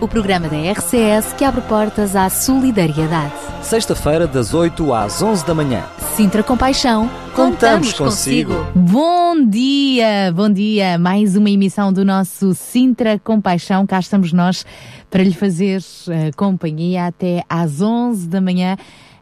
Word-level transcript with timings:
o 0.00 0.06
programa 0.06 0.48
da 0.48 0.56
RCS 0.56 1.32
que 1.32 1.44
abre 1.44 1.60
portas 1.62 2.14
à 2.14 2.30
solidariedade. 2.30 3.32
Sexta-feira, 3.62 4.26
das 4.26 4.54
8 4.54 4.92
às 4.92 5.20
11 5.20 5.44
da 5.44 5.54
manhã. 5.54 5.84
Sintra 6.14 6.42
Compaixão, 6.42 7.10
contamos, 7.34 7.92
consigo. 7.92 8.54
Bom 8.74 9.44
dia, 9.44 10.32
bom 10.34 10.48
dia. 10.48 10.98
Mais 10.98 11.36
uma 11.36 11.50
emissão 11.50 11.92
do 11.92 12.04
nosso 12.04 12.54
Sintra 12.54 13.18
Compaixão. 13.18 13.86
Cá 13.86 13.98
estamos 13.98 14.32
nós 14.32 14.64
para 15.10 15.22
lhe 15.22 15.34
fazer 15.34 15.80
uh, 15.80 16.36
companhia 16.36 17.06
até 17.06 17.42
às 17.48 17.80
11 17.80 18.28
da 18.28 18.40
manhã 18.40 18.76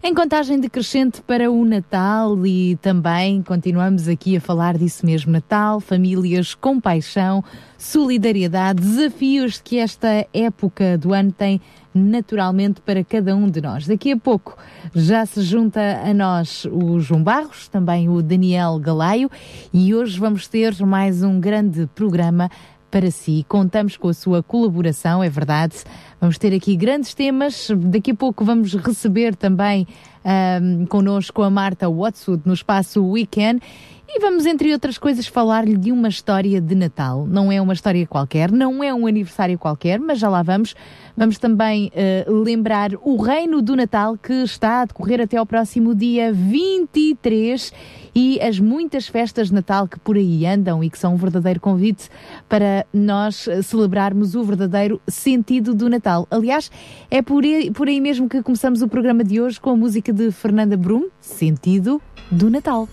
em 0.07 0.15
contagem 0.15 0.61
decrescente 0.61 1.21
para 1.21 1.51
o 1.51 1.65
Natal 1.65 2.47
e 2.47 2.77
também 2.77 3.43
continuamos 3.43 4.07
aqui 4.07 4.37
a 4.37 4.41
falar 4.41 4.79
disso 4.79 5.05
mesmo: 5.05 5.33
Natal, 5.33 5.81
famílias, 5.81 6.55
compaixão, 6.55 7.43
solidariedade, 7.77 8.81
desafios 8.81 9.61
que 9.61 9.79
esta 9.79 10.25
época 10.33 10.97
do 10.97 11.13
ano 11.13 11.33
tem 11.33 11.61
naturalmente 11.93 12.81
para 12.81 13.03
cada 13.03 13.35
um 13.35 13.51
de 13.51 13.61
nós. 13.61 13.89
Daqui 13.89 14.13
a 14.13 14.17
pouco 14.17 14.57
já 14.95 15.27
se 15.27 15.43
junta 15.43 15.81
a 16.05 16.15
nós 16.15 16.65
o 16.71 17.01
João 17.01 17.21
Barros, 17.21 17.67
também 17.67 18.09
o 18.09 18.23
Daniel 18.23 18.79
Galaio 18.79 19.29
e 19.73 19.93
hoje 19.93 20.21
vamos 20.21 20.47
ter 20.47 20.73
mais 20.85 21.25
um 21.25 21.41
grande 21.41 21.89
programa 21.97 22.49
para 22.91 23.11
si. 23.11 23.45
Contamos 23.49 23.97
com 23.97 24.09
a 24.09 24.15
sua 24.15 24.43
colaboração, 24.43 25.23
é 25.23 25.29
verdade. 25.29 25.77
Vamos 26.21 26.39
ter 26.39 26.55
aqui 26.55 26.77
grandes 26.77 27.15
temas. 27.15 27.69
Daqui 27.77 28.13
a 28.13 28.15
pouco 28.15 28.45
vamos 28.45 28.75
receber 28.75 29.37
também 29.37 29.87
um, 30.61 30.87
connosco 30.87 31.43
a 31.43 31.51
Marta 31.51 31.89
Watson 31.89 32.41
no 32.45 32.55
espaço 32.55 33.05
Weekend. 33.05 33.61
E 34.09 34.21
vamos, 34.21 34.47
entre 34.47 34.73
outras 34.73 34.99
coisas, 34.99 35.27
falar-lhe 35.27 35.77
de 35.77 35.91
uma 35.91 36.09
história 36.09 36.61
de 36.61 36.75
Natal. 36.77 37.27
Não 37.27 37.51
é 37.51 37.61
uma 37.61 37.73
história 37.73 38.07
qualquer, 38.07 38.53
não 38.53 38.83
é 38.83 38.95
um 38.95 39.05
aniversário 39.05 39.59
qualquer, 39.59 39.99
mas 39.99 40.21
já 40.21 40.29
lá 40.29 40.45
vamos. 40.45 40.77
Vamos 41.17 41.39
também 41.39 41.91
uh, 42.29 42.33
lembrar 42.33 42.93
o 43.03 43.21
Reino 43.21 43.61
do 43.61 43.75
Natal 43.75 44.17
que 44.17 44.33
está 44.33 44.83
a 44.83 44.85
decorrer 44.85 45.21
até 45.21 45.37
ao 45.37 45.45
próximo 45.45 45.93
dia 45.93 46.33
23 46.33 47.73
e 48.15 48.41
as 48.41 48.61
muitas 48.61 49.09
festas 49.09 49.49
de 49.49 49.55
Natal 49.55 49.89
que 49.89 49.99
por 49.99 50.17
aí 50.17 50.47
andam 50.47 50.85
e 50.85 50.89
que 50.89 50.99
são 50.99 51.15
um 51.15 51.17
verdadeiro 51.17 51.59
convite 51.59 52.09
para 52.49 52.87
nós 52.95 53.49
celebrarmos 53.65 54.37
o 54.37 54.45
verdadeiro 54.45 55.01
sentido 55.09 55.75
do 55.75 55.89
Natal. 55.91 56.29
Aliás, 56.31 56.71
é 57.11 57.21
por 57.21 57.43
aí, 57.43 57.73
por 57.73 57.89
aí 57.89 58.01
mesmo 58.01 58.29
que 58.29 58.41
começamos 58.43 58.83
o 58.83 58.89
programa 58.89 59.25
de 59.25 59.41
hoje 59.41 59.61
com 59.61 59.71
a 59.71 59.77
música 59.77 60.13
de 60.13 60.31
Fernanda 60.31 60.77
Brum, 60.77 61.09
Sentido 61.21 62.01
do 62.31 62.49
Natal. 62.49 62.89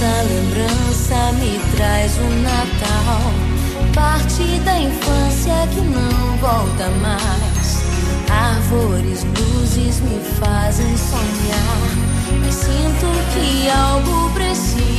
Quanta 0.00 0.22
lembrança 0.22 1.32
me 1.34 1.60
traz 1.76 2.16
o 2.16 2.30
Natal 2.42 3.20
parte 3.94 4.58
da 4.64 4.78
infância 4.78 5.52
que 5.70 5.80
não 5.82 6.38
volta 6.38 6.88
mais. 7.02 7.82
Árvores, 8.30 9.24
luzes 9.24 10.00
me 10.00 10.18
fazem 10.40 10.96
sonhar, 10.96 12.40
mas 12.42 12.54
sinto 12.54 13.08
que 13.34 13.68
algo 13.68 14.30
precisa 14.32 14.89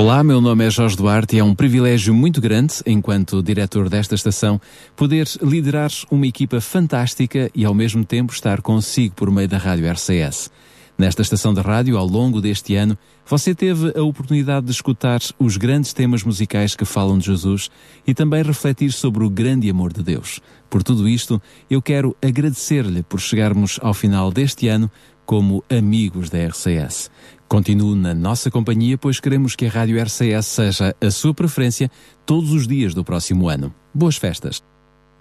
Olá, 0.00 0.22
meu 0.22 0.40
nome 0.40 0.64
é 0.64 0.70
Jorge 0.70 0.96
Duarte 0.96 1.34
e 1.34 1.38
é 1.40 1.44
um 1.44 1.56
privilégio 1.56 2.14
muito 2.14 2.40
grande, 2.40 2.74
enquanto 2.86 3.42
diretor 3.42 3.88
desta 3.88 4.14
estação, 4.14 4.60
poder 4.94 5.26
liderar 5.42 5.90
uma 6.08 6.24
equipa 6.24 6.60
fantástica 6.60 7.50
e 7.52 7.64
ao 7.64 7.74
mesmo 7.74 8.04
tempo 8.04 8.32
estar 8.32 8.62
consigo 8.62 9.16
por 9.16 9.28
meio 9.28 9.48
da 9.48 9.58
Rádio 9.58 9.90
RCS. 9.90 10.52
Nesta 10.96 11.22
estação 11.22 11.52
de 11.52 11.60
rádio, 11.60 11.98
ao 11.98 12.06
longo 12.06 12.40
deste 12.40 12.76
ano, 12.76 12.96
você 13.26 13.52
teve 13.56 13.92
a 13.98 14.02
oportunidade 14.04 14.66
de 14.66 14.72
escutar 14.72 15.20
os 15.36 15.56
grandes 15.56 15.92
temas 15.92 16.22
musicais 16.22 16.76
que 16.76 16.84
falam 16.84 17.18
de 17.18 17.26
Jesus 17.26 17.68
e 18.06 18.14
também 18.14 18.44
refletir 18.44 18.92
sobre 18.92 19.24
o 19.24 19.30
grande 19.30 19.68
amor 19.68 19.92
de 19.92 20.04
Deus. 20.04 20.40
Por 20.70 20.84
tudo 20.84 21.08
isto, 21.08 21.42
eu 21.68 21.82
quero 21.82 22.16
agradecer-lhe 22.22 23.02
por 23.02 23.18
chegarmos 23.18 23.80
ao 23.82 23.92
final 23.92 24.30
deste 24.30 24.68
ano 24.68 24.88
como 25.28 25.62
amigos 25.68 26.30
da 26.30 26.38
RCS. 26.38 27.10
Continue 27.48 27.96
na 27.96 28.12
nossa 28.12 28.50
companhia, 28.50 28.98
pois 28.98 29.18
queremos 29.18 29.56
que 29.56 29.64
a 29.64 29.70
Rádio 29.70 29.98
RCS 29.98 30.46
seja 30.46 30.94
a 31.00 31.10
sua 31.10 31.32
preferência 31.32 31.90
todos 32.26 32.52
os 32.52 32.68
dias 32.68 32.92
do 32.92 33.02
próximo 33.02 33.48
ano. 33.48 33.74
Boas 33.94 34.16
festas! 34.16 34.62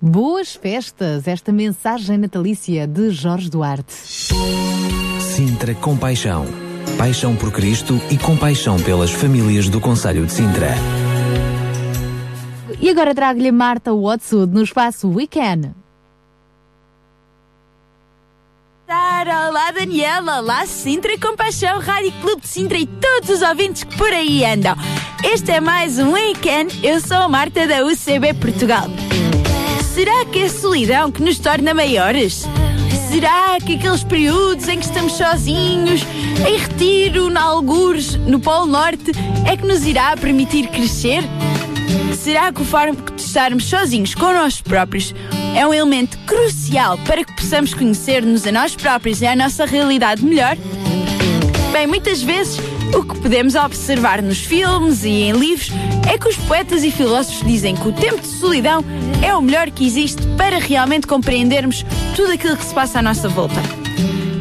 Boas 0.02 0.54
festas! 0.54 1.26
Esta 1.26 1.54
mensagem 1.54 2.18
natalícia 2.18 2.86
de 2.86 3.12
Jorge 3.12 3.50
Duarte. 3.50 3.94
Sintra 5.22 5.74
Compaixão. 5.76 6.46
Paixão 6.98 7.34
por 7.36 7.52
Cristo 7.52 8.00
e 8.12 8.18
compaixão 8.18 8.78
pelas 8.78 9.12
famílias 9.12 9.70
do 9.70 9.80
Conselho 9.80 10.26
de 10.26 10.34
Sintra. 10.34 10.72
E 12.82 12.90
agora 12.90 13.16
trago-lhe 13.16 13.52
Marta 13.52 13.94
Watson 13.94 14.46
no 14.48 14.62
espaço 14.62 15.10
Weekend. 15.10 15.72
Olá 18.90 19.70
Daniela, 19.72 20.38
olá 20.38 20.66
Sintra 20.66 21.18
Compaixão, 21.20 21.82
Rádio 21.82 22.14
Clube 22.22 22.42
de 22.42 22.48
Sintra 22.48 22.78
e 22.78 22.86
todos 22.86 23.30
os 23.30 23.42
ouvintes 23.42 23.84
que 23.84 23.98
por 23.98 24.08
aí 24.08 24.46
andam. 24.46 24.78
Este 25.26 25.52
é 25.52 25.60
mais 25.60 26.00
um 26.00 26.14
Weekend, 26.14 26.80
eu 26.82 27.02
sou 27.02 27.18
a 27.18 27.28
Marta 27.28 27.68
da 27.68 27.84
UCB 27.84 28.34
Portugal. 28.36 28.86
Será 29.94 30.24
que 30.28 30.40
é 30.40 30.46
a 30.46 30.50
solidão 30.50 31.12
que 31.12 31.22
nos 31.22 31.38
torna 31.38 31.74
maiores? 31.74 32.48
Será 33.10 33.58
que 33.60 33.76
aqueles 33.76 34.06
períodos 34.06 34.66
em 34.70 34.80
que 34.80 34.86
estamos 34.86 35.12
sozinhos, 35.18 36.04
em 36.48 36.58
retiro, 36.58 37.30
na 37.30 37.42
algures, 37.42 38.16
no 38.16 38.40
Polo 38.40 38.68
Norte, 38.68 39.12
é 39.46 39.58
que 39.58 39.68
nos 39.68 39.86
irá 39.86 40.16
permitir 40.16 40.70
crescer? 40.70 41.24
Será 42.18 42.54
que 42.54 42.62
o 42.62 42.66
facto 42.66 43.14
de 43.14 43.22
estarmos 43.22 43.66
sozinhos 43.66 44.16
com 44.16 44.32
nós 44.32 44.62
próprios 44.62 45.14
é 45.58 45.66
um 45.66 45.74
elemento 45.74 46.20
crucial 46.20 47.00
para 47.00 47.26
que 47.26 47.34
possamos 47.34 47.74
conhecer-nos 47.74 48.46
a 48.46 48.52
nós 48.52 48.76
próprios 48.76 49.24
e 49.24 49.26
a 49.26 49.36
nossa 49.36 49.66
realidade 49.66 50.24
melhor? 50.24 50.56
Bem, 51.72 51.88
muitas 51.88 52.22
vezes 52.22 52.60
o 52.96 53.04
que 53.04 53.20
podemos 53.20 53.56
observar 53.56 54.22
nos 54.22 54.38
filmes 54.38 55.04
e 55.04 55.24
em 55.24 55.32
livros 55.32 55.72
é 56.08 56.16
que 56.16 56.28
os 56.28 56.38
poetas 56.38 56.84
e 56.84 56.92
filósofos 56.92 57.44
dizem 57.44 57.76
que 57.76 57.88
o 57.88 57.92
tempo 57.92 58.22
de 58.22 58.28
solidão 58.28 58.86
é 59.26 59.36
o 59.36 59.42
melhor 59.42 59.72
que 59.72 59.84
existe 59.84 60.22
para 60.38 60.60
realmente 60.60 61.08
compreendermos 61.08 61.84
tudo 62.16 62.34
aquilo 62.34 62.56
que 62.56 62.64
se 62.64 62.76
passa 62.76 63.00
à 63.00 63.02
nossa 63.02 63.28
volta. 63.28 63.60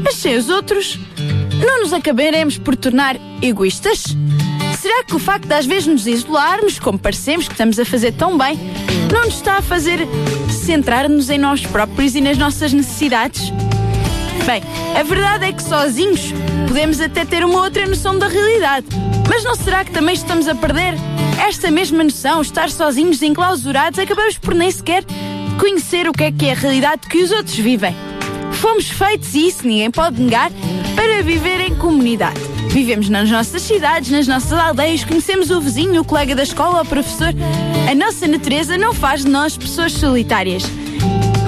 Mas 0.04 0.16
sem 0.16 0.36
os 0.36 0.50
outros, 0.50 1.00
não 1.64 1.80
nos 1.80 1.94
acabaremos 1.94 2.58
por 2.58 2.76
tornar 2.76 3.16
egoístas? 3.40 4.14
Será 4.86 5.02
que 5.02 5.16
o 5.16 5.18
facto 5.18 5.48
de 5.48 5.52
às 5.52 5.66
vezes 5.66 5.88
nos 5.88 6.06
isolarmos, 6.06 6.78
como 6.78 6.96
parecemos 6.96 7.48
que 7.48 7.54
estamos 7.54 7.76
a 7.80 7.84
fazer 7.84 8.12
tão 8.12 8.38
bem, 8.38 8.56
não 9.12 9.24
nos 9.24 9.34
está 9.34 9.56
a 9.56 9.60
fazer 9.60 10.06
centrar-nos 10.48 11.28
em 11.28 11.38
nós 11.38 11.66
próprios 11.66 12.14
e 12.14 12.20
nas 12.20 12.38
nossas 12.38 12.72
necessidades? 12.72 13.50
Bem, 14.46 14.62
a 14.96 15.02
verdade 15.02 15.46
é 15.46 15.52
que 15.52 15.60
sozinhos 15.60 16.32
podemos 16.68 17.00
até 17.00 17.24
ter 17.24 17.44
uma 17.44 17.62
outra 17.62 17.84
noção 17.84 18.16
da 18.16 18.28
realidade. 18.28 18.86
Mas 19.28 19.42
não 19.42 19.56
será 19.56 19.84
que 19.84 19.90
também 19.90 20.14
estamos 20.14 20.46
a 20.46 20.54
perder 20.54 20.94
esta 21.44 21.68
mesma 21.68 22.04
noção, 22.04 22.40
estar 22.40 22.70
sozinhos, 22.70 23.20
enclausurados, 23.22 23.98
acabamos 23.98 24.38
por 24.38 24.54
nem 24.54 24.70
sequer 24.70 25.02
conhecer 25.58 26.08
o 26.08 26.12
que 26.12 26.22
é 26.22 26.30
que 26.30 26.46
é 26.46 26.52
a 26.52 26.54
realidade 26.54 27.08
que 27.08 27.24
os 27.24 27.32
outros 27.32 27.56
vivem. 27.56 27.92
Fomos 28.52 28.88
feitos, 28.88 29.34
e 29.34 29.48
isso 29.48 29.66
ninguém 29.66 29.90
pode 29.90 30.22
negar, 30.22 30.52
para 30.94 31.24
viver 31.24 31.60
em 31.62 31.74
comunidade. 31.74 32.55
Vivemos 32.76 33.08
nas 33.08 33.30
nossas 33.30 33.62
cidades, 33.62 34.10
nas 34.10 34.28
nossas 34.28 34.52
aldeias, 34.52 35.02
conhecemos 35.02 35.50
o 35.50 35.58
vizinho, 35.62 36.02
o 36.02 36.04
colega 36.04 36.36
da 36.36 36.42
escola, 36.42 36.82
o 36.82 36.84
professor. 36.84 37.32
A 37.90 37.94
nossa 37.94 38.28
natureza 38.28 38.76
não 38.76 38.92
faz 38.92 39.24
de 39.24 39.30
nós 39.30 39.56
pessoas 39.56 39.92
solitárias. 39.92 40.62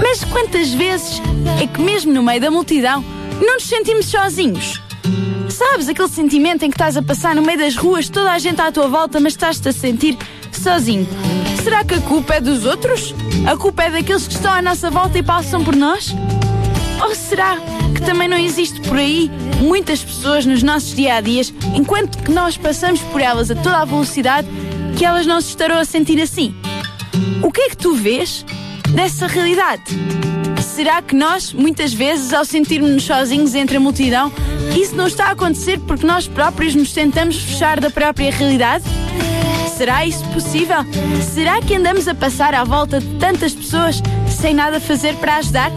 Mas 0.01 0.25
quantas 0.25 0.73
vezes 0.73 1.21
é 1.63 1.67
que, 1.67 1.83
mesmo 1.83 2.15
no 2.15 2.23
meio 2.23 2.41
da 2.41 2.51
multidão, 2.51 3.05
não 3.45 3.57
nos 3.57 3.65
sentimos 3.65 4.07
sozinhos? 4.07 4.81
Sabes 5.51 5.87
aquele 5.91 6.09
sentimento 6.09 6.65
em 6.65 6.71
que 6.71 6.77
estás 6.77 6.97
a 6.97 7.03
passar 7.03 7.35
no 7.35 7.43
meio 7.43 7.59
das 7.59 7.77
ruas, 7.77 8.09
toda 8.09 8.33
a 8.33 8.39
gente 8.39 8.63
à 8.63 8.73
tua 8.73 8.89
volta, 8.89 9.21
mas 9.21 9.35
estás-te 9.35 9.69
a 9.69 9.73
sentir 9.73 10.17
sozinho? 10.51 11.07
Será 11.63 11.85
que 11.85 11.93
a 11.93 12.01
culpa 12.01 12.37
é 12.37 12.41
dos 12.41 12.65
outros? 12.65 13.15
A 13.47 13.55
culpa 13.55 13.83
é 13.83 13.91
daqueles 13.91 14.27
que 14.27 14.33
estão 14.33 14.51
à 14.51 14.63
nossa 14.63 14.91
volta 14.91 15.19
e 15.19 15.23
passam 15.23 15.63
por 15.63 15.77
nós? 15.77 16.09
Ou 17.03 17.15
será 17.15 17.59
que 17.99 18.07
também 18.07 18.29
não 18.29 18.39
existe 18.39 18.81
por 18.83 18.97
aí 18.97 19.29
muitas 19.61 20.03
pessoas 20.05 20.47
nos 20.47 20.63
nossos 20.63 20.95
dia 20.95 21.17
a 21.17 21.21
dias, 21.21 21.53
enquanto 21.75 22.19
que 22.19 22.31
nós 22.31 22.57
passamos 22.57 23.01
por 23.01 23.21
elas 23.21 23.51
a 23.51 23.57
toda 23.57 23.79
a 23.79 23.85
velocidade, 23.85 24.47
que 24.97 25.05
elas 25.05 25.27
não 25.27 25.41
se 25.41 25.49
estarão 25.49 25.79
a 25.79 25.85
sentir 25.85 26.21
assim? 26.21 26.55
O 27.43 27.51
que 27.51 27.61
é 27.63 27.69
que 27.71 27.77
tu 27.77 27.95
vês 27.95 28.45
dessa 28.91 29.27
realidade? 29.27 29.83
Será 30.63 31.03
que 31.03 31.15
nós, 31.15 31.53
muitas 31.53 31.93
vezes, 31.93 32.33
ao 32.33 32.45
sentirmos-nos 32.45 33.03
sozinhos 33.03 33.55
entre 33.57 33.79
a 33.79 33.81
multidão, 33.81 34.33
isso 34.81 34.95
não 34.95 35.09
está 35.09 35.27
a 35.27 35.31
acontecer 35.33 35.81
porque 35.81 36.07
nós 36.07 36.29
próprios 36.29 36.77
nos 36.77 36.93
tentamos 36.93 37.37
fechar 37.37 37.81
da 37.81 37.91
própria 37.91 38.31
realidade? 38.31 38.85
Será 39.77 40.07
isso 40.07 40.25
possível? 40.27 40.85
Será 41.35 41.61
que 41.61 41.75
andamos 41.75 42.07
a 42.07 42.15
passar 42.15 42.55
à 42.55 42.63
volta 42.63 43.01
de 43.01 43.09
tantas 43.19 43.53
pessoas 43.55 44.01
sem 44.29 44.55
nada 44.55 44.79
fazer 44.79 45.17
para 45.17 45.37
ajudar? 45.37 45.73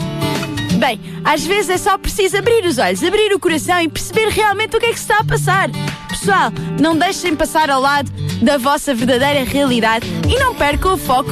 Bem, 0.81 0.99
às 1.23 1.45
vezes 1.45 1.69
é 1.69 1.77
só 1.77 1.95
preciso 1.95 2.37
abrir 2.37 2.65
os 2.65 2.79
olhos, 2.79 3.03
abrir 3.03 3.31
o 3.35 3.39
coração 3.39 3.79
e 3.79 3.87
perceber 3.87 4.29
realmente 4.29 4.75
o 4.75 4.79
que 4.79 4.87
é 4.87 4.89
que 4.91 4.97
se 4.97 5.03
está 5.03 5.19
a 5.19 5.23
passar. 5.23 5.69
Pessoal, 6.09 6.51
não 6.81 6.97
deixem 6.97 7.35
passar 7.35 7.69
ao 7.69 7.79
lado 7.79 8.11
da 8.41 8.57
vossa 8.57 8.91
verdadeira 8.95 9.43
realidade 9.43 10.07
e 10.27 10.39
não 10.39 10.55
percam 10.55 10.95
o 10.95 10.97
foco 10.97 11.29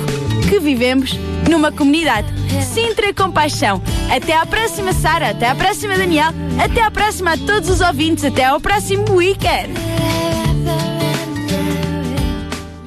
que 0.48 0.60
vivemos 0.60 1.18
numa 1.50 1.72
comunidade. 1.72 2.28
Sintra 2.63 3.12
Compaixão. 3.12 3.81
Até 4.16 4.36
à 4.36 4.46
próxima, 4.46 4.94
Sara. 4.94 5.31
Até 5.31 5.50
à 5.50 5.56
próxima, 5.56 5.98
Daniel. 5.98 6.30
Até 6.63 6.84
à 6.84 6.92
próxima 6.92 7.34
a 7.34 7.38
todos 7.38 7.72
os 7.72 7.81
ouvintes. 7.81 8.24
Até 8.24 8.46
ao 8.46 8.60
próximo 8.60 9.16
weekend. 9.16 9.74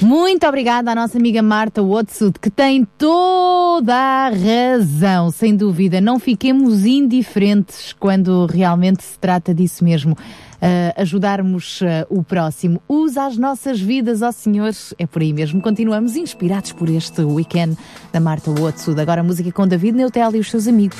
Muito 0.02 0.44
obrigada 0.46 0.90
à 0.90 0.94
nossa 0.96 1.16
amiga 1.16 1.40
Marta 1.40 1.80
Watsud, 1.80 2.38
que 2.40 2.50
tem 2.50 2.84
toda 2.98 3.94
a 3.94 4.30
razão, 4.30 5.30
sem 5.30 5.54
dúvida. 5.54 6.00
Não 6.00 6.18
fiquemos 6.18 6.84
indiferentes 6.84 7.92
quando 7.92 8.46
realmente 8.46 9.04
se 9.04 9.16
trata 9.18 9.54
disso 9.54 9.84
mesmo. 9.84 10.12
Uh, 10.14 10.94
ajudarmos 10.96 11.80
uh, 11.80 11.86
o 12.08 12.22
próximo. 12.22 12.80
Usa 12.88 13.26
as 13.26 13.36
nossas 13.36 13.80
vidas, 13.80 14.22
ó 14.22 14.28
oh 14.28 14.32
Senhor. 14.32 14.72
É 14.98 15.06
por 15.06 15.22
aí 15.22 15.32
mesmo. 15.32 15.60
Continuamos 15.60 16.16
inspirados 16.16 16.72
por 16.72 16.88
este 16.88 17.22
weekend 17.22 17.76
da 18.12 18.20
Marta 18.20 18.50
Watsud. 18.50 19.00
Agora 19.00 19.22
música 19.22 19.50
com 19.50 19.66
David 19.66 19.96
Neutel 19.96 20.36
e 20.36 20.38
os 20.38 20.50
seus 20.50 20.68
amigos. 20.68 20.98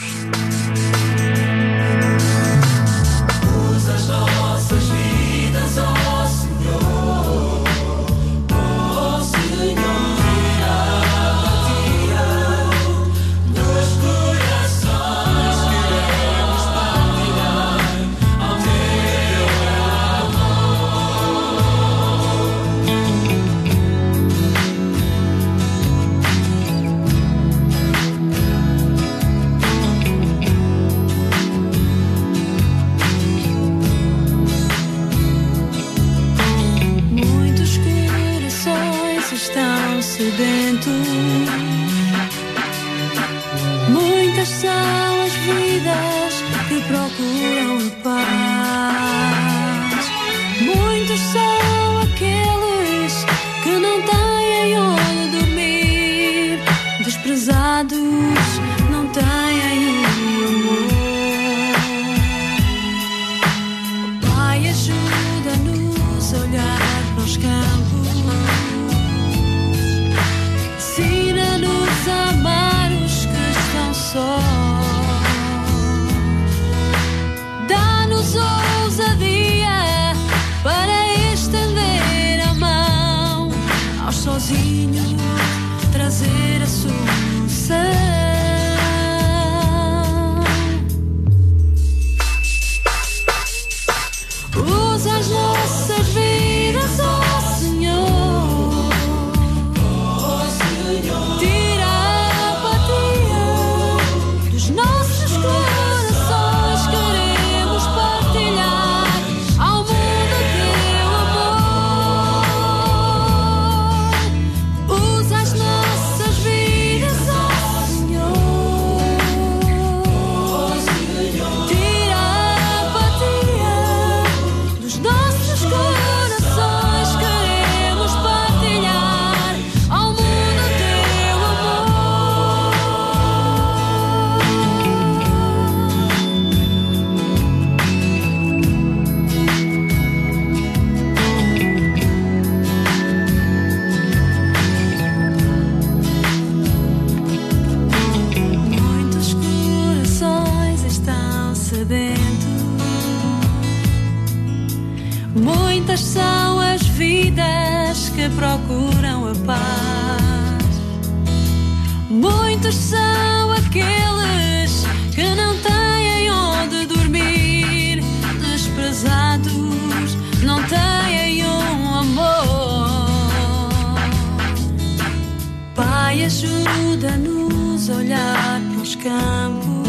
Ajuda-nos 176.24 177.90
a 177.90 177.94
olhar 177.96 178.60
para 178.60 178.82
os 178.82 178.94
campos. 178.94 179.88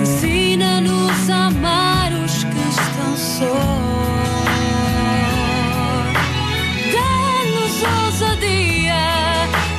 Ensina-nos 0.00 1.30
a 1.30 1.46
amar 1.46 2.12
os 2.12 2.44
que 2.44 2.60
estão 2.68 3.16
sós. 3.16 3.48
Dá-nos 6.92 7.82
ousadia 8.04 9.04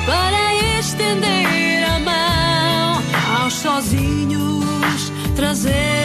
para 0.04 0.54
estender 0.80 1.84
a 1.84 1.98
mão 2.00 3.02
aos 3.42 3.54
sozinhos, 3.54 5.12
trazer 5.36 5.99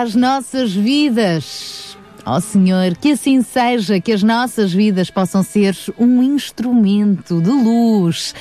As 0.00 0.14
nossas 0.14 0.72
vidas. 0.72 1.98
Ó 2.24 2.38
Senhor, 2.38 2.96
que 2.96 3.10
assim 3.10 3.42
seja, 3.42 4.00
que 4.00 4.12
as 4.12 4.22
nossas 4.22 4.72
vidas 4.72 5.10
possam 5.10 5.42
ser 5.42 5.74
um 5.98 6.22
instrumento 6.22 7.40
de 7.40 7.50
luz. 7.50 8.32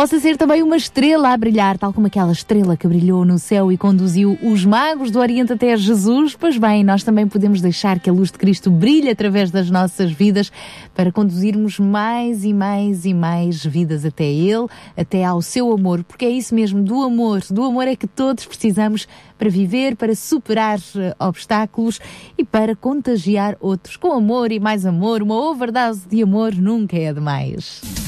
Possa 0.00 0.18
ser 0.18 0.38
também 0.38 0.62
uma 0.62 0.78
estrela 0.78 1.28
a 1.28 1.36
brilhar, 1.36 1.76
tal 1.76 1.92
como 1.92 2.06
aquela 2.06 2.32
estrela 2.32 2.74
que 2.74 2.88
brilhou 2.88 3.22
no 3.22 3.38
céu 3.38 3.70
e 3.70 3.76
conduziu 3.76 4.38
os 4.42 4.64
magos 4.64 5.10
do 5.10 5.18
Oriente 5.18 5.52
até 5.52 5.76
Jesus. 5.76 6.34
Pois 6.34 6.56
bem, 6.56 6.82
nós 6.82 7.04
também 7.04 7.28
podemos 7.28 7.60
deixar 7.60 8.00
que 8.00 8.08
a 8.08 8.12
luz 8.12 8.32
de 8.32 8.38
Cristo 8.38 8.70
brilhe 8.70 9.10
através 9.10 9.50
das 9.50 9.68
nossas 9.70 10.10
vidas 10.10 10.50
para 10.94 11.12
conduzirmos 11.12 11.78
mais 11.78 12.44
e 12.44 12.54
mais 12.54 13.04
e 13.04 13.12
mais 13.12 13.62
vidas 13.62 14.06
até 14.06 14.24
Ele, 14.24 14.66
até 14.96 15.22
ao 15.22 15.42
seu 15.42 15.70
amor, 15.70 16.02
porque 16.02 16.24
é 16.24 16.30
isso 16.30 16.54
mesmo, 16.54 16.82
do 16.82 17.02
amor. 17.02 17.42
Do 17.50 17.62
amor 17.62 17.86
é 17.86 17.94
que 17.94 18.06
todos 18.06 18.46
precisamos 18.46 19.06
para 19.36 19.50
viver, 19.50 19.96
para 19.96 20.14
superar 20.14 20.78
eh, 20.96 21.14
obstáculos 21.18 22.00
e 22.38 22.42
para 22.42 22.74
contagiar 22.74 23.54
outros. 23.60 23.98
Com 23.98 24.12
amor 24.12 24.50
e 24.50 24.58
mais 24.58 24.86
amor, 24.86 25.22
uma 25.22 25.34
overdose 25.34 26.08
de 26.08 26.22
amor 26.22 26.54
nunca 26.54 26.96
é 26.96 27.12
demais. 27.12 27.99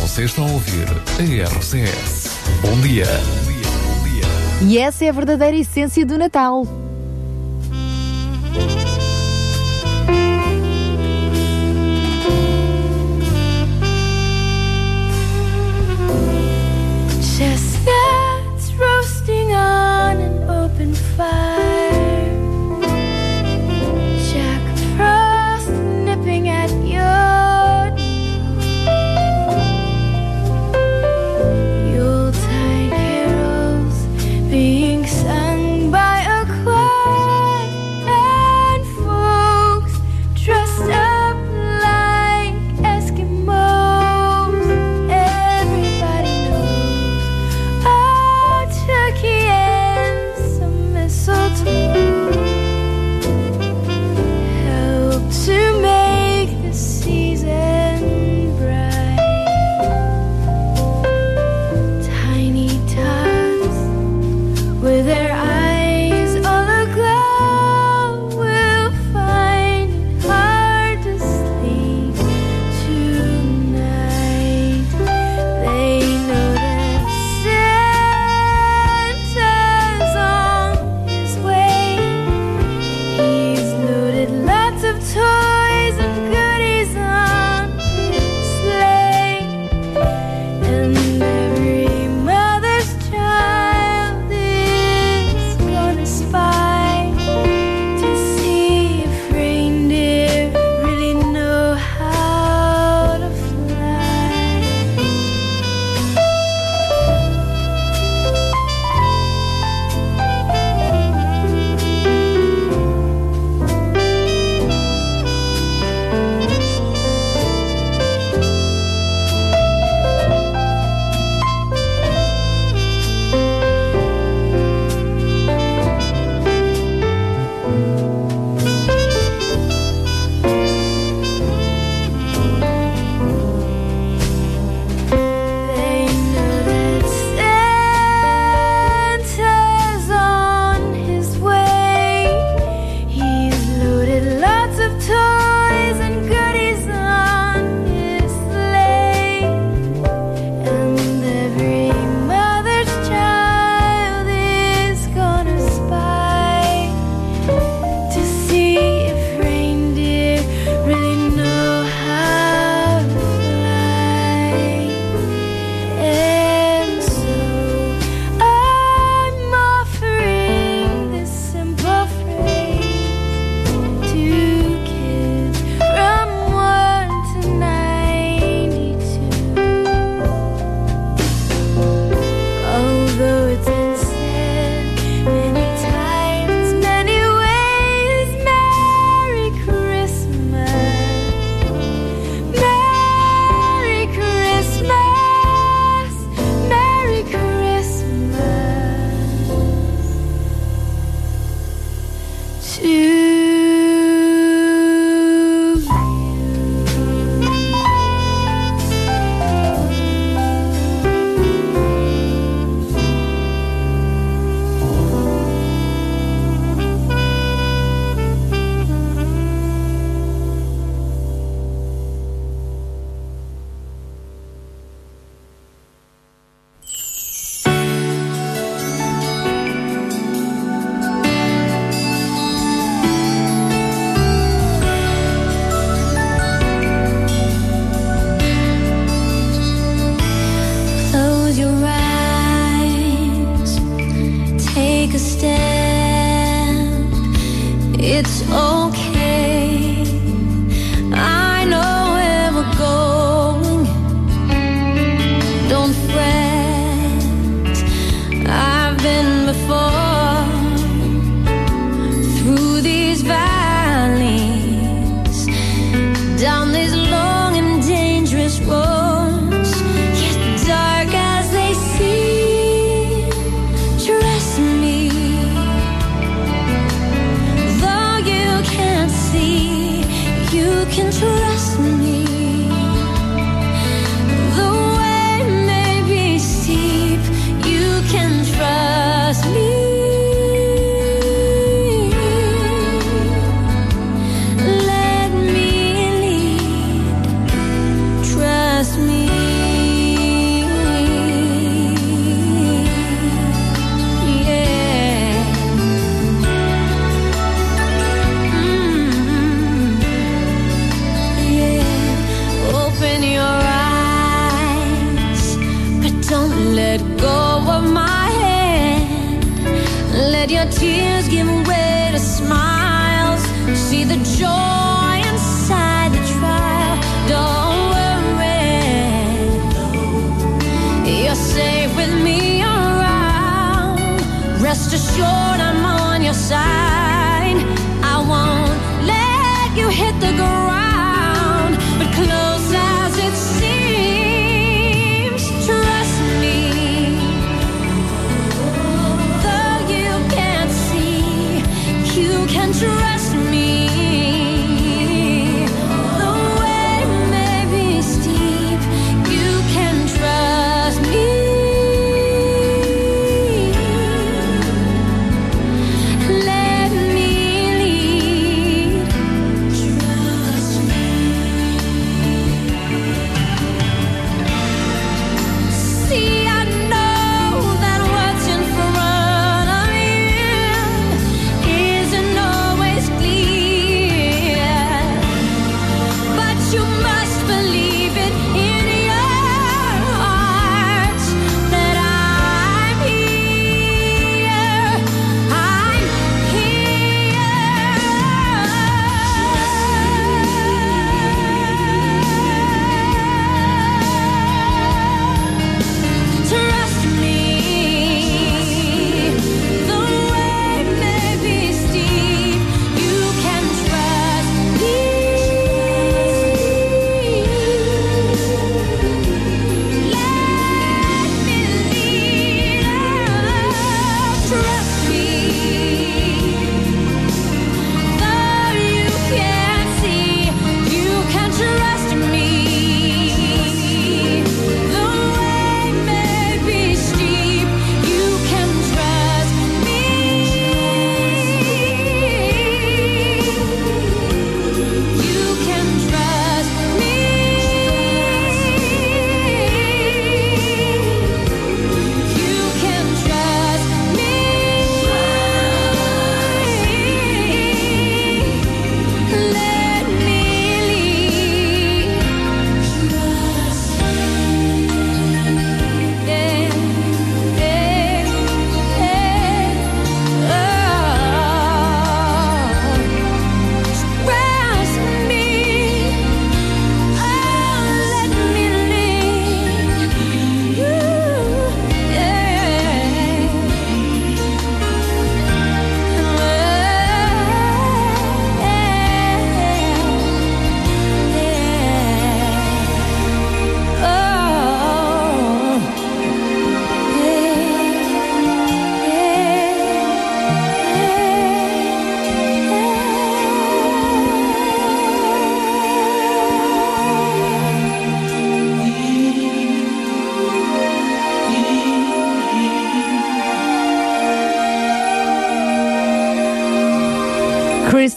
Você 0.00 0.24
está 0.24 0.40
a 0.40 0.46
ouvir 0.46 0.86
a 1.18 1.58
RCS. 1.58 2.38
Bom 2.62 2.80
dia. 2.80 3.04
E 4.62 4.78
essa 4.78 5.04
é 5.04 5.10
a 5.10 5.12
verdadeira 5.12 5.56
essência 5.56 6.06
do 6.06 6.16
Natal. 6.16 6.64
Chestnuts 17.20 18.72
roasting 18.78 19.52
on 19.52 20.16
an 20.20 20.64
open 20.64 20.94
fire. 21.16 21.81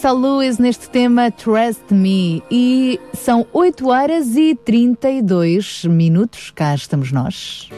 Crystal 0.06 0.20
Lewis 0.20 0.58
neste 0.58 0.88
tema 0.88 1.32
Trust 1.32 1.92
Me. 1.92 2.40
E 2.48 3.00
são 3.12 3.44
8 3.52 3.88
horas 3.88 4.36
e 4.36 4.54
32 4.54 5.84
minutos. 5.86 6.52
Cá 6.54 6.76
estamos 6.76 7.10
nós. 7.10 7.68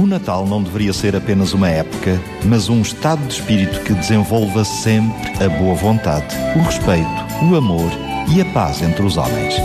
O 0.00 0.06
Natal 0.06 0.46
não 0.46 0.62
deveria 0.62 0.92
ser 0.92 1.16
apenas 1.16 1.52
uma 1.54 1.68
época, 1.68 2.20
mas 2.44 2.68
um 2.68 2.80
estado 2.82 3.20
de 3.26 3.34
espírito 3.34 3.80
que 3.80 3.92
desenvolva 3.92 4.64
sempre 4.64 5.44
a 5.44 5.48
boa 5.48 5.74
vontade, 5.74 6.36
o 6.54 6.62
respeito, 6.62 7.50
o 7.50 7.56
amor 7.56 7.90
e 8.32 8.40
a 8.40 8.44
paz 8.52 8.80
entre 8.82 9.04
os 9.04 9.16
homens. 9.16 9.56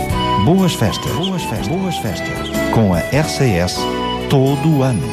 Boas 0.44 0.74
festas, 0.74 1.12
boas 1.12 1.42
festas, 1.44 1.68
boas 1.68 1.96
festas. 1.98 2.48
Com 2.74 2.92
a 2.92 2.98
RCS 2.98 3.76
todo 4.28 4.78
o 4.78 4.82
ano. 4.82 5.06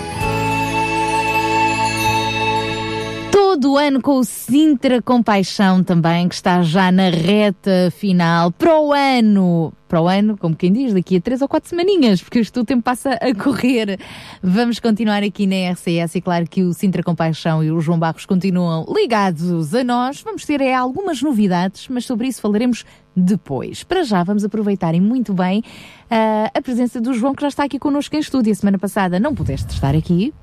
Ano 3.78 4.02
com 4.02 4.18
o 4.18 4.24
Sintra 4.24 5.02
Compaixão 5.02 5.84
também, 5.84 6.28
que 6.28 6.36
está 6.36 6.62
já 6.62 6.92
na 6.92 7.10
reta 7.10 7.92
final. 7.92 8.52
Para 8.52 8.80
o 8.80 8.94
ano, 8.94 9.74
para 9.88 10.02
o 10.02 10.08
ano, 10.08 10.38
como 10.38 10.56
quem 10.56 10.72
diz, 10.72 10.94
daqui 10.94 11.18
a 11.18 11.22
três 11.22 11.42
ou 11.42 11.48
quatro 11.48 11.70
semaninhas, 11.70 12.22
porque 12.22 12.40
isto 12.40 12.60
o 12.60 12.66
tempo 12.66 12.84
passa 12.84 13.12
a 13.12 13.34
correr. 13.34 14.00
Vamos 14.42 14.80
continuar 14.80 15.24
aqui 15.24 15.46
na 15.46 15.72
RCS 15.72 16.16
e 16.16 16.22
claro 16.22 16.48
que 16.48 16.64
o 16.64 16.74
Sintra 16.74 17.04
Compaixão 17.04 17.64
e 17.64 17.72
o 17.72 17.80
João 17.80 18.00
Barros 18.00 18.26
continuam 18.26 18.86
ligados 18.94 19.74
a 19.74 19.84
nós. 19.84 20.22
Vamos 20.22 20.46
ter 20.46 20.62
é, 20.62 20.74
algumas 20.74 21.22
novidades, 21.22 21.88
mas 21.90 22.06
sobre 22.06 22.28
isso 22.28 22.42
falaremos 22.42 22.86
depois. 23.16 23.84
Para 23.84 24.04
já, 24.04 24.24
vamos 24.24 24.44
aproveitar 24.44 24.96
e 24.96 25.02
muito 25.02 25.34
bem 25.34 25.64
ah, 26.10 26.52
a 26.54 26.62
presença 26.62 27.00
do 27.00 27.14
João, 27.14 27.34
que 27.34 27.42
já 27.42 27.48
está 27.48 27.64
aqui 27.64 27.80
connosco 27.80 28.16
em 28.16 28.20
estúdio. 28.20 28.52
A 28.52 28.56
semana 28.56 28.80
passada 28.80 29.20
não 29.20 29.36
pudeste 29.36 29.74
estar 29.74 29.96
aqui, 29.96 30.34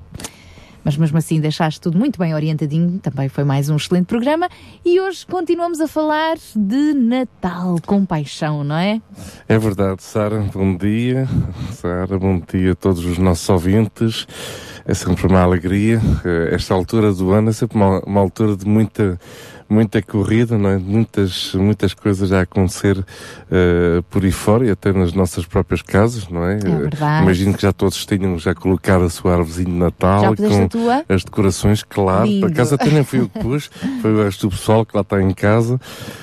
mas 0.83 0.97
mesmo 0.97 1.17
assim 1.17 1.39
deixaste 1.39 1.79
tudo 1.79 1.97
muito 1.97 2.17
bem 2.19 2.33
orientadinho. 2.33 2.99
Também 2.99 3.29
foi 3.29 3.43
mais 3.43 3.69
um 3.69 3.75
excelente 3.75 4.05
programa. 4.05 4.49
E 4.83 4.99
hoje 4.99 5.25
continuamos 5.25 5.79
a 5.79 5.87
falar 5.87 6.37
de 6.55 6.93
Natal 6.93 7.77
com 7.85 8.05
paixão, 8.05 8.63
não 8.63 8.75
é? 8.75 9.01
É 9.47 9.57
verdade, 9.57 10.03
Sara, 10.03 10.39
bom 10.53 10.75
dia. 10.75 11.27
Sara, 11.73 12.17
bom 12.17 12.41
dia 12.51 12.71
a 12.71 12.75
todos 12.75 13.05
os 13.05 13.17
nossos 13.17 13.47
ouvintes. 13.49 14.27
É 14.85 14.93
sempre 14.93 15.27
uma 15.27 15.41
alegria. 15.41 16.01
Eh, 16.25 16.55
Esta 16.55 16.73
altura 16.73 17.13
do 17.13 17.31
ano 17.31 17.49
é 17.49 17.53
sempre 17.53 17.77
uma, 17.77 17.99
uma 18.01 18.19
altura 18.19 18.55
de 18.55 18.65
muita, 18.65 19.19
muita 19.71 20.01
corrida, 20.01 20.57
não 20.57 20.69
é? 20.69 20.77
Muitas, 20.77 21.53
muitas 21.55 21.93
coisas 21.93 22.31
a 22.31 22.41
acontecer 22.41 22.97
uh, 22.97 24.03
por 24.09 24.23
aí 24.23 24.31
fora 24.31 24.65
e 24.65 24.69
até 24.69 24.91
nas 24.91 25.13
nossas 25.13 25.45
próprias 25.45 25.81
casas, 25.81 26.27
não 26.27 26.45
é? 26.45 26.55
É 26.55 26.57
verdade. 26.59 27.23
Imagino 27.23 27.53
que 27.53 27.61
já 27.61 27.71
todos 27.71 28.05
tenham 28.05 28.37
já 28.37 28.53
colocado 28.53 29.05
a 29.05 29.09
sua 29.09 29.31
árvorezinha 29.31 29.71
de 29.71 29.77
Natal 29.77 30.35
com 30.35 31.13
as 31.13 31.23
decorações, 31.23 31.83
claro. 31.83 32.25
Lindo. 32.25 32.47
Por 32.47 32.51
acaso 32.51 32.75
até 32.75 32.89
nem 32.89 33.03
fui 33.03 33.21
eu 33.21 33.29
que 33.29 33.39
pus, 33.39 33.71
foi 34.01 34.13
o 34.13 34.23
resto 34.23 34.47
do 34.47 34.51
pessoal 34.51 34.85
que 34.85 34.95
lá 34.95 35.01
está 35.01 35.21
em 35.21 35.31
casa. 35.31 35.79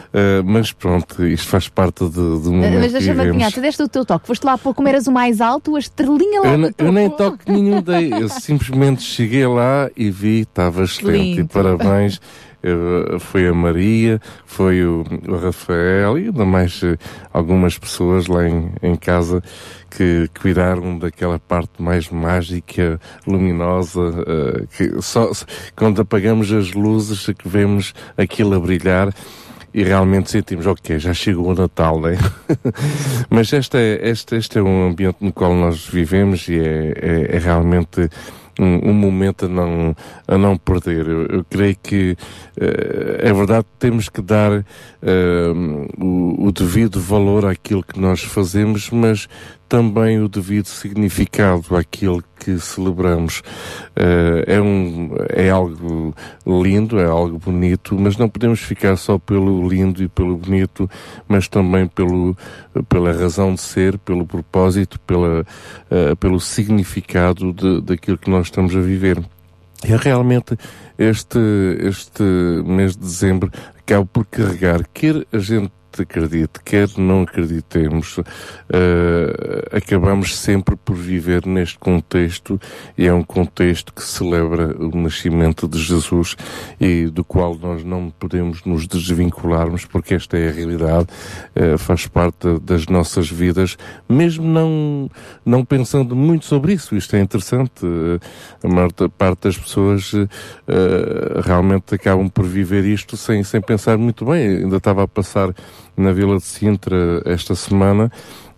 Uh, 0.08 0.42
mas 0.44 0.72
pronto, 0.72 1.26
isto 1.26 1.46
faz 1.48 1.68
parte 1.68 2.02
do 2.08 2.40
momento 2.50 2.80
Mas 2.80 2.92
deixa-me 2.92 3.20
adivinhar, 3.20 3.52
tu 3.52 3.60
deste 3.60 3.82
o 3.82 3.88
teu 3.88 4.06
toque, 4.06 4.26
foste 4.26 4.42
lá 4.42 4.56
para 4.56 4.72
como 4.72 4.88
eras 4.88 5.06
o 5.06 5.12
mais 5.12 5.38
alto, 5.38 5.76
a 5.76 5.78
estrelinha 5.78 6.40
lá 6.40 6.48
Eu, 6.52 6.58
no 6.58 6.70
eu 6.78 6.92
nem 6.92 7.10
toque 7.10 7.50
nenhum 7.50 7.80
dei, 7.82 8.10
eu 8.14 8.26
simplesmente 8.28 9.02
cheguei 9.02 9.46
lá 9.46 9.90
e 9.94 10.10
vi, 10.10 10.40
estava 10.40 10.82
excelente. 10.82 11.36
Lindo. 11.36 11.40
E 11.42 11.44
parabéns. 11.44 12.20
Eh, 12.62 13.18
Foi 13.18 13.46
a 13.46 13.54
Maria, 13.54 14.20
foi 14.44 14.84
o, 14.84 15.04
Rafael 15.42 16.18
e 16.18 16.26
ainda 16.26 16.44
mais 16.44 16.80
eh, 16.82 16.96
algumas 17.32 17.78
pessoas 17.78 18.26
lá 18.26 18.48
em, 18.48 18.72
em 18.82 18.96
casa 18.96 19.42
que 19.90 20.28
cuidaram 20.40 20.98
daquela 20.98 21.38
parte 21.38 21.80
mais 21.80 22.08
mágica, 22.10 23.00
luminosa, 23.26 24.24
eh, 24.26 24.64
que 24.76 25.02
só 25.02 25.30
quando 25.76 26.02
apagamos 26.02 26.52
as 26.52 26.72
luzes 26.72 27.28
é 27.28 27.34
que 27.34 27.48
vemos 27.48 27.94
aquilo 28.16 28.54
a 28.54 28.60
brilhar 28.60 29.12
e 29.72 29.82
realmente 29.82 30.30
sentimos, 30.30 30.66
ok, 30.66 30.98
já 30.98 31.12
chegou 31.12 31.50
o 31.50 31.54
Natal, 31.54 32.00
né? 32.00 32.16
Mas 33.28 33.52
este 33.52 33.76
é, 33.76 34.08
este, 34.08 34.36
este 34.36 34.58
é 34.58 34.62
um 34.62 34.88
ambiente 34.88 35.18
no 35.20 35.32
qual 35.32 35.54
nós 35.54 35.86
vivemos 35.86 36.48
e 36.48 36.58
é, 36.58 36.94
é, 36.96 37.36
é 37.36 37.38
realmente 37.38 38.08
um, 38.58 38.90
um 38.90 38.92
momento 38.92 39.46
a 39.46 39.48
não, 39.48 39.96
a 40.26 40.38
não 40.38 40.56
perder. 40.56 41.06
Eu, 41.06 41.26
eu 41.26 41.44
creio 41.48 41.76
que 41.82 42.16
eh, 42.60 43.20
é 43.20 43.32
verdade 43.32 43.66
temos 43.78 44.08
que 44.08 44.20
dar 44.20 44.64
eh, 45.02 45.52
o, 45.98 46.46
o 46.46 46.52
devido 46.52 47.00
valor 47.00 47.46
àquilo 47.46 47.82
que 47.82 47.98
nós 48.00 48.22
fazemos, 48.22 48.90
mas 48.90 49.28
também 49.68 50.18
o 50.20 50.28
devido 50.28 50.66
significado 50.66 51.76
àquilo 51.76 52.24
que 52.38 52.58
celebramos. 52.58 53.42
Eh, 53.94 54.44
é, 54.46 54.60
um, 54.60 55.14
é 55.28 55.50
algo 55.50 56.14
lindo, 56.46 56.98
é 56.98 57.04
algo 57.04 57.38
bonito, 57.38 57.96
mas 57.98 58.16
não 58.16 58.28
podemos 58.28 58.60
ficar 58.60 58.96
só 58.96 59.18
pelo 59.18 59.68
lindo 59.68 60.02
e 60.02 60.08
pelo 60.08 60.36
bonito, 60.36 60.90
mas 61.28 61.48
também 61.48 61.86
pelo, 61.86 62.36
pela 62.88 63.12
razão 63.12 63.54
de 63.54 63.60
ser, 63.60 63.98
pelo 63.98 64.26
propósito, 64.26 64.98
pela, 65.00 65.44
eh, 65.90 66.14
pelo 66.14 66.40
significado 66.40 67.52
de, 67.52 67.82
daquilo 67.82 68.16
que 68.16 68.30
nós 68.30 68.46
estamos 68.46 68.74
a 68.74 68.80
viver. 68.80 69.22
E 69.84 69.94
realmente 69.94 70.56
este, 70.98 71.38
este 71.80 72.22
mês 72.22 72.96
de 72.96 73.00
dezembro 73.00 73.50
acaba 73.78 74.04
por 74.06 74.24
carregar, 74.26 74.84
quer 74.92 75.26
a 75.32 75.38
gente 75.38 75.70
acredite, 76.02 76.60
quer 76.64 76.88
não 76.96 77.22
acreditemos, 77.22 78.18
eh, 78.70 79.68
acabamos 79.72 80.36
sempre 80.36 80.76
por 80.76 80.94
viver 80.96 81.46
neste 81.46 81.78
contexto 81.78 82.60
e 82.96 83.06
é 83.06 83.12
um 83.12 83.22
contexto 83.22 83.92
que 83.92 84.02
celebra 84.02 84.76
o 84.78 84.96
nascimento 84.96 85.66
de 85.68 85.78
Jesus 85.78 86.36
e 86.80 87.06
do 87.06 87.24
qual 87.24 87.54
nós 87.56 87.84
não 87.84 88.10
podemos 88.10 88.64
nos 88.64 88.86
desvincularmos 88.86 89.84
porque 89.84 90.14
esta 90.14 90.36
é 90.36 90.48
a 90.48 90.52
realidade, 90.52 91.06
eh, 91.54 91.76
faz 91.76 92.06
parte 92.06 92.58
das 92.62 92.86
nossas 92.86 93.30
vidas, 93.30 93.76
mesmo 94.08 94.46
não, 94.46 95.10
não 95.44 95.64
pensando 95.64 96.14
muito 96.16 96.44
sobre 96.46 96.72
isso. 96.72 96.94
Isto 96.96 97.16
é 97.16 97.20
interessante. 97.20 97.84
eh, 97.84 98.18
A 98.62 98.68
maior 98.68 98.90
parte 99.16 99.44
das 99.44 99.56
pessoas 99.56 100.12
realmente 101.44 101.94
acabam 101.94 102.28
por 102.28 102.44
viver 102.44 102.84
isto 102.84 103.16
sem, 103.16 103.42
sem 103.42 103.60
pensar 103.60 103.96
muito 103.98 104.24
bem. 104.24 104.58
Ainda 104.58 104.76
estava 104.76 105.02
a 105.04 105.08
passar 105.08 105.54
na 105.98 106.12
Vila 106.12 106.36
de 106.36 106.44
Sintra 106.44 107.22
esta 107.24 107.54
semana 107.54 108.10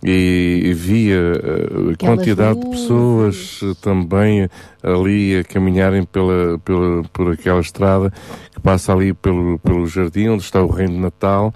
e, 0.03 0.73
via 0.75 1.15
eh, 1.15 1.91
a 1.93 1.97
quantidade 1.97 2.59
de 2.59 2.69
pessoas 2.69 3.59
eh, 3.63 3.73
também 3.81 4.49
ali 4.81 5.37
a 5.37 5.43
caminharem 5.43 6.03
pela, 6.03 6.57
pela, 6.59 7.03
por 7.13 7.31
aquela 7.31 7.59
estrada 7.59 8.11
que 8.53 8.59
passa 8.59 8.93
ali 8.93 9.13
pelo, 9.13 9.59
pelo 9.59 9.85
jardim 9.85 10.29
onde 10.29 10.43
está 10.43 10.61
o 10.61 10.67
Reino 10.67 10.93
de 10.93 10.99
Natal. 10.99 11.53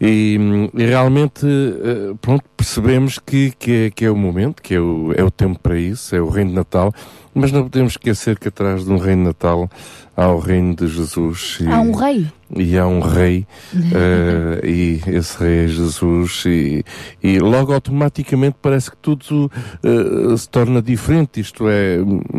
E, 0.00 0.38
e 0.74 0.84
realmente, 0.84 1.46
eh, 1.46 2.14
pronto, 2.20 2.44
percebemos 2.56 3.18
que, 3.18 3.50
que, 3.58 3.72
é, 3.72 3.90
que 3.90 4.04
é 4.04 4.10
o 4.10 4.16
momento, 4.16 4.62
que 4.62 4.74
é 4.74 4.80
o, 4.80 5.12
é 5.16 5.24
o 5.24 5.30
tempo 5.30 5.58
para 5.58 5.76
isso, 5.76 6.14
é 6.14 6.20
o 6.20 6.28
Reino 6.28 6.50
de 6.50 6.56
Natal, 6.56 6.92
mas 7.34 7.50
não 7.50 7.64
podemos 7.64 7.94
esquecer 7.94 8.38
que 8.38 8.48
atrás 8.48 8.84
de 8.84 8.92
um 8.92 8.98
Reino 8.98 9.22
de 9.22 9.28
Natal 9.28 9.68
há 10.16 10.28
o 10.28 10.38
Reino 10.38 10.74
de 10.74 10.86
Jesus. 10.88 11.58
E, 11.60 11.68
Há 11.68 11.80
um 11.80 11.92
rei. 11.92 12.26
e 12.54 12.78
há 12.78 12.86
um 12.86 13.00
rei 13.00 13.44
eh, 13.74 14.60
e 14.64 15.00
esse 15.08 15.36
rei 15.42 15.64
é 15.64 15.68
Jesus 15.68 16.44
e, 16.46 16.84
e 17.20 17.40
logo 17.40 17.72
automaticamente 17.72 18.56
parece 18.62 18.88
que 18.90 18.96
tudo 18.98 19.50
eh, 19.82 20.36
se 20.36 20.48
torna 20.48 20.80
diferente 20.80 21.40
isto 21.40 21.64
é 21.68 21.98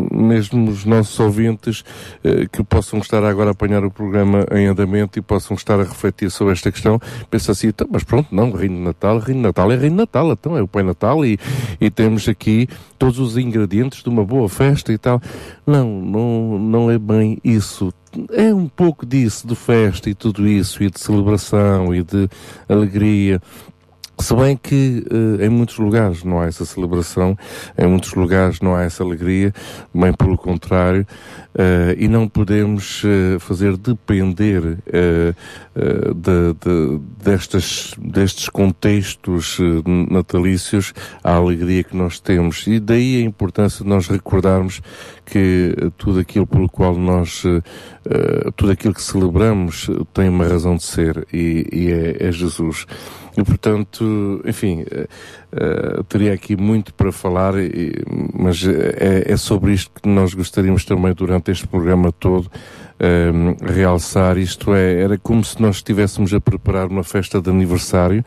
mesmo 0.10 0.70
os 0.70 0.86
nossos 0.86 1.20
ouvintes 1.20 1.84
eh, 2.24 2.48
que 2.50 2.64
possam 2.64 3.00
estar 3.00 3.22
agora 3.26 3.50
a 3.50 3.52
apanhar 3.52 3.84
o 3.84 3.92
programa 3.92 4.46
em 4.54 4.68
andamento 4.68 5.20
e 5.20 5.22
possam 5.22 5.58
estar 5.58 5.78
a 5.78 5.84
refletir 5.84 6.32
sobre 6.32 6.54
esta 6.54 6.72
questão 6.72 7.00
pensam 7.30 7.52
assim, 7.52 7.68
então, 7.68 7.86
mas 7.92 8.06
pronto, 8.06 8.34
não, 8.34 8.52
reino 8.52 8.76
de 8.76 8.82
Natal 8.84 9.20
reino 9.20 9.42
de 9.42 9.48
Natal 9.48 9.72
é 9.72 9.76
reino 9.76 9.98
de 9.98 10.02
Natal, 10.02 10.32
então 10.32 10.58
é 10.58 10.62
o 10.62 10.68
Pai 10.70 10.84
Natal 10.84 11.26
e, 11.26 11.38
e 11.82 11.90
temos 11.90 12.30
aqui 12.30 12.70
todos 12.98 13.20
os 13.20 13.38
ingredientes 13.38 14.02
de 14.02 14.08
uma 14.08 14.24
boa 14.24 14.48
festa 14.48 14.94
e 14.94 14.98
tal 14.98 15.22
não, 15.66 15.86
não, 16.02 16.58
não 16.60 16.92
é 16.92 16.98
bem 16.98 17.38
isso 17.44 17.67
é 18.32 18.54
um 18.54 18.68
pouco 18.68 19.06
disso, 19.06 19.48
de 19.48 19.56
festa 19.56 20.10
e 20.10 20.14
tudo 20.16 20.48
isso, 20.48 20.84
e 20.84 20.90
de 20.90 21.00
celebração 21.00 21.94
e 21.94 22.04
de 22.04 22.28
alegria. 22.68 23.42
Se 24.20 24.36
bem 24.36 24.58
que 24.58 25.06
eh, 25.40 25.46
em 25.46 25.50
muitos 25.50 25.78
lugares 25.78 26.24
não 26.24 26.40
há 26.42 26.48
essa 26.48 26.66
celebração, 26.66 27.38
em 27.78 27.86
muitos 27.88 28.16
lugares 28.16 28.60
não 28.62 28.74
há 28.76 28.82
essa 28.82 29.04
alegria, 29.04 29.54
bem 29.94 30.12
pelo 30.12 30.36
contrário, 30.36 31.06
eh, 31.56 31.96
e 32.00 32.08
não 32.08 32.28
podemos 32.28 33.04
eh, 33.06 33.38
fazer 33.38 33.78
depender 33.78 34.80
de, 36.16 36.54
de- 36.66 37.00
destas, 37.24 37.94
destes 38.00 38.50
contextos 38.50 39.60
natalícios 40.10 40.94
a 41.24 41.34
alegria 41.36 41.84
que 41.84 41.96
nós 41.96 42.20
temos. 42.20 42.66
E 42.66 42.80
daí 42.80 43.18
a 43.18 43.26
importância 43.26 43.84
de 43.84 43.90
nós 43.90 44.08
recordarmos 44.08 44.82
que 45.30 45.76
tudo 45.98 46.20
aquilo 46.20 46.48
pelo 46.48 46.70
qual 46.70 46.96
nós, 46.96 47.44
eh, 47.46 47.62
eh, 48.10 48.52
tudo 48.56 48.72
aquilo 48.72 48.94
que 48.94 49.02
celebramos 49.02 49.90
tem 50.14 50.30
uma 50.30 50.48
razão 50.48 50.78
de 50.78 50.84
ser 50.84 51.28
e, 51.34 51.68
e 51.72 51.92
é, 51.92 52.28
é 52.28 52.32
Jesus. 52.32 52.86
E 53.38 53.44
portanto, 53.44 54.42
enfim, 54.46 54.86
eh, 54.90 55.08
teria 56.08 56.34
aqui 56.34 56.56
muito 56.56 56.94
para 56.94 57.12
falar, 57.12 57.54
mas 58.34 58.66
é, 58.66 59.32
é 59.32 59.38
sobre 59.38 59.74
isto 59.74 59.92
que 60.02 60.08
nós 60.08 60.34
gostaríamos 60.34 60.86
também 60.86 61.14
durante 61.14 61.52
este 61.52 61.68
programa 61.68 62.12
todo 62.12 62.50
eh, 63.00 63.32
realçar. 63.62 64.38
Isto 64.38 64.74
é, 64.74 65.02
era 65.02 65.18
como 65.18 65.44
se 65.44 65.62
nós 65.62 65.78
estivéssemos 65.78 66.34
a 66.34 66.42
preparar 66.42 66.88
uma 66.88 67.04
festa 67.04 67.42
de 67.42 67.50
aniversário 67.50 68.24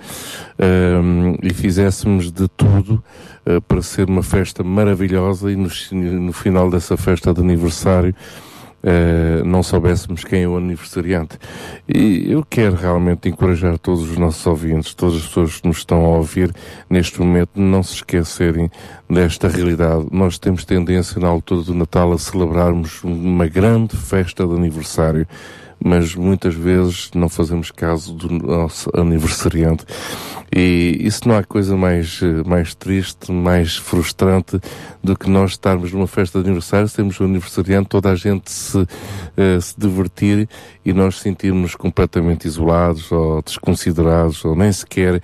eh, 0.58 1.00
e 1.42 1.52
fizéssemos 1.52 2.30
de 2.30 2.48
tudo 2.48 3.02
eh, 3.44 3.60
para 3.60 3.82
ser 3.82 4.08
uma 4.08 4.22
festa 4.22 4.62
maravilhosa 4.62 5.50
e 5.50 5.56
no, 5.56 5.68
no 5.92 6.32
final 6.32 6.70
dessa 6.70 6.96
festa 6.96 7.34
de 7.34 7.40
aniversário 7.40 8.14
eh, 8.82 9.42
não 9.44 9.62
soubéssemos 9.62 10.24
quem 10.24 10.42
é 10.42 10.48
o 10.48 10.56
aniversariante. 10.56 11.38
E 11.88 12.30
eu 12.30 12.44
quero 12.48 12.76
realmente 12.76 13.28
encorajar 13.28 13.78
todos 13.78 14.10
os 14.10 14.16
nossos 14.16 14.46
ouvintes, 14.46 14.94
todas 14.94 15.16
as 15.16 15.26
pessoas 15.26 15.60
que 15.60 15.68
nos 15.68 15.78
estão 15.78 16.04
a 16.04 16.16
ouvir 16.16 16.54
neste 16.88 17.20
momento, 17.20 17.50
não 17.54 17.82
se 17.82 17.96
esquecerem 17.96 18.70
desta 19.08 19.48
realidade. 19.48 20.06
Nós 20.10 20.38
temos 20.38 20.64
tendência, 20.64 21.20
na 21.20 21.28
altura 21.28 21.62
do 21.62 21.74
Natal, 21.74 22.12
a 22.12 22.18
celebrarmos 22.18 23.02
uma 23.04 23.46
grande 23.46 23.96
festa 23.96 24.46
de 24.46 24.54
aniversário. 24.54 25.26
Mas 25.82 26.14
muitas 26.14 26.54
vezes 26.54 27.10
não 27.14 27.28
fazemos 27.28 27.70
caso 27.70 28.12
do 28.12 28.28
nosso 28.28 28.90
aniversariante. 28.94 29.84
E 30.54 30.98
isso 31.00 31.28
não 31.28 31.36
há 31.36 31.44
coisa 31.44 31.76
mais, 31.76 32.20
eh, 32.22 32.42
mais 32.44 32.74
triste, 32.74 33.30
mais 33.30 33.76
frustrante 33.76 34.60
do 35.02 35.16
que 35.16 35.30
nós 35.30 35.52
estarmos 35.52 35.92
numa 35.92 36.08
festa 36.08 36.40
de 36.40 36.46
aniversário, 36.46 36.90
temos 36.90 37.20
o 37.20 37.24
aniversariante, 37.24 37.88
toda 37.88 38.10
a 38.10 38.16
gente 38.16 38.50
se, 38.50 38.84
eh, 39.36 39.60
se 39.60 39.74
divertir 39.78 40.48
e 40.84 40.92
nós 40.92 41.20
sentirmos 41.20 41.74
completamente 41.74 42.46
isolados 42.46 43.12
ou 43.12 43.42
desconsiderados 43.42 44.44
ou 44.44 44.56
nem 44.56 44.72
sequer 44.72 45.16
eh, 45.16 45.22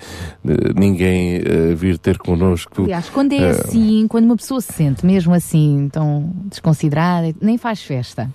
ninguém 0.74 1.36
eh, 1.36 1.74
vir 1.74 1.98
ter 1.98 2.18
connosco. 2.18 2.82
Aliás, 2.82 3.08
quando 3.08 3.32
é 3.32 3.36
Eh, 3.36 3.50
assim, 3.50 4.06
quando 4.08 4.24
uma 4.26 4.36
pessoa 4.36 4.60
se 4.60 4.72
sente 4.72 5.04
mesmo 5.04 5.32
assim, 5.32 5.88
tão 5.92 6.30
desconsiderada, 6.44 7.34
nem 7.40 7.56
faz 7.56 7.82
festa. 7.82 8.30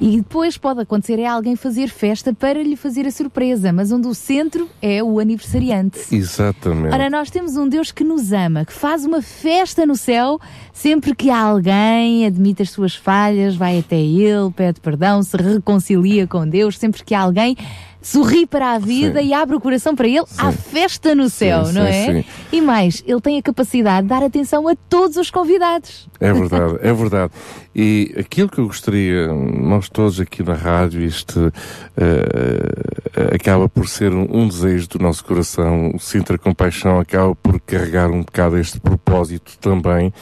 E 0.00 0.16
depois 0.16 0.56
pode 0.56 0.80
acontecer 0.80 1.18
é 1.18 1.26
alguém 1.26 1.56
fazer 1.56 1.88
festa 1.88 2.32
para 2.34 2.62
lhe 2.62 2.76
fazer 2.76 3.06
a 3.06 3.10
surpresa, 3.10 3.72
mas 3.72 3.92
onde 3.92 4.08
o 4.08 4.14
centro 4.14 4.68
é 4.80 5.02
o 5.02 5.18
aniversariante. 5.18 6.00
Exatamente. 6.10 6.92
Ora, 6.94 7.10
nós 7.10 7.30
temos 7.30 7.56
um 7.56 7.68
Deus 7.68 7.92
que 7.92 8.02
nos 8.02 8.32
ama, 8.32 8.64
que 8.64 8.72
faz 8.72 9.04
uma 9.04 9.22
festa 9.22 9.86
no 9.86 9.96
céu 9.96 10.40
sempre 10.72 11.14
que 11.14 11.30
alguém 11.30 12.26
admite 12.26 12.62
as 12.62 12.70
suas 12.70 12.94
falhas, 12.96 13.54
vai 13.54 13.78
até 13.78 13.96
Ele, 13.96 14.50
pede 14.54 14.80
perdão, 14.80 15.22
se 15.22 15.36
reconcilia 15.36 16.26
com 16.26 16.46
Deus, 16.46 16.63
sempre 16.72 17.04
que 17.04 17.14
alguém 17.14 17.56
sorri 18.04 18.46
para 18.46 18.72
a 18.72 18.78
vida 18.78 19.20
Sim. 19.20 19.28
e 19.28 19.32
abre 19.32 19.56
o 19.56 19.60
coração 19.60 19.96
para 19.96 20.06
Ele, 20.06 20.24
há 20.36 20.52
festa 20.52 21.14
no 21.14 21.30
céu, 21.30 21.64
Sim, 21.64 21.72
não 21.72 21.82
é? 21.86 22.22
sim. 22.22 22.24
E 22.52 22.60
mais, 22.60 23.02
Ele 23.06 23.20
tem 23.20 23.38
a 23.38 23.42
capacidade 23.42 24.02
de 24.02 24.08
dar 24.08 24.22
atenção 24.22 24.68
a 24.68 24.76
todos 24.88 25.16
os 25.16 25.30
convidados. 25.30 26.06
É 26.20 26.32
verdade, 26.32 26.78
é 26.82 26.92
verdade. 26.92 27.32
E 27.74 28.14
aquilo 28.18 28.48
que 28.48 28.58
eu 28.58 28.66
gostaria, 28.66 29.26
nós 29.28 29.88
todos 29.88 30.20
aqui 30.20 30.42
na 30.42 30.54
rádio, 30.54 31.00
isto 31.02 31.52
eh, 31.96 33.34
acaba 33.34 33.68
por 33.68 33.88
ser 33.88 34.12
um, 34.12 34.28
um 34.30 34.46
desejo 34.46 34.88
do 34.90 34.98
nosso 34.98 35.24
coração. 35.24 35.92
O 35.94 35.98
Sintra 35.98 36.38
Compaixão 36.38 37.00
acaba 37.00 37.34
por 37.34 37.58
carregar 37.60 38.10
um 38.10 38.20
bocado 38.20 38.58
este 38.58 38.78
propósito 38.78 39.58
também. 39.58 40.12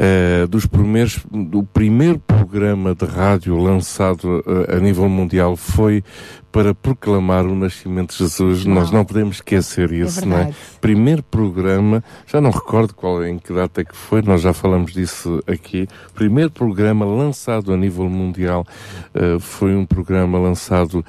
Eh, 0.00 0.46
dos 0.46 0.64
primeiros, 0.64 1.18
do 1.28 1.64
primeiro 1.64 2.20
programa 2.20 2.94
de 2.94 3.04
rádio 3.04 3.58
lançado 3.58 4.44
eh, 4.46 4.76
a 4.76 4.78
nível 4.78 5.08
mundial 5.08 5.56
foi 5.56 6.04
para 6.52 6.72
proclamar 6.72 7.44
o 7.44 7.54
nascimento 7.54 8.12
de 8.12 8.18
Jesus. 8.18 8.64
Nós 8.64 8.92
não 8.92 9.04
podemos 9.04 9.36
esquecer 9.36 9.92
isso, 9.92 10.24
não 10.24 10.38
é? 10.38 10.54
Primeiro 10.80 11.22
programa, 11.24 12.02
já 12.26 12.40
não 12.40 12.50
recordo 12.50 12.94
qual 12.94 13.24
em 13.24 13.38
que 13.38 13.52
data 13.52 13.80
é 13.80 13.84
que 13.84 13.94
foi, 13.94 14.22
nós 14.22 14.40
já 14.40 14.52
falamos 14.52 14.92
disso 14.92 15.42
aqui. 15.48 15.88
Primeiro 16.14 16.50
programa 16.50 17.04
lançado 17.04 17.72
a 17.72 17.76
nível 17.76 18.08
mundial 18.08 18.64
eh, 19.12 19.38
foi 19.40 19.74
um 19.74 19.84
programa 19.84 20.38
lançado 20.38 21.04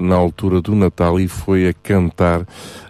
na 0.00 0.16
altura 0.16 0.60
do 0.60 0.74
Natal 0.74 1.20
e 1.20 1.28
foi 1.28 1.68
a 1.68 1.72
cantar, 1.72 2.46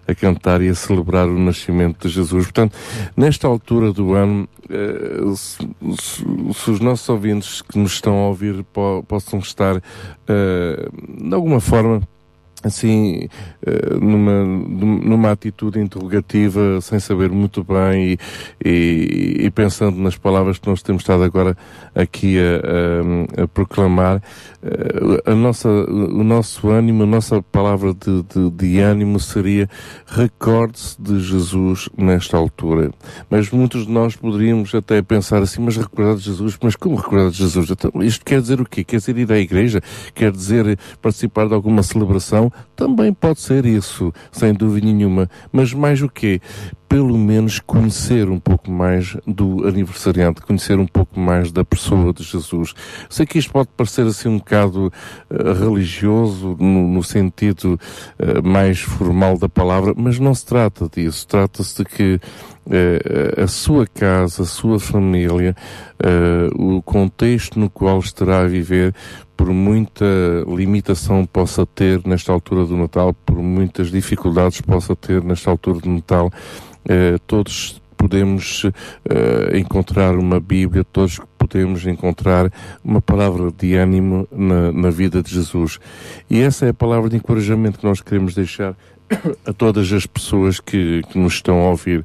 a 0.09 0.15
cantar 0.15 0.63
e 0.63 0.69
a 0.71 0.75
celebrar 0.75 1.29
o 1.29 1.39
nascimento 1.39 2.09
de 2.09 2.15
Jesus. 2.15 2.45
Portanto, 2.47 2.75
nesta 3.17 3.47
altura 3.47 3.93
do 3.93 4.15
ano, 4.15 4.49
eh, 4.71 5.35
se, 5.37 5.59
se- 6.01 6.71
os 6.71 6.81
nossos 6.81 7.09
ouvintes 7.09 7.61
que 7.63 7.79
nos 7.79 7.93
estão 7.93 8.15
a 8.25 8.29
ouvir 8.29 8.65
po- 8.73 9.05
possam 9.07 9.39
estar 9.39 9.77
eh, 10.27 10.89
de 11.21 11.35
alguma 11.35 11.61
forma 11.61 12.01
assim, 12.63 13.29
eh, 13.65 13.95
numa, 14.01 14.45
numa 14.45 15.31
atitude 15.31 15.79
interrogativa, 15.81 16.81
sem 16.81 16.99
saber 16.99 17.31
muito 17.31 17.63
bem 17.65 18.13
e, 18.13 18.19
e, 18.65 19.37
e 19.47 19.51
pensando 19.51 19.97
nas 19.99 20.17
palavras 20.17 20.59
que 20.59 20.69
nós 20.69 20.83
temos 20.83 21.03
estado 21.03 21.23
agora 21.23 21.57
aqui 21.95 22.37
a, 22.39 23.41
a- 23.41 23.45
a 23.45 23.49
proclamar, 23.49 24.23
eh, 24.63 25.23
a 25.31 25.35
nossa, 25.35 25.69
o 25.69 26.25
nosso 26.25 26.69
ânimo, 26.69 27.05
a 27.05 27.07
nossa 27.07 27.41
palavra 27.43 27.95
de, 27.95 28.23
de, 28.25 28.51
de 28.51 28.79
ânimo 28.81 29.21
seria 29.21 29.69
recorde-se 30.07 31.01
de 31.01 31.21
Jesus 31.21 31.89
nesta 31.97 32.37
altura. 32.37 32.91
Mas 33.31 33.51
muitos 33.51 33.87
de 33.87 33.93
nós 33.93 34.17
poderíamos 34.17 34.75
até 34.75 35.01
pensar 35.03 35.43
assim, 35.43 35.63
mas 35.63 35.77
recordar 35.77 36.17
de 36.17 36.23
Jesus, 36.23 36.59
mas 36.63 36.75
como 36.77 36.97
recordar 36.97 37.31
de 37.31 37.37
Jesus? 37.39 37.71
Então, 37.71 37.91
isto 38.03 38.25
quer 38.25 38.41
dizer 38.41 38.61
o 38.61 38.65
quê? 38.65 38.83
Quer 38.85 38.97
dizer 38.97 39.17
ir 39.17 39.31
à 39.33 39.39
igreja? 39.39 39.81
Quer 40.15 40.33
dizer 40.33 40.79
participar 41.01 41.47
de 41.47 41.55
alguma 41.55 41.83
celebração? 41.83 42.48
Também 42.75 43.13
pode 43.13 43.41
ser 43.41 43.67
isso, 43.67 44.13
sem 44.31 44.53
dúvida 44.53 44.87
nenhuma. 44.87 45.29
Mas 45.53 45.73
mais 45.73 46.01
o 46.03 46.09
quê? 46.09 46.41
Pelo 46.89 47.19
menos 47.19 47.59
conhecer 47.59 48.31
um 48.31 48.41
pouco 48.41 48.71
mais 48.71 49.17
do 49.27 49.67
aniversariante, 49.67 50.41
conhecer 50.41 50.79
um 50.79 50.87
pouco 50.87 51.21
mais 51.21 51.53
da 51.53 51.65
pessoa 51.65 52.13
de 52.13 52.23
Jesus. 52.23 52.73
Sei 53.11 53.27
que 53.27 53.39
isto 53.39 53.53
pode 53.53 53.69
parecer 53.77 54.07
assim 54.07 54.29
um 54.29 54.39
bocado 54.39 54.91
eh, 55.29 55.53
religioso, 55.53 56.57
no, 56.59 56.89
no 56.89 57.03
sentido 57.03 57.79
eh, 58.19 58.41
mais 58.41 58.81
formal 58.81 59.37
da 59.37 59.49
palavra, 59.49 59.93
mas 59.97 60.19
não 60.19 60.35
se 60.35 60.47
trata 60.47 60.89
disso. 60.89 61.27
Trata-se 61.27 61.77
de 61.77 61.85
que 61.85 62.21
eh, 62.71 63.43
a 63.43 63.47
sua 63.47 63.87
casa, 63.87 64.45
a 64.45 64.47
sua 64.47 64.79
família, 64.79 65.55
o 66.55 66.81
contexto 66.81 67.59
no 67.59 67.69
qual 67.69 67.99
estará 67.99 68.41
a 68.41 68.47
viver, 68.47 68.95
por 69.39 69.51
muita 69.51 70.05
limitação 70.49 71.25
possa 71.25 71.65
ter 71.65 72.05
nesta 72.05 72.33
altura 72.33 72.67
do 72.67 72.77
Natal, 72.77 73.15
por 73.15 73.37
muitas 73.37 73.89
dificuldades 73.89 74.61
possa 74.61 74.97
ter 74.97 75.23
nesta 75.23 75.49
altura 75.49 75.79
do 75.79 75.89
Natal, 75.89 76.29
eh, 76.89 77.17
todos 77.25 77.81
podemos 77.97 78.65
eh, 79.09 79.59
encontrar 79.59 80.17
uma 80.17 80.41
Bíblia, 80.41 80.83
todos 80.83 81.21
podemos 81.39 81.87
encontrar 81.87 82.53
uma 82.83 83.01
palavra 83.01 83.53
de 83.57 83.77
ânimo 83.77 84.27
na, 84.33 84.73
na 84.73 84.91
vida 84.91 85.23
de 85.23 85.33
Jesus. 85.33 85.79
E 86.29 86.41
essa 86.41 86.67
é 86.67 86.71
a 86.71 86.75
palavra 86.75 87.09
de 87.09 87.17
encorajamento 87.17 87.79
que 87.79 87.87
nós 87.87 88.01
queremos 88.01 88.35
deixar 88.35 88.77
a 89.47 89.53
todas 89.53 89.93
as 89.93 90.07
pessoas 90.07 90.61
que, 90.61 91.03
que 91.11 91.19
nos 91.19 91.35
estão 91.35 91.61
a 91.61 91.71
ouvir. 91.71 92.05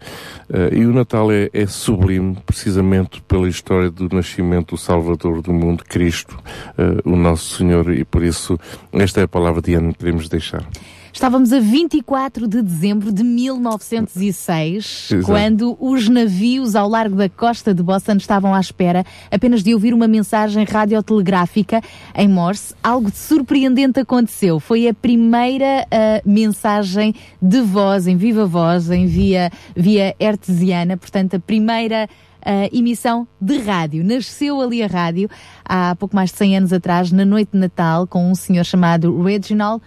Eh, 0.51 0.77
e 0.77 0.85
o 0.85 0.93
Natal 0.93 1.31
é, 1.31 1.49
é 1.53 1.65
sublime, 1.65 2.37
precisamente 2.45 3.21
pela 3.21 3.47
história 3.47 3.89
do 3.89 4.07
nascimento 4.13 4.75
do 4.75 4.77
Salvador 4.77 5.41
do 5.41 5.53
mundo, 5.53 5.83
Cristo, 5.83 6.37
eh, 6.77 7.01
o 7.03 7.15
nosso 7.15 7.57
Senhor, 7.57 7.91
e 7.93 8.03
por 8.03 8.23
isso 8.23 8.59
esta 8.93 9.21
é 9.21 9.23
a 9.23 9.27
palavra 9.27 9.61
de 9.61 9.73
ânimo 9.73 9.93
que 9.93 9.99
queremos 9.99 10.29
deixar. 10.29 10.65
Estávamos 11.13 11.53
a 11.53 11.59
24 11.59 12.47
de 12.47 12.59
dezembro 12.63 13.13
de 13.13 13.23
1906, 13.23 15.09
Exato. 15.11 15.23
quando 15.23 15.77
os 15.79 16.09
navios 16.09 16.75
ao 16.75 16.89
largo 16.89 17.15
da 17.15 17.29
costa 17.29 17.71
de 17.71 17.83
Boston 17.83 18.13
estavam 18.13 18.51
à 18.51 18.59
espera 18.59 19.05
apenas 19.29 19.61
de 19.61 19.75
ouvir 19.75 19.93
uma 19.93 20.07
mensagem 20.07 20.65
radiotelegráfica 20.65 21.81
em 22.15 22.27
Morse. 22.27 22.73
Algo 22.81 23.11
de 23.11 23.17
surpreendente 23.17 23.99
aconteceu. 23.99 24.59
Foi 24.59 24.87
a 24.87 24.93
primeira 24.93 25.85
ah, 25.91 26.19
mensagem 26.25 27.13
de 27.39 27.61
voz, 27.61 28.07
em 28.07 28.17
viva 28.17 28.47
voz, 28.47 28.89
em 28.89 29.05
via, 29.05 29.51
via 29.75 30.15
artesiana, 30.19 30.97
portanto, 30.97 31.35
a 31.35 31.39
primeira 31.39 32.09
a 32.45 32.75
emissão 32.75 33.25
de 33.39 33.57
rádio. 33.59 34.03
Nasceu 34.03 34.59
ali 34.59 34.83
a 34.83 34.87
rádio 34.87 35.29
há 35.63 35.95
pouco 35.95 36.15
mais 36.15 36.31
de 36.31 36.37
100 36.37 36.57
anos 36.57 36.73
atrás, 36.73 37.11
na 37.11 37.23
noite 37.23 37.51
de 37.53 37.57
Natal, 37.57 38.05
com 38.05 38.29
um 38.29 38.35
senhor 38.35 38.65
chamado 38.65 39.21
Reginald 39.21 39.81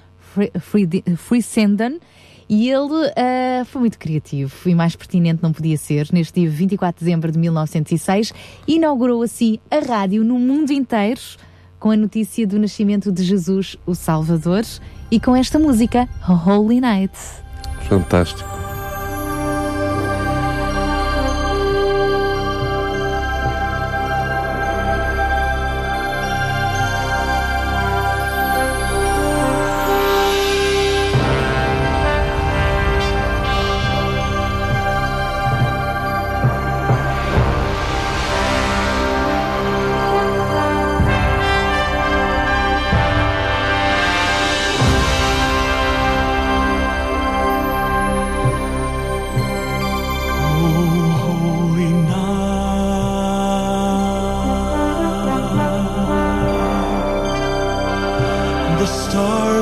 Friesenden. 1.16 1.98
E 2.48 2.70
ele 2.70 3.12
ah, 3.16 3.64
foi 3.64 3.80
muito 3.80 3.98
criativo 3.98 4.54
e 4.66 4.74
mais 4.74 4.94
pertinente 4.94 5.42
não 5.42 5.52
podia 5.52 5.76
ser. 5.76 6.08
Neste 6.12 6.40
dia 6.40 6.50
24 6.50 7.00
de 7.00 7.04
dezembro 7.04 7.32
de 7.32 7.38
1906, 7.38 8.32
inaugurou 8.68 9.22
assim 9.22 9.58
a 9.70 9.78
rádio 9.80 10.22
no 10.22 10.38
mundo 10.38 10.70
inteiro 10.70 11.20
com 11.78 11.90
a 11.90 11.96
notícia 11.96 12.46
do 12.46 12.58
nascimento 12.58 13.12
de 13.12 13.22
Jesus, 13.22 13.76
o 13.84 13.94
Salvador, 13.94 14.64
e 15.10 15.20
com 15.20 15.36
esta 15.36 15.58
música, 15.58 16.08
Holy 16.28 16.80
Night. 16.80 17.16
Fantástico. 17.88 18.65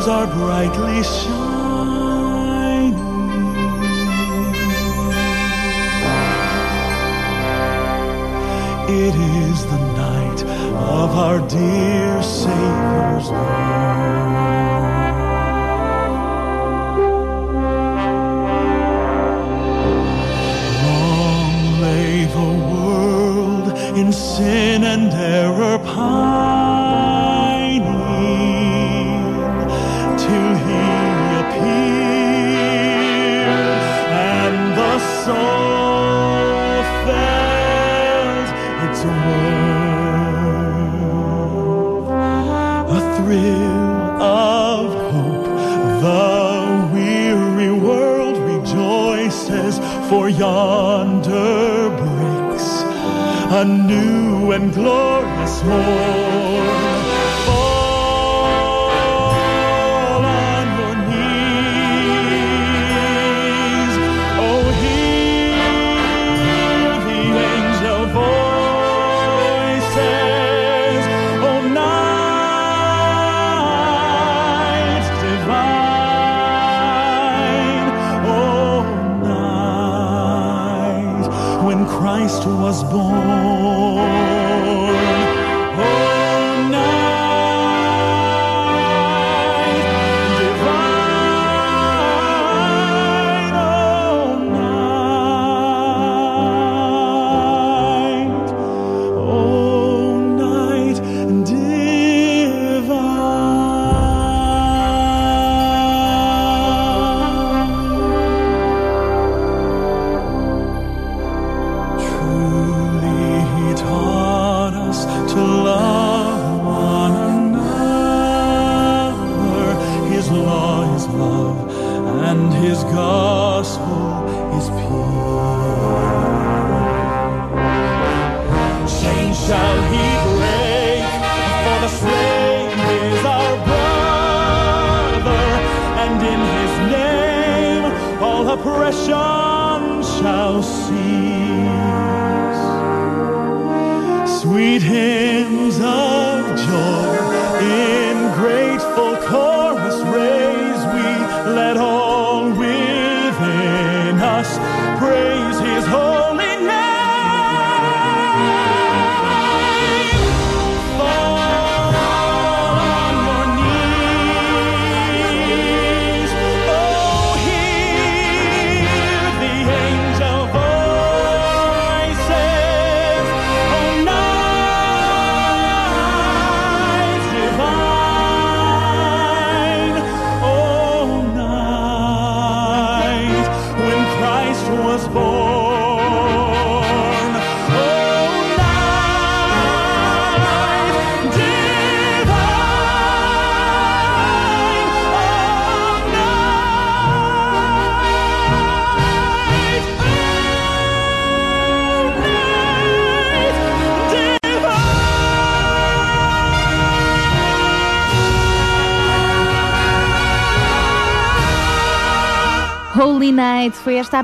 Stars 0.05 0.29
are 0.29 0.35
brightly 0.35 1.03
shining. 1.03 2.95
It 8.89 9.15
is 9.15 9.65
the 9.65 9.79
night 9.97 10.43
of 10.43 11.11
our 11.17 11.39
dear 11.49 12.23
Savior's 12.23 13.31
Long 13.31 13.64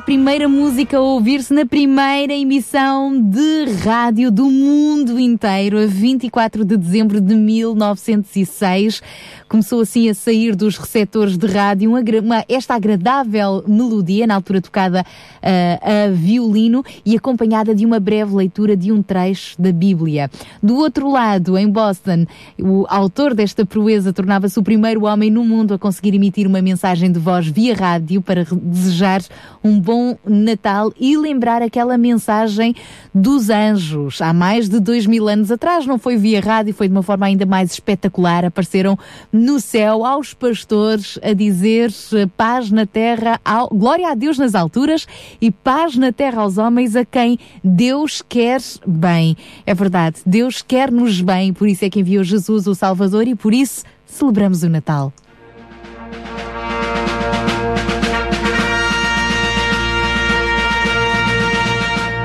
a 0.01 0.03
primeira 0.03 0.49
música 0.49 0.97
a 0.97 1.01
ouvir-se 1.01 1.53
na 1.53 1.67
primeira 1.67 2.33
emissão 2.33 3.21
de 3.21 3.67
rádio 3.85 4.31
do 4.31 4.51
mundo 4.51 5.21
inteiro, 5.21 5.79
a 5.79 5.85
24 5.85 6.65
de 6.65 6.75
dezembro 6.79 7.21
de 7.21 7.35
1906. 7.35 9.03
Começou 9.47 9.83
assim 9.83 10.09
a 10.09 10.15
sair 10.15 10.57
dos 10.57 10.79
receptores 10.79 11.37
de 11.37 11.47
rádio 11.47 11.91
uma, 11.91 12.01
uma- 12.01 12.45
esta 12.49 12.75
agradável 12.77 13.63
melodia, 13.69 14.27
na 14.27 14.37
altura 14.37 14.63
tocada 14.63 15.05
ah, 15.43 16.07
a 16.07 16.11
violino 16.11 16.84
e 17.05 17.16
acompanhada 17.16 17.74
de 17.74 17.86
uma 17.86 17.99
breve 17.99 18.34
leitura 18.34 18.76
de 18.76 18.93
um 18.93 19.03
trecho 19.03 19.61
da 19.61 19.72
Bíblia. 19.72 20.30
Do 20.62 20.76
outro 20.76 21.11
lado, 21.11 21.57
em 21.57 21.68
Boston, 21.68 22.26
o 22.59 22.84
autor 22.88 23.34
desta 23.34 23.64
proeza 23.64 24.12
tornava-se 24.12 24.59
o 24.59 24.62
primeiro 24.62 25.05
homem 25.05 25.30
no 25.30 25.45
mundo 25.45 25.74
a 25.74 25.78
conseguir 25.78 26.14
emitir 26.14 26.47
uma 26.47 26.61
mensagem 26.61 27.11
de 27.11 27.18
voz 27.18 27.47
via 27.47 27.74
rádio 27.74 28.20
para 28.20 28.47
desejar 28.51 29.22
um 29.62 29.78
bom 29.78 30.16
Natal 30.26 30.93
e 30.99 31.16
lembrar 31.16 31.62
aquela 31.62 31.97
mensagem 31.97 32.74
dos 33.14 33.51
anjos. 33.51 34.20
Há 34.20 34.32
mais 34.32 34.68
de 34.68 34.80
dois 34.80 35.07
mil 35.07 35.28
anos 35.28 35.51
atrás, 35.51 35.86
não 35.86 35.99
foi 35.99 36.16
via 36.16 36.41
rádio, 36.41 36.74
foi 36.74 36.88
de 36.88 36.93
uma 36.93 37.03
forma 37.03 37.26
ainda 37.26 37.47
mais 37.47 37.72
espetacular. 37.72 38.45
Apareceram 38.45 38.99
no 39.32 39.61
céu 39.61 40.05
aos 40.05 40.34
pastores 40.34 41.18
a 41.22 41.32
dizer 41.32 41.93
eh, 42.12 42.26
paz 42.36 42.70
na 42.70 42.86
terra, 42.86 43.41
ao, 43.45 43.68
glória 43.68 44.11
a 44.11 44.14
Deus 44.14 44.38
nas 44.38 44.55
alturas 44.55 45.07
e 45.41 45.51
paz 45.51 45.97
na 45.97 46.12
terra 46.12 46.43
aos 46.43 46.59
homens 46.59 46.97
a 46.97 47.05
quem 47.05 47.39
Deus 47.62 48.22
quer 48.26 48.61
bem. 48.87 49.37
É 49.66 49.74
verdade, 49.74 50.18
Deus 50.24 50.62
quer-nos 50.62 51.20
bem, 51.20 51.53
por 51.53 51.68
isso 51.68 51.85
é 51.85 51.91
que 51.91 52.01
enviou 52.01 52.24
Jesus, 52.24 52.66
o 52.66 52.74
Salvador, 52.74 53.26
e 53.26 53.35
por 53.35 53.53
isso 53.53 53.85
celebramos 54.07 54.62
o 54.62 54.68
Natal. 54.68 55.12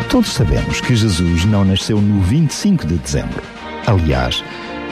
Todos 0.10 0.32
sabemos 0.32 0.80
que 0.80 0.96
Jesus 0.96 1.44
não 1.44 1.66
nasceu 1.66 2.00
no 2.00 2.22
25 2.22 2.88
de 2.88 2.96
dezembro. 2.96 3.44
Aliás, 3.86 4.42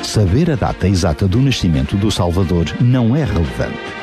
saber 0.04 0.52
a 0.52 0.56
data 0.56 0.86
exata 0.86 1.30
do 1.30 1.42
nascimento 1.42 1.96
do 1.96 2.12
Salvador 2.12 2.66
não 2.82 3.16
é 3.16 3.24
relevante. 3.24 4.03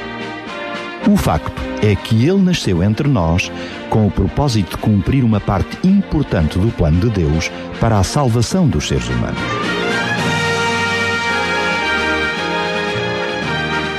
O 1.09 1.17
facto 1.17 1.61
é 1.83 1.95
que 1.97 2.27
ele 2.27 2.43
nasceu 2.43 2.83
entre 2.83 3.09
nós 3.09 3.51
com 3.89 4.07
o 4.07 4.11
propósito 4.11 4.77
de 4.77 4.77
cumprir 4.77 5.25
uma 5.25 5.41
parte 5.41 5.79
importante 5.87 6.59
do 6.59 6.71
plano 6.73 7.01
de 7.01 7.11
Deus 7.11 7.51
para 7.81 7.99
a 7.99 8.05
salvação 8.05 8.69
dos 8.69 8.87
seres 8.87 9.09
humanos. 9.09 9.41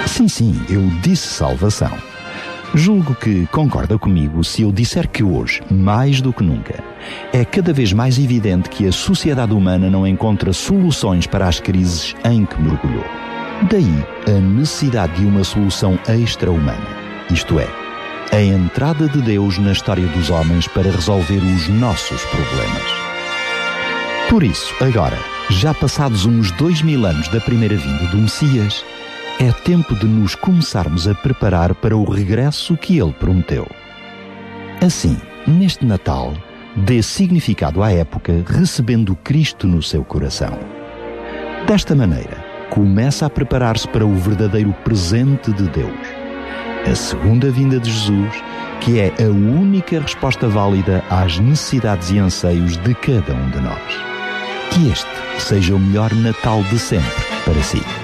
Sim, 0.05 0.27
sim, 0.27 0.61
eu 0.69 0.87
disse 1.01 1.27
salvação. 1.27 1.91
Julgo 2.73 3.15
que 3.15 3.47
concorda 3.47 3.97
comigo 3.97 4.43
se 4.43 4.61
eu 4.61 4.71
disser 4.71 5.09
que 5.09 5.23
hoje, 5.23 5.61
mais 5.69 6.21
do 6.21 6.31
que 6.31 6.43
nunca, 6.43 6.81
é 7.33 7.43
cada 7.43 7.73
vez 7.73 7.91
mais 7.91 8.17
evidente 8.17 8.69
que 8.69 8.87
a 8.87 8.91
sociedade 8.91 9.53
humana 9.53 9.89
não 9.89 10.07
encontra 10.07 10.53
soluções 10.53 11.27
para 11.27 11.47
as 11.47 11.59
crises 11.59 12.15
em 12.23 12.45
que 12.45 12.61
mergulhou. 12.61 13.30
Daí 13.69 14.03
a 14.27 14.39
necessidade 14.39 15.13
de 15.13 15.25
uma 15.25 15.43
solução 15.43 15.99
extra-humana, 16.07 16.87
isto 17.29 17.59
é, 17.59 17.67
a 18.31 18.41
entrada 18.41 19.07
de 19.07 19.21
Deus 19.21 19.59
na 19.59 19.71
história 19.71 20.07
dos 20.07 20.31
homens 20.31 20.67
para 20.67 20.89
resolver 20.89 21.37
os 21.37 21.67
nossos 21.67 22.23
problemas. 22.25 22.83
Por 24.29 24.41
isso, 24.41 24.73
agora, 24.81 25.17
já 25.49 25.73
passados 25.75 26.25
uns 26.25 26.49
dois 26.51 26.81
mil 26.81 27.05
anos 27.05 27.27
da 27.27 27.39
primeira 27.39 27.75
vinda 27.75 28.05
do 28.07 28.17
Messias, 28.17 28.83
é 29.39 29.51
tempo 29.51 29.95
de 29.95 30.07
nos 30.07 30.33
começarmos 30.33 31.07
a 31.07 31.13
preparar 31.13 31.75
para 31.75 31.95
o 31.95 32.09
regresso 32.09 32.75
que 32.75 32.97
ele 32.97 33.13
prometeu. 33.13 33.67
Assim, 34.83 35.17
neste 35.45 35.85
Natal, 35.85 36.33
dê 36.75 37.03
significado 37.03 37.83
à 37.83 37.91
época 37.91 38.43
recebendo 38.47 39.15
Cristo 39.17 39.67
no 39.67 39.83
seu 39.83 40.03
coração. 40.03 40.57
Desta 41.67 41.93
maneira, 41.93 42.40
começa 42.71 43.25
a 43.25 43.29
preparar-se 43.29 43.85
para 43.85 44.05
o 44.05 44.15
verdadeiro 44.15 44.73
presente 44.83 45.51
de 45.51 45.67
Deus. 45.69 45.91
a 46.89 46.95
segunda 46.95 47.51
vinda 47.51 47.79
de 47.79 47.91
Jesus, 47.91 48.43
que 48.79 48.99
é 48.99 49.13
a 49.19 49.29
única 49.29 49.99
resposta 49.99 50.47
válida 50.47 51.03
às 51.11 51.37
necessidades 51.37 52.09
e 52.09 52.17
anseios 52.17 52.77
de 52.77 52.95
cada 52.95 53.35
um 53.35 53.49
de 53.51 53.59
nós. 53.59 53.81
Que 54.71 54.89
este 54.89 55.41
seja 55.41 55.75
o 55.75 55.79
melhor 55.79 56.11
Natal 56.15 56.63
de 56.63 56.79
sempre 56.79 57.23
para 57.45 57.61
si. 57.61 58.00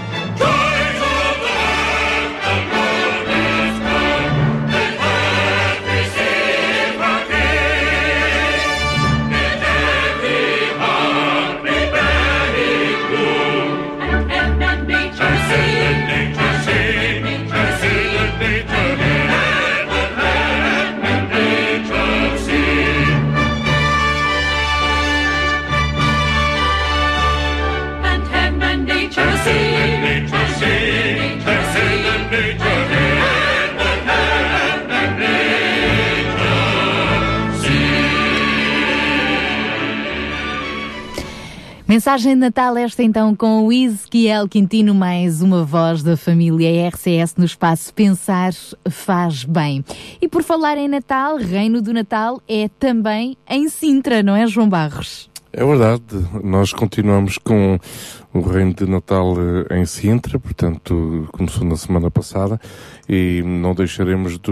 Mensagem 42.18 42.34
de 42.34 42.40
Natal 42.40 42.76
esta 42.76 43.04
então 43.04 43.36
com 43.36 43.68
o 43.68 43.72
Ezequiel 43.72 44.48
Quintino, 44.48 44.96
mais 44.96 45.44
uma 45.44 45.64
voz 45.64 46.02
da 46.02 46.18
família 46.18 46.88
RCS 46.90 47.36
no 47.38 47.46
espaço 47.46 47.94
Pensar 47.94 48.54
Faz 48.90 49.44
Bem. 49.44 49.86
E 50.20 50.28
por 50.28 50.42
falar 50.42 50.80
em 50.80 50.88
Natal, 50.88 51.38
Reino 51.38 51.80
do 51.80 51.94
Natal 51.94 52.42
é 52.48 52.70
também 52.80 53.38
em 53.48 53.70
Sintra, 53.70 54.24
não 54.24 54.36
é 54.36 54.48
João 54.48 54.68
Barros? 54.68 55.30
É 55.54 55.64
verdade, 55.64 56.04
nós 56.44 56.74
continuamos 56.74 57.38
com 57.38 57.80
o 58.38 58.42
Reino 58.42 58.74
de 58.74 58.86
Natal 58.86 59.34
eh, 59.70 59.80
em 59.80 59.86
Sintra, 59.86 60.38
portanto, 60.40 61.28
começou 61.32 61.64
na 61.66 61.76
semana 61.76 62.10
passada 62.12 62.60
e 63.10 63.42
não 63.46 63.74
deixaremos 63.74 64.34
de, 64.40 64.52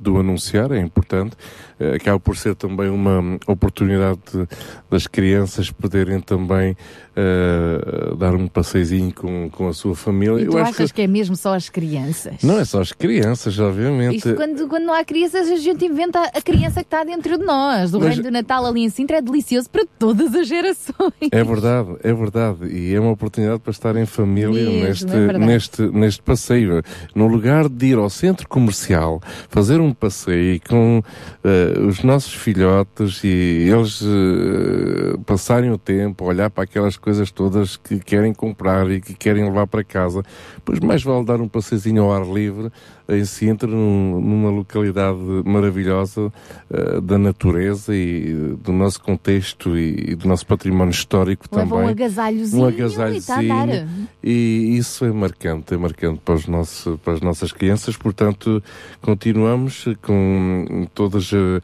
de 0.00 0.10
o 0.10 0.18
anunciar, 0.18 0.72
é 0.72 0.80
importante. 0.80 1.36
Eh, 1.78 1.96
Acaba 1.96 2.18
por 2.20 2.36
ser 2.36 2.54
também 2.54 2.88
uma 2.90 3.38
oportunidade 3.46 4.18
de- 4.32 4.46
das 4.90 5.06
crianças 5.06 5.70
poderem 5.70 6.20
também 6.20 6.76
eh, 7.16 8.14
dar 8.18 8.34
um 8.34 8.46
passeizinho 8.46 9.12
com, 9.14 9.50
com 9.50 9.68
a 9.68 9.72
sua 9.72 9.94
família. 9.94 10.42
E 10.42 10.46
tu 10.46 10.52
Eu 10.52 10.58
acho 10.62 10.70
achas 10.72 10.92
que... 10.92 11.02
é 11.02 11.06
mesmo 11.06 11.36
só 11.36 11.54
as 11.54 11.68
crianças? 11.68 12.42
Não 12.42 12.58
é 12.58 12.64
só 12.64 12.80
as 12.80 12.92
crianças, 12.92 13.58
obviamente. 13.58 14.16
Isto 14.16 14.34
quando, 14.34 14.66
quando 14.68 14.84
não 14.84 14.94
há 14.94 15.04
crianças, 15.04 15.48
a 15.50 15.56
gente 15.56 15.84
inventa 15.84 16.20
a 16.22 16.40
criança 16.42 16.80
que 16.80 16.86
está 16.86 17.04
dentro 17.04 17.36
de 17.38 17.44
nós. 17.44 17.92
O 17.94 17.98
Mas- 17.98 18.08
Reino 18.08 18.22
do 18.24 18.30
Natal 18.30 18.64
ali 18.66 18.82
em 18.82 18.88
Sintra 18.88 19.18
é 19.18 19.22
delicioso 19.22 19.68
para 19.70 19.84
todas 19.98 20.34
as 20.34 20.46
gerações. 20.48 21.12
É 21.30 21.44
verdade, 21.44 21.88
é 22.02 22.12
verdade. 22.12 22.66
E 22.66 22.94
é 22.94 23.00
uma 23.00 23.16
oportunidade 23.20 23.60
para 23.60 23.70
estar 23.70 23.96
em 23.96 24.06
família 24.06 24.64
Mesmo, 24.64 24.84
neste, 24.84 25.06
é 25.06 25.26
verdade. 25.26 25.44
neste, 25.44 25.82
neste 25.82 26.22
passeio. 26.22 26.82
No 27.14 27.26
lugar 27.26 27.68
de 27.68 27.86
ir 27.86 27.98
ao 27.98 28.08
centro 28.08 28.48
comercial, 28.48 29.20
fazer 29.48 29.80
um 29.80 29.92
passeio 29.92 30.60
com 30.66 31.02
eh, 31.44 31.78
os 31.86 32.02
nossos 32.02 32.32
filhotes 32.32 33.22
e 33.22 33.68
eles 33.68 34.02
eh, 34.02 35.18
passarem 35.26 35.70
o 35.70 35.78
tempo, 35.78 36.24
olhar 36.24 36.48
para 36.48 36.64
aquelas 36.64 36.96
coisas 36.96 37.30
todas 37.30 37.76
que 37.76 38.00
querem 38.00 38.32
comprar 38.32 38.90
e 38.90 39.00
que 39.00 39.14
querem 39.14 39.44
levar 39.44 39.66
para 39.66 39.84
casa, 39.84 40.22
pois 40.64 40.80
mais 40.80 41.02
vale 41.02 41.24
dar 41.24 41.40
um 41.40 41.48
passeiozinho 41.48 42.02
ao 42.04 42.12
ar 42.12 42.26
livre 42.26 42.72
em 43.10 43.24
Sintra, 43.24 43.68
num- 43.68 44.20
numa 44.20 44.50
localidade 44.50 45.18
maravilhosa 45.44 46.32
eh, 46.70 47.00
da 47.00 47.18
natureza 47.18 47.94
e 47.94 48.56
do 48.62 48.72
nosso 48.72 49.02
contexto 49.02 49.76
e, 49.76 50.10
e 50.12 50.14
do 50.14 50.28
nosso 50.28 50.46
património 50.46 50.92
histórico 50.92 51.44
Leva 51.52 51.66
um 51.74 51.78
também. 51.78 51.90
agasalhozinho 51.90 52.64
Um 52.64 52.70
e 52.70 52.80
está 52.82 53.02
a 53.04 53.06
agasalhozinho. 53.08 53.52
andar. 53.62 53.88
E 54.22 54.76
isso 54.76 55.04
é 55.04 55.12
marcante, 55.12 55.74
é 55.74 55.76
marcante 55.76 56.20
para, 56.24 56.34
os 56.34 56.46
nossos, 56.46 56.98
para 57.00 57.14
as 57.14 57.20
nossas 57.20 57.52
crianças. 57.52 57.96
Portanto, 57.96 58.62
continuamos 59.00 59.84
com 60.02 60.86
todas 60.94 61.30
eh, 61.32 61.60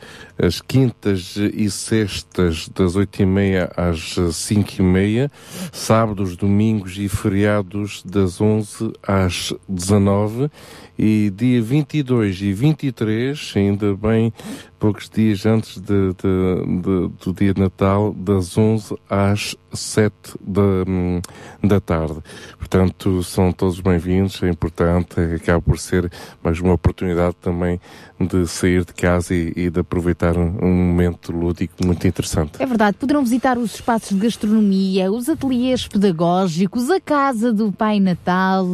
as 0.46 0.60
quintas 0.60 1.36
e 1.36 1.70
sextas, 1.70 2.68
das 2.74 2.96
oito 2.96 3.22
e 3.22 3.26
meia 3.26 3.70
às 3.76 4.16
cinco 4.32 4.70
e 4.78 4.82
meia, 4.82 5.30
sábados, 5.72 6.36
domingos 6.36 6.98
e 6.98 7.08
feriados, 7.08 8.02
das 8.04 8.40
onze 8.40 8.92
às 9.06 9.52
dezenove. 9.68 10.50
E 10.98 11.30
dia 11.30 11.60
22 11.60 12.40
e 12.40 12.52
23, 12.54 13.52
ainda 13.54 13.94
bem 13.94 14.32
poucos 14.78 15.10
dias 15.10 15.44
antes 15.44 15.78
de, 15.78 16.12
de- 16.14 16.80
de- 16.80 17.08
do 17.24 17.32
dia 17.34 17.52
de 17.52 17.60
Natal, 17.60 18.14
das 18.14 18.56
11 18.56 18.96
às 19.08 19.54
7 19.72 20.12
da, 20.40 20.62
hum, 20.88 21.20
da 21.62 21.80
tarde. 21.80 22.16
Portanto, 22.58 23.22
são 23.22 23.52
todos 23.52 23.78
bem-vindos, 23.80 24.42
é 24.42 24.48
importante, 24.48 25.20
acaba 25.20 25.60
por 25.60 25.78
ser 25.78 26.10
mais 26.42 26.60
uma 26.60 26.72
oportunidade 26.72 27.36
também 27.42 27.78
de 28.18 28.46
sair 28.46 28.84
de 28.84 28.92
casa 28.94 29.34
e, 29.34 29.52
e 29.54 29.70
de 29.70 29.80
aproveitar 29.80 30.36
um, 30.38 30.56
um 30.62 30.72
momento 30.74 31.32
lúdico 31.32 31.74
muito 31.84 32.06
interessante. 32.06 32.52
É 32.58 32.64
verdade, 32.66 32.96
poderão 32.96 33.22
visitar 33.22 33.58
os 33.58 33.74
espaços 33.74 34.10
de 34.16 34.22
gastronomia, 34.24 35.12
os 35.12 35.28
ateliês 35.28 35.86
pedagógicos, 35.86 36.88
a 36.90 36.98
casa 37.00 37.52
do 37.52 37.70
Pai 37.70 38.00
Natal, 38.00 38.66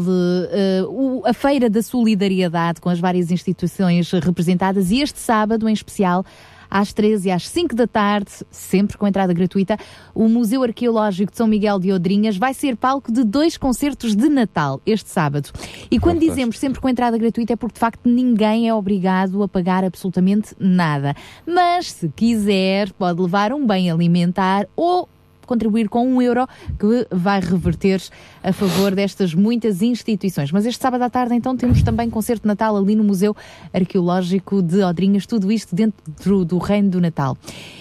eh, 0.53 0.85
o- 0.89 1.23
a 1.27 1.33
Feira 1.35 1.69
da 1.69 1.83
Solidariedade 1.83 2.81
com 2.81 2.89
as 2.89 3.01
várias 3.01 3.31
instituições 3.31 4.11
representadas 4.13 4.91
e 4.91 5.01
este 5.01 5.19
sábado 5.19 5.69
em 5.69 5.73
especial. 5.73 6.25
Às 6.75 6.91
13 6.95 7.29
e 7.29 7.31
às 7.31 7.47
5 7.47 7.77
da 7.77 7.87
tarde, 7.87 8.31
sempre 8.51 8.97
com 8.97 9.07
entrada 9.07 9.35
gratuita, 9.35 9.77
o 10.15 10.27
Museu 10.27 10.63
Arqueológico 10.63 11.31
de 11.31 11.37
São 11.37 11.47
Miguel 11.47 11.79
de 11.79 11.93
Odrinhas 11.93 12.39
vai 12.39 12.55
ser 12.55 12.77
palco 12.77 13.13
de 13.13 13.23
dois 13.25 13.59
concertos 13.59 14.17
de 14.17 14.27
Natal 14.31 14.81
este 14.87 15.11
sábado. 15.11 15.51
E 15.91 15.99
quando 15.99 16.15
Fantástico. 16.15 16.35
dizemos 16.35 16.59
sempre 16.59 16.81
com 16.81 16.89
entrada 16.89 17.19
gratuita 17.19 17.53
é 17.53 17.57
porque 17.57 17.75
de 17.75 17.81
facto 17.81 18.09
ninguém 18.09 18.71
é 18.71 18.75
obrigado 18.75 19.43
a 19.43 19.49
pagar 19.49 19.85
absolutamente 19.85 20.55
nada. 20.59 21.15
Mas 21.47 21.93
se 21.93 22.09
quiser, 22.09 22.91
pode 22.93 23.21
levar 23.21 23.53
um 23.53 23.67
bem 23.67 23.91
alimentar 23.91 24.67
ou 24.75 25.07
contribuir 25.53 25.89
com 25.89 26.07
um 26.07 26.23
euro 26.23 26.49
que 26.79 27.07
vai 27.11 27.39
reverter 27.41 28.01
a 28.43 28.53
favor 28.55 28.95
destas 28.95 29.35
muitas 29.35 29.83
instituições. 29.83 30.51
Mas 30.51 30.65
este 30.65 30.81
sábado 30.81 31.03
à 31.03 31.11
tarde, 31.11 31.35
então, 31.35 31.55
temos 31.55 31.83
também 31.83 32.09
concerto 32.09 32.43
de 32.43 32.49
Natal 32.49 32.75
ali 32.75 32.95
no 32.95 33.05
Museu 33.05 33.37
Arqueológico 33.73 34.63
de 34.63 34.83
Odrinhas, 34.83 35.27
tudo 35.27 35.53
isto 35.53 35.77
dentro 35.77 36.45
do 36.45 36.57
Reino 36.57 36.89
do 36.89 37.01
Natal. 37.01 37.37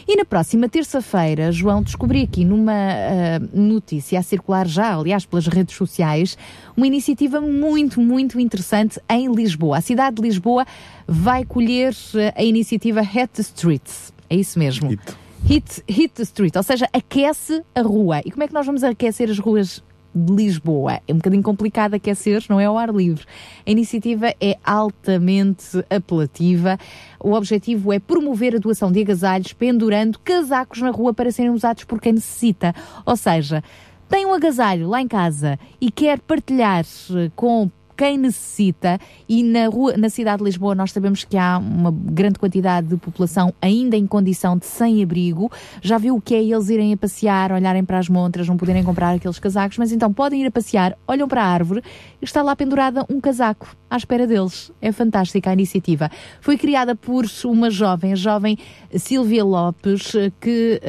E 0.05 0.17
na 0.17 0.25
próxima 0.25 0.67
terça-feira, 0.67 1.51
João, 1.51 1.81
descobri 1.81 2.23
aqui 2.23 2.43
numa 2.43 2.73
ah, 2.73 3.39
notícia 3.53 4.19
a 4.19 4.23
circular 4.23 4.67
já, 4.67 4.93
aliás, 4.95 5.25
pelas 5.25 5.47
redes 5.47 5.75
sociais, 5.75 6.37
uma 6.75 6.85
iniciativa 6.85 7.39
muito, 7.39 8.01
muito 8.01 8.37
interessante 8.37 8.99
em 9.09 9.31
Lisboa. 9.33 9.77
A 9.77 9.81
cidade 9.81 10.17
de 10.17 10.21
Lisboa 10.21 10.65
vai 11.07 11.45
colher 11.45 11.95
ah, 12.15 12.33
a 12.35 12.43
iniciativa 12.43 12.99
Hat 12.99 13.39
Streets. 13.39 14.11
É 14.29 14.35
isso 14.35 14.59
mesmo. 14.59 14.97
Hit, 15.45 15.83
hit 15.87 16.13
the 16.13 16.23
street, 16.23 16.55
ou 16.55 16.63
seja, 16.63 16.87
aquece 16.93 17.63
a 17.75 17.81
rua. 17.81 18.21
E 18.23 18.31
como 18.31 18.43
é 18.43 18.47
que 18.47 18.53
nós 18.53 18.65
vamos 18.65 18.83
aquecer 18.83 19.29
as 19.29 19.39
ruas 19.39 19.83
de 20.13 20.33
Lisboa? 20.33 21.01
É 21.07 21.13
um 21.13 21.17
bocadinho 21.17 21.43
complicado 21.43 21.95
aquecer, 21.95 22.45
não 22.47 22.59
é 22.59 22.65
ao 22.65 22.77
ar 22.77 22.93
livre. 22.93 23.25
A 23.65 23.71
iniciativa 23.71 24.33
é 24.39 24.57
altamente 24.63 25.83
apelativa. 25.89 26.77
O 27.19 27.33
objetivo 27.33 27.91
é 27.91 27.99
promover 27.99 28.55
a 28.55 28.59
doação 28.59 28.91
de 28.91 29.01
agasalhos 29.01 29.51
pendurando 29.51 30.19
casacos 30.19 30.81
na 30.81 30.91
rua 30.91 31.13
para 31.13 31.31
serem 31.31 31.51
usados 31.51 31.83
por 31.83 31.99
quem 31.99 32.13
necessita. 32.13 32.73
Ou 33.05 33.17
seja, 33.17 33.63
tem 34.07 34.25
um 34.25 34.33
agasalho 34.33 34.87
lá 34.87 35.01
em 35.01 35.07
casa 35.07 35.57
e 35.79 35.89
quer 35.89 36.19
partilhar 36.19 36.85
eh, 36.85 37.31
com 37.35 37.69
quem 38.01 38.17
necessita 38.17 38.99
e 39.29 39.43
na 39.43 39.67
rua, 39.67 39.95
na 39.95 40.09
cidade 40.09 40.39
de 40.39 40.45
Lisboa 40.45 40.73
nós 40.73 40.91
sabemos 40.91 41.23
que 41.23 41.37
há 41.37 41.59
uma 41.59 41.91
grande 41.91 42.39
quantidade 42.39 42.87
de 42.87 42.97
população 42.97 43.53
ainda 43.61 43.95
em 43.95 44.07
condição 44.07 44.57
de 44.57 44.65
sem-abrigo. 44.65 45.51
Já 45.83 45.99
viu 45.99 46.15
o 46.15 46.21
que 46.21 46.33
é 46.33 46.43
eles 46.43 46.67
irem 46.69 46.93
a 46.93 46.97
passear, 46.97 47.51
olharem 47.51 47.85
para 47.85 47.99
as 47.99 48.09
montras, 48.09 48.47
não 48.47 48.57
poderem 48.57 48.83
comprar 48.83 49.13
aqueles 49.13 49.37
casacos, 49.37 49.77
mas 49.77 49.91
então 49.91 50.11
podem 50.11 50.41
ir 50.41 50.47
a 50.47 50.51
passear, 50.51 50.97
olham 51.07 51.27
para 51.27 51.43
a 51.43 51.45
árvore 51.45 51.83
e 52.19 52.25
está 52.25 52.41
lá 52.41 52.55
pendurada 52.55 53.05
um 53.07 53.21
casaco 53.21 53.67
à 53.87 53.97
espera 53.97 54.25
deles. 54.25 54.71
É 54.81 54.91
fantástica 54.91 55.51
a 55.51 55.53
iniciativa. 55.53 56.09
Foi 56.39 56.57
criada 56.57 56.95
por 56.95 57.25
uma 57.45 57.69
jovem, 57.69 58.13
a 58.13 58.15
jovem 58.15 58.57
Silvia 58.95 59.45
Lopes, 59.45 60.13
que 60.39 60.81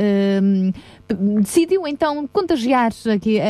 hum, 0.43 0.73
decidiu 1.15 1.87
então 1.87 2.27
contagiar 2.27 2.93
aqui 3.15 3.41
a, 3.41 3.45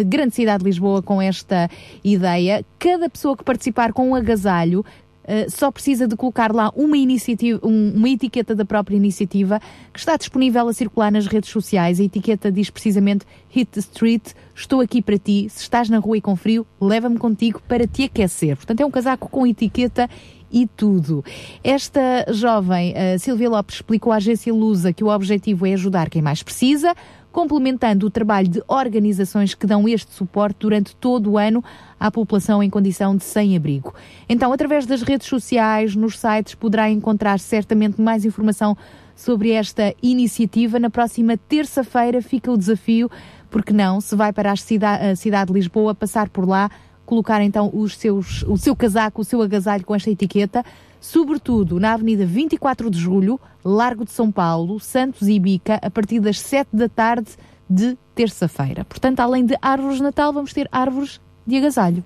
a- 0.00 0.02
grande 0.02 0.34
cidade 0.34 0.58
de 0.62 0.70
Lisboa 0.70 1.02
com 1.02 1.20
esta 1.20 1.68
ideia. 2.04 2.64
Cada 2.78 3.08
pessoa 3.10 3.36
que 3.36 3.44
participar 3.44 3.92
com 3.92 4.10
um 4.10 4.14
agasalho 4.14 4.84
Uh, 5.30 5.44
só 5.50 5.70
precisa 5.70 6.08
de 6.08 6.16
colocar 6.16 6.54
lá 6.54 6.72
uma, 6.74 6.96
iniciativa, 6.96 7.60
um- 7.62 7.92
uma 7.94 8.08
etiqueta 8.08 8.54
da 8.54 8.64
própria 8.64 8.96
iniciativa 8.96 9.60
que 9.92 9.98
está 9.98 10.16
disponível 10.16 10.66
a 10.66 10.72
circular 10.72 11.12
nas 11.12 11.26
redes 11.26 11.50
sociais. 11.50 12.00
A 12.00 12.04
etiqueta 12.04 12.50
diz 12.50 12.70
precisamente 12.70 13.26
Hit 13.50 13.70
the 13.72 13.80
Street, 13.80 14.22
estou 14.54 14.80
aqui 14.80 15.02
para 15.02 15.18
ti. 15.18 15.46
Se 15.50 15.60
estás 15.60 15.90
na 15.90 15.98
rua 15.98 16.16
e 16.16 16.22
com 16.22 16.34
frio, 16.34 16.66
leva-me 16.80 17.18
contigo 17.18 17.60
para 17.68 17.86
te 17.86 18.04
aquecer. 18.04 18.56
Portanto, 18.56 18.80
é 18.80 18.86
um 18.86 18.90
casaco 18.90 19.28
com 19.28 19.46
etiqueta 19.46 20.08
e 20.50 20.66
tudo. 20.66 21.24
Esta 21.62 22.26
jovem, 22.32 22.92
uh, 22.92 23.18
Silvia 23.18 23.50
Lopes, 23.50 23.76
explicou 23.76 24.12
à 24.12 24.16
agência 24.16 24.52
Lusa 24.52 24.92
que 24.92 25.04
o 25.04 25.08
objetivo 25.08 25.66
é 25.66 25.74
ajudar 25.74 26.08
quem 26.08 26.22
mais 26.22 26.42
precisa, 26.42 26.94
complementando 27.30 28.06
o 28.06 28.10
trabalho 28.10 28.48
de 28.48 28.62
organizações 28.66 29.54
que 29.54 29.66
dão 29.66 29.88
este 29.88 30.12
suporte 30.12 30.56
durante 30.60 30.96
todo 30.96 31.32
o 31.32 31.38
ano 31.38 31.62
à 32.00 32.10
população 32.10 32.62
em 32.62 32.70
condição 32.70 33.16
de 33.16 33.24
sem-abrigo. 33.24 33.94
Então, 34.28 34.52
através 34.52 34.86
das 34.86 35.02
redes 35.02 35.26
sociais, 35.26 35.94
nos 35.94 36.18
sites, 36.18 36.54
poderá 36.54 36.90
encontrar 36.90 37.38
certamente 37.38 38.00
mais 38.00 38.24
informação 38.24 38.76
sobre 39.14 39.50
esta 39.50 39.94
iniciativa. 40.02 40.78
Na 40.78 40.90
próxima 40.90 41.36
terça-feira 41.36 42.22
fica 42.22 42.50
o 42.50 42.56
desafio, 42.56 43.10
porque 43.50 43.72
não, 43.72 44.00
se 44.00 44.14
vai 44.16 44.32
para 44.32 44.52
a 44.52 44.56
cidade, 44.56 45.06
a 45.06 45.16
cidade 45.16 45.52
de 45.52 45.58
Lisboa, 45.58 45.94
passar 45.94 46.28
por 46.28 46.48
lá, 46.48 46.70
colocar 47.08 47.40
então 47.42 47.70
os 47.72 47.96
seus, 47.96 48.42
o 48.42 48.58
seu 48.58 48.76
casaco, 48.76 49.22
o 49.22 49.24
seu 49.24 49.40
agasalho 49.40 49.82
com 49.82 49.94
esta 49.94 50.10
etiqueta, 50.10 50.62
sobretudo 51.00 51.80
na 51.80 51.94
Avenida 51.94 52.26
24 52.26 52.90
de 52.90 52.98
Julho, 52.98 53.40
Largo 53.64 54.04
de 54.04 54.10
São 54.10 54.30
Paulo, 54.30 54.78
Santos 54.78 55.26
e 55.26 55.38
Bica, 55.38 55.80
a 55.80 55.88
partir 55.88 56.20
das 56.20 56.38
7 56.38 56.68
da 56.70 56.86
tarde 56.86 57.30
de 57.68 57.96
terça-feira. 58.14 58.84
Portanto, 58.84 59.20
além 59.20 59.46
de 59.46 59.56
árvores 59.62 59.96
de 59.96 60.02
Natal, 60.02 60.34
vamos 60.34 60.52
ter 60.52 60.68
árvores 60.70 61.18
de 61.46 61.56
agasalho. 61.56 62.04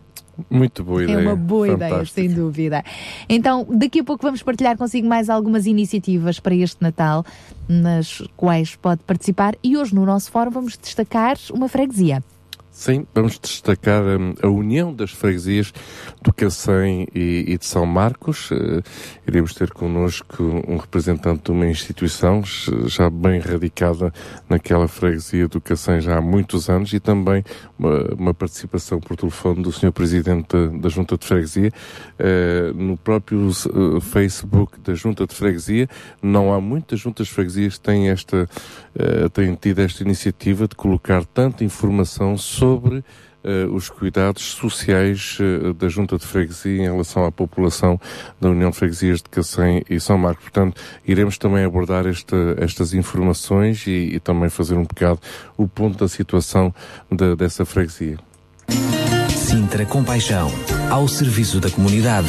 Muito 0.49 0.85
boa 0.85 1.03
ideia. 1.03 1.17
É 1.17 1.21
uma 1.21 1.35
boa 1.35 1.67
Fantástica. 1.67 1.97
ideia, 1.97 2.07
sem 2.07 2.29
dúvida. 2.33 2.85
Então, 3.29 3.67
daqui 3.69 4.01
a 4.01 4.05
pouco 4.05 4.23
vamos 4.23 4.41
partilhar 4.41 4.77
consigo 4.79 5.09
mais 5.09 5.29
algumas 5.29 5.67
iniciativas 5.67 6.39
para 6.39 6.55
este 6.55 6.81
Natal, 6.81 7.27
nas 7.69 8.23
quais 8.37 8.77
pode 8.77 9.03
participar. 9.03 9.57
E 9.65 9.77
hoje, 9.77 9.95
no 9.95 10.07
nosso 10.07 10.31
fórum, 10.31 10.51
vamos 10.53 10.79
destacar 10.79 11.37
uma 11.53 11.69
freguesia. 11.69 12.23
Sim, 12.73 13.07
vamos 13.15 13.39
destacar 13.39 14.03
hum, 14.03 14.35
a 14.43 14.49
união 14.49 14.95
das 14.95 15.11
freguesias 15.11 15.75
do 16.23 16.33
Cacém 16.33 17.07
e, 17.15 17.45
e 17.47 17.59
de 17.59 17.67
São 17.67 17.85
Marcos. 17.85 18.49
Eh, 18.51 18.83
iremos 19.29 19.53
ter 19.55 19.71
connosco 19.71 20.43
um 20.67 20.79
representante 20.79 21.45
de 21.45 21.51
uma 21.51 21.67
instituição 21.67 22.43
já 22.87 23.11
bem 23.11 23.41
radicada 23.41 24.11
naquela 24.49 24.89
freguesia 24.89 25.47
do 25.49 25.61
Cacém 25.61 26.01
já 26.01 26.17
há 26.17 26.21
muitos 26.23 26.71
anos 26.71 26.95
e 26.95 26.99
também 26.99 27.45
uma, 27.83 28.15
uma 28.17 28.35
participação 28.35 29.01
por 29.01 29.17
telefone 29.17 29.63
do 29.63 29.73
Sr. 29.73 29.91
Presidente 29.91 30.49
da, 30.49 30.67
da 30.79 30.89
Junta 30.89 31.19
de 31.19 31.27
Freguesia. 31.27 31.71
Eh, 32.19 32.73
no 32.75 32.97
próprio 32.97 33.49
eh, 33.49 34.01
Facebook 34.01 34.79
da 34.81 34.95
Junta 34.95 35.27
de 35.27 35.35
Freguesia, 35.35 35.89
não 36.23 36.55
há 36.55 36.61
muitas 36.61 37.01
juntas 37.01 37.27
de 37.27 37.33
freguesias 37.33 37.77
que 37.77 37.81
têm 37.81 38.09
esta, 38.09 38.49
eh, 38.95 39.29
têm 39.31 39.55
tido 39.55 39.81
esta 39.81 40.03
iniciativa 40.03 40.69
de 40.69 40.77
colocar 40.77 41.25
tanta 41.25 41.65
informação 41.65 42.37
sobre 42.39 43.05
os 43.73 43.89
cuidados 43.89 44.43
sociais 44.53 45.39
eh, 45.41 45.73
da 45.73 45.89
Junta 45.89 46.17
de 46.19 46.27
Freguesia 46.27 46.83
em 46.85 46.91
relação 46.91 47.25
à 47.25 47.33
população 47.33 48.01
da 48.41 48.51
União 48.51 48.71
de 48.71 48.77
Freguesias 48.77 49.19
de 49.19 49.29
Cacém 49.31 49.83
e 49.91 49.99
São 50.01 50.17
Marcos. 50.19 50.45
Portanto, 50.45 50.81
iremos 51.07 51.39
também 51.39 51.65
abordar 51.65 52.07
esta, 52.07 52.37
estas 52.59 52.95
informações 52.95 53.87
e, 53.87 54.15
e 54.15 54.21
também 54.21 54.49
fazer 54.49 54.75
um 54.77 54.85
bocado 54.85 55.19
o 55.57 55.67
ponto 55.67 55.99
da 55.99 56.09
situação 56.09 56.75
da- 57.11 57.35
dessa 57.35 57.65
freguesia. 57.65 58.17
Sintra 59.29 59.85
Compaixão, 59.85 60.51
ao 60.91 61.07
serviço 61.09 61.61
da 61.61 61.71
comunidade. 61.71 62.29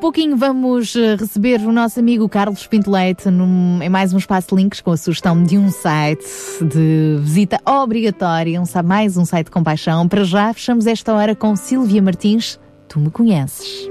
Pouquinho 0.00 0.34
vamos 0.36 0.96
eh, 0.96 1.14
receber 1.16 1.60
o 1.60 1.70
nosso 1.70 2.00
amigo 2.00 2.26
Carlos 2.28 2.66
Pinto 2.66 2.90
Leite 2.90 3.28
num- 3.30 3.80
em 3.82 3.88
mais 3.90 4.12
um 4.14 4.18
espaço 4.18 4.56
links 4.56 4.80
com 4.80 4.90
a 4.92 4.96
sugestão 4.96 5.42
de 5.42 5.58
um 5.58 5.70
site 5.70 6.24
de 6.62 7.18
visita 7.20 7.60
obrigatória, 7.66 8.60
um, 8.60 8.64
mais 8.82 9.16
um 9.18 9.24
site 9.26 9.50
com 9.50 9.62
paixão. 9.62 10.08
Para 10.08 10.24
já, 10.24 10.52
fechamos 10.54 10.86
esta 10.86 11.12
hora 11.14 11.34
com 11.36 11.54
Silvia 11.54 12.00
Martins. 12.00 12.58
Tu 12.88 12.98
me 12.98 13.10
conheces. 13.10 13.88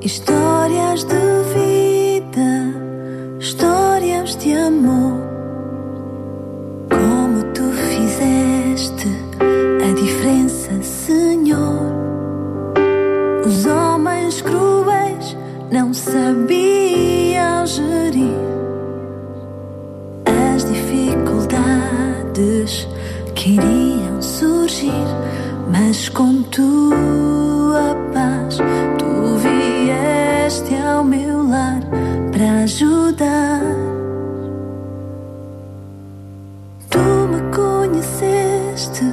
Histórias 0.00 1.04
de 1.04 1.14
vida, 1.52 3.38
histórias 3.40 4.36
de 4.36 4.52
amor. 4.54 5.20
Como 6.88 7.42
tu 7.52 7.62
fizeste 7.72 9.08
a 9.84 9.92
diferença, 10.00 10.80
Senhor. 10.82 11.92
Os 13.44 13.66
homens 13.66 14.40
cruéis 14.40 14.71
não 15.72 15.92
sabiam 15.94 17.66
gerir 17.66 18.36
as 20.26 20.64
dificuldades 20.66 22.86
que 23.34 23.54
iriam 23.54 24.20
surgir, 24.20 24.92
mas 25.72 26.10
com 26.10 26.42
tua 26.42 27.96
paz 28.12 28.58
tu 28.98 29.38
vieste 29.38 30.74
ao 30.74 31.02
meu 31.02 31.48
lar 31.48 31.80
para 32.30 32.64
ajudar. 32.64 33.62
Tu 36.90 36.98
me 36.98 37.40
conheceste 37.56 39.06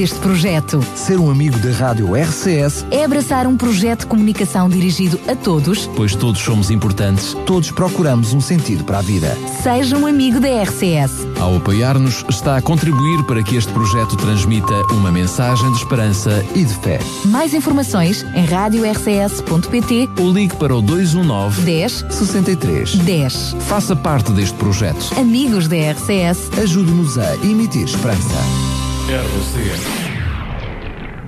Deste 0.00 0.18
projeto. 0.18 0.82
Ser 0.94 1.20
um 1.20 1.30
amigo 1.30 1.58
da 1.58 1.72
Rádio 1.72 2.14
RCS, 2.16 2.86
É 2.90 3.04
abraçar 3.04 3.46
um 3.46 3.54
projeto 3.54 4.00
de 4.00 4.06
comunicação 4.06 4.66
dirigido 4.66 5.20
a 5.28 5.36
todos. 5.36 5.90
Pois 5.94 6.14
todos 6.14 6.40
somos 6.40 6.70
importantes. 6.70 7.36
todos 7.44 7.70
procuramos 7.70 8.32
um 8.32 8.40
sentido 8.40 8.82
para 8.82 9.00
a 9.00 9.02
vida. 9.02 9.36
Seja 9.62 9.98
um 9.98 10.06
amigo 10.06 10.40
da 10.40 10.48
RCS. 10.62 11.26
Ao 11.38 11.54
apoiar-nos, 11.54 12.24
está 12.30 12.56
a 12.56 12.62
contribuir 12.62 13.22
para 13.24 13.42
que 13.42 13.56
este 13.56 13.70
projeto 13.74 14.16
transmita 14.16 14.72
uma 14.94 15.12
mensagem 15.12 15.70
de 15.70 15.76
esperança 15.76 16.42
E 16.54 16.64
de 16.64 16.74
fé. 16.76 16.98
Mais 17.26 17.52
informações 17.52 18.24
em 18.34 18.46
radiorcs.pt 18.46 20.08
ou 20.18 20.32
ligue 20.32 20.56
para 20.56 20.74
o 20.74 20.80
219 20.80 21.60
10 21.60 22.06
63. 22.08 22.94
10. 22.96 23.56
Faça 23.68 23.94
parte 23.94 24.32
deste 24.32 24.56
projeto. 24.56 25.12
Amigos 25.18 25.68
da 25.68 25.76
RCS. 25.76 26.48
Ajude-nos 26.58 27.18
a 27.18 27.34
emitir 27.44 27.84
esperança. 27.84 28.59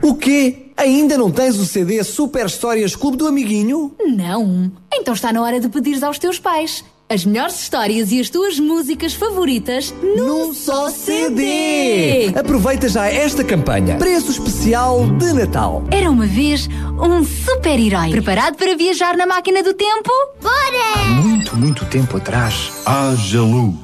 O 0.03 0.15
quê? 0.15 0.67
Ainda 0.77 1.19
não 1.19 1.31
tens 1.33 1.59
o 1.59 1.67
CD 1.67 2.03
Super 2.05 2.47
Histórias 2.47 2.95
Clube 2.95 3.17
do 3.17 3.27
Amiguinho? 3.27 3.93
Não. 4.01 4.71
Então 4.93 5.13
está 5.15 5.33
na 5.33 5.43
hora 5.43 5.59
de 5.59 5.69
pedires 5.69 6.03
aos 6.03 6.17
teus 6.19 6.39
pais. 6.39 6.85
As 7.09 7.25
melhores 7.25 7.61
histórias 7.61 8.13
e 8.13 8.21
as 8.21 8.31
tuas 8.31 8.59
músicas 8.61 9.15
favoritas 9.15 9.93
num 10.17 10.55
só 10.55 10.89
CD. 10.91 12.33
Aproveita 12.39 12.89
já 12.89 13.07
esta 13.07 13.43
campanha. 13.43 13.97
Preço 13.97 14.31
especial 14.31 15.05
de 15.19 15.33
Natal. 15.33 15.83
Era 15.91 16.09
uma 16.09 16.27
vez 16.27 16.69
um 17.01 17.25
super-herói. 17.25 18.11
Preparado 18.11 18.57
para 18.57 18.77
viajar 18.77 19.17
na 19.17 19.27
máquina 19.27 19.63
do 19.63 19.75
tempo? 19.75 20.11
Bora! 20.41 21.05
Muito, 21.21 21.57
muito 21.57 21.85
tempo 21.87 22.17
atrás, 22.17 22.71
Haja 22.87 23.43
luz. 23.43 23.75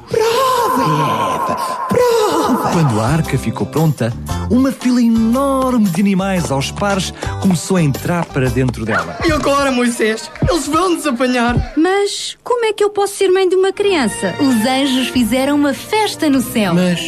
Quando 2.71 2.99
a 3.01 3.05
arca 3.05 3.37
ficou 3.37 3.67
pronta, 3.67 4.13
uma 4.49 4.71
fila 4.71 5.01
enorme 5.01 5.89
de 5.89 6.01
animais 6.01 6.51
aos 6.51 6.71
pares 6.71 7.13
começou 7.41 7.77
a 7.77 7.81
entrar 7.81 8.25
para 8.25 8.49
dentro 8.49 8.85
dela. 8.85 9.17
E 9.25 9.31
agora, 9.31 9.71
Moisés? 9.71 10.29
Eles 10.47 10.67
vão 10.67 10.89
nos 10.95 11.05
apanhar. 11.05 11.73
Mas 11.75 12.37
como 12.43 12.65
é 12.65 12.73
que 12.73 12.83
eu 12.83 12.89
posso 12.89 13.15
ser 13.15 13.29
mãe 13.29 13.47
de 13.47 13.55
uma 13.55 13.71
criança? 13.71 14.35
Os 14.39 14.65
anjos 14.65 15.09
fizeram 15.09 15.55
uma 15.55 15.73
festa 15.73 16.29
no 16.29 16.41
céu. 16.41 16.73
Mas 16.73 16.99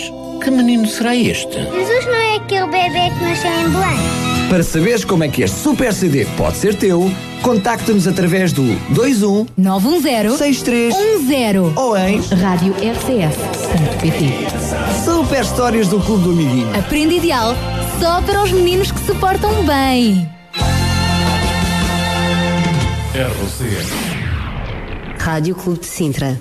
que 0.44 0.50
menino 0.50 0.88
será 0.88 1.16
este? 1.16 1.54
Jesus 1.54 2.06
não 2.06 2.16
é 2.16 2.36
aquele 2.38 2.68
bebê 2.68 3.12
que 3.18 3.24
nasceu 3.24 3.52
em 3.52 3.70
Belém. 3.70 4.41
Para 4.52 4.64
saberes 4.64 5.06
como 5.06 5.24
é 5.24 5.30
que 5.30 5.44
este 5.44 5.58
Super 5.60 5.94
CD 5.94 6.26
pode 6.36 6.58
ser 6.58 6.76
teu, 6.76 7.10
contacta-nos 7.42 8.06
através 8.06 8.52
do 8.52 8.64
21 8.90 9.46
910 9.56 10.34
6310 10.34 11.78
ou 11.78 11.98
em 11.98 12.20
radiorcs.pt 12.20 12.86
Super 15.06 15.42
Histórias 15.42 15.88
do 15.88 16.02
Clube 16.02 16.24
do 16.26 16.32
Amiguinho. 16.32 16.68
Aprenda 16.78 17.14
ideal 17.14 17.56
só 17.98 18.22
para 18.24 18.44
os 18.44 18.52
meninos 18.52 18.92
que 18.92 19.00
se 19.00 19.14
portam 19.14 19.66
bem. 19.66 20.30
Rádio 25.18 25.56
Clube 25.56 25.80
de 25.80 25.86
Sintra. 25.86 26.38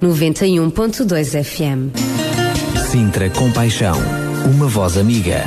91.2 0.00 1.42
FM. 1.42 1.90
Sintra 2.88 3.28
Compaixão. 3.30 3.96
Uma 4.46 4.68
voz 4.68 4.96
amiga. 4.96 5.42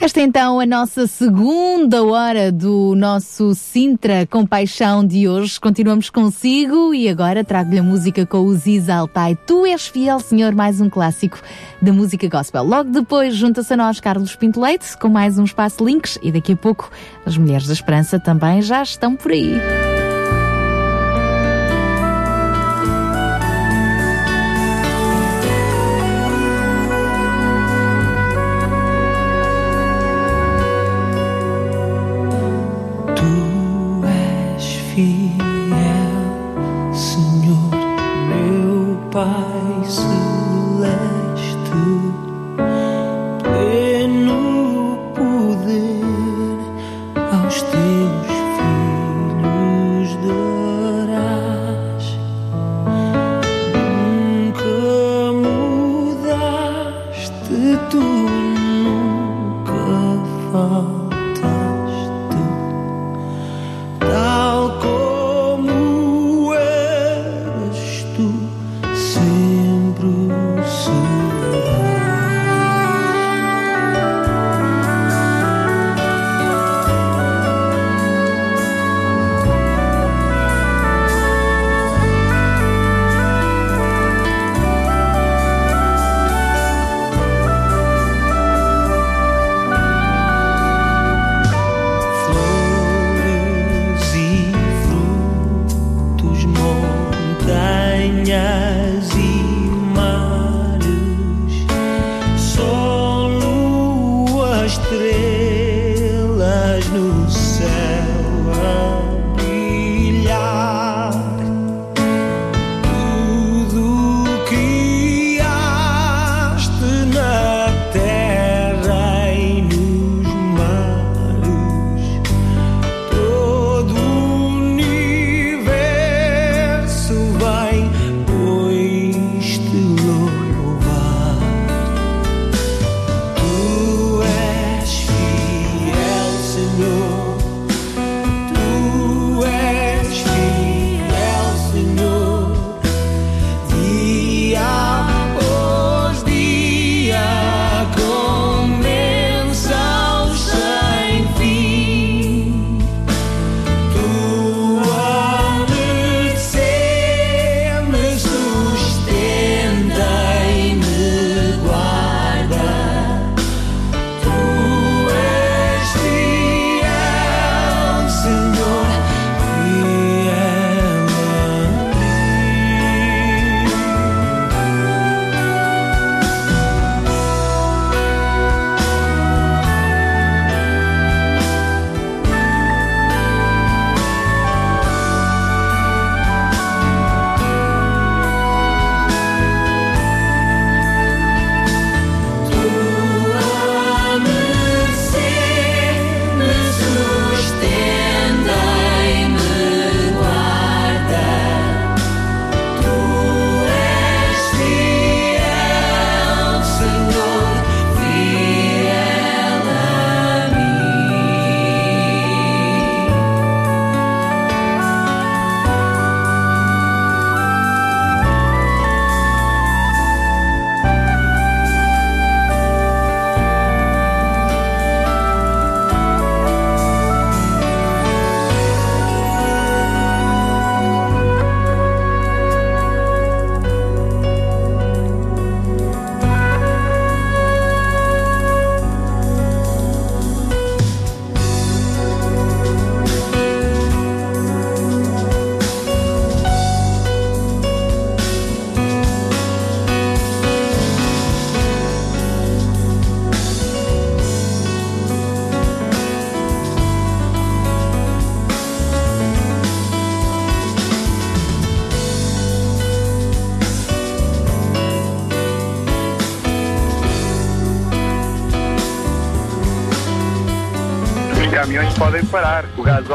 Esta 0.00 0.20
é 0.20 0.22
então 0.22 0.58
a 0.58 0.64
nossa 0.64 1.06
segunda 1.06 2.02
hora 2.02 2.50
do 2.50 2.94
nosso 2.96 3.54
Sintra 3.54 4.26
Compaixão 4.26 5.06
de 5.06 5.28
hoje. 5.28 5.60
Continuamos 5.60 6.08
consigo 6.08 6.94
e 6.94 7.06
agora 7.06 7.44
trago-lhe 7.44 7.80
a 7.80 7.82
música 7.82 8.24
com 8.24 8.38
o 8.38 8.54
Ziza 8.54 8.94
Altai. 8.94 9.36
Tu 9.46 9.66
és 9.66 9.86
fiel, 9.88 10.18
Senhor, 10.18 10.54
mais 10.54 10.80
um 10.80 10.88
clássico 10.88 11.38
da 11.82 11.92
música 11.92 12.26
gospel. 12.30 12.64
Logo 12.64 12.88
depois 12.88 13.34
junta-se 13.36 13.74
a 13.74 13.76
nós 13.76 14.00
Carlos 14.00 14.34
Pinto 14.34 14.58
Leite 14.58 14.96
com 14.96 15.10
mais 15.10 15.38
um 15.38 15.44
Espaço 15.44 15.84
Links 15.84 16.18
e 16.22 16.32
daqui 16.32 16.54
a 16.54 16.56
pouco 16.56 16.90
as 17.26 17.36
Mulheres 17.36 17.66
da 17.66 17.74
Esperança 17.74 18.18
também 18.18 18.62
já 18.62 18.82
estão 18.82 19.14
por 19.14 19.32
aí. 19.32 19.52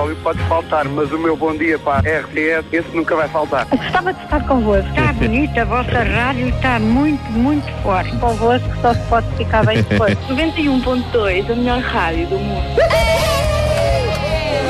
O 0.06 0.10
gás 0.10 0.16
óleo 0.16 0.18
pode 0.24 0.40
faltar, 0.44 0.86
mas 0.86 1.12
o 1.12 1.18
meu 1.18 1.36
bom 1.36 1.56
dia 1.56 1.78
para 1.80 1.98
a 1.98 2.20
RTS, 2.22 2.66
esse 2.72 2.96
nunca 2.96 3.16
vai 3.16 3.28
faltar. 3.28 3.66
Gostava 3.66 4.14
de 4.14 4.24
estar 4.24 4.48
convosco. 4.48 4.90
Está 4.90 5.14
bonita, 5.14 5.62
a 5.62 5.66
vossa 5.66 6.04
rádio 6.04 6.50
está 6.50 6.80
muito, 6.80 7.24
muito 7.32 7.66
forte. 7.82 8.16
Convosco 8.18 8.70
só 8.82 8.94
se 8.94 9.02
pode 9.10 9.28
ficar 9.36 9.66
bem 9.66 9.82
depois. 9.84 10.18
91.2, 10.30 11.52
a 11.52 11.56
melhor 11.56 11.80
rádio 11.82 12.28
do 12.28 12.38
mundo. 12.38 12.66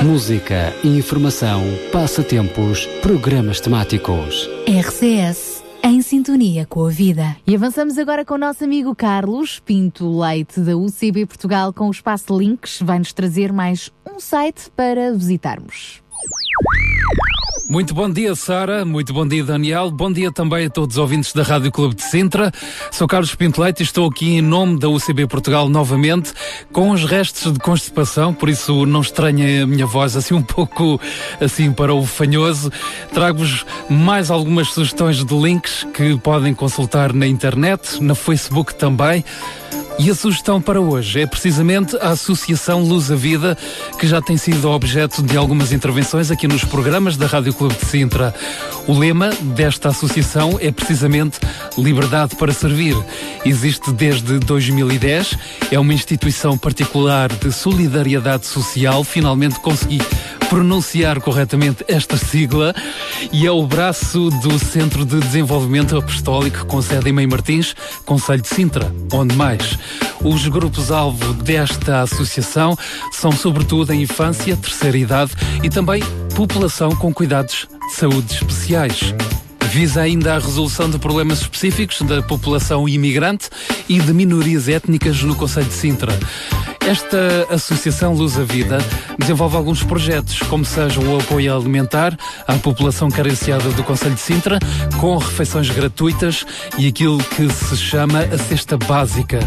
Música, 0.03 0.73
informação, 0.83 1.63
passatempos, 1.91 2.85
programas 3.01 3.59
temáticos. 3.59 4.49
RCS, 4.67 5.63
em 5.83 6.01
sintonia 6.01 6.65
com 6.65 6.85
a 6.85 6.89
vida. 6.89 7.35
E 7.47 7.55
avançamos 7.55 7.97
agora 7.97 8.25
com 8.25 8.35
o 8.35 8.37
nosso 8.37 8.63
amigo 8.63 8.95
Carlos 8.95 9.59
Pinto 9.59 10.19
Leite, 10.19 10.59
da 10.59 10.75
UCB 10.75 11.25
Portugal, 11.25 11.71
com 11.71 11.87
o 11.87 11.91
espaço 11.91 12.37
links. 12.37 12.81
Vai-nos 12.81 13.13
trazer 13.13 13.53
mais 13.53 13.89
um 14.15 14.19
site 14.19 14.71
para 14.73 15.11
visitarmos. 15.13 16.01
Muito 17.69 17.93
bom 17.93 18.09
dia, 18.09 18.33
Sara. 18.33 18.85
Muito 18.85 19.11
bom 19.11 19.27
dia, 19.27 19.43
Daniel. 19.43 19.91
Bom 19.91 20.09
dia 20.09 20.31
também 20.31 20.67
a 20.67 20.69
todos 20.69 20.95
os 20.95 21.01
ouvintes 21.01 21.33
da 21.33 21.43
Rádio 21.43 21.69
Clube 21.71 21.95
de 21.95 22.03
Sintra. 22.03 22.51
Sou 22.91 23.07
Carlos 23.07 23.35
Pinto 23.35 23.61
Leite 23.61 23.81
e 23.81 23.83
estou 23.83 24.07
aqui 24.07 24.37
em 24.37 24.41
nome 24.41 24.79
da 24.79 24.87
UCB 24.87 25.27
Portugal 25.27 25.67
novamente 25.67 26.31
com 26.71 26.91
os 26.91 27.03
restos 27.03 27.51
de 27.51 27.59
constipação, 27.59 28.33
por 28.33 28.47
isso 28.47 28.85
não 28.85 29.01
estranhem 29.01 29.63
a 29.63 29.67
minha 29.67 29.85
voz 29.85 30.15
assim 30.15 30.35
um 30.35 30.43
pouco 30.43 31.01
assim 31.41 31.73
para 31.73 31.93
o 31.93 32.05
fanhoso. 32.05 32.71
Trago-vos 33.13 33.65
mais 33.89 34.31
algumas 34.31 34.69
sugestões 34.69 35.25
de 35.25 35.35
links 35.35 35.85
que 35.93 36.17
podem 36.19 36.53
consultar 36.53 37.11
na 37.11 37.27
internet, 37.27 38.01
na 38.01 38.15
Facebook 38.15 38.75
também. 38.75 39.25
E 39.97 40.09
a 40.09 40.15
sugestão 40.15 40.61
para 40.61 40.81
hoje 40.81 41.21
é 41.21 41.25
precisamente 41.25 41.95
a 41.97 42.09
Associação 42.09 42.83
Luz 42.83 43.09
a 43.09 43.15
Vida, 43.15 43.57
que 43.97 44.05
já 44.05 44.21
tem 44.21 44.35
sido 44.35 44.69
objeto 44.69 45.23
de 45.23 45.37
algumas 45.37 45.71
intervenções 45.71 46.29
aqui 46.29 46.47
nos 46.47 46.65
programas 46.65 47.15
da 47.15 47.25
Rádio 47.25 47.53
Clube 47.53 47.75
de 47.75 47.85
Sintra. 47.85 48.35
O 48.87 48.97
lema 48.97 49.29
desta 49.55 49.89
associação 49.89 50.59
é 50.61 50.69
precisamente 50.69 51.39
Liberdade 51.77 52.35
para 52.35 52.51
Servir. 52.51 52.95
Existe 53.45 53.91
desde 53.93 54.37
2010, 54.39 55.37
é 55.71 55.79
uma 55.79 55.93
instituição 55.93 56.57
particular 56.57 57.31
de 57.31 57.51
solidariedade 57.51 58.45
social. 58.45 59.03
Finalmente 59.03 59.59
consegui 59.61 60.01
pronunciar 60.49 61.19
corretamente 61.21 61.83
esta 61.87 62.17
sigla 62.17 62.73
e 63.31 63.47
é 63.47 63.51
o 63.51 63.65
braço 63.65 64.29
do 64.29 64.59
Centro 64.59 65.05
de 65.05 65.19
Desenvolvimento 65.19 65.97
Apostólico 65.97 66.65
com 66.65 66.81
sede 66.81 67.09
em 67.09 67.13
Mãe 67.13 67.25
Martins, 67.25 67.75
Conselho 68.05 68.41
de 68.41 68.49
Sintra, 68.49 68.93
onde 69.11 69.35
mais. 69.35 69.77
Os 70.23 70.47
grupos-alvo 70.47 71.33
desta 71.33 72.01
associação 72.01 72.77
são 73.11 73.31
sobretudo 73.31 73.91
a 73.91 73.95
infância, 73.95 74.57
terceira 74.57 74.97
idade 74.97 75.33
e 75.63 75.69
também 75.69 76.01
população 76.35 76.95
com 76.95 77.13
cuidados 77.13 77.67
de 77.87 77.93
saúde 77.93 78.33
especiais. 78.33 79.13
Visa 79.71 80.01
ainda 80.01 80.35
a 80.35 80.39
resolução 80.39 80.89
de 80.89 80.97
problemas 80.97 81.41
específicos 81.41 82.01
da 82.01 82.21
população 82.21 82.87
imigrante 82.87 83.49
e 83.89 83.99
de 83.99 84.13
minorias 84.13 84.69
étnicas 84.69 85.21
no 85.21 85.35
Conselho 85.35 85.67
de 85.67 85.73
Sintra. 85.73 86.17
Esta 86.85 87.47
Associação 87.49 88.13
Luz 88.13 88.37
a 88.37 88.43
Vida 88.43 88.77
desenvolve 89.17 89.57
alguns 89.57 89.81
projetos, 89.83 90.37
como 90.43 90.63
seja 90.63 91.01
o 91.01 91.17
apoio 91.17 91.55
alimentar 91.55 92.15
à 92.47 92.53
população 92.53 93.09
carenciada 93.09 93.67
do 93.71 93.83
Conselho 93.83 94.13
de 94.13 94.21
Sintra, 94.21 94.59
com 94.99 95.17
refeições 95.17 95.67
gratuitas 95.67 96.45
e 96.77 96.87
aquilo 96.87 97.17
que 97.17 97.51
se 97.51 97.75
chama 97.75 98.19
a 98.19 98.37
cesta 98.37 98.77
básica. 98.77 99.39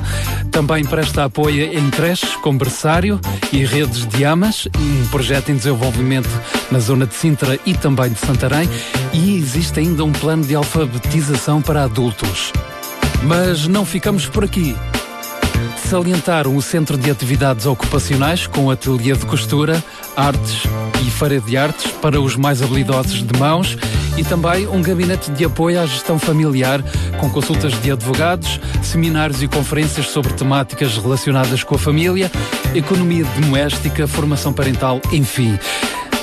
Também 0.51 0.84
presta 0.84 1.24
apoio 1.24 1.78
em 1.78 1.89
creches 1.91 2.34
com 2.36 2.59
berçário 2.59 3.20
e 3.53 3.64
redes 3.64 4.05
de 4.09 4.24
amas, 4.24 4.66
um 4.76 5.07
projeto 5.07 5.51
em 5.51 5.57
desenvolvimento 5.57 6.28
na 6.72 6.80
zona 6.80 7.07
de 7.07 7.14
Sintra 7.14 7.57
e 7.64 7.72
também 7.72 8.11
de 8.11 8.18
Santarém, 8.18 8.68
e 9.12 9.36
existe 9.36 9.78
ainda 9.78 10.03
um 10.03 10.12
plano 10.12 10.45
de 10.45 10.57
alfabetização 10.57 11.62
para 11.62 11.84
adultos. 11.84 12.53
Mas 13.22 13.68
não 13.68 13.84
ficamos 13.84 14.26
por 14.26 14.43
aqui 14.43 14.74
salientaram 15.89 16.55
o 16.55 16.61
Centro 16.61 16.99
de 16.99 17.11
Atividades 17.11 17.64
Ocupacionais 17.64 18.47
com 18.47 18.70
ateliê 18.70 19.14
de 19.14 19.24
costura, 19.24 19.82
artes 20.14 20.64
e 21.01 21.11
feira 21.11 21.41
de 21.41 21.57
artes 21.57 21.91
para 21.93 22.20
os 22.20 22.36
mais 22.36 22.61
habilidosos 22.61 23.26
de 23.26 23.39
mãos 23.39 23.74
e 24.14 24.22
também 24.22 24.68
um 24.68 24.82
gabinete 24.82 25.30
de 25.30 25.47
apoio 25.47 25.80
à 25.80 25.86
gestão 25.86 26.18
familiar 26.18 26.82
com 27.18 27.30
consultas 27.30 27.72
de 27.80 27.91
advogados, 27.91 28.61
seminários 28.82 29.43
e 29.43 29.49
conferências 29.49 30.09
sobre 30.09 30.34
temáticas 30.34 30.99
relacionadas 30.99 31.64
com 31.64 31.76
a 31.76 31.78
família, 31.78 32.30
economia 32.74 33.24
doméstica, 33.41 34.07
formação 34.07 34.53
parental, 34.53 35.01
enfim. 35.11 35.59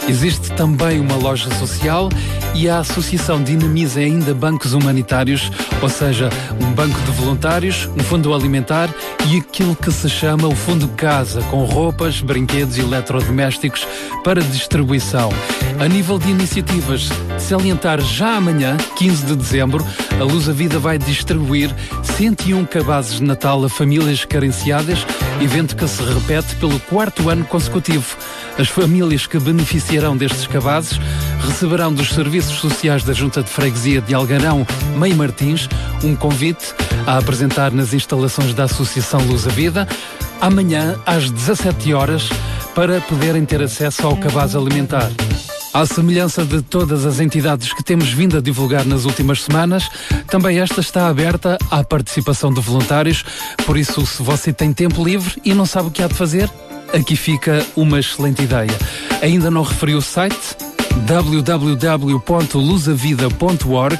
Existe 0.07 0.51
também 0.51 0.99
uma 0.99 1.15
loja 1.15 1.49
social 1.55 2.09
e 2.53 2.69
a 2.69 2.79
associação 2.79 3.41
dinamiza 3.41 3.99
ainda 3.99 4.33
bancos 4.33 4.73
humanitários, 4.73 5.51
ou 5.81 5.89
seja, 5.89 6.29
um 6.61 6.71
banco 6.73 6.99
de 7.01 7.11
voluntários, 7.11 7.89
um 7.97 8.03
fundo 8.03 8.33
alimentar 8.33 8.89
e 9.27 9.37
aquilo 9.37 9.75
que 9.75 9.91
se 9.91 10.09
chama 10.09 10.47
o 10.47 10.55
Fundo 10.55 10.87
Casa, 10.89 11.41
com 11.43 11.65
roupas, 11.65 12.21
brinquedos 12.21 12.77
e 12.77 12.81
eletrodomésticos 12.81 13.87
para 14.23 14.41
distribuição. 14.41 15.29
A 15.79 15.87
nível 15.87 16.17
de 16.17 16.29
iniciativas, 16.29 17.09
salientar 17.37 17.99
já 17.99 18.37
amanhã, 18.37 18.77
15 18.95 19.25
de 19.25 19.35
dezembro, 19.35 19.85
a 20.19 20.23
Luz 20.23 20.47
a 20.47 20.53
Vida 20.53 20.79
vai 20.79 20.97
distribuir 20.97 21.69
101 22.17 22.65
cabazes 22.65 23.17
de 23.17 23.23
Natal 23.23 23.63
a 23.63 23.69
famílias 23.69 24.23
carenciadas, 24.23 25.05
evento 25.41 25.75
que 25.75 25.85
se 25.87 26.01
repete 26.01 26.55
pelo 26.55 26.79
quarto 26.79 27.29
ano 27.29 27.43
consecutivo. 27.45 28.15
As 28.57 28.69
famílias 28.69 29.27
que 29.27 29.37
beneficiarão 29.37 30.15
destes 30.15 30.47
cabazes 30.47 30.99
receberão 31.45 31.93
dos 31.93 32.09
Serviços 32.09 32.57
Sociais 32.57 33.03
da 33.03 33.11
Junta 33.11 33.43
de 33.43 33.49
Freguesia 33.49 34.01
de 34.01 34.13
Algarão, 34.13 34.65
Mãe 34.95 35.13
Martins, 35.13 35.67
um 36.03 36.15
convite 36.15 36.73
a 37.05 37.17
apresentar 37.17 37.71
nas 37.71 37.93
instalações 37.93 38.53
da 38.53 38.63
Associação 38.63 39.19
Luz 39.25 39.45
a 39.45 39.51
Vida, 39.51 39.87
amanhã 40.39 40.95
às 41.05 41.29
17 41.29 41.93
horas, 41.93 42.29
para 42.73 43.01
poderem 43.01 43.45
ter 43.45 43.61
acesso 43.61 44.07
ao 44.07 44.15
cabaz 44.15 44.55
alimentar. 44.55 45.11
À 45.75 45.85
semelhança 45.85 46.43
de 46.45 46.61
todas 46.61 47.05
as 47.05 47.19
entidades 47.19 47.73
que 47.73 47.83
temos 47.83 48.07
vindo 48.07 48.37
a 48.37 48.41
divulgar 48.41 48.85
nas 48.85 49.03
últimas 49.03 49.43
semanas, 49.43 49.89
também 50.25 50.57
esta 50.57 50.79
está 50.79 51.09
aberta 51.09 51.57
à 51.69 51.83
participação 51.83 52.53
de 52.53 52.61
voluntários, 52.61 53.25
por 53.65 53.75
isso, 53.75 54.05
se 54.05 54.23
você 54.23 54.53
tem 54.53 54.71
tempo 54.71 55.03
livre 55.03 55.33
e 55.43 55.53
não 55.53 55.65
sabe 55.65 55.89
o 55.89 55.91
que 55.91 56.01
há 56.01 56.07
de 56.07 56.13
fazer, 56.13 56.49
aqui 56.93 57.17
fica 57.17 57.61
uma 57.75 57.99
excelente 57.99 58.41
ideia. 58.41 58.71
Ainda 59.21 59.51
não 59.51 59.63
referi 59.63 59.95
o 59.95 60.01
site? 60.01 60.55
www.luzavida.org 61.05 63.99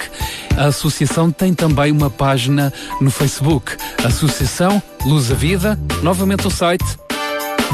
A 0.56 0.68
associação 0.68 1.30
tem 1.30 1.54
também 1.54 1.92
uma 1.92 2.10
página 2.10 2.72
no 3.02 3.12
Facebook. 3.12 3.76
Associação 4.02 4.82
Luz 5.06 5.30
a 5.30 5.36
Vida. 5.36 5.78
Novamente 6.02 6.48
o 6.48 6.50
site 6.50 6.86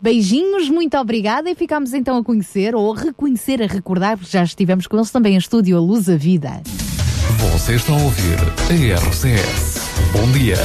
Beijinhos, 0.00 0.70
muito 0.70 0.96
obrigada 0.96 1.50
e 1.50 1.54
ficamos 1.54 1.92
então 1.92 2.16
a 2.16 2.24
conhecer 2.24 2.74
ou 2.74 2.94
a 2.94 2.98
reconhecer, 2.98 3.62
a 3.62 3.66
recordar, 3.66 4.16
porque 4.16 4.32
já 4.32 4.42
estivemos 4.42 4.86
com 4.86 4.96
eles 4.96 5.10
também 5.10 5.34
em 5.34 5.36
estúdio, 5.36 5.76
a 5.76 5.80
Luz 5.80 6.08
a 6.08 6.16
Vida. 6.16 6.62
Você 7.52 7.74
está 7.74 7.92
a 7.92 7.96
ouvir 7.96 8.38
a 8.40 9.08
RCS. 9.10 9.90
Bom 10.14 10.32
dia. 10.32 10.56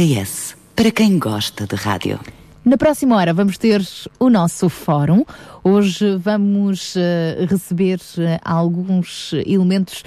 RCS, 0.00 0.56
para 0.74 0.90
quem 0.90 1.18
gosta 1.18 1.66
de 1.66 1.76
rádio. 1.76 2.18
Na 2.64 2.78
próxima 2.78 3.16
hora 3.16 3.34
vamos 3.34 3.58
ter 3.58 3.82
o 4.18 4.30
nosso 4.30 4.70
fórum. 4.70 5.26
Hoje 5.62 6.16
vamos 6.16 6.96
uh, 6.96 7.44
receber 7.46 7.98
uh, 7.98 8.40
alguns 8.42 9.34
elementos 9.44 10.02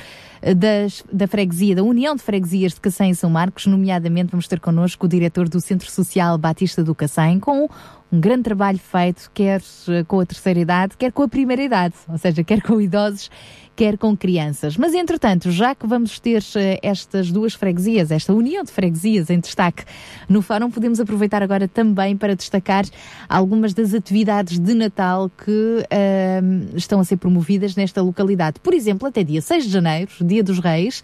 das, 0.56 1.04
da 1.12 1.28
freguesia, 1.28 1.76
da 1.76 1.84
União 1.84 2.16
de 2.16 2.22
Freguesias 2.22 2.74
de 2.74 2.82
Cacém 2.82 3.12
e 3.12 3.16
São 3.16 3.30
Marcos, 3.30 3.66
nomeadamente 3.66 4.32
vamos 4.32 4.48
ter 4.48 4.60
connosco 4.60 5.06
o 5.06 5.10
diretor 5.10 5.48
do 5.48 5.62
Centro 5.62 5.90
Social 5.90 6.38
Batista 6.38 6.84
do 6.84 6.94
Cacém, 6.94 7.40
com 7.40 7.70
um 8.12 8.20
grande 8.20 8.44
trabalho 8.44 8.78
feito, 8.78 9.32
quer 9.34 9.62
eh, 9.88 10.04
com 10.04 10.20
a 10.20 10.26
terceira 10.26 10.60
idade, 10.60 10.98
quer 10.98 11.12
com 11.12 11.24
a 11.24 11.28
primeira 11.28 11.64
idade, 11.64 11.96
ou 12.10 12.18
seja, 12.18 12.44
quer 12.44 12.62
com 12.62 12.82
idosos, 12.82 13.32
quer 13.76 13.98
com 13.98 14.16
crianças. 14.16 14.78
Mas, 14.78 14.94
entretanto, 14.94 15.52
já 15.52 15.74
que 15.74 15.88
vamos 15.88 16.20
ter 16.20 16.44
eh, 16.56 16.80
estas 16.82 17.32
duas 17.32 17.54
freguesias, 17.54 18.12
esta 18.12 18.34
união 18.34 18.64
de 18.64 18.72
freguesias 18.72 19.30
em 19.30 19.40
destaque 19.40 19.84
no 20.30 20.42
fórum, 20.42 20.70
podemos 20.70 21.00
aproveitar 21.00 21.42
agora 21.42 21.68
também 21.68 22.16
para 22.16 22.36
destacar 22.36 22.86
algumas 23.28 23.74
das 23.74 23.94
atividades 23.94 24.60
de 24.60 24.74
Natal 24.74 25.30
que 25.30 25.52
uh, 25.52 26.78
estão 26.78 27.00
a 27.00 27.04
ser 27.04 27.18
promovidas 27.18 27.76
nesta 27.76 28.02
localidade. 28.02 28.60
Por 28.60 28.74
exemplo, 28.74 29.08
até 29.08 29.24
dia 29.24 29.42
6 29.42 29.66
de 29.66 29.70
janeiro, 29.70 30.12
Dia 30.22 30.44
dos 30.44 30.60
Reis, 30.60 31.04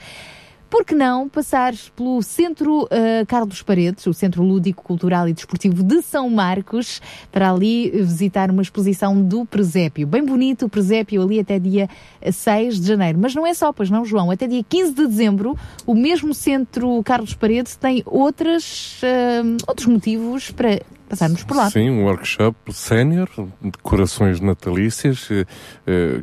por 0.70 0.86
que 0.86 0.94
não 0.94 1.28
passar 1.28 1.74
pelo 1.96 2.22
Centro 2.22 2.84
uh, 2.84 3.26
Carlos 3.28 3.62
Paredes, 3.62 4.06
o 4.06 4.14
Centro 4.14 4.44
Lúdico, 4.44 4.84
Cultural 4.84 5.28
e 5.28 5.34
Desportivo 5.34 5.84
de 5.84 6.02
São 6.02 6.30
Marcos, 6.30 7.02
para 7.32 7.52
ali 7.52 7.90
visitar 7.90 8.52
uma 8.52 8.62
exposição 8.62 9.22
do 9.22 9.46
presépio. 9.46 10.06
Bem 10.06 10.24
bonito 10.24 10.66
o 10.66 10.70
presépio 10.70 11.22
ali 11.22 11.40
até 11.40 11.58
dia 11.58 11.90
6 12.32 12.80
de 12.80 12.88
janeiro. 12.88 13.18
Mas 13.20 13.34
não 13.34 13.48
é 13.48 13.54
só, 13.54 13.74
pois 13.74 13.90
não, 13.90 14.06
João? 14.06 14.30
Até 14.30 14.48
dia 14.48 14.64
15 14.64 14.94
de 14.94 15.08
dezembro, 15.08 15.58
o 15.86 15.96
mesmo 15.96 16.34
Centro 16.34 17.02
Carlos 17.04 17.34
Paredes 17.34 17.76
tem 17.76 18.04
outras, 18.06 19.02
uh, 19.02 19.58
outros 19.68 19.88
motivos 19.88 20.52
para 20.52 20.80
passarmos 21.10 21.44
por 21.44 21.58
lá. 21.58 21.70
Sim, 21.70 21.90
um 21.90 22.04
workshop 22.04 22.56
sénior, 22.72 23.28
decorações 23.62 24.40
natalícias. 24.40 25.28
Eh, 25.32 25.46
eh, 25.88 26.22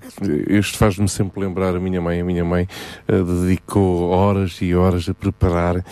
este 0.49 0.79
faz-me 0.79 1.09
sempre 1.09 1.41
lembrar 1.41 1.75
a 1.75 1.81
minha 1.81 2.01
mãe. 2.01 2.21
A 2.21 2.25
minha 2.25 2.45
mãe 2.45 2.69
eh, 3.09 3.23
dedicou 3.23 4.09
horas 4.11 4.59
e 4.63 4.75
horas 4.75 5.09
a 5.09 5.15
preparar 5.15 5.85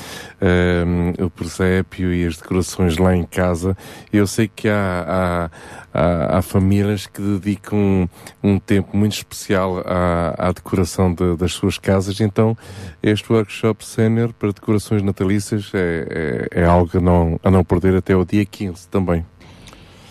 o 1.19 1.31
presépio 1.31 2.13
e 2.13 2.27
as 2.27 2.37
decorações 2.37 2.99
lá 2.99 3.17
em 3.17 3.25
casa. 3.25 3.77
Eu 4.13 4.27
sei 4.27 4.47
que 4.47 4.69
há, 4.69 5.51
há, 5.93 5.99
há, 5.99 6.39
há 6.39 6.43
famílias 6.43 7.07
que 7.07 7.21
dedicam 7.21 7.79
um, 7.79 8.09
um 8.43 8.59
tempo 8.59 8.95
muito 8.97 9.13
especial 9.13 9.83
à, 9.87 10.49
à 10.49 10.53
decoração 10.53 11.13
de, 11.15 11.35
das 11.37 11.53
suas 11.53 11.79
casas, 11.79 12.21
então 12.21 12.57
este 13.03 13.33
workshop 13.33 13.85
sénior 13.85 14.35
para 14.35 14.53
decorações 14.53 15.03
natalícias 15.03 15.71
é, 15.73 16.49
é, 16.53 16.61
é 16.63 16.65
algo 16.65 16.99
a 16.99 17.01
não, 17.01 17.41
a 17.43 17.51
não 17.51 17.65
perder 17.65 17.97
até 17.97 18.15
o 18.15 18.25
dia 18.25 18.45
15 18.45 18.84
também. 18.87 19.25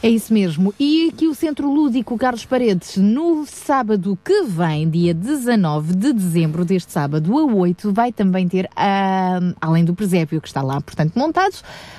É 0.05 0.09
isso 0.09 0.33
mesmo. 0.33 0.73
E 0.77 1.07
aqui 1.07 1.27
o 1.27 1.33
Centro 1.33 1.71
Lúdico 1.71 2.17
Carlos 2.17 2.43
Paredes, 2.43 2.97
no 2.97 3.45
sábado 3.45 4.19
que 4.21 4.43
vem, 4.43 4.89
dia 4.89 5.13
19 5.13 5.95
de 5.95 6.11
dezembro, 6.11 6.65
deste 6.65 6.91
sábado 6.91 7.39
a 7.39 7.45
8, 7.45 7.93
vai 7.93 8.11
também 8.11 8.45
ter, 8.45 8.65
uh, 8.65 9.55
além 9.61 9.85
do 9.85 9.95
presépio 9.95 10.41
que 10.41 10.47
está 10.49 10.61
lá, 10.61 10.81
portanto, 10.81 11.13
montado, 11.15 11.55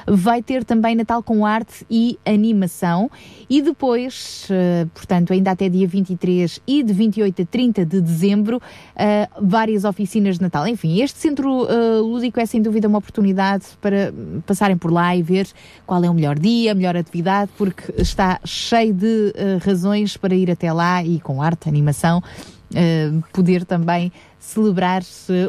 vai 0.07 0.43
ter 0.43 0.65
também 0.65 0.95
Natal 0.95 1.23
com 1.23 1.47
arte 1.47 1.87
e 1.89 2.19
animação. 2.27 3.11
E 3.49 3.63
depois, 3.63 4.49
uh, 4.51 4.87
portanto, 4.91 5.33
ainda 5.33 5.53
até 5.53 5.71
dia 5.71 5.89
23 5.89 6.61
e 6.67 6.83
de 6.83 6.93
28 6.93 7.41
a 7.41 7.47
30 7.47 7.87
de 7.87 8.03
dezembro, 8.03 8.59
uh, 8.59 9.47
várias 9.47 9.87
oficinas 9.87 10.37
de 10.37 10.43
Natal. 10.43 10.69
Enfim, 10.69 11.01
este 11.01 11.19
Centro 11.19 11.67
Lúdico 12.03 12.39
é 12.39 12.45
sem 12.45 12.61
dúvida 12.61 12.87
uma 12.87 12.99
oportunidade 12.99 13.65
para 13.81 14.13
passarem 14.45 14.77
por 14.77 14.93
lá 14.93 15.17
e 15.17 15.23
ver 15.23 15.49
qual 15.87 16.05
é 16.05 16.11
o 16.11 16.13
melhor 16.13 16.39
dia, 16.39 16.73
a 16.73 16.75
melhor 16.75 16.99
atividade, 16.99 17.51
porque 17.57 17.94
está 17.97 18.41
cheio 18.45 18.93
de 18.93 19.33
uh, 19.35 19.65
razões 19.65 20.17
para 20.17 20.35
ir 20.35 20.51
até 20.51 20.73
lá 20.73 21.03
e 21.03 21.21
com 21.21 21.41
arte, 21.43 21.69
animação, 21.69 22.19
uh, 22.19 23.23
poder 23.33 23.65
também 23.65 24.13
celebrar 24.39 25.03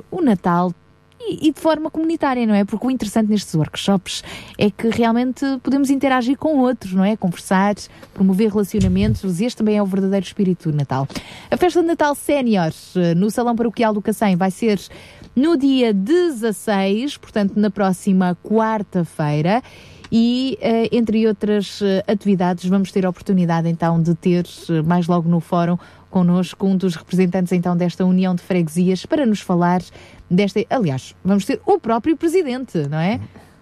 o 0.09 0.21
Natal 0.21 0.73
e, 1.27 1.51
de 1.51 1.59
forma 1.59 1.89
comunitária, 1.89 2.45
não 2.45 2.53
é? 2.53 2.63
Porque 2.63 2.85
o 2.85 2.91
interessante 2.91 3.29
nestes 3.29 3.53
workshops 3.55 4.23
é 4.57 4.69
que 4.69 4.89
realmente 4.89 5.43
podemos 5.63 5.89
interagir 5.89 6.37
com 6.37 6.59
outros, 6.59 6.93
não 6.93 7.03
é? 7.03 7.17
Conversar, 7.17 7.75
promover 8.13 8.51
relacionamentos, 8.51 9.41
este 9.41 9.57
também 9.57 9.77
é 9.77 9.81
o 9.81 9.85
verdadeiro 9.85 10.25
espírito 10.25 10.71
do 10.71 10.77
Natal. 10.77 11.07
A 11.49 11.57
festa 11.57 11.81
de 11.81 11.87
Natal 11.87 12.13
Sénior 12.15 12.71
eh, 12.95 13.15
no 13.15 13.31
Salão 13.31 13.55
Paroquial 13.55 13.93
do 13.93 14.01
Cacém 14.01 14.35
vai 14.35 14.51
ser 14.51 14.79
no 15.35 15.57
dia 15.57 15.93
16, 15.93 17.17
portanto 17.17 17.53
na 17.55 17.69
próxima 17.69 18.37
quarta-feira 18.43 19.63
e, 20.11 20.57
uh, 20.61 20.95
entre 20.95 21.27
outras 21.27 21.81
uh, 21.81 21.85
atividades, 22.07 22.65
vamos 22.65 22.91
ter 22.91 23.05
a 23.05 23.09
oportunidade 23.09 23.67
então 23.67 24.01
de 24.01 24.13
ter, 24.15 24.45
uh, 24.45 24.83
mais 24.85 25.07
logo 25.07 25.27
no 25.27 25.39
fórum, 25.39 25.77
connosco 26.09 26.65
um 26.65 26.77
dos 26.77 26.95
representantes 26.95 27.51
então 27.51 27.75
desta 27.75 28.05
União 28.05 28.35
de 28.35 28.41
Freguesias 28.41 29.05
para 29.05 29.25
nos 29.25 29.41
falar 29.41 29.81
desta. 30.29 30.63
Aliás, 30.69 31.15
vamos 31.23 31.45
ter 31.45 31.61
o 31.65 31.79
próprio 31.79 32.15
presidente, 32.15 32.77
não 32.89 32.99
é? 32.99 33.19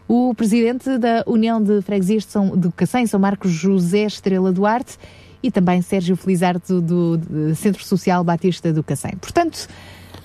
O 0.08 0.34
presidente 0.36 0.98
da 0.98 1.24
União 1.26 1.62
de 1.64 1.82
Freguesias 1.82 2.26
de, 2.26 2.32
São, 2.32 2.56
de 2.58 2.72
Cacém, 2.74 3.08
São 3.08 3.20
Marcos 3.20 3.52
José 3.52 4.04
Estrela 4.04 4.52
Duarte, 4.52 4.98
e 5.44 5.52
também 5.52 5.82
Sérgio 5.82 6.16
Felizardo 6.16 6.82
do, 6.82 7.18
do 7.18 7.56
Centro 7.56 7.84
Social 7.84 8.24
Batista 8.24 8.72
do 8.72 8.82
Cacém. 8.82 9.12
Portanto, 9.20 9.68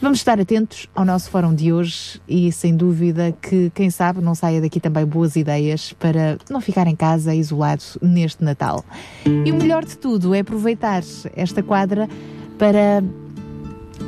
Vamos 0.01 0.19
estar 0.19 0.41
atentos 0.41 0.87
ao 0.95 1.05
nosso 1.05 1.29
fórum 1.29 1.53
de 1.53 1.73
hoje 1.73 2.21
e 2.29 2.53
sem 2.53 2.77
dúvida 2.77 3.35
que, 3.43 3.71
quem 3.75 3.91
sabe, 3.91 4.21
não 4.21 4.33
saia 4.33 4.61
daqui 4.61 4.79
também 4.79 5.05
boas 5.05 5.35
ideias 5.35 5.93
para 5.93 6.39
não 6.49 6.61
ficar 6.61 6.87
em 6.87 6.95
casa 6.95 7.35
isolado 7.35 7.83
neste 8.01 8.45
Natal. 8.45 8.85
E 9.27 9.51
o 9.51 9.57
melhor 9.57 9.85
de 9.85 9.99
tudo 9.99 10.35
é 10.35 10.41
aproveitar 10.41 11.03
esta 11.35 11.65
quadra 11.65 12.09
para 12.57 13.03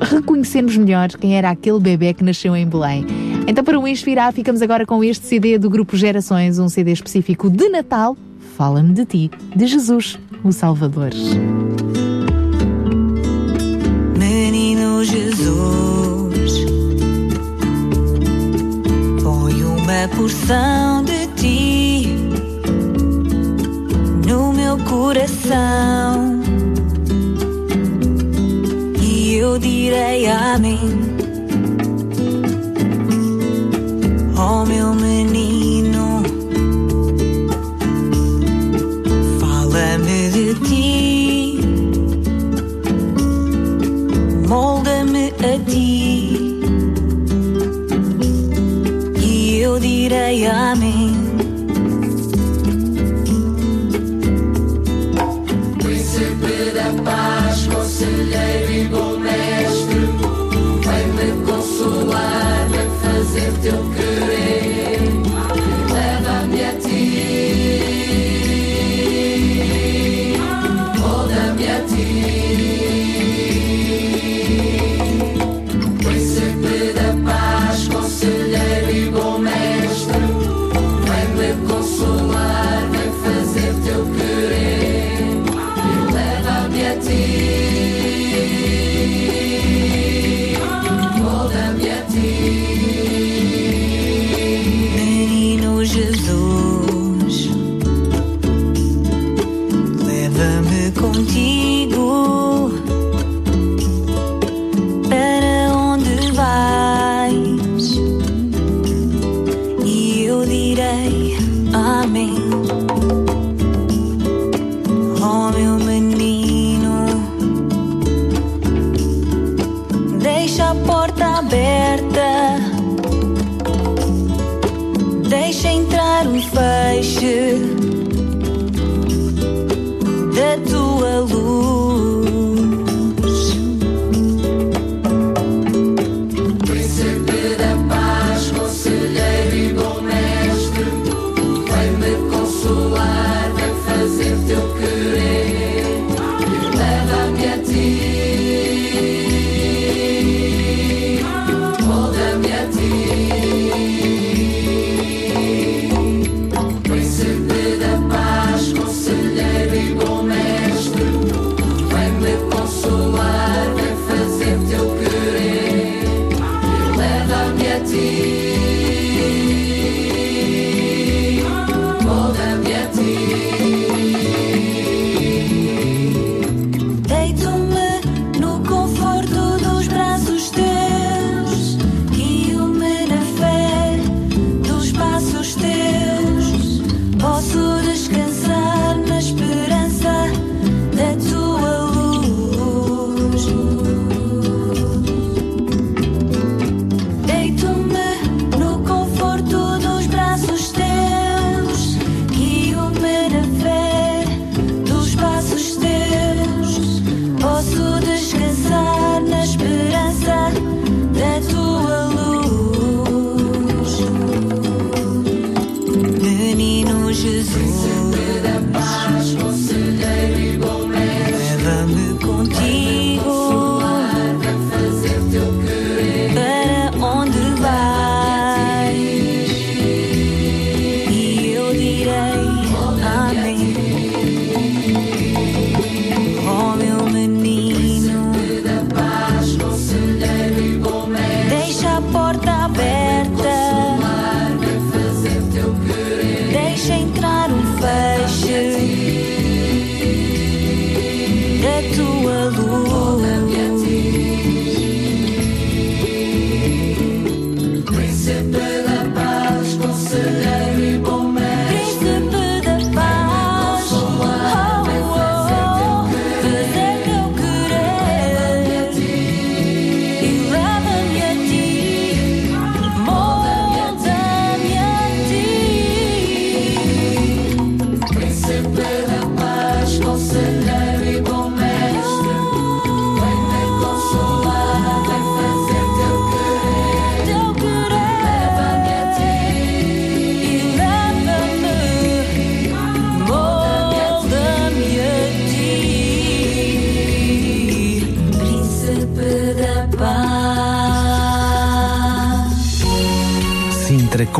reconhecermos 0.01 0.77
melhor 0.77 1.09
quem 1.09 1.37
era 1.37 1.51
aquele 1.51 1.81
bebê 1.81 2.15
que 2.15 2.23
nasceu 2.23 2.55
em 2.55 2.69
Belém. 2.69 3.05
Então, 3.49 3.65
para 3.65 3.79
o 3.79 3.89
inspirar, 3.89 4.33
ficamos 4.33 4.63
agora 4.63 4.87
com 4.87 5.03
este 5.03 5.27
CD 5.27 5.59
do 5.59 5.69
Grupo 5.69 5.97
Gerações, 5.97 6.61
um 6.61 6.69
CD 6.69 6.93
específico 6.93 7.51
de 7.51 7.69
Natal. 7.69 8.17
Fala-me 8.57 8.95
de 8.95 9.05
ti, 9.05 9.31
de 9.57 9.67
Jesus, 9.67 10.17
o 10.45 10.53
Salvador. 10.53 11.11
Uma 20.01 20.09
porção 20.09 21.05
de 21.05 21.27
ti 21.37 22.09
no 24.27 24.51
meu 24.51 24.79
coração 24.79 26.41
e 28.99 29.35
eu 29.35 29.59
direi 29.59 30.27
amém. 30.27 30.79
Oh, 34.39 34.65
meu 34.65 34.95
menino, 34.95 35.50
eu 50.33 51.20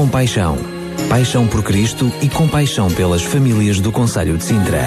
Compaixão. 0.01 0.57
Paixão 1.11 1.47
por 1.47 1.63
Cristo 1.63 2.11
e 2.23 2.29
compaixão 2.31 2.91
pelas 2.91 3.23
famílias 3.23 3.81
do 3.81 3.93
Conselho 3.93 4.39
de 4.39 4.45
Sintra. 4.45 4.87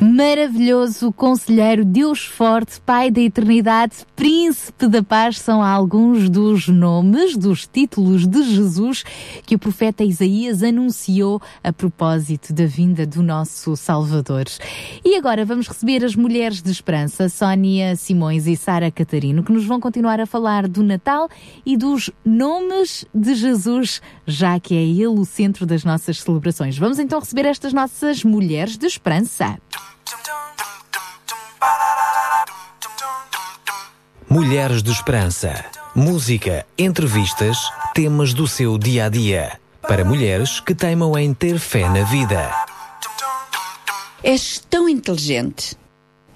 Maravilhoso 0.00 1.12
Conselheiro, 1.12 1.84
Deus 1.84 2.24
Forte, 2.24 2.80
Pai 2.80 3.10
da 3.10 3.20
Eternidade, 3.20 3.96
Príncipe 4.16 4.35
da 4.84 5.02
Paz 5.02 5.38
são 5.38 5.62
alguns 5.62 6.28
dos 6.28 6.68
nomes, 6.68 7.34
dos 7.34 7.66
títulos 7.66 8.26
de 8.26 8.42
Jesus 8.42 9.02
que 9.46 9.54
o 9.54 9.58
profeta 9.58 10.04
Isaías 10.04 10.62
anunciou 10.62 11.40
a 11.64 11.72
propósito 11.72 12.52
da 12.52 12.66
vinda 12.66 13.06
do 13.06 13.22
nosso 13.22 13.74
Salvador. 13.74 14.44
E 15.02 15.16
agora 15.16 15.46
vamos 15.46 15.66
receber 15.66 16.04
as 16.04 16.14
mulheres 16.14 16.60
de 16.60 16.70
esperança, 16.70 17.28
Sónia 17.30 17.96
Simões 17.96 18.46
e 18.46 18.54
Sara 18.54 18.90
Catarino, 18.90 19.42
que 19.42 19.52
nos 19.52 19.64
vão 19.64 19.80
continuar 19.80 20.20
a 20.20 20.26
falar 20.26 20.68
do 20.68 20.82
Natal 20.82 21.30
e 21.64 21.76
dos 21.76 22.10
nomes 22.22 23.06
de 23.14 23.34
Jesus, 23.34 24.02
já 24.26 24.60
que 24.60 24.74
é 24.76 24.82
ele 24.82 25.06
o 25.06 25.24
centro 25.24 25.64
das 25.64 25.84
nossas 25.84 26.20
celebrações. 26.20 26.76
Vamos 26.76 26.98
então 26.98 27.18
receber 27.18 27.46
estas 27.46 27.72
nossas 27.72 28.22
mulheres 28.22 28.76
de 28.76 28.86
esperança. 28.86 29.56
Mulheres 34.28 34.82
de 34.82 34.90
Esperança. 34.90 35.64
Música, 35.94 36.66
entrevistas, 36.76 37.56
temas 37.94 38.34
do 38.34 38.48
seu 38.48 38.76
dia 38.76 39.04
a 39.04 39.08
dia. 39.08 39.60
Para 39.80 40.04
mulheres 40.04 40.58
que 40.58 40.74
teimam 40.74 41.16
em 41.16 41.32
ter 41.32 41.60
fé 41.60 41.88
na 41.88 42.02
vida. 42.02 42.52
És 44.24 44.58
tão 44.68 44.88
inteligente. 44.88 45.76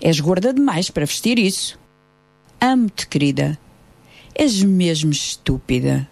És 0.01 0.21
gorda 0.21 0.55
demais 0.55 0.89
para 0.89 1.05
vestir 1.05 1.37
isso. 1.37 1.77
Amo-te, 2.61 3.09
querida. 3.09 3.59
És 4.37 4.63
mesmo 4.63 5.11
estúpida. 5.11 6.09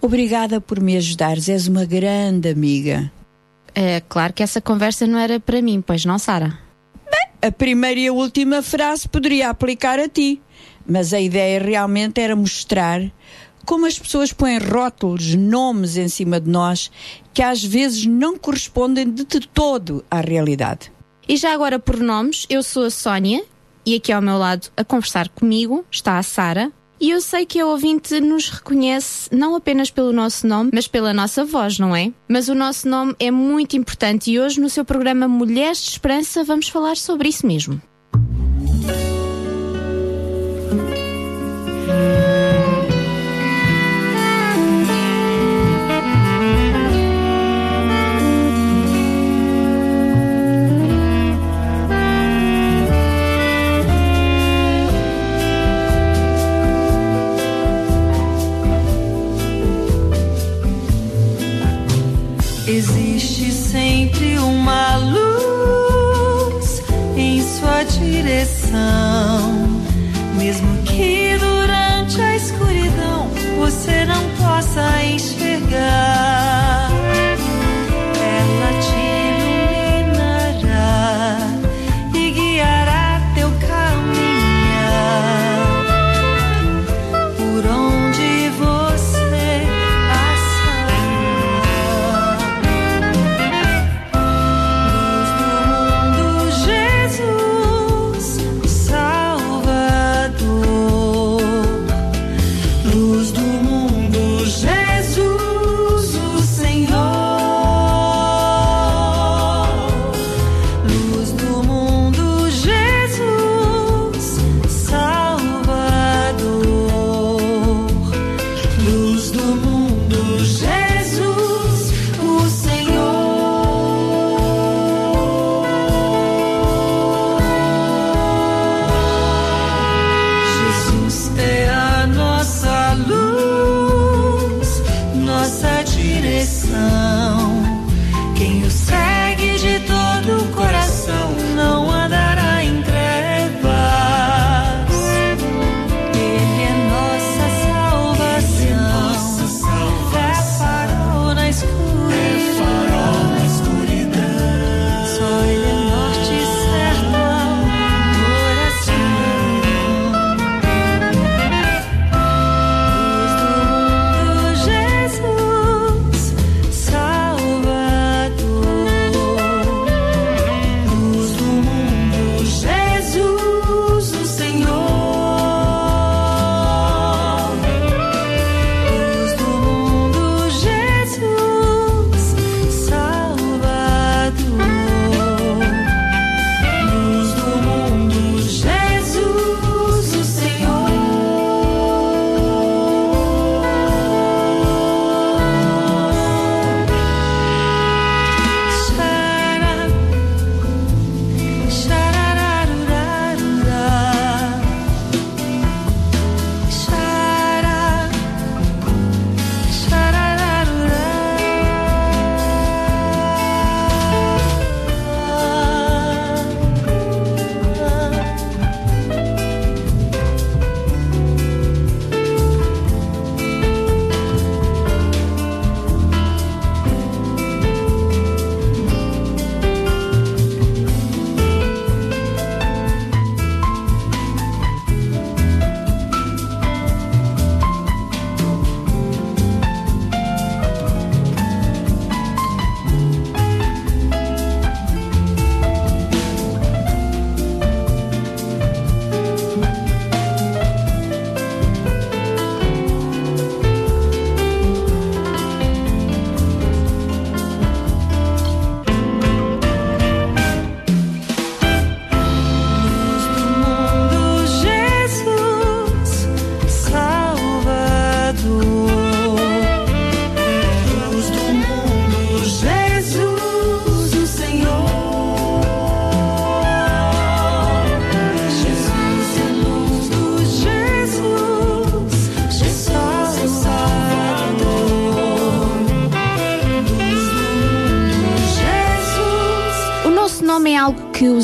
Obrigada 0.00 0.58
por 0.58 0.80
me 0.80 0.96
ajudares. 0.96 1.50
És 1.50 1.68
uma 1.68 1.84
grande 1.84 2.48
amiga. 2.48 3.12
É 3.74 4.00
claro 4.00 4.32
que 4.32 4.42
essa 4.42 4.60
conversa 4.60 5.06
não 5.06 5.18
era 5.18 5.38
para 5.38 5.60
mim, 5.60 5.82
pois 5.86 6.06
não, 6.06 6.18
Sara? 6.18 6.58
A 7.40 7.50
primeira 7.50 7.98
e 7.98 8.08
a 8.08 8.12
última 8.12 8.62
frase 8.62 9.08
poderia 9.08 9.50
aplicar 9.50 9.98
a 9.98 10.08
ti, 10.08 10.40
mas 10.86 11.12
a 11.12 11.20
ideia 11.20 11.60
realmente 11.60 12.20
era 12.20 12.36
mostrar 12.36 13.02
como 13.64 13.86
as 13.86 13.98
pessoas 13.98 14.32
põem 14.32 14.58
rótulos, 14.58 15.34
nomes 15.34 15.96
em 15.96 16.08
cima 16.08 16.40
de 16.40 16.50
nós 16.50 16.90
que 17.32 17.42
às 17.42 17.62
vezes 17.62 18.06
não 18.06 18.36
correspondem 18.36 19.10
de 19.10 19.24
todo 19.24 20.04
à 20.10 20.20
realidade. 20.20 20.92
E 21.28 21.36
já 21.36 21.52
agora 21.52 21.78
por 21.78 21.98
nomes, 21.98 22.46
eu 22.50 22.62
sou 22.62 22.84
a 22.84 22.90
Sónia 22.90 23.44
e 23.86 23.94
aqui 23.94 24.12
ao 24.12 24.22
meu 24.22 24.38
lado 24.38 24.70
a 24.76 24.84
conversar 24.84 25.28
comigo 25.28 25.84
está 25.90 26.18
a 26.18 26.22
Sara. 26.22 26.72
E 27.02 27.10
eu 27.10 27.20
sei 27.20 27.44
que 27.44 27.58
a 27.58 27.66
ouvinte 27.66 28.20
nos 28.20 28.48
reconhece 28.48 29.28
não 29.34 29.56
apenas 29.56 29.90
pelo 29.90 30.12
nosso 30.12 30.46
nome, 30.46 30.70
mas 30.72 30.86
pela 30.86 31.12
nossa 31.12 31.44
voz, 31.44 31.76
não 31.76 31.96
é? 31.96 32.12
Mas 32.28 32.48
o 32.48 32.54
nosso 32.54 32.88
nome 32.88 33.12
é 33.18 33.28
muito 33.28 33.76
importante 33.76 34.30
e 34.30 34.38
hoje 34.38 34.60
no 34.60 34.70
seu 34.70 34.84
programa 34.84 35.26
Mulheres 35.26 35.82
de 35.82 35.90
Esperança 35.90 36.44
vamos 36.44 36.68
falar 36.68 36.96
sobre 36.96 37.28
isso 37.28 37.44
mesmo. 37.44 37.82
Sempre 64.12 64.38
uma 64.38 64.96
luz 64.96 66.82
em 67.16 67.42
sua 67.42 67.82
direção, 67.84 69.52
mesmo 70.36 70.82
que 70.82 71.36
durante 71.38 72.20
a 72.20 72.36
escuridão 72.36 73.28
você 73.58 74.04
não 74.04 74.22
possa 74.36 75.02
enxergar. 75.04 76.31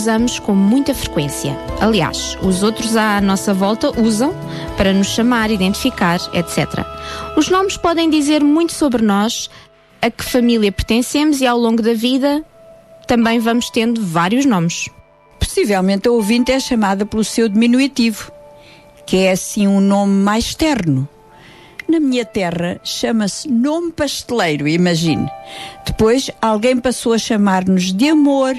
Usamos 0.08 0.38
com 0.38 0.54
muita 0.54 0.94
frequência. 0.94 1.54
Aliás, 1.82 2.38
os 2.40 2.62
outros 2.62 2.96
à 2.96 3.20
nossa 3.20 3.52
volta 3.52 3.92
usam 4.00 4.34
para 4.74 4.90
nos 4.90 5.08
chamar, 5.08 5.50
identificar, 5.50 6.18
etc. 6.32 6.82
Os 7.36 7.50
nomes 7.50 7.76
podem 7.76 8.08
dizer 8.08 8.42
muito 8.42 8.72
sobre 8.72 9.02
nós, 9.02 9.50
a 10.00 10.10
que 10.10 10.24
família 10.24 10.72
pertencemos 10.72 11.42
e 11.42 11.46
ao 11.46 11.58
longo 11.58 11.82
da 11.82 11.92
vida 11.92 12.42
também 13.06 13.38
vamos 13.38 13.68
tendo 13.68 14.02
vários 14.02 14.46
nomes. 14.46 14.88
Possivelmente 15.38 16.08
a 16.08 16.12
ouvinte 16.12 16.52
é 16.52 16.58
chamada 16.58 17.04
pelo 17.04 17.22
seu 17.22 17.46
diminutivo, 17.46 18.32
que 19.04 19.18
é 19.18 19.32
assim 19.32 19.68
um 19.68 19.78
nome 19.78 20.14
mais 20.14 20.54
terno. 20.54 21.06
Na 21.86 22.00
minha 22.00 22.24
terra 22.24 22.80
chama-se 22.82 23.46
nome 23.46 23.92
pasteleiro, 23.92 24.66
imagine. 24.66 25.28
Depois 25.84 26.30
alguém 26.40 26.78
passou 26.78 27.12
a 27.12 27.18
chamar-nos 27.18 27.92
de 27.92 28.08
amor, 28.08 28.56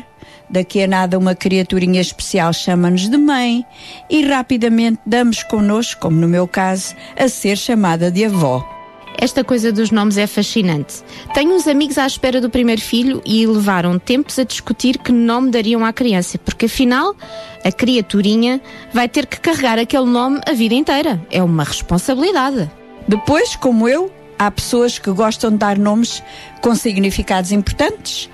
daqui 0.50 0.84
a 0.84 0.88
nada 0.88 1.18
uma 1.18 1.36
criaturinha 1.36 2.02
especial 2.02 2.52
chama-nos 2.54 3.10
de 3.10 3.18
mãe 3.18 3.66
e 4.10 4.26
rapidamente 4.26 5.00
damos 5.06 5.44
connosco, 5.44 6.02
como 6.02 6.18
no 6.18 6.28
meu 6.28 6.48
caso, 6.48 6.96
a 7.18 7.28
ser 7.28 7.58
chamada 7.58 8.10
de 8.10 8.26
avó. 8.26 8.80
Esta 9.22 9.44
coisa 9.44 9.70
dos 9.72 9.92
nomes 9.92 10.18
é 10.18 10.26
fascinante. 10.26 11.04
Tenho 11.34 11.54
uns 11.54 11.68
amigos 11.68 11.98
à 11.98 12.08
espera 12.08 12.40
do 12.40 12.50
primeiro 12.50 12.82
filho 12.82 13.22
e 13.26 13.46
levaram 13.46 14.00
tempos 14.00 14.40
a 14.40 14.46
discutir 14.46 14.98
que 14.98 15.12
nome 15.12 15.52
dariam 15.52 15.84
à 15.84 15.92
criança, 15.92 16.38
porque 16.38 16.68
afinal 16.68 17.14
a 17.64 17.70
criaturinha 17.70 18.62
vai 18.94 19.10
ter 19.10 19.26
que 19.26 19.38
carregar 19.38 19.78
aquele 19.78 20.06
nome 20.06 20.40
a 20.48 20.54
vida 20.54 20.74
inteira. 20.74 21.22
É 21.30 21.44
uma 21.44 21.66
responsabilidade. 21.66 22.72
Depois, 23.10 23.58
como 23.58 23.90
eu, 23.90 24.10
há 24.38 24.50
pessoas 24.50 24.98
que 24.98 25.12
gostam 25.12 25.52
de 25.52 25.58
dar 25.58 25.78
nomes 25.78 26.24
com 26.62 26.74
significados 26.74 27.52
importantes. 27.52 28.30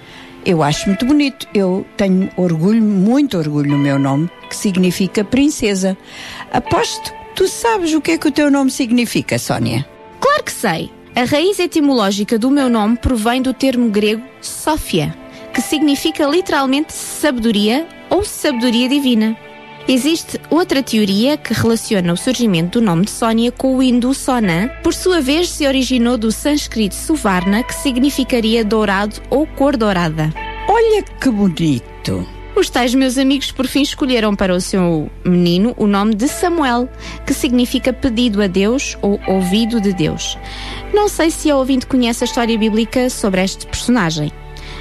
Eu 0.45 0.61
acho 0.61 0.87
muito 0.87 1.05
bonito. 1.05 1.47
Eu 1.53 1.85
tenho 1.97 2.29
orgulho, 2.37 2.81
muito 2.81 3.37
orgulho 3.37 3.71
no 3.71 3.77
meu 3.79 3.97
nome, 3.97 4.29
que 4.47 4.55
significa 4.55 5.23
princesa. 5.23 5.97
Aposto, 6.51 7.11
tu 7.35 7.47
sabes 7.47 7.93
o 7.95 8.01
que 8.01 8.11
é 8.11 8.17
que 8.17 8.27
o 8.27 8.31
teu 8.31 8.51
nome 8.51 8.69
significa, 8.69 9.39
Sónia? 9.39 9.87
Claro 10.19 10.43
que 10.43 10.51
sei. 10.51 10.91
A 11.15 11.23
raiz 11.23 11.57
etimológica 11.59 12.37
do 12.37 12.51
meu 12.51 12.69
nome 12.69 12.97
provém 12.97 13.41
do 13.41 13.53
termo 13.53 13.89
grego 13.89 14.21
Sófia, 14.41 15.15
que 15.53 15.61
significa 15.61 16.27
literalmente 16.27 16.93
sabedoria 16.93 17.87
ou 18.09 18.23
sabedoria 18.23 18.87
divina. 18.87 19.35
Existe 19.87 20.41
outra 20.49 20.81
teoria 20.81 21.37
que 21.37 21.53
relaciona 21.53 22.11
o 22.11 22.17
surgimento 22.17 22.79
do 22.79 22.85
nome 22.85 23.05
de 23.05 23.11
Sónia 23.11 23.51
com 23.51 23.75
o 23.75 23.83
hindu 23.83 24.15
Sona, 24.15 24.69
por 24.81 24.95
sua 24.95 25.21
vez 25.21 25.49
se 25.49 25.67
originou 25.67 26.17
do 26.17 26.31
sânscrito 26.31 26.95
Suvarna, 26.95 27.61
que 27.61 27.73
significaria 27.75 28.65
dourado 28.65 29.21
ou 29.29 29.45
cor 29.45 29.77
dourada. 29.77 30.33
Olha 30.67 31.03
que 31.03 31.29
bonito! 31.29 32.27
Os 32.55 32.67
tais 32.67 32.95
meus 32.95 33.17
amigos 33.19 33.51
por 33.51 33.67
fim 33.67 33.83
escolheram 33.83 34.35
para 34.35 34.55
o 34.55 34.61
seu 34.61 35.11
menino 35.23 35.75
o 35.77 35.85
nome 35.85 36.15
de 36.15 36.27
Samuel, 36.27 36.89
que 37.23 37.33
significa 37.33 37.93
pedido 37.93 38.41
a 38.41 38.47
Deus 38.47 38.97
ou 39.03 39.19
ouvido 39.27 39.79
de 39.79 39.93
Deus. 39.93 40.35
Não 40.93 41.07
sei 41.07 41.29
se 41.29 41.51
a 41.51 41.57
ouvinte 41.57 41.85
conhece 41.85 42.23
a 42.23 42.25
história 42.25 42.57
bíblica 42.57 43.07
sobre 43.09 43.43
este 43.43 43.67
personagem. 43.67 44.31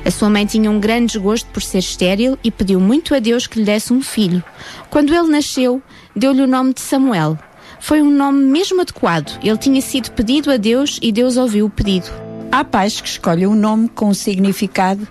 A 0.05 0.11
sua 0.11 0.29
mãe 0.29 0.45
tinha 0.45 0.71
um 0.71 0.79
grande 0.79 1.15
desgosto 1.15 1.49
por 1.51 1.63
ser 1.63 1.79
estéril 1.79 2.39
e 2.45 2.51
pediu 2.51 2.79
muito 2.79 3.15
a 3.15 3.19
Deus 3.19 3.47
que 3.47 3.59
lhe 3.59 3.65
desse 3.65 3.91
um 3.91 4.03
filho. 4.03 4.45
Quando 4.91 5.15
ele 5.15 5.29
nasceu, 5.29 5.83
deu-lhe 6.15 6.43
o 6.43 6.47
nome 6.47 6.75
de 6.75 6.83
Samuel. 6.83 7.39
Foi 7.81 8.03
um 8.03 8.11
nome 8.11 8.45
mesmo 8.45 8.83
adequado. 8.83 9.39
Ele 9.43 9.57
tinha 9.57 9.81
sido 9.81 10.11
pedido 10.11 10.51
a 10.51 10.59
Deus 10.59 10.99
e 11.01 11.11
Deus 11.11 11.39
ouviu 11.39 11.67
o 11.67 11.71
pedido. 11.71 12.11
Há 12.53 12.63
pais 12.63 13.01
que 13.01 13.09
escolhem 13.09 13.47
um 13.47 13.55
nome 13.55 13.89
com 13.89 14.11
um 14.11 14.15
significado 14.15 15.09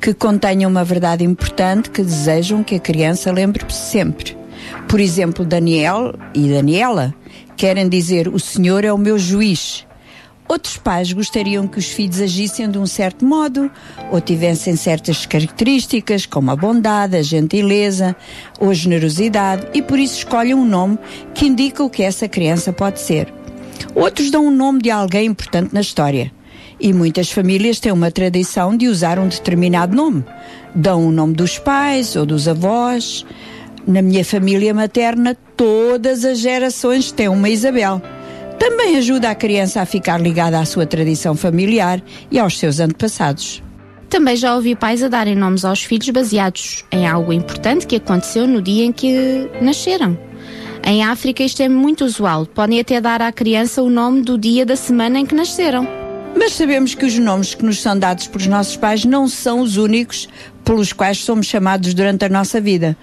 que 0.00 0.14
contenha 0.14 0.66
uma 0.66 0.84
verdade 0.84 1.22
importante 1.22 1.90
que 1.90 2.02
desejam 2.02 2.64
que 2.64 2.74
a 2.76 2.80
criança 2.80 3.30
lembre 3.30 3.62
sempre. 3.70 4.36
Por 4.88 5.00
exemplo, 5.00 5.44
Daniel 5.44 6.14
e 6.34 6.48
Daniela 6.48 7.14
querem 7.56 7.88
dizer 7.88 8.26
o 8.26 8.38
Senhor 8.38 8.84
é 8.84 8.92
o 8.92 8.98
meu 8.98 9.18
juiz. 9.18 9.86
Outros 10.50 10.76
pais 10.76 11.12
gostariam 11.12 11.68
que 11.68 11.78
os 11.78 11.86
filhos 11.86 12.20
agissem 12.20 12.68
de 12.68 12.76
um 12.76 12.84
certo 12.84 13.24
modo 13.24 13.70
ou 14.10 14.20
tivessem 14.20 14.74
certas 14.74 15.24
características, 15.24 16.26
como 16.26 16.50
a 16.50 16.56
bondade, 16.56 17.16
a 17.16 17.22
gentileza 17.22 18.16
ou 18.58 18.70
a 18.70 18.74
generosidade, 18.74 19.68
e 19.72 19.80
por 19.80 19.96
isso 19.96 20.16
escolhem 20.16 20.54
um 20.54 20.66
nome 20.66 20.98
que 21.34 21.46
indica 21.46 21.84
o 21.84 21.88
que 21.88 22.02
essa 22.02 22.26
criança 22.26 22.72
pode 22.72 22.98
ser. 22.98 23.32
Outros 23.94 24.28
dão 24.28 24.44
um 24.44 24.50
nome 24.50 24.82
de 24.82 24.90
alguém 24.90 25.26
importante 25.26 25.72
na 25.72 25.82
história. 25.82 26.32
E 26.80 26.92
muitas 26.92 27.30
famílias 27.30 27.78
têm 27.78 27.92
uma 27.92 28.10
tradição 28.10 28.76
de 28.76 28.88
usar 28.88 29.20
um 29.20 29.28
determinado 29.28 29.94
nome. 29.94 30.24
Dão 30.74 31.06
o 31.06 31.12
nome 31.12 31.34
dos 31.34 31.60
pais 31.60 32.16
ou 32.16 32.26
dos 32.26 32.48
avós. 32.48 33.24
Na 33.86 34.02
minha 34.02 34.24
família 34.24 34.74
materna, 34.74 35.36
todas 35.56 36.24
as 36.24 36.40
gerações 36.40 37.12
têm 37.12 37.28
uma 37.28 37.48
Isabel. 37.48 38.02
Também 38.60 38.98
ajuda 38.98 39.30
a 39.30 39.34
criança 39.34 39.80
a 39.80 39.86
ficar 39.86 40.20
ligada 40.20 40.60
à 40.60 40.66
sua 40.66 40.84
tradição 40.84 41.34
familiar 41.34 42.02
e 42.30 42.38
aos 42.38 42.58
seus 42.58 42.78
antepassados. 42.78 43.62
Também 44.10 44.36
já 44.36 44.54
ouvi 44.54 44.76
pais 44.76 45.02
a 45.02 45.08
darem 45.08 45.34
nomes 45.34 45.64
aos 45.64 45.82
filhos 45.82 46.10
baseados 46.10 46.84
em 46.92 47.08
algo 47.08 47.32
importante 47.32 47.86
que 47.86 47.96
aconteceu 47.96 48.46
no 48.46 48.60
dia 48.60 48.84
em 48.84 48.92
que 48.92 49.48
nasceram. 49.62 50.16
Em 50.84 51.02
África 51.02 51.42
isto 51.42 51.62
é 51.62 51.70
muito 51.70 52.04
usual. 52.04 52.44
Podem 52.44 52.78
até 52.78 53.00
dar 53.00 53.22
à 53.22 53.32
criança 53.32 53.80
o 53.80 53.88
nome 53.88 54.20
do 54.20 54.36
dia 54.36 54.66
da 54.66 54.76
semana 54.76 55.18
em 55.18 55.24
que 55.24 55.34
nasceram. 55.34 55.88
Mas 56.36 56.52
sabemos 56.52 56.94
que 56.94 57.06
os 57.06 57.18
nomes 57.18 57.54
que 57.54 57.64
nos 57.64 57.80
são 57.80 57.98
dados 57.98 58.26
pelos 58.26 58.46
nossos 58.46 58.76
pais 58.76 59.06
não 59.06 59.26
são 59.26 59.60
os 59.60 59.78
únicos 59.78 60.28
pelos 60.62 60.92
quais 60.92 61.16
somos 61.16 61.46
chamados 61.46 61.94
durante 61.94 62.26
a 62.26 62.28
nossa 62.28 62.60
vida. 62.60 62.94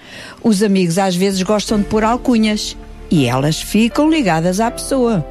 Os 0.44 0.62
amigos 0.62 1.00
às 1.00 1.16
vezes 1.16 1.42
gostam 1.42 1.80
de 1.80 1.86
pôr 1.86 2.04
alcunhas 2.04 2.78
e 3.10 3.26
elas 3.26 3.62
ficam 3.62 4.10
ligadas 4.10 4.60
à 4.60 4.70
pessoa. 4.70 5.26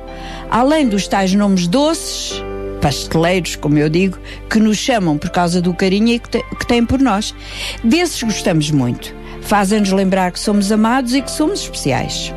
Além 0.51 0.89
dos 0.89 1.07
tais 1.07 1.35
nomes 1.35 1.66
doces, 1.66 2.43
pasteleiros, 2.81 3.57
como 3.57 3.78
eu 3.78 3.89
digo, 3.89 4.19
que 4.48 4.59
nos 4.59 4.77
chamam 4.78 5.19
por 5.19 5.31
causa 5.31 5.61
do 5.61 5.74
carinho 5.74 6.20
que, 6.20 6.43
que 6.43 6.66
têm 6.66 6.85
por 6.85 7.01
nós. 7.01 7.35
Desses 7.82 8.23
gostamos 8.23 8.70
muito. 8.70 9.15
Fazem-nos 9.43 9.93
lembrar 9.93 10.32
que 10.32 10.40
somos 10.40 10.73
amados 10.73 11.15
e 11.15 11.23
que 11.23 11.31
somos 11.31 11.61
especiais. 11.61 12.32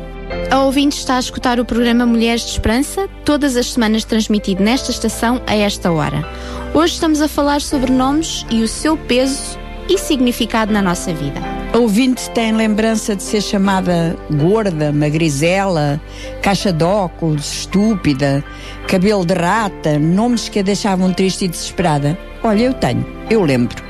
A 0.50 0.60
ouvinte 0.60 0.96
está 0.96 1.16
a 1.16 1.20
escutar 1.20 1.58
o 1.58 1.64
programa 1.64 2.06
Mulheres 2.06 2.42
de 2.42 2.50
Esperança, 2.52 3.08
todas 3.24 3.56
as 3.56 3.72
semanas 3.72 4.04
transmitido 4.04 4.62
nesta 4.62 4.90
estação 4.90 5.40
a 5.46 5.56
esta 5.56 5.90
hora. 5.90 6.24
Hoje 6.72 6.94
estamos 6.94 7.20
a 7.20 7.28
falar 7.28 7.60
sobre 7.60 7.90
nomes 7.90 8.46
e 8.50 8.62
o 8.62 8.68
seu 8.68 8.96
peso 8.96 9.58
e 9.88 9.98
significado 9.98 10.72
na 10.72 10.80
nossa 10.80 11.12
vida. 11.12 11.59
A 11.72 11.78
ouvinte 11.78 12.28
tem 12.30 12.50
lembrança 12.50 13.14
de 13.14 13.22
ser 13.22 13.40
chamada 13.40 14.16
gorda, 14.28 14.90
magrizela, 14.90 16.00
caixa 16.42 16.72
de 16.72 16.82
óculos, 16.82 17.60
estúpida, 17.60 18.44
cabelo 18.88 19.24
de 19.24 19.34
rata, 19.34 19.96
nomes 19.96 20.48
que 20.48 20.58
a 20.58 20.62
deixavam 20.62 21.12
triste 21.12 21.44
e 21.44 21.48
desesperada? 21.48 22.18
Olha, 22.42 22.64
eu 22.64 22.74
tenho, 22.74 23.06
eu 23.30 23.44
lembro. 23.44 23.84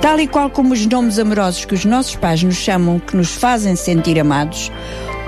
Tal 0.00 0.18
e 0.18 0.26
qual 0.26 0.50
como 0.50 0.74
os 0.74 0.84
nomes 0.84 1.16
amorosos 1.20 1.64
que 1.64 1.74
os 1.74 1.84
nossos 1.84 2.16
pais 2.16 2.42
nos 2.42 2.56
chamam, 2.56 2.98
que 2.98 3.16
nos 3.16 3.36
fazem 3.36 3.76
sentir 3.76 4.18
amados, 4.18 4.72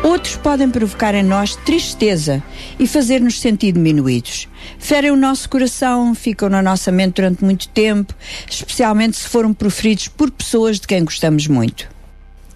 Outros 0.05 0.37
podem 0.37 0.69
provocar 0.69 1.15
em 1.15 1.23
nós 1.23 1.57
tristeza 1.57 2.43
e 2.79 2.87
fazer-nos 2.87 3.41
sentir 3.41 3.73
diminuídos. 3.73 4.47
Ferem 4.79 5.11
o 5.11 5.17
nosso 5.17 5.49
coração, 5.49 6.15
ficam 6.15 6.51
na 6.51 6.61
nossa 6.61 6.93
mente 6.93 7.15
durante 7.15 7.43
muito 7.43 7.67
tempo, 7.69 8.15
especialmente 8.47 9.17
se 9.17 9.27
foram 9.27 9.55
proferidos 9.55 10.09
por 10.09 10.31
pessoas 10.31 10.79
de 10.79 10.87
quem 10.87 11.03
gostamos 11.03 11.47
muito. 11.47 11.89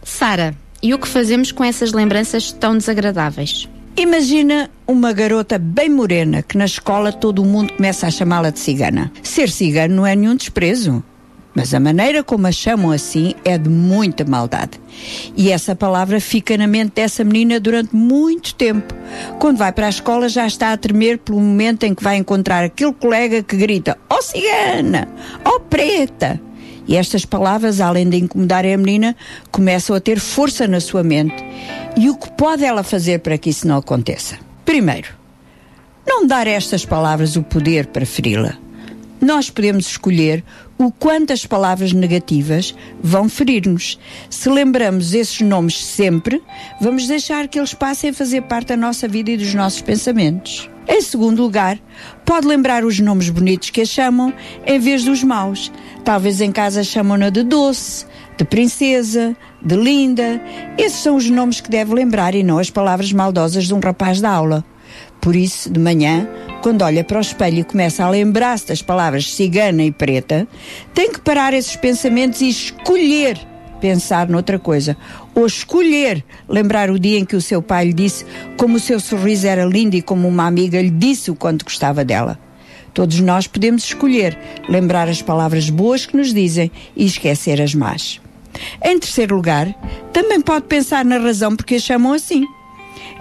Sara, 0.05 0.55
e 0.83 0.93
o 0.93 0.99
que 0.99 1.09
fazemos 1.09 1.51
com 1.51 1.65
essas 1.65 1.93
lembranças 1.93 2.53
tão 2.53 2.77
desagradáveis? 2.77 3.67
Imagina 3.97 4.71
uma 4.87 5.15
garota 5.15 5.59
bem 5.59 5.89
morena 5.89 6.43
que 6.43 6.59
na 6.59 6.67
escola 6.67 7.11
todo 7.11 7.41
o 7.41 7.47
mundo 7.47 7.73
começa 7.73 8.07
a 8.07 8.11
chamá-la 8.11 8.51
de 8.51 8.59
cigana. 8.61 9.11
Ser 9.23 9.49
cigano 9.49 9.97
não 9.97 10.07
é 10.07 10.15
nenhum 10.15 10.37
desprezo. 10.37 11.03
Mas 11.59 11.75
a 11.75 11.81
maneira 11.81 12.23
como 12.23 12.47
a 12.47 12.53
chamam 12.53 12.93
assim 12.93 13.35
é 13.45 13.59
de 13.59 13.69
muita 13.69 14.25
maldade. 14.25 14.81
E 15.37 15.51
essa 15.51 15.75
palavra 15.75 16.21
fica 16.21 16.57
na 16.57 16.69
mente 16.69 16.93
dessa 16.95 17.25
menina 17.25 17.59
durante 17.59 17.97
muito 17.97 18.55
tempo. 18.55 18.95
Quando 19.41 19.57
vai 19.57 19.73
para 19.73 19.87
a 19.87 19.89
escola 19.89 20.29
já 20.29 20.47
está 20.47 20.73
a 20.73 20.77
tremer 20.77 21.19
pelo 21.19 21.41
momento 21.41 21.83
em 21.83 21.97
que 21.97 22.05
vai 22.05 22.17
encontrar 22.17 22.63
aquele 22.63 22.93
colega 22.93 23.43
que 23.43 23.57
grita: 23.57 23.99
Oh 24.09 24.23
cigana! 24.23 25.09
Oh 25.45 25.59
preta! 25.59 26.41
E 26.87 26.95
estas 26.95 27.25
palavras, 27.25 27.81
além 27.81 28.09
de 28.09 28.19
incomodarem 28.19 28.75
a 28.75 28.79
menina, 28.79 29.17
começam 29.51 29.97
a 29.97 30.01
ter 30.01 30.21
força 30.21 30.69
na 30.69 30.79
sua 30.79 31.03
mente. 31.03 31.45
E 31.97 32.09
o 32.09 32.15
que 32.15 32.31
pode 32.31 32.65
ela 32.65 32.85
fazer 32.85 33.19
para 33.19 33.37
que 33.37 33.51
isso 33.51 33.67
não 33.67 33.79
aconteça? 33.79 34.39
Primeiro, 34.65 35.09
não 36.07 36.25
dar 36.25 36.47
estas 36.47 36.87
palavras 36.87 37.35
o 37.35 37.43
poder 37.43 37.87
para 37.87 38.07
feri-la. 38.07 38.57
Nós 39.21 39.51
podemos 39.51 39.89
escolher 39.89 40.45
o 40.79 40.93
quanto 40.93 41.33
as 41.33 41.45
palavras 41.45 41.93
negativas 41.93 42.75
vão 43.03 43.29
ferir-nos. 43.29 43.99
Se 44.31 44.49
lembramos 44.49 45.13
esses 45.13 45.41
nomes 45.41 45.85
sempre, 45.85 46.43
vamos 46.81 47.07
deixar 47.07 47.49
que 47.49 47.59
eles 47.59 47.75
passem 47.75 48.11
a 48.11 48.15
fazer 48.15 48.43
parte 48.43 48.69
da 48.69 48.77
nossa 48.77 49.09
vida 49.09 49.31
e 49.31 49.37
dos 49.37 49.53
nossos 49.55 49.83
pensamentos. 49.83 50.71
Em 50.89 51.03
segundo 51.03 51.43
lugar, 51.43 51.79
pode 52.25 52.47
lembrar 52.47 52.85
os 52.85 52.99
nomes 52.99 53.29
bonitos 53.29 53.69
que 53.69 53.83
a 53.83 53.85
chamam 53.85 54.33
em 54.67 54.79
vez 54.79 55.05
dos 55.05 55.23
maus. 55.23 55.71
Talvez 56.03 56.41
em 56.41 56.51
casa 56.51 56.83
chamam-na 56.83 57.29
de 57.29 57.43
doce, 57.43 58.07
de 58.39 58.45
princesa, 58.45 59.37
de 59.61 59.77
linda. 59.77 60.41
Esses 60.79 61.01
são 61.01 61.17
os 61.17 61.29
nomes 61.29 61.61
que 61.61 61.69
deve 61.69 61.93
lembrar 61.93 62.35
e 62.35 62.43
não 62.43 62.59
as 62.59 62.71
palavras 62.71 63.13
maldosas 63.13 63.67
de 63.67 63.75
um 63.75 63.81
rapaz 63.81 64.21
da 64.21 64.31
aula. 64.31 64.65
Por 65.21 65.35
isso, 65.35 65.71
de 65.71 65.81
manhã, 65.81 66.29
quando 66.63 66.83
olha 66.83 67.05
para 67.05 67.19
o 67.19 67.21
espelho 67.21 67.61
e 67.61 67.65
começa 67.65 68.05
a 68.05 68.11
lembrar-se 68.11 68.69
das 68.69 68.83
palavras 68.83 69.33
cigana 69.33 69.83
e 69.83 69.93
preta, 69.93 70.47
tem 70.95 71.13
que 71.13 71.21
parar 71.21 71.53
esses 71.55 71.77
pensamentos 71.77 72.41
e 72.41 72.49
escolher 72.49 73.39
pensar 73.81 74.29
noutra 74.29 74.59
coisa. 74.59 74.97
Ou 75.35 75.47
escolher 75.47 76.25
lembrar 76.49 76.91
o 76.91 76.99
dia 76.99 77.19
em 77.19 77.25
que 77.25 77.37
o 77.37 77.41
seu 77.41 77.63
pai 77.63 77.87
lhe 77.87 77.93
disse 77.93 78.25
como 78.57 78.77
o 78.77 78.81
seu 78.81 78.99
sorriso 79.01 79.47
era 79.47 79.65
lindo 79.65 79.97
e 79.97 80.03
como 80.03 80.27
uma 80.27 80.47
amiga 80.47 80.81
lhe 80.81 80.91
disse 80.91 81.31
o 81.31 81.37
quanto 81.37 81.65
gostava 81.65 82.05
dela. 82.05 82.39
Todos 82.93 83.21
nós 83.21 83.47
podemos 83.47 83.85
escolher 83.85 84.37
lembrar 84.69 85.09
as 85.09 85.23
palavras 85.23 85.71
boas 85.71 86.07
que 86.07 86.17
nos 86.17 86.35
dizem 86.35 86.71
e 86.97 87.07
esquecer 87.07 87.61
as 87.61 87.75
más. 87.75 88.21
Em 88.83 88.99
terceiro 88.99 89.37
lugar, 89.37 89.73
também 90.13 90.41
pode 90.41 90.67
pensar 90.67 91.05
na 91.05 91.19
razão 91.19 91.55
porque 91.55 91.77
a 91.77 91.79
chamam 91.79 92.13
assim. 92.13 92.45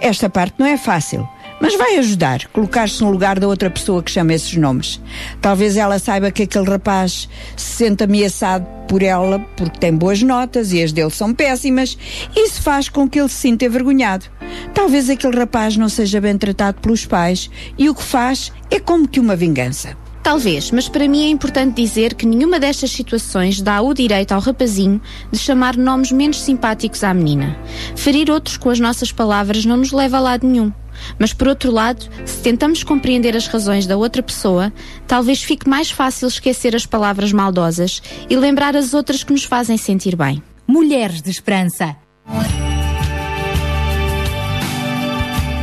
Esta 0.00 0.28
parte 0.28 0.56
não 0.58 0.66
é 0.66 0.76
fácil 0.76 1.28
mas 1.60 1.76
vai 1.76 1.96
ajudar 1.96 2.46
colocar-se 2.48 3.02
no 3.02 3.10
lugar 3.10 3.38
da 3.38 3.48
outra 3.48 3.70
pessoa 3.70 4.02
que 4.02 4.10
chama 4.10 4.34
esses 4.34 4.54
nomes. 4.56 5.00
Talvez 5.40 5.76
ela 5.76 5.98
saiba 5.98 6.30
que 6.30 6.42
aquele 6.44 6.68
rapaz 6.68 7.28
se 7.56 7.76
sente 7.76 8.04
ameaçado 8.04 8.66
por 8.88 9.02
ela 9.02 9.38
porque 9.56 9.78
tem 9.78 9.94
boas 9.94 10.22
notas 10.22 10.72
e 10.72 10.82
as 10.82 10.92
dele 10.92 11.10
são 11.10 11.34
péssimas. 11.34 11.96
Isso 12.36 12.62
faz 12.62 12.88
com 12.88 13.08
que 13.08 13.20
ele 13.20 13.28
se 13.28 13.36
sinta 13.36 13.64
envergonhado. 13.64 14.26
Talvez 14.72 15.10
aquele 15.10 15.36
rapaz 15.36 15.76
não 15.76 15.88
seja 15.88 16.20
bem 16.20 16.36
tratado 16.36 16.80
pelos 16.80 17.04
pais 17.04 17.50
e 17.76 17.88
o 17.88 17.94
que 17.94 18.02
faz 18.02 18.52
é 18.70 18.80
como 18.80 19.08
que 19.08 19.20
uma 19.20 19.36
vingança. 19.36 19.96
Talvez, 20.22 20.70
mas 20.70 20.88
para 20.88 21.08
mim 21.08 21.24
é 21.24 21.30
importante 21.30 21.80
dizer 21.80 22.14
que 22.14 22.26
nenhuma 22.26 22.60
destas 22.60 22.90
situações 22.90 23.62
dá 23.62 23.80
o 23.80 23.94
direito 23.94 24.32
ao 24.32 24.40
rapazinho 24.40 25.00
de 25.32 25.38
chamar 25.38 25.76
nomes 25.76 26.12
menos 26.12 26.42
simpáticos 26.42 27.02
à 27.02 27.14
menina. 27.14 27.56
Ferir 27.96 28.30
outros 28.30 28.56
com 28.56 28.68
as 28.68 28.78
nossas 28.78 29.10
palavras 29.10 29.64
não 29.64 29.78
nos 29.78 29.90
leva 29.90 30.18
a 30.18 30.20
lado 30.20 30.46
nenhum. 30.46 30.70
Mas 31.18 31.32
por 31.32 31.48
outro 31.48 31.70
lado, 31.70 32.08
se 32.24 32.38
tentamos 32.40 32.82
compreender 32.82 33.36
as 33.36 33.46
razões 33.46 33.86
da 33.86 33.96
outra 33.96 34.22
pessoa, 34.22 34.72
talvez 35.06 35.42
fique 35.42 35.68
mais 35.68 35.90
fácil 35.90 36.28
esquecer 36.28 36.74
as 36.74 36.86
palavras 36.86 37.32
maldosas 37.32 38.02
e 38.28 38.36
lembrar 38.36 38.76
as 38.76 38.94
outras 38.94 39.22
que 39.24 39.32
nos 39.32 39.44
fazem 39.44 39.76
sentir 39.76 40.16
bem. 40.16 40.42
Mulheres 40.66 41.22
de 41.22 41.30
Esperança. 41.30 41.96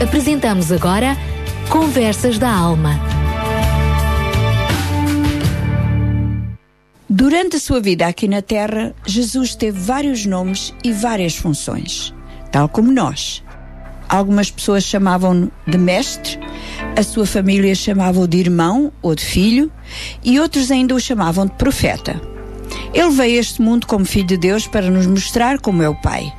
Apresentamos 0.02 0.72
agora 0.72 1.16
Conversas 1.70 2.38
da 2.38 2.52
Alma. 2.52 3.00
Durante 7.08 7.56
a 7.56 7.60
sua 7.60 7.80
vida 7.80 8.06
aqui 8.08 8.28
na 8.28 8.42
Terra, 8.42 8.94
Jesus 9.06 9.56
teve 9.56 9.80
vários 9.80 10.26
nomes 10.26 10.74
e 10.84 10.92
várias 10.92 11.36
funções, 11.36 12.14
tal 12.52 12.68
como 12.68 12.92
nós. 12.92 13.45
Algumas 14.08 14.52
pessoas 14.52 14.84
chamavam-no 14.84 15.52
de 15.68 15.78
mestre, 15.78 16.40
a 16.96 17.04
sua 17.04 17.26
família 17.26 17.74
chamava-o 17.74 18.28
de 18.28 18.38
irmão 18.38 18.92
ou 19.02 19.16
de 19.16 19.26
filho, 19.26 19.72
e 20.24 20.40
outros 20.40 20.72
ainda 20.72 20.94
o 20.94 21.00
chamavam 21.00 21.46
de 21.46 21.54
profeta. 21.54 22.22
Ele 22.94 23.10
veio 23.10 23.38
a 23.38 23.42
este 23.42 23.62
mundo 23.62 23.88
como 23.88 24.06
filho 24.06 24.28
de 24.28 24.38
Deus 24.38 24.68
para 24.68 24.90
nos 24.90 25.06
mostrar 25.06 25.60
como 25.60 25.84
é 25.84 25.90
o 25.90 25.96
Pai. 25.96 26.32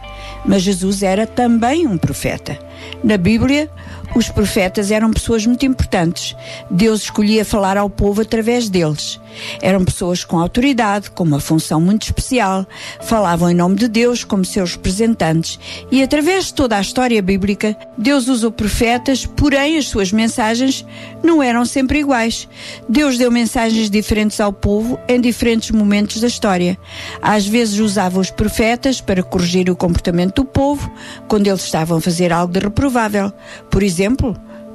Mas 0.44 0.62
Jesus 0.62 1.02
era 1.02 1.26
também 1.26 1.86
um 1.86 1.98
profeta. 1.98 2.58
Na 3.02 3.16
Bíblia, 3.16 3.70
os 4.14 4.28
profetas 4.28 4.90
eram 4.90 5.10
pessoas 5.10 5.44
muito 5.46 5.66
importantes. 5.66 6.36
Deus 6.70 7.02
escolhia 7.02 7.44
falar 7.44 7.76
ao 7.76 7.90
povo 7.90 8.22
através 8.22 8.68
deles. 8.68 9.20
Eram 9.60 9.84
pessoas 9.84 10.24
com 10.24 10.38
autoridade, 10.38 11.10
com 11.10 11.24
uma 11.24 11.40
função 11.40 11.80
muito 11.80 12.04
especial, 12.04 12.66
falavam 13.02 13.50
em 13.50 13.54
nome 13.54 13.76
de 13.76 13.88
Deus 13.88 14.24
como 14.24 14.44
seus 14.44 14.72
representantes. 14.72 15.58
E 15.90 16.02
através 16.02 16.46
de 16.46 16.54
toda 16.54 16.76
a 16.76 16.80
história 16.80 17.20
bíblica, 17.20 17.76
Deus 17.96 18.28
usou 18.28 18.50
profetas, 18.50 19.26
porém 19.26 19.76
as 19.76 19.88
suas 19.88 20.12
mensagens 20.12 20.84
não 21.22 21.42
eram 21.42 21.64
sempre 21.64 22.00
iguais. 22.00 22.48
Deus 22.88 23.18
deu 23.18 23.30
mensagens 23.30 23.90
diferentes 23.90 24.40
ao 24.40 24.52
povo 24.52 24.98
em 25.08 25.20
diferentes 25.20 25.70
momentos 25.70 26.20
da 26.20 26.26
história. 26.26 26.78
Às 27.20 27.46
vezes 27.46 27.78
usava 27.78 28.20
os 28.20 28.30
profetas 28.30 29.00
para 29.00 29.22
corrigir 29.22 29.70
o 29.70 29.76
comportamento 29.76 30.36
do 30.36 30.44
povo 30.44 30.90
quando 31.28 31.46
eles 31.46 31.64
estavam 31.64 31.98
a 31.98 32.00
fazer 32.00 32.32
algo 32.32 32.52
de 32.52 32.60
reprovável. 32.60 33.32
Por 33.70 33.82
exemplo, 33.82 33.95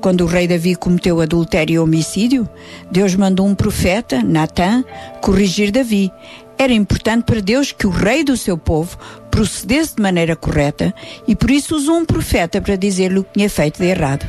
quando 0.01 0.21
o 0.21 0.25
rei 0.25 0.47
Davi 0.47 0.75
cometeu 0.75 1.21
adultério 1.21 1.75
e 1.75 1.79
homicídio, 1.79 2.49
Deus 2.89 3.13
mandou 3.13 3.45
um 3.45 3.53
profeta, 3.53 4.23
Natã, 4.23 4.83
corrigir 5.21 5.71
Davi. 5.71 6.11
Era 6.57 6.73
importante 6.73 7.25
para 7.25 7.39
Deus 7.39 7.71
que 7.71 7.85
o 7.85 7.91
rei 7.91 8.23
do 8.23 8.35
seu 8.35 8.57
povo 8.57 8.97
procedesse 9.29 9.95
de 9.95 10.01
maneira 10.01 10.35
correta 10.35 10.93
e 11.27 11.35
por 11.35 11.51
isso 11.51 11.75
usou 11.75 11.97
um 11.97 12.05
profeta 12.05 12.59
para 12.59 12.75
dizer-lhe 12.75 13.19
o 13.19 13.23
que 13.23 13.33
tinha 13.33 13.49
feito 13.49 13.77
de 13.77 13.85
errado. 13.85 14.27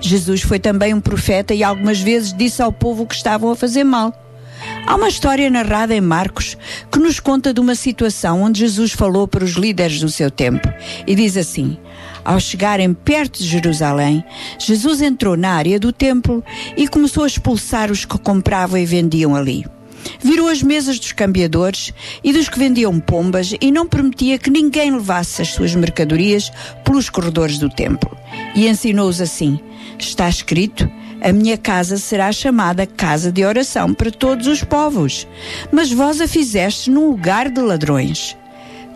Jesus 0.00 0.42
foi 0.42 0.58
também 0.58 0.92
um 0.92 1.00
profeta 1.00 1.54
e 1.54 1.62
algumas 1.62 2.00
vezes 2.00 2.32
disse 2.32 2.60
ao 2.60 2.72
povo 2.72 3.06
que 3.06 3.14
estavam 3.14 3.50
a 3.50 3.56
fazer 3.56 3.84
mal. 3.84 4.12
Há 4.86 4.96
uma 4.96 5.08
história 5.08 5.48
narrada 5.48 5.94
em 5.94 6.00
Marcos 6.00 6.56
que 6.90 6.98
nos 6.98 7.20
conta 7.20 7.54
de 7.54 7.60
uma 7.60 7.74
situação 7.74 8.42
onde 8.42 8.60
Jesus 8.60 8.92
falou 8.92 9.26
para 9.28 9.44
os 9.44 9.52
líderes 9.52 10.00
do 10.00 10.08
seu 10.08 10.30
tempo 10.30 10.68
e 11.06 11.14
diz 11.14 11.36
assim: 11.36 11.78
Ao 12.30 12.38
chegarem 12.38 12.94
perto 12.94 13.40
de 13.40 13.48
Jerusalém, 13.48 14.22
Jesus 14.56 15.02
entrou 15.02 15.36
na 15.36 15.50
área 15.50 15.80
do 15.80 15.92
templo 15.92 16.44
e 16.76 16.86
começou 16.86 17.24
a 17.24 17.26
expulsar 17.26 17.90
os 17.90 18.04
que 18.04 18.16
compravam 18.16 18.78
e 18.78 18.86
vendiam 18.86 19.34
ali. 19.34 19.66
Virou 20.20 20.46
as 20.46 20.62
mesas 20.62 21.00
dos 21.00 21.10
cambiadores 21.10 21.92
e 22.22 22.32
dos 22.32 22.48
que 22.48 22.56
vendiam 22.56 23.00
pombas 23.00 23.52
e 23.60 23.72
não 23.72 23.84
permitia 23.84 24.38
que 24.38 24.48
ninguém 24.48 24.92
levasse 24.92 25.42
as 25.42 25.48
suas 25.48 25.74
mercadorias 25.74 26.52
pelos 26.84 27.10
corredores 27.10 27.58
do 27.58 27.68
templo. 27.68 28.16
E 28.54 28.68
ensinou-os 28.68 29.20
assim: 29.20 29.58
Está 29.98 30.28
escrito 30.28 30.88
a 31.20 31.32
minha 31.32 31.58
casa 31.58 31.98
será 31.98 32.30
chamada 32.30 32.86
casa 32.86 33.32
de 33.32 33.44
oração 33.44 33.92
para 33.92 34.12
todos 34.12 34.46
os 34.46 34.62
povos, 34.62 35.26
mas 35.72 35.90
vós 35.90 36.20
a 36.20 36.28
fizestes 36.28 36.86
num 36.86 37.08
lugar 37.08 37.50
de 37.50 37.60
ladrões. 37.60 38.36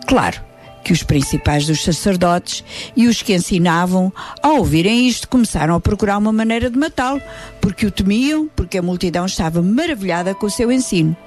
Claro 0.07 0.44
que 0.85 0.93
os 0.93 1.01
principais 1.01 1.65
dos 1.65 1.83
sacerdotes 1.83 2.63
e 2.95 3.07
os 3.07 3.23
que 3.23 3.33
ensinavam, 3.33 4.13
ao 4.41 4.57
ouvirem 4.57 5.07
isto, 5.07 5.27
começaram 5.27 5.73
a 5.73 5.79
procurar 5.81 6.19
uma 6.19 6.31
maneira 6.31 6.69
de 6.69 6.77
matá-lo, 6.77 7.19
porque 7.59 7.87
o 7.87 7.91
temiam, 7.91 8.47
porque 8.55 8.77
a 8.77 8.83
multidão 8.83 9.25
estava 9.25 9.63
maravilhada 9.63 10.35
com 10.35 10.45
o 10.45 10.51
seu 10.51 10.71
ensino. 10.71 11.17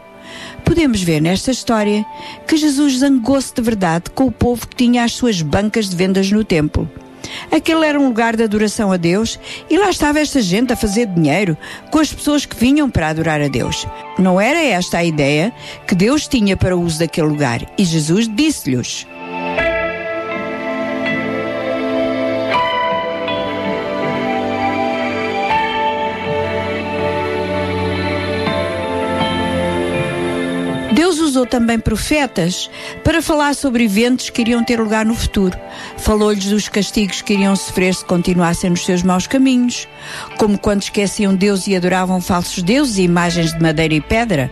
Podemos 0.65 1.03
ver 1.03 1.21
nesta 1.21 1.51
história 1.51 2.07
que 2.47 2.57
Jesus 2.57 2.99
zangou-se 2.99 3.53
de 3.53 3.61
verdade 3.61 4.05
com 4.15 4.27
o 4.27 4.33
povo 4.33 4.69
que 4.69 4.77
tinha 4.77 5.03
as 5.03 5.13
suas 5.13 5.43
bancas 5.43 5.89
de 5.89 5.97
vendas 5.97 6.31
no 6.31 6.45
templo. 6.45 6.89
Aquele 7.51 7.85
era 7.85 7.99
um 7.99 8.07
lugar 8.07 8.37
de 8.37 8.45
adoração 8.45 8.93
a 8.93 8.97
Deus 8.97 9.41
e 9.69 9.77
lá 9.77 9.91
estava 9.91 10.21
esta 10.21 10.41
gente 10.41 10.73
a 10.73 10.77
fazer 10.77 11.07
dinheiro 11.07 11.59
com 11.91 11.99
as 11.99 12.13
pessoas 12.13 12.47
que 12.47 12.57
vinham 12.57 12.89
para 12.89 13.09
adorar 13.09 13.41
a 13.41 13.49
Deus. 13.49 13.89
Não 14.19 14.41
era 14.41 14.63
esta 14.63 14.99
a 14.99 15.05
ideia 15.05 15.53
que 15.87 15.97
Deus 15.97 16.29
tinha 16.29 16.57
para 16.57 16.77
o 16.77 16.81
uso 16.81 17.01
daquele 17.01 17.27
lugar 17.27 17.69
e 17.77 17.85
Jesus 17.85 18.29
disse-lhes. 18.29 19.05
Usou 31.39 31.47
também 31.47 31.79
profetas 31.79 32.69
para 33.05 33.23
falar 33.23 33.55
sobre 33.55 33.85
eventos 33.85 34.29
que 34.29 34.41
iriam 34.41 34.65
ter 34.65 34.81
lugar 34.81 35.07
no 35.07 35.15
futuro. 35.15 35.57
Falou-lhes 35.99 36.47
dos 36.47 36.69
castigos 36.69 37.23
que 37.23 37.35
iriam 37.35 37.55
sofrer 37.55 37.95
se 37.95 38.05
continuassem 38.05 38.71
nos 38.71 38.85
seus 38.85 39.05
maus 39.05 39.29
caminhos, 39.29 39.87
como 40.37 40.59
quando 40.59 40.83
esqueciam 40.83 41.35
Deus 41.35 41.69
e 41.69 41.77
adoravam 41.77 42.21
falsos 42.21 42.63
deuses 42.63 42.99
e 42.99 43.03
imagens 43.03 43.53
de 43.53 43.63
madeira 43.63 43.95
e 43.95 44.01
pedra. 44.01 44.51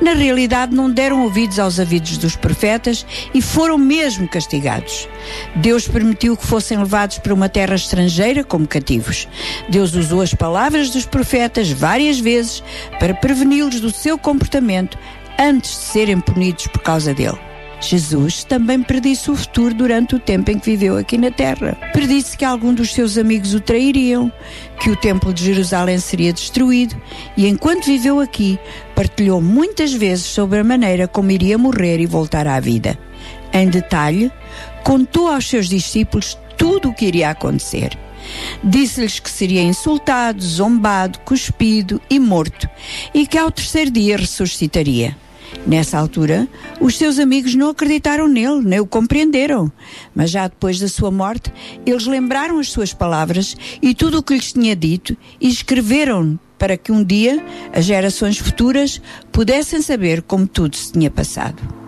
Na 0.00 0.14
realidade, 0.14 0.74
não 0.74 0.90
deram 0.90 1.22
ouvidos 1.22 1.58
aos 1.58 1.80
avisos 1.80 2.18
dos 2.18 2.36
profetas 2.36 3.04
e 3.34 3.42
foram 3.42 3.78
mesmo 3.78 4.28
castigados. 4.28 5.08
Deus 5.56 5.88
permitiu 5.88 6.36
que 6.36 6.46
fossem 6.46 6.78
levados 6.78 7.18
para 7.18 7.34
uma 7.34 7.48
terra 7.48 7.74
estrangeira 7.74 8.44
como 8.44 8.66
cativos. 8.66 9.28
Deus 9.68 9.94
usou 9.94 10.20
as 10.20 10.34
palavras 10.34 10.90
dos 10.90 11.06
profetas 11.06 11.70
várias 11.70 12.18
vezes 12.18 12.62
para 12.98 13.14
preveni-los 13.14 13.80
do 13.80 13.90
seu 13.90 14.18
comportamento 14.18 14.98
antes 15.38 15.70
de 15.70 15.84
serem 15.84 16.20
punidos 16.20 16.66
por 16.66 16.82
causa 16.82 17.12
dele. 17.14 17.38
Jesus 17.82 18.44
também 18.44 18.80
predisse 18.80 19.28
o 19.28 19.36
futuro 19.36 19.74
durante 19.74 20.14
o 20.14 20.20
tempo 20.20 20.50
em 20.52 20.58
que 20.58 20.70
viveu 20.70 20.96
aqui 20.96 21.18
na 21.18 21.32
Terra. 21.32 21.76
Predisse 21.92 22.38
que 22.38 22.44
algum 22.44 22.72
dos 22.72 22.94
seus 22.94 23.18
amigos 23.18 23.54
o 23.54 23.60
trairiam, 23.60 24.32
que 24.78 24.88
o 24.88 24.96
Templo 24.96 25.34
de 25.34 25.44
Jerusalém 25.44 25.98
seria 25.98 26.32
destruído 26.32 26.94
e, 27.36 27.48
enquanto 27.48 27.86
viveu 27.86 28.20
aqui, 28.20 28.58
partilhou 28.94 29.40
muitas 29.40 29.92
vezes 29.92 30.26
sobre 30.26 30.60
a 30.60 30.64
maneira 30.64 31.08
como 31.08 31.32
iria 31.32 31.58
morrer 31.58 31.98
e 31.98 32.06
voltar 32.06 32.46
à 32.46 32.60
vida. 32.60 32.96
Em 33.52 33.68
detalhe, 33.68 34.30
contou 34.84 35.28
aos 35.28 35.48
seus 35.48 35.68
discípulos 35.68 36.38
tudo 36.56 36.90
o 36.90 36.94
que 36.94 37.06
iria 37.06 37.30
acontecer. 37.30 37.98
Disse-lhes 38.62 39.18
que 39.18 39.28
seria 39.28 39.62
insultado, 39.62 40.40
zombado, 40.40 41.18
cuspido 41.20 42.00
e 42.08 42.20
morto, 42.20 42.68
e 43.12 43.26
que 43.26 43.36
ao 43.36 43.50
terceiro 43.50 43.90
dia 43.90 44.16
ressuscitaria. 44.16 45.16
Nessa 45.66 45.98
altura, 45.98 46.48
os 46.80 46.96
seus 46.96 47.18
amigos 47.18 47.54
não 47.54 47.70
acreditaram 47.70 48.26
nele, 48.26 48.62
nem 48.62 48.80
o 48.80 48.86
compreenderam. 48.86 49.70
Mas 50.14 50.30
já 50.30 50.48
depois 50.48 50.80
da 50.80 50.88
sua 50.88 51.10
morte, 51.10 51.52
eles 51.86 52.06
lembraram 52.06 52.58
as 52.58 52.68
suas 52.68 52.92
palavras 52.92 53.56
e 53.80 53.94
tudo 53.94 54.18
o 54.18 54.22
que 54.22 54.34
lhes 54.34 54.52
tinha 54.52 54.74
dito 54.74 55.16
e 55.40 55.48
escreveram 55.48 56.38
para 56.58 56.76
que 56.76 56.92
um 56.92 57.02
dia 57.02 57.44
as 57.72 57.84
gerações 57.84 58.38
futuras 58.38 59.00
pudessem 59.30 59.82
saber 59.82 60.22
como 60.22 60.46
tudo 60.46 60.76
se 60.76 60.92
tinha 60.92 61.10
passado. 61.10 61.81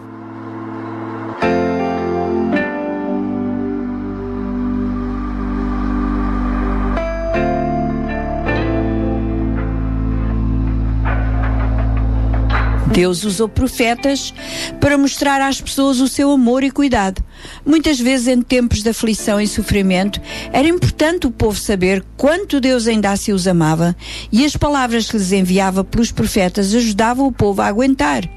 Deus 12.95 13.25
usou 13.25 13.49
profetas 13.49 14.33
para 14.81 14.97
mostrar 14.97 15.41
às 15.41 15.61
pessoas 15.61 15.99
o 15.99 16.07
seu 16.07 16.31
amor 16.31 16.63
e 16.63 16.71
cuidado. 16.71 17.25
Muitas 17.67 17.99
vezes, 17.99 18.29
em 18.29 18.41
tempos 18.41 18.85
de 18.85 18.91
aflição 18.91 19.41
e 19.41 19.49
sofrimento, 19.49 20.21
era 20.53 20.69
importante 20.69 21.27
o 21.27 21.31
povo 21.33 21.59
saber 21.59 22.05
quanto 22.17 22.61
Deus 22.61 22.87
ainda 22.87 23.11
assim 23.11 23.33
os 23.33 23.49
amava 23.49 23.97
e 24.31 24.45
as 24.45 24.57
palavras 24.57 25.11
que 25.11 25.17
lhes 25.17 25.33
enviava 25.33 25.83
pelos 25.83 26.13
profetas 26.13 26.73
ajudavam 26.73 27.27
o 27.27 27.33
povo 27.33 27.63
a 27.63 27.67
aguentar. 27.67 28.31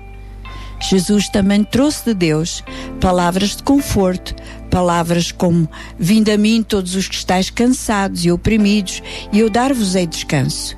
Jesus 0.81 1.29
também 1.29 1.63
trouxe 1.63 2.05
de 2.05 2.15
Deus 2.15 2.63
palavras 2.99 3.57
de 3.57 3.61
conforto, 3.61 4.33
palavras 4.71 5.31
como: 5.31 5.69
Vinde 5.99 6.31
a 6.31 6.37
mim 6.37 6.63
todos 6.63 6.95
os 6.95 7.07
que 7.07 7.15
estáis 7.15 7.51
cansados 7.51 8.25
e 8.25 8.31
oprimidos, 8.31 9.03
e 9.31 9.39
eu 9.39 9.51
dar-vos-ei 9.51 10.07
descanso. 10.07 10.75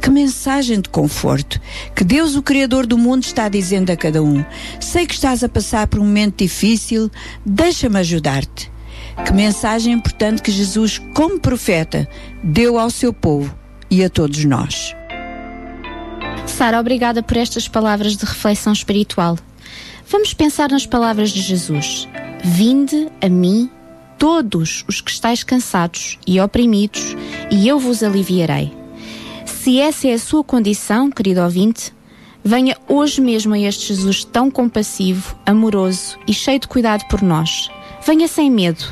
Que 0.00 0.10
mensagem 0.10 0.80
de 0.80 0.88
conforto 0.88 1.60
que 1.94 2.02
Deus, 2.02 2.34
o 2.34 2.42
Criador 2.42 2.86
do 2.86 2.96
mundo, 2.96 3.22
está 3.22 3.48
dizendo 3.48 3.90
a 3.90 3.96
cada 3.96 4.22
um. 4.22 4.44
Sei 4.80 5.06
que 5.06 5.14
estás 5.14 5.44
a 5.44 5.48
passar 5.48 5.86
por 5.86 6.00
um 6.00 6.04
momento 6.04 6.38
difícil, 6.38 7.10
deixa-me 7.44 7.98
ajudar-te. 7.98 8.70
Que 9.24 9.32
mensagem 9.32 9.92
importante 9.92 10.40
que 10.40 10.50
Jesus, 10.50 10.98
como 11.14 11.38
profeta, 11.38 12.08
deu 12.42 12.78
ao 12.78 12.90
seu 12.90 13.12
povo 13.12 13.54
e 13.90 14.02
a 14.02 14.08
todos 14.08 14.44
nós. 14.44 14.94
Sara, 16.46 16.80
obrigada 16.80 17.22
por 17.22 17.36
estas 17.36 17.68
palavras 17.68 18.16
de 18.16 18.24
reflexão 18.24 18.72
espiritual. 18.72 19.38
Vamos 20.08 20.34
pensar 20.34 20.70
nas 20.70 20.86
palavras 20.86 21.30
de 21.30 21.40
Jesus. 21.40 22.08
Vinde 22.42 23.08
a 23.20 23.28
mim, 23.28 23.70
todos 24.18 24.84
os 24.88 25.00
que 25.00 25.10
estáis 25.10 25.44
cansados 25.44 26.18
e 26.26 26.40
oprimidos, 26.40 27.14
e 27.50 27.68
eu 27.68 27.78
vos 27.78 28.02
aliviarei. 28.02 28.79
Se 29.62 29.78
essa 29.78 30.08
é 30.08 30.14
a 30.14 30.18
sua 30.18 30.42
condição, 30.42 31.10
querido 31.10 31.42
ouvinte, 31.42 31.92
venha 32.42 32.78
hoje 32.88 33.20
mesmo 33.20 33.52
a 33.52 33.58
este 33.58 33.88
Jesus 33.88 34.24
tão 34.24 34.50
compassivo, 34.50 35.38
amoroso 35.44 36.18
e 36.26 36.32
cheio 36.32 36.58
de 36.58 36.66
cuidado 36.66 37.06
por 37.10 37.20
nós. 37.20 37.70
Venha 38.02 38.26
sem 38.26 38.50
medo. 38.50 38.82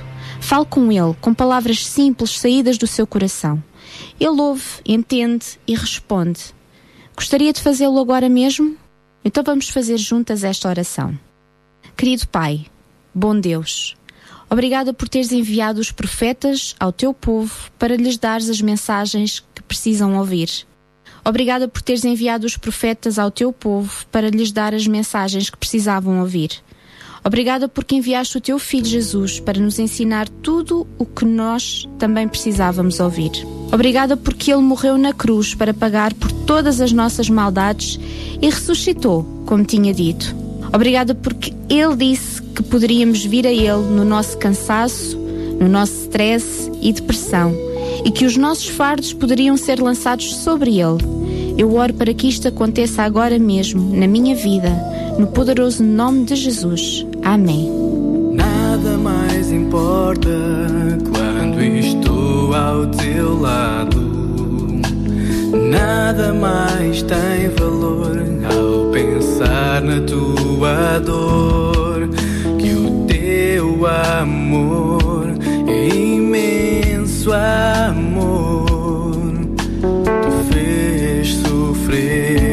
Fale 0.43 0.67
com 0.67 0.93
Ele, 0.93 1.17
com 1.23 1.33
palavras 1.33 1.87
simples 1.87 2.39
saídas 2.39 2.77
do 2.77 2.87
seu 2.87 3.07
coração. 3.07 3.65
Ele 4.21 4.43
ouve, 4.43 4.83
entende 4.85 5.59
e 5.67 5.75
responde. 5.75 6.55
Gostaria 7.17 7.51
de 7.55 7.63
fazê-lo 7.63 7.99
agora 7.99 8.29
mesmo? 8.29 8.77
Então 9.25 9.43
vamos 9.43 9.71
fazer 9.71 9.97
juntas 9.97 10.45
esta 10.45 10.69
oração. 10.69 11.19
Querido 11.97 12.29
Pai, 12.29 12.67
bom 13.15 13.41
Deus, 13.41 13.97
obrigada 14.51 14.93
por 14.93 15.09
teres 15.09 15.33
enviado 15.33 15.81
os 15.81 15.91
profetas 15.91 16.77
ao 16.79 16.93
teu 16.93 17.15
povo 17.15 17.71
para 17.79 17.97
lhes 17.97 18.19
dares 18.19 18.51
as 18.51 18.61
mensagens 18.61 19.43
precisam 19.69 20.17
ouvir. 20.19 20.49
Obrigada 21.25 21.69
por 21.69 21.83
teres 21.83 22.05
enviado 22.05 22.47
os 22.47 22.57
profetas 22.57 23.19
ao 23.19 23.31
teu 23.31 23.53
povo 23.53 24.07
para 24.11 24.31
lhes 24.31 24.51
dar 24.51 24.75
as 24.75 24.87
mensagens 24.87 25.51
que 25.51 25.59
precisavam 25.59 26.21
ouvir. 26.21 26.51
Obrigada 27.23 27.69
porque 27.69 27.97
enviaste 27.97 28.39
o 28.39 28.41
teu 28.41 28.59
filho 28.59 28.87
Jesus 28.87 29.39
para 29.39 29.61
nos 29.61 29.79
ensinar 29.79 30.29
tudo 30.43 30.87
o 30.97 31.05
que 31.05 31.27
nós 31.27 31.87
também 31.99 32.27
precisávamos 32.27 33.01
ouvir. 33.01 33.31
Obrigada 33.71 34.17
porque 34.17 34.51
ele 34.51 34.63
morreu 34.63 34.97
na 34.97 35.13
cruz 35.13 35.55
para 35.55 35.75
pagar 35.75 36.15
por 36.15 36.33
todas 36.33 36.81
as 36.81 36.93
nossas 36.93 37.29
maldades 37.29 38.01
e 38.41 38.49
ressuscitou, 38.49 39.45
como 39.45 39.65
tinha 39.65 39.93
dito. 39.93 40.35
Obrigada 40.73 41.15
porque 41.15 41.53
ele 41.69 41.97
disse 41.97 42.41
que 42.41 42.63
poderíamos 42.63 43.25
vir 43.25 43.47
a 43.47 43.53
ele 43.53 43.85
no 43.91 44.05
nosso 44.05 44.39
cansaço, 44.39 45.19
no 45.61 45.69
nosso 45.69 45.93
stress 46.05 46.71
e 46.81 46.93
depressão 46.93 47.55
e 48.05 48.11
que 48.11 48.25
os 48.25 48.37
nossos 48.37 48.69
fardos 48.69 49.13
poderiam 49.13 49.57
ser 49.57 49.81
lançados 49.81 50.37
sobre 50.37 50.81
ele. 50.81 51.19
Eu 51.57 51.75
oro 51.75 51.93
para 51.95 52.15
que 52.15 52.29
isto 52.29 52.47
aconteça 52.47 53.03
agora 53.03 53.39
mesmo, 53.39 53.97
na 53.97 54.07
minha 54.07 54.35
vida, 54.35 54.71
no 55.19 55.27
poderoso 55.27 55.83
nome 55.83 56.25
de 56.25 56.37
Jesus. 56.37 57.05
Amém. 57.23 57.69
Nada 58.33 58.97
mais 58.97 59.51
importa 59.51 60.29
quando 61.13 61.61
estou 61.61 62.55
ao 62.55 62.87
teu 62.87 63.41
lado. 63.41 64.01
Nada 65.71 66.33
mais 66.33 67.03
tem 67.03 67.49
valor 67.59 68.23
ao 68.45 68.93
pensar 68.93 69.83
na 69.83 70.01
tua 70.03 71.01
dor. 71.01 72.09
Que 72.59 72.73
o 72.73 73.07
teu 73.07 73.85
amor 73.85 75.27
é 75.67 75.89
imenso 75.89 76.68
amor. 77.33 79.17
Te 80.03 80.53
fez 80.53 81.29
sofrer 81.35 82.48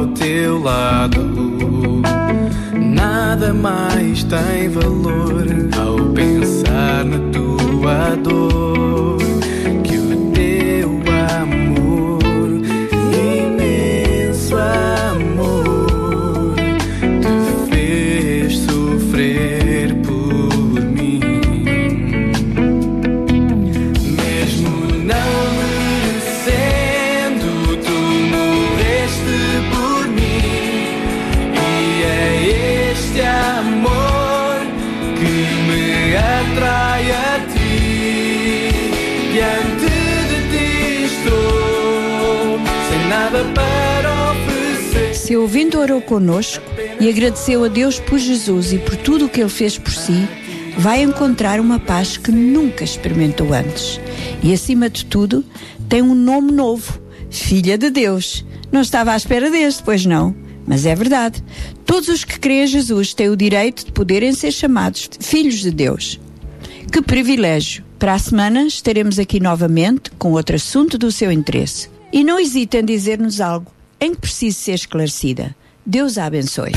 ao 0.00 0.06
teu 0.08 0.58
lado. 0.58 1.20
Nada 2.74 3.52
mais 3.52 4.24
tem 4.24 4.68
valor 4.70 5.44
ao 5.78 5.96
pensar 6.14 7.04
na 7.04 7.18
tua 7.30 8.16
dor. 8.16 8.89
Nada 43.30 43.44
para 43.54 44.32
oferecer. 44.32 45.36
Ouvindo 45.36 45.78
orou 45.78 46.00
conosco 46.00 46.64
e 46.98 47.08
agradeceu 47.08 47.64
a 47.64 47.68
Deus 47.68 48.00
por 48.00 48.18
Jesus 48.18 48.72
e 48.72 48.78
por 48.78 48.96
tudo 48.96 49.26
o 49.26 49.28
que 49.28 49.40
ele 49.40 49.48
fez 49.48 49.78
por 49.78 49.92
si, 49.92 50.28
vai 50.76 51.02
encontrar 51.02 51.60
uma 51.60 51.78
paz 51.78 52.16
que 52.16 52.32
nunca 52.32 52.82
experimentou 52.82 53.54
antes. 53.54 54.00
E 54.42 54.52
acima 54.52 54.90
de 54.90 55.04
tudo, 55.04 55.44
tem 55.88 56.02
um 56.02 56.14
nome 56.14 56.50
novo: 56.50 57.00
Filha 57.30 57.78
de 57.78 57.88
Deus. 57.88 58.44
Não 58.72 58.80
estava 58.80 59.12
à 59.12 59.16
espera 59.16 59.50
deste, 59.50 59.82
pois 59.82 60.04
não? 60.04 60.34
Mas 60.66 60.86
é 60.86 60.94
verdade. 60.94 61.42
Todos 61.84 62.08
os 62.08 62.24
que 62.24 62.38
creem 62.38 62.62
a 62.62 62.66
Jesus 62.66 63.14
têm 63.14 63.28
o 63.28 63.36
direito 63.36 63.86
de 63.86 63.92
poderem 63.92 64.32
ser 64.32 64.52
chamados 64.52 65.08
filhos 65.20 65.60
de 65.60 65.70
Deus. 65.70 66.20
Que 66.92 67.00
privilégio! 67.00 67.84
Para 67.98 68.14
a 68.14 68.18
semana 68.18 68.64
estaremos 68.64 69.18
aqui 69.18 69.40
novamente 69.40 70.10
com 70.18 70.32
outro 70.32 70.56
assunto 70.56 70.96
do 70.96 71.12
seu 71.12 71.30
interesse. 71.30 71.99
E 72.12 72.24
não 72.24 72.40
hesite 72.40 72.76
em 72.76 72.84
dizer-nos 72.84 73.40
algo 73.40 73.70
em 74.00 74.14
que 74.14 74.20
precise 74.22 74.56
ser 74.56 74.74
esclarecida. 74.74 75.54
Deus 75.86 76.18
a 76.18 76.26
abençoe. 76.26 76.72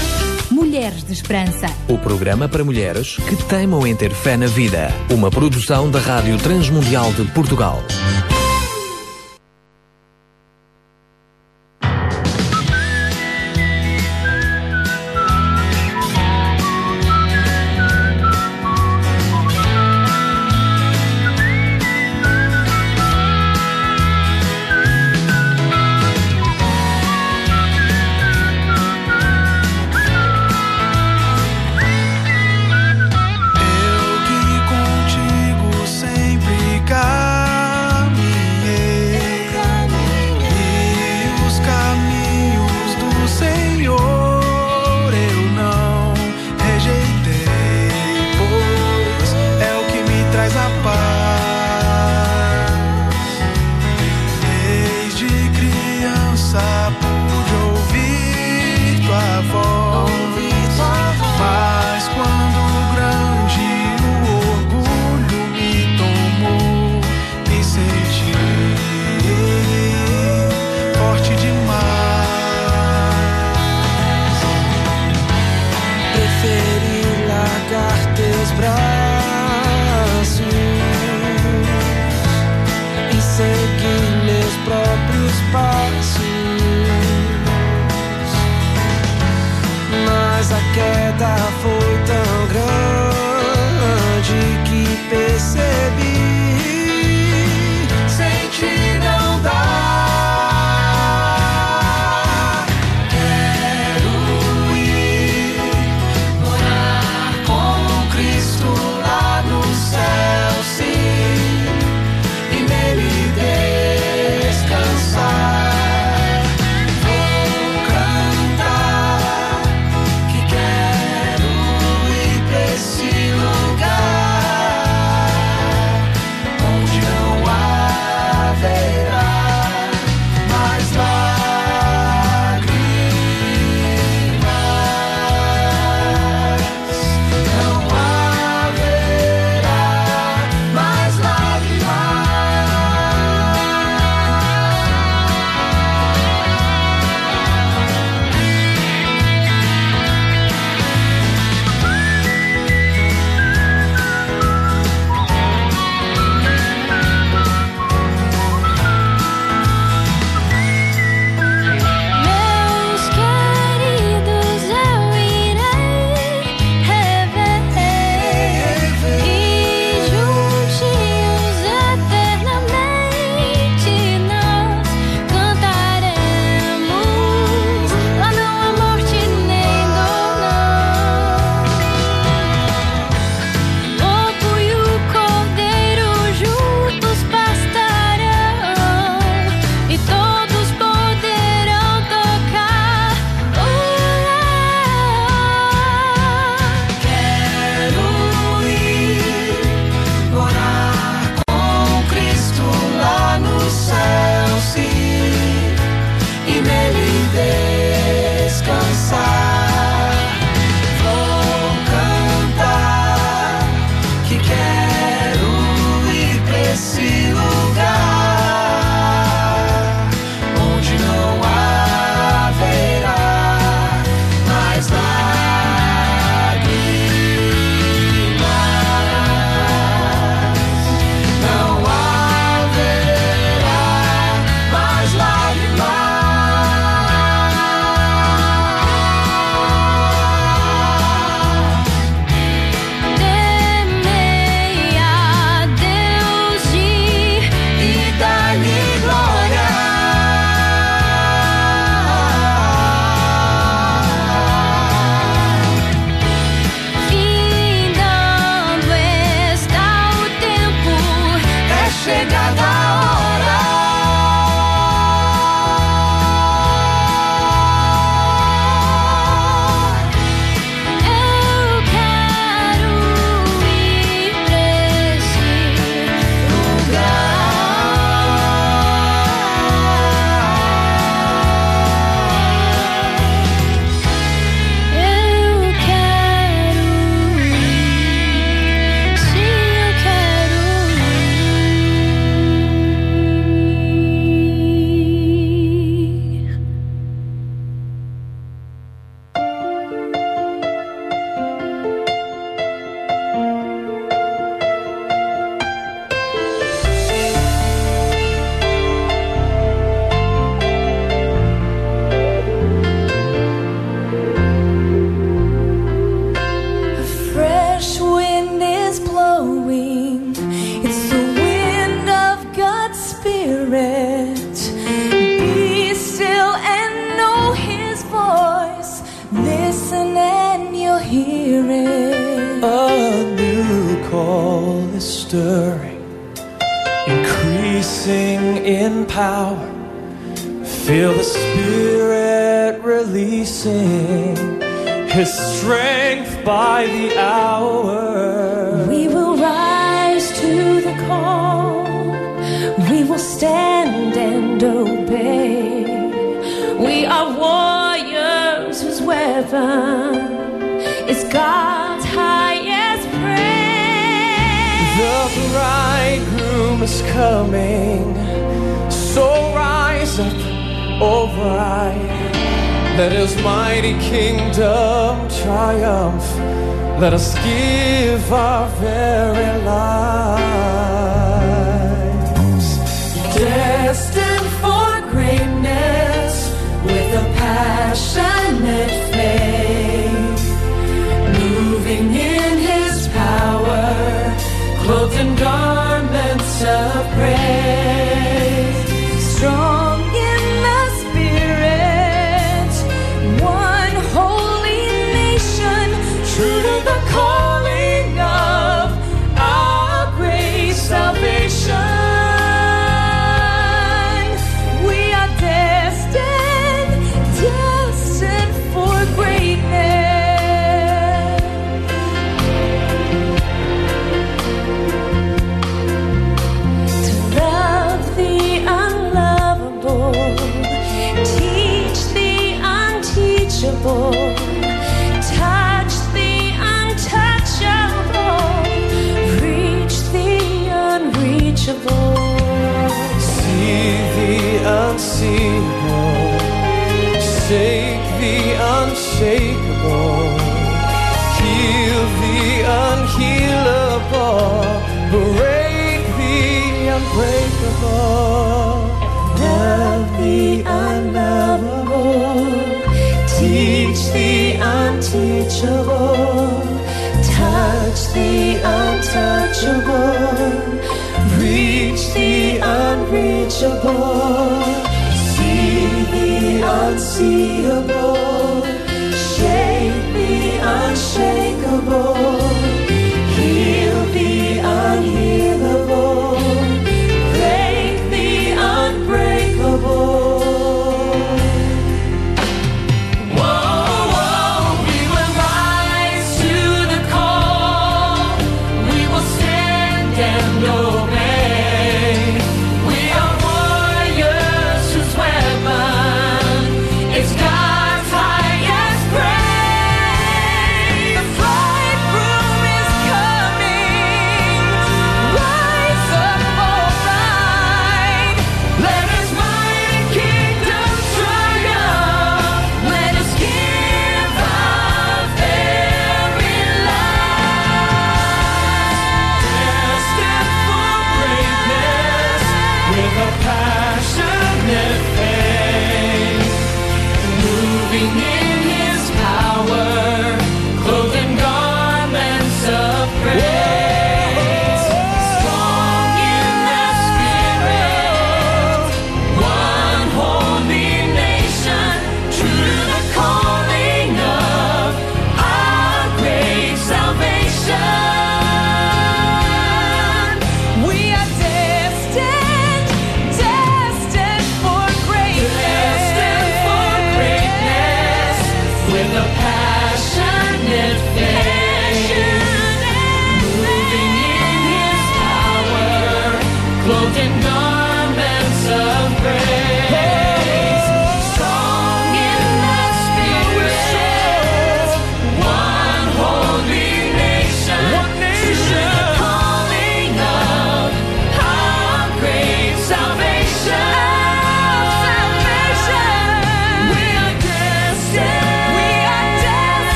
Mulheres 0.51 1.03
de 1.03 1.13
Esperança. 1.13 1.67
O 1.87 1.97
programa 1.97 2.47
para 2.47 2.63
mulheres 2.63 3.15
que 3.15 3.35
teimam 3.47 3.87
em 3.87 3.95
ter 3.95 4.13
fé 4.13 4.37
na 4.37 4.45
vida. 4.45 4.89
Uma 5.11 5.31
produção 5.31 5.89
da 5.89 5.99
Rádio 5.99 6.37
Transmundial 6.37 7.11
de 7.13 7.23
Portugal. 7.31 7.81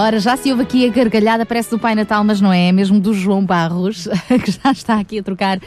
Então 0.00 0.04
com. 0.04 0.06
Ora, 0.06 0.18
já 0.18 0.36
se 0.36 0.50
ouve 0.50 0.62
aqui 0.62 0.86
a 0.86 0.90
gargalhada, 0.90 1.44
parece 1.44 1.70
do 1.70 1.78
Pai 1.78 1.94
Natal, 1.94 2.24
mas 2.24 2.40
não 2.40 2.52
é, 2.52 2.68
é 2.68 2.72
mesmo 2.72 2.98
do 2.98 3.12
João 3.12 3.44
Barros, 3.44 4.08
que 4.44 4.50
já 4.50 4.72
está 4.72 4.98
aqui 4.98 5.18
a 5.18 5.22
trocar 5.22 5.60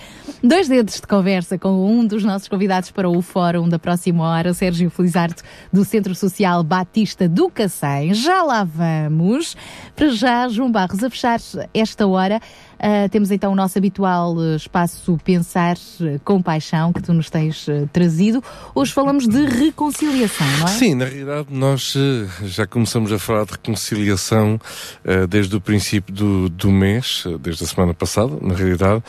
dois 0.43 0.67
dedos 0.67 0.95
de 0.95 1.07
conversa 1.07 1.57
com 1.57 1.87
um 1.87 2.05
dos 2.05 2.23
nossos 2.23 2.47
convidados 2.47 2.91
para 2.91 3.09
o 3.09 3.21
fórum 3.21 3.69
da 3.69 3.79
próxima 3.79 4.23
hora, 4.23 4.51
o 4.51 4.53
Sérgio 4.53 4.89
Felizardo, 4.89 5.41
do 5.71 5.85
Centro 5.85 6.13
Social 6.15 6.63
Batista 6.63 7.27
do 7.27 7.49
Cacém. 7.49 8.13
Já 8.13 8.43
lá 8.43 8.63
vamos. 8.63 9.55
Para 9.95 10.09
já, 10.09 10.47
João 10.47 10.71
Barros, 10.71 11.03
a 11.03 11.09
fechar 11.09 11.39
esta 11.73 12.07
hora. 12.07 12.41
Ah, 12.85 13.07
temos 13.07 13.31
então 13.31 13.53
o 13.53 13.55
nosso 13.55 13.77
habitual 13.77 14.35
eh, 14.43 14.57
espaço 14.57 15.17
Pensar 15.23 15.77
eh, 16.01 16.19
com 16.21 16.41
Paixão 16.41 16.91
que 16.91 17.01
tu 17.01 17.13
nos 17.13 17.29
tens 17.29 17.69
eh, 17.69 17.85
trazido. 17.93 18.43
Hoje 18.75 18.91
falamos 18.91 19.25
de 19.25 19.45
reconciliação, 19.45 20.45
não 20.59 20.67
é? 20.67 20.71
Sim, 20.71 20.95
na 20.95 21.05
realidade 21.05 21.47
nós 21.49 21.93
eh, 21.95 22.27
já 22.43 22.67
começamos 22.67 23.13
a 23.13 23.17
falar 23.17 23.45
de 23.45 23.53
reconciliação 23.53 24.59
desde 25.29 25.55
o 25.55 25.61
princípio 25.61 26.13
do, 26.13 26.49
do 26.49 26.69
mês, 26.71 27.23
desde 27.39 27.63
a 27.63 27.67
semana 27.67 27.93
passada, 27.93 28.33
na 28.41 28.53
realidade, 28.53 29.01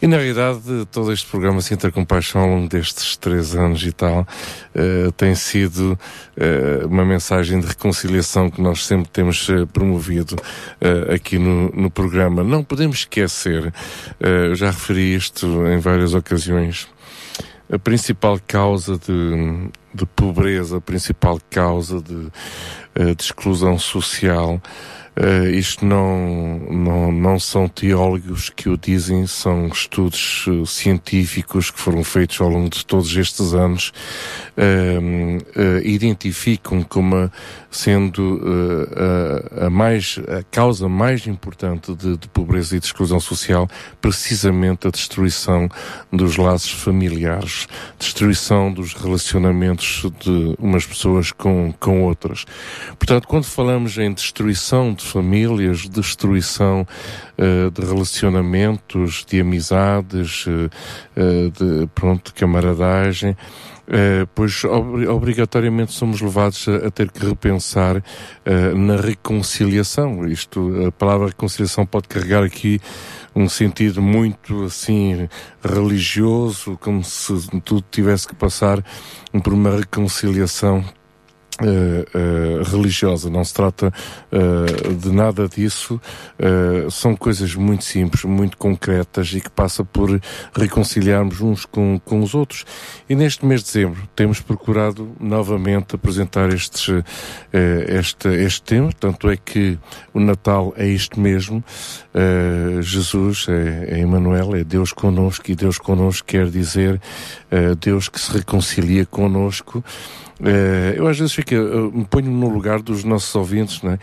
e 0.00 0.06
na 0.06 0.18
realidade 0.18 0.60
todo 0.92 1.12
este 1.12 1.26
programa 1.26 1.60
Sinta 1.60 1.90
Compaixão 1.90 2.42
ao 2.42 2.48
longo 2.48 2.68
destes 2.68 3.16
três 3.16 3.56
anos 3.56 3.82
e 3.84 3.90
tal 3.90 4.26
tem 5.16 5.34
sido 5.34 5.98
uma 6.88 7.04
mensagem 7.04 7.60
de 7.60 7.66
reconciliação 7.66 8.50
que 8.50 8.60
nós 8.60 8.84
sempre 8.84 9.08
temos 9.08 9.48
promovido 9.72 10.36
aqui 11.12 11.38
no, 11.38 11.70
no 11.70 11.90
programa. 11.90 12.44
Não 12.44 12.62
podemos 12.62 12.98
esquecer, 12.98 13.15
eh, 14.20 14.46
eu 14.48 14.54
já 14.54 14.70
referi 14.70 15.14
isto 15.14 15.46
em 15.66 15.78
várias 15.78 16.14
ocasiões, 16.14 16.88
a 17.72 17.78
principal 17.78 18.38
causa 18.46 18.96
de, 18.98 19.68
de 19.94 20.06
pobreza, 20.06 20.76
a 20.76 20.80
principal 20.80 21.40
causa 21.50 22.00
de, 22.00 22.28
eh, 22.94 23.14
de 23.14 23.22
exclusão 23.22 23.78
social, 23.78 24.60
eh, 25.16 25.50
isto 25.50 25.84
não, 25.84 26.58
não, 26.70 27.10
não 27.10 27.40
são 27.40 27.66
teólogos 27.66 28.50
que 28.50 28.68
o 28.68 28.76
dizem, 28.76 29.26
são 29.26 29.66
estudos 29.68 30.44
científicos 30.66 31.70
que 31.70 31.80
foram 31.80 32.04
feitos 32.04 32.40
ao 32.40 32.48
longo 32.50 32.68
de 32.68 32.84
todos 32.86 33.16
estes 33.16 33.52
anos, 33.54 33.92
eh, 34.56 35.80
identificam 35.84 36.82
como 36.82 37.16
a- 37.16 37.30
sendo 37.76 38.40
eh, 38.42 39.60
a, 39.60 39.66
a 39.66 39.70
mais, 39.70 40.18
a 40.28 40.42
causa 40.44 40.88
mais 40.88 41.26
importante 41.26 41.94
de, 41.94 42.16
de 42.16 42.28
pobreza 42.28 42.76
e 42.76 42.80
de 42.80 42.86
exclusão 42.86 43.20
social 43.20 43.68
precisamente 44.00 44.88
a 44.88 44.90
destruição 44.90 45.68
dos 46.10 46.38
laços 46.38 46.72
familiares, 46.72 47.68
destruição 47.98 48.72
dos 48.72 48.94
relacionamentos 48.94 50.10
de 50.20 50.54
umas 50.58 50.86
pessoas 50.86 51.32
com, 51.32 51.72
com 51.78 52.02
outras. 52.02 52.46
Portanto, 52.98 53.28
quando 53.28 53.44
falamos 53.44 53.98
em 53.98 54.12
destruição 54.12 54.94
de 54.94 55.04
famílias, 55.04 55.86
destruição 55.88 56.86
eh, 57.36 57.70
de 57.70 57.86
relacionamentos, 57.86 59.24
de 59.28 59.40
amizades, 59.40 60.46
eh, 61.14 61.50
de, 61.50 61.86
pronto, 61.94 62.32
camaradagem, 62.32 63.36
eh, 63.88 64.26
pois 64.34 64.64
ob- 64.64 65.06
obrigatoriamente 65.08 65.92
somos 65.92 66.20
levados 66.20 66.66
a, 66.68 66.88
a 66.88 66.90
ter 66.90 67.10
que 67.10 67.24
repensar 67.24 68.02
eh, 68.44 68.72
na 68.74 68.96
reconciliação. 68.96 70.26
Isto, 70.26 70.86
a 70.86 70.92
palavra 70.92 71.28
reconciliação 71.28 71.86
pode 71.86 72.08
carregar 72.08 72.42
aqui 72.44 72.80
um 73.34 73.48
sentido 73.48 74.00
muito 74.00 74.64
assim 74.64 75.28
religioso, 75.62 76.78
como 76.80 77.04
se 77.04 77.32
tudo 77.64 77.84
tivesse 77.90 78.26
que 78.26 78.34
passar 78.34 78.82
por 79.44 79.52
uma 79.52 79.76
reconciliação 79.76 80.84
Uh, 81.58 82.04
uh, 82.60 82.62
religiosa, 82.64 83.30
não 83.30 83.42
se 83.42 83.54
trata 83.54 83.90
uh, 84.30 84.94
de 84.94 85.10
nada 85.10 85.48
disso, 85.48 85.98
são 86.90 87.16
coisas 87.16 87.54
muito 87.54 87.82
simples, 87.82 88.24
muito 88.24 88.58
concretas 88.58 89.32
e 89.32 89.40
que 89.40 89.50
passa 89.50 89.82
por 89.82 90.20
reconciliarmos 90.54 91.40
uns 91.40 91.64
com, 91.64 91.98
com 92.04 92.20
os 92.20 92.34
outros. 92.34 92.66
E 93.08 93.14
neste 93.14 93.46
mês 93.46 93.60
de 93.62 93.66
dezembro 93.68 94.06
temos 94.14 94.40
procurado 94.40 95.10
novamente 95.18 95.94
apresentar 95.94 96.52
estes, 96.52 96.88
este, 97.88 98.28
este 98.28 98.62
tema, 98.62 98.90
tanto 98.92 99.30
é 99.30 99.36
que 99.36 99.78
o 100.12 100.20
Natal 100.20 100.74
é 100.76 100.86
isto 100.86 101.18
mesmo, 101.18 101.64
Jesus 102.82 103.46
é, 103.48 103.94
é 103.96 103.98
Emmanuel, 104.00 104.54
é 104.54 104.64
Deus 104.64 104.92
conosco 104.92 105.50
e 105.50 105.54
Deus 105.54 105.78
conosco 105.78 106.26
quer 106.26 106.50
dizer 106.50 107.00
Deus 107.80 108.08
que 108.08 108.20
se 108.20 108.30
reconcilia 108.32 109.06
conosco 109.06 109.82
eu 110.94 111.06
às 111.06 111.18
vezes 111.18 111.32
fico, 111.32 111.54
me 111.92 112.04
ponho 112.04 112.30
no 112.30 112.48
lugar 112.48 112.82
dos 112.82 113.04
nossos 113.04 113.34
ouvintes, 113.34 113.82
né? 113.82 113.98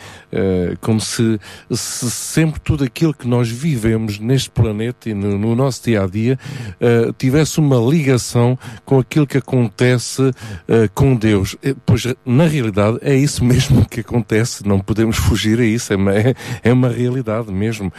Como 0.82 1.00
se, 1.00 1.40
se, 1.72 2.10
sempre 2.10 2.60
tudo 2.60 2.84
aquilo 2.84 3.14
que 3.14 3.28
nós 3.28 3.50
vivemos 3.50 4.18
neste 4.18 4.50
planeta 4.50 5.10
e 5.10 5.14
no, 5.14 5.38
no 5.38 5.56
nosso 5.56 5.84
dia 5.84 6.04
a 6.04 6.08
dia 6.08 6.40
tivesse 7.18 7.60
uma 7.60 7.78
ligação 7.78 8.58
com 8.84 9.00
aquilo 9.00 9.28
que 9.28 9.38
acontece 9.38 10.32
com 10.96 11.16
Deus. 11.16 11.56
Pois 11.86 12.04
na 12.26 12.48
realidade 12.48 12.98
é 13.02 13.16
isso 13.16 13.46
mesmo 13.46 13.88
que 13.88 14.00
acontece, 14.00 14.68
não 14.68 14.80
podemos 14.80 15.18
fugir 15.18 15.60
a 15.60 15.66
isso, 15.66 15.94
é 15.94 15.96
uma, 15.96 16.14
é 16.64 16.74
uma 16.74 16.90
realidade 16.90 17.52
mesmo. 17.52 17.94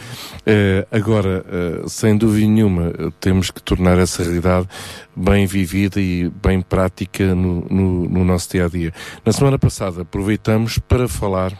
agora, 0.91 1.45
sem 1.87 2.17
dúvida 2.17 2.47
nenhuma, 2.47 2.91
temos 3.19 3.49
que 3.49 3.61
tornar 3.61 3.97
essa 3.97 4.23
realidade 4.23 4.67
bem 5.15 5.45
vivida 5.45 6.01
e 6.01 6.29
bem 6.29 6.61
prática 6.61 7.33
no, 7.33 7.65
no, 7.69 8.09
no 8.09 8.24
nosso 8.25 8.49
dia 8.51 8.65
a 8.65 8.67
dia. 8.67 8.93
Na 9.25 9.31
semana 9.31 9.57
passada 9.57 10.01
aproveitamos 10.01 10.77
para 10.77 11.07
falar 11.07 11.53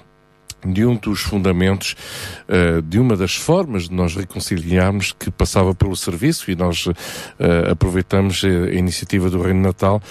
de 0.66 0.86
um 0.86 0.96
dos 0.96 1.22
fundamentos, 1.22 1.96
uh, 2.50 2.82
de 2.82 3.00
uma 3.00 3.16
das 3.16 3.36
formas 3.36 3.88
de 3.88 3.94
nós 3.94 4.16
reconciliarmos 4.16 5.12
que 5.12 5.30
passava 5.30 5.76
pelo 5.76 5.96
serviço 5.96 6.50
e 6.50 6.56
nós 6.56 6.88
uh, 6.88 6.94
aproveitamos 7.72 8.44
a 8.44 8.74
iniciativa 8.74 9.30
do 9.30 9.42
Reino 9.42 9.62
Natal 9.62 10.02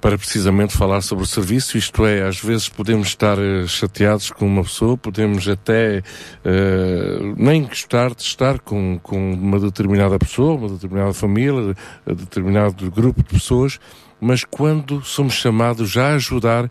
para 0.00 0.16
precisamente 0.16 0.74
falar 0.74 1.02
sobre 1.02 1.24
o 1.24 1.26
serviço, 1.26 1.76
isto 1.76 2.06
é, 2.06 2.26
às 2.26 2.40
vezes 2.40 2.70
podemos 2.70 3.08
estar 3.08 3.36
chateados 3.68 4.30
com 4.30 4.46
uma 4.46 4.62
pessoa, 4.62 4.96
podemos 4.96 5.46
até 5.46 5.98
uh, 5.98 7.34
nem 7.36 7.64
gostar 7.64 8.14
de 8.14 8.22
estar 8.22 8.60
com, 8.60 8.98
com 9.02 9.34
uma 9.34 9.60
determinada 9.60 10.18
pessoa, 10.18 10.54
uma 10.54 10.70
determinada 10.70 11.12
família, 11.12 11.76
um 12.06 12.14
determinado 12.14 12.90
grupo 12.90 13.22
de 13.22 13.28
pessoas, 13.28 13.78
mas 14.20 14.44
quando 14.44 15.02
somos 15.02 15.34
chamados 15.34 15.96
a 15.96 16.14
ajudar, 16.14 16.70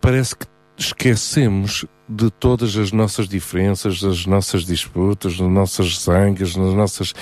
parece 0.00 0.36
que 0.36 0.46
esquecemos 0.76 1.86
de 2.08 2.28
todas 2.28 2.76
as 2.76 2.90
nossas 2.90 3.28
diferenças, 3.28 4.00
das 4.00 4.26
nossas 4.26 4.64
disputas, 4.64 5.36
das 5.36 5.48
nossas 5.48 6.00
zangas, 6.00 6.56
das 6.56 6.74
nossas, 6.74 7.12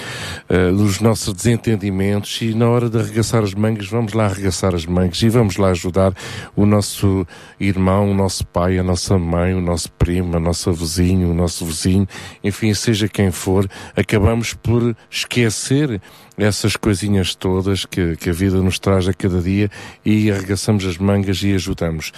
uh, 0.49 0.75
dos 0.75 0.99
nossos 1.01 1.35
desentendimentos. 1.35 2.41
E 2.41 2.55
na 2.55 2.69
hora 2.69 2.89
de 2.89 2.99
arregaçar 2.99 3.43
as 3.43 3.53
mangas, 3.53 3.87
vamos 3.87 4.15
lá 4.15 4.25
arregaçar 4.25 4.75
as 4.75 4.87
mangas 4.87 5.21
e 5.21 5.29
vamos 5.29 5.59
lá 5.59 5.69
ajudar 5.71 6.15
o 6.57 6.65
nosso 6.65 7.27
irmão, 7.61 8.11
o 8.11 8.15
nosso 8.15 8.47
pai, 8.47 8.79
a 8.79 8.83
nossa 8.83 9.19
mãe, 9.19 9.53
o 9.55 9.61
nosso 9.61 9.93
primo, 9.93 10.35
a 10.35 10.41
nossa 10.41 10.73
vizinho, 10.73 11.31
o 11.31 11.35
nosso 11.35 11.67
vizinho, 11.67 12.09
enfim, 12.43 12.73
seja 12.73 13.09
quem 13.09 13.31
for, 13.31 13.69
acabamos 13.95 14.55
por 14.55 14.97
esquecer 15.11 16.01
essas 16.39 16.77
coisinhas 16.77 17.35
todas 17.35 17.85
que, 17.85 18.17
que 18.17 18.31
a 18.31 18.33
vida 18.33 18.63
nos 18.63 18.79
traz 18.79 19.09
a 19.09 19.13
cada 19.13 19.41
dia 19.43 19.71
e 20.05 20.31
arregaçamos 20.31 20.87
as 20.87 20.97
mangas 20.97 21.43
e 21.43 21.53
ajudamos. 21.55 22.13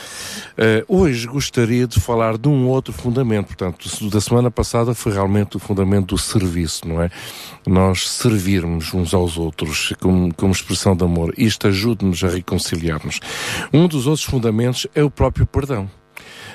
Uh, 0.52 0.84
hoje 0.86 1.26
gostaria 1.26 1.86
de 1.86 1.98
falar 1.98 2.36
de 2.36 2.48
um 2.48 2.68
outro 2.68 2.92
fundamento, 2.92 3.46
portanto, 3.46 4.10
da 4.10 4.20
semana 4.20 4.50
passada 4.50 4.94
foi 4.94 5.12
realmente 5.12 5.56
o 5.56 5.60
fundamento 5.60 6.14
do 6.14 6.18
serviço, 6.18 6.86
não 6.86 7.02
é? 7.02 7.10
Nós 7.66 8.08
servirmos 8.08 8.92
uns 8.92 9.14
aos 9.14 9.38
outros 9.38 9.94
como, 10.00 10.32
como 10.34 10.52
expressão 10.52 10.94
de 10.94 11.04
amor. 11.04 11.32
Isto 11.36 11.68
ajuda-nos 11.68 12.22
a 12.22 12.28
reconciliar-nos. 12.28 13.20
Um 13.72 13.88
dos 13.88 14.06
outros 14.06 14.24
fundamentos 14.24 14.86
é 14.94 15.02
o 15.02 15.10
próprio 15.10 15.46
perdão. 15.46 15.88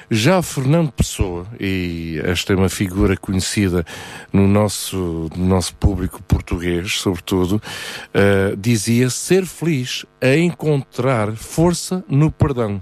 Já 0.10 0.40
Fernando 0.44 0.91
Pessoa, 0.91 1.48
e 1.60 2.22
esta 2.23 2.53
é 2.53 2.56
uma 2.56 2.69
figura 2.69 3.18
conhecida 3.18 3.84
no 4.32 4.48
nosso, 4.48 5.30
no 5.36 5.45
nosso 5.48 5.76
público 5.76 6.22
português, 6.23 6.99
sobretudo, 6.99 7.56
uh, 7.56 8.56
dizia 8.56 9.10
ser 9.10 9.48
feliz 9.48 10.06
é 10.22 10.38
encontrar 10.38 11.36
força 11.36 12.03
no 12.07 12.32
perdão, 12.32 12.82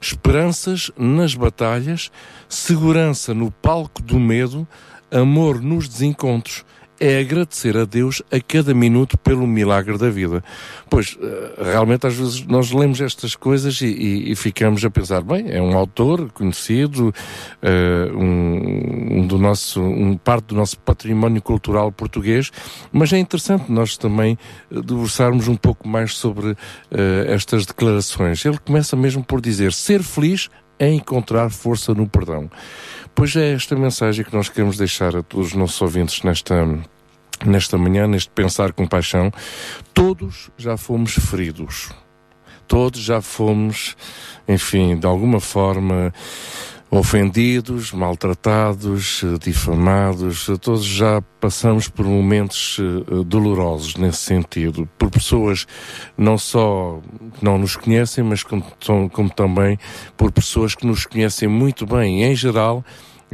esperanças 0.00 0.90
nas 0.96 1.34
batalhas, 1.34 2.10
segurança 2.48 3.34
no 3.34 3.50
palco 3.50 4.02
do 4.02 4.18
medo, 4.18 4.66
amor 5.10 5.60
nos 5.60 5.86
desencontros 5.86 6.64
é 6.98 7.18
agradecer 7.18 7.76
a 7.76 7.84
Deus 7.84 8.22
a 8.30 8.40
cada 8.40 8.72
minuto 8.72 9.18
pelo 9.18 9.46
milagre 9.46 9.98
da 9.98 10.10
vida. 10.10 10.42
Pois, 10.88 11.16
eh, 11.20 11.64
realmente, 11.72 12.06
às 12.06 12.14
vezes 12.14 12.46
nós 12.46 12.70
lemos 12.70 13.00
estas 13.00 13.34
coisas 13.34 13.80
e, 13.80 13.86
e, 13.86 14.32
e 14.32 14.36
ficamos 14.36 14.84
a 14.84 14.90
pensar, 14.90 15.22
bem, 15.22 15.46
é 15.48 15.60
um 15.60 15.76
autor 15.76 16.30
conhecido, 16.30 17.08
uh, 17.62 18.16
um, 18.16 19.26
do 19.26 19.38
nosso, 19.38 19.80
um 19.80 20.16
parte 20.16 20.46
do 20.46 20.54
nosso 20.54 20.78
património 20.78 21.42
cultural 21.42 21.90
português, 21.90 22.50
mas 22.92 23.12
é 23.12 23.18
interessante 23.18 23.70
nós 23.70 23.96
também 23.96 24.38
debruçarmos 24.70 25.48
um 25.48 25.56
pouco 25.56 25.88
mais 25.88 26.14
sobre 26.14 26.50
uh, 26.50 26.56
estas 27.26 27.66
declarações. 27.66 28.44
Ele 28.44 28.58
começa 28.58 28.96
mesmo 28.96 29.24
por 29.24 29.40
dizer, 29.40 29.72
ser 29.72 30.02
feliz 30.02 30.48
é 30.78 30.92
encontrar 30.92 31.50
força 31.50 31.94
no 31.94 32.08
perdão. 32.08 32.50
Pois 33.14 33.36
é 33.36 33.52
esta 33.52 33.76
mensagem 33.76 34.24
que 34.24 34.34
nós 34.34 34.48
queremos 34.48 34.76
deixar 34.76 35.16
a 35.16 35.22
todos 35.22 35.48
os 35.48 35.54
nossos 35.54 35.80
ouvintes 35.80 36.22
nesta, 36.22 36.54
nesta 37.44 37.78
manhã, 37.78 38.06
neste 38.06 38.30
pensar 38.30 38.72
com 38.72 38.86
paixão. 38.86 39.30
Todos 39.92 40.50
já 40.56 40.76
fomos 40.76 41.14
feridos. 41.14 41.90
Todos 42.66 43.00
já 43.00 43.20
fomos, 43.20 43.96
enfim, 44.48 44.96
de 44.98 45.06
alguma 45.06 45.38
forma 45.38 46.12
ofendidos, 46.90 47.92
maltratados, 47.92 49.22
difamados, 49.40 50.46
todos 50.60 50.84
já 50.84 51.20
passamos 51.40 51.88
por 51.88 52.06
momentos 52.06 52.78
uh, 52.78 53.24
dolorosos 53.24 53.96
nesse 53.96 54.18
sentido, 54.18 54.88
por 54.96 55.10
pessoas 55.10 55.66
não 56.16 56.38
só 56.38 57.00
que 57.36 57.44
não 57.44 57.58
nos 57.58 57.76
conhecem, 57.76 58.22
mas 58.22 58.42
como, 58.42 58.64
como 59.12 59.30
também 59.30 59.78
por 60.16 60.30
pessoas 60.30 60.74
que 60.74 60.86
nos 60.86 61.04
conhecem 61.04 61.48
muito 61.48 61.84
bem. 61.84 62.22
Em 62.22 62.34
geral, 62.34 62.84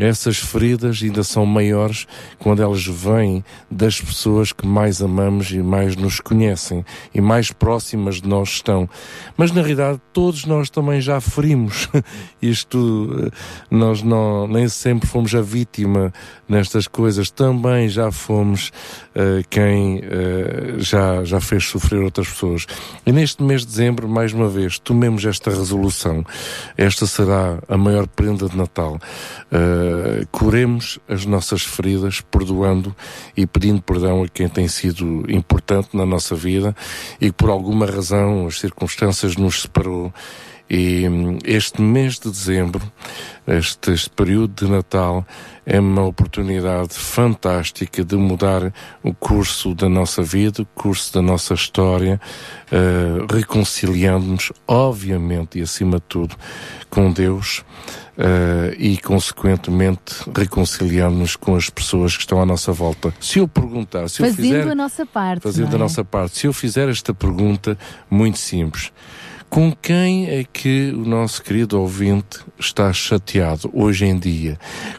essas 0.01 0.39
feridas 0.39 1.01
ainda 1.03 1.23
são 1.23 1.45
maiores 1.45 2.07
quando 2.39 2.63
elas 2.63 2.87
vêm 2.87 3.45
das 3.71 4.01
pessoas 4.01 4.51
que 4.51 4.67
mais 4.67 5.03
amamos 5.03 5.51
e 5.51 5.59
mais 5.59 5.95
nos 5.95 6.21
conhecem 6.21 6.85
e 7.15 7.21
mais 7.21 7.53
próximas 7.53 8.21
de 8.21 8.29
nós 8.29 8.49
estão. 8.49 8.89
Mas 9.37 9.53
na 9.53 9.61
realidade 9.61 10.01
todos 10.13 10.47
nós 10.47 10.71
também 10.71 11.01
já 11.03 11.21
ferimos. 11.21 11.89
Isto, 12.41 13.27
eh, 13.27 13.31
nós 13.71 14.03
não, 14.03 14.49
nem 14.49 14.69
sempre 14.69 15.07
fomos 15.07 15.35
a 15.35 15.43
vítima 15.43 16.13
nestas 16.49 16.89
coisas, 16.89 17.31
também 17.31 17.89
já 17.89 18.11
fomos 18.11 18.73
uh, 19.15 19.47
quem 19.49 19.99
uh, 19.99 20.81
já, 20.81 21.23
já 21.25 21.41
fez 21.41 21.65
sofrer 21.65 22.03
outras 22.03 22.29
pessoas. 22.29 22.67
E 23.07 23.13
neste 23.13 23.43
mês 23.43 23.61
de 23.61 23.69
dezembro, 23.69 24.09
mais 24.09 24.33
uma 24.33 24.49
vez, 24.49 24.79
tomemos 24.79 25.25
esta 25.25 25.51
resolução. 25.51 26.25
Esta 26.77 27.07
será 27.07 27.59
a 27.69 27.77
maior 27.77 28.07
prenda 28.09 28.49
de 28.49 28.57
Natal. 28.57 28.99
Uh, 29.53 29.90
eh, 29.91 30.27
curemos 30.31 30.99
as 31.09 31.27
nossas 31.27 31.63
feridas, 31.63 32.21
perdoando 32.21 32.95
e 33.37 33.47
pedindo 33.47 33.83
perdão 33.83 34.23
a 34.23 34.29
quem 34.29 34.49
tem 34.49 34.69
sido 34.69 35.25
importante 35.31 35.97
na 35.97 36.07
nossa 36.07 36.35
vida 36.35 36.75
e 37.21 37.27
que 37.27 37.33
por 37.33 37.51
alguma 37.51 37.87
razão 37.87 38.47
as 38.47 38.61
circunstâncias 38.61 39.37
nos 39.37 39.63
separou. 39.63 40.13
E 40.71 41.09
hum, 41.09 41.39
este 41.45 41.83
mês 41.83 42.17
de 42.21 42.31
dezembro, 42.31 42.81
este, 43.45 43.91
este, 43.91 44.09
período 44.09 44.65
de 44.65 44.71
Natal, 44.71 45.27
é 45.67 45.81
uma 45.81 46.05
oportunidade 46.05 46.95
fantástica 46.95 48.05
de 48.05 48.15
mudar 48.15 48.73
o 49.03 49.13
curso 49.13 49.75
da 49.75 49.89
nossa 49.89 50.23
vida, 50.23 50.63
o 50.63 50.67
curso 50.67 51.13
da 51.13 51.21
nossa 51.21 51.55
história, 51.55 52.21
uh, 52.71 53.35
reconciliando-nos, 53.35 54.53
obviamente 54.69 55.59
e 55.59 55.63
acima 55.63 55.97
de 55.97 56.05
tudo, 56.09 56.37
com 56.89 57.11
Deus 57.11 57.65
uh, 58.21 58.75
e, 58.79 58.99
consequentemente, 58.99 60.15
reconciliar-nos 60.37 61.37
com 61.37 61.57
as 61.57 61.71
pessoas 61.71 62.15
que 62.17 62.23
estão 62.23 62.41
à 62.41 62.47
nossa 62.47 62.73
volta. 62.73 63.13
Se 63.19 63.39
eu 63.39 63.49
perguntar, 63.49 64.09
se 64.09 64.19
fazendo 64.19 64.39
eu 64.39 64.45
fizer, 64.45 64.71
a 64.71 64.75
nossa 64.75 65.07
parte, 65.07 65.43
fazendo 65.43 65.73
é? 65.73 65.75
a 65.75 65.79
nossa 65.79 66.05
parte, 66.05 66.39
se 66.39 66.47
eu 66.47 66.53
fizer 66.53 66.89
esta 66.89 67.15
pergunta 67.15 67.79
muito 68.11 68.39
simples, 68.39 68.93
Com 69.51 69.73
quem 69.73 70.31
é 70.31 70.45
que 70.45 70.93
o 70.95 71.05
nosso 71.05 71.43
querido 71.43 71.81
ouvinte 71.81 72.39
está 72.57 72.93
chateado 72.93 73.69
hoje 73.75 74.05
em 74.07 74.17
dia? 74.17 74.57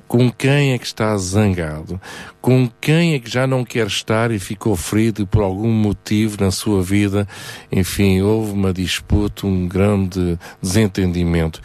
Com 0.09 0.29
quem 0.29 0.73
é 0.73 0.77
que 0.77 0.85
está 0.85 1.15
zangado? 1.17 2.01
Com 2.41 2.69
quem 2.81 3.13
é 3.13 3.19
que 3.19 3.29
já 3.29 3.47
não 3.47 3.63
quer 3.63 3.87
estar 3.87 4.29
e 4.29 4.39
ficou 4.39 4.75
ferido 4.75 5.25
por 5.25 5.41
algum 5.41 5.71
motivo 5.71 6.35
na 6.37 6.51
sua 6.51 6.83
vida? 6.83 7.25
Enfim, 7.71 8.19
houve 8.19 8.51
uma 8.51 8.73
disputa, 8.73 9.47
um 9.47 9.69
grande 9.69 10.37
desentendimento. 10.61 11.61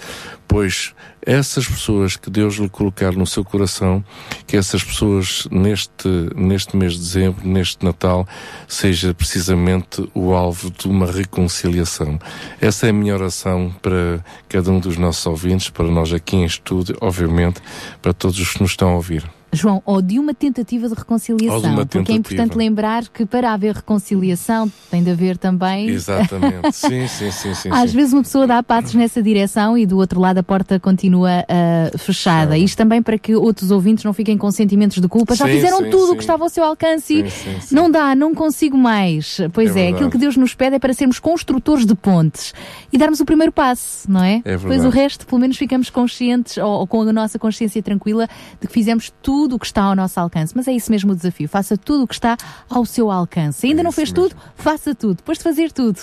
Pois 0.47 0.95
essas 1.27 1.67
pessoas 1.67 2.17
que 2.17 2.31
Deus 2.31 2.55
lhe 2.55 2.69
colocar 2.69 3.13
no 3.13 3.27
seu 3.27 3.45
coração, 3.45 4.03
que 4.47 4.57
essas 4.57 4.85
pessoas 4.85 5.49
neste, 5.51 6.09
neste 6.37 6.77
mês 6.77 6.93
de 6.93 7.01
dezembro, 7.01 7.47
neste 7.47 7.85
Natal, 7.85 8.27
seja 8.69 9.13
precisamente 9.13 10.09
o 10.15 10.33
alvo 10.33 10.71
de 10.71 10.87
uma 10.87 11.11
reconciliação. 11.11 12.19
Essa 12.61 12.87
é 12.87 12.91
a 12.91 12.93
minha 12.93 13.15
oração 13.15 13.75
para 13.83 14.25
cada 14.49 14.71
um 14.71 14.79
dos 14.79 14.97
nossos 14.97 15.27
ouvintes, 15.27 15.69
para 15.69 15.87
nós 15.87 16.13
aqui 16.13 16.37
em 16.37 16.45
estúdio, 16.45 16.97
obviamente, 17.01 17.61
para 18.01 18.13
todos 18.13 18.39
os 18.39 18.53
que 18.53 18.63
nos 18.63 18.71
estão 18.71 18.91
a 18.91 18.95
ouvir. 18.95 19.36
João, 19.57 19.83
ou 19.85 20.01
de 20.03 20.19
uma 20.19 20.35
tentativa 20.35 20.89
de 20.89 20.95
reconciliação. 20.95 21.61
De 21.61 21.67
uma 21.67 21.87
Porque 21.87 22.13
é 22.13 22.15
importante 22.15 22.37
tentativa. 22.37 22.59
lembrar 22.59 23.09
que 23.09 23.27
para 23.27 23.53
haver 23.53 23.75
reconciliação 23.75 24.71
tem 24.91 25.03
de 25.03 25.11
haver 25.11 25.37
também. 25.39 25.89
Exatamente. 25.89 26.71
sim, 26.77 27.07
sim, 27.09 27.31
sim, 27.31 27.55
sim. 27.55 27.69
Às 27.73 27.91
sim. 27.91 27.97
vezes 27.97 28.13
uma 28.13 28.23
pessoa 28.23 28.47
dá 28.47 28.63
passos 28.63 28.95
nessa 28.95 29.23
direção 29.23 29.77
e 29.77 29.87
do 29.87 29.97
outro 29.99 30.21
lado 30.21 30.39
a 30.39 30.43
porta 30.43 30.79
continua 30.79 31.45
ah, 31.49 31.91
fechada. 31.99 32.57
Isto 32.57 32.77
também 32.77 33.03
para 33.03 33.19
que 33.19 33.35
outros 33.35 33.71
ouvintes 33.71 34.05
não 34.05 34.13
fiquem 34.13 34.37
com 34.39 34.51
sentimentos 34.51 35.01
de 35.01 35.09
culpa. 35.09 35.35
Já 35.35 35.47
Sim, 35.47 35.53
fizeram 35.53 35.79
sim, 35.79 35.91
tudo 35.91 36.05
o 36.05 36.09
sim. 36.09 36.15
que 36.17 36.23
estava 36.23 36.43
ao 36.45 36.49
seu 36.49 36.65
alcance 36.65 37.15
e 37.15 37.31
Sim, 37.31 37.53
sim, 37.53 37.61
sim. 37.61 37.75
não 37.75 37.91
dá, 37.91 38.15
não 38.15 38.35
consigo 38.35 38.77
mais. 38.77 39.41
Pois 39.53 39.69
É 39.69 39.71
é, 39.71 39.75
verdade. 39.75 39.95
aquilo 39.95 40.11
que 40.11 40.19
Deus 40.19 40.37
nos 40.37 40.55
pede 40.55 40.77
é 40.77 40.79
para 40.79 40.93
sermos 40.93 41.19
construtores 41.19 41.85
de 41.87 41.95
pontes 41.95 42.53
e 42.93 42.99
darmos 42.99 43.21
o 43.21 43.25
primeiro 43.25 43.53
passo, 43.53 44.11
não 44.11 44.23
é? 44.23 44.37
É 44.45 44.57
Depois 44.57 44.63
verdade. 44.81 44.87
o 44.87 44.91
resto, 44.91 45.27
pelo 45.27 45.41
menos 45.41 45.57
ficamos 45.57 45.91
conscientes 45.91 46.57
ou, 46.59 46.81
ou 46.81 46.87
com 46.87 47.03
a 47.03 47.13
nossa 47.13 47.39
consciência 47.39 47.83
tranquila 47.83 48.29
de 48.61 48.67
que 48.67 48.73
fizemos 48.73 49.13
tudo 49.23 49.46
o 49.55 49.59
que 49.59 49.67
está 49.67 49.83
ao 49.85 49.95
nosso 49.95 50.19
alcance. 50.19 50.53
Mas 50.57 50.67
é 50.67 50.73
isso 50.73 50.91
mesmo 50.91 51.13
o 51.13 51.17
desafio. 51.17 51.49
Faça 51.49 51.77
tudo 51.77 52.05
o 52.05 52.07
que 52.09 52.15
está 52.15 52.37
ao 52.69 52.85
seu 52.85 53.11
alcance. 53.11 53.67
Ainda 53.67 53.83
não 53.83 53.93
fez 53.93 54.11
tudo? 54.11 54.35
Faça 54.57 54.95
tudo. 54.95 55.17
Depois 55.17 55.39
de 55.39 55.45
fazer 55.45 55.71
tudo. 55.73 56.01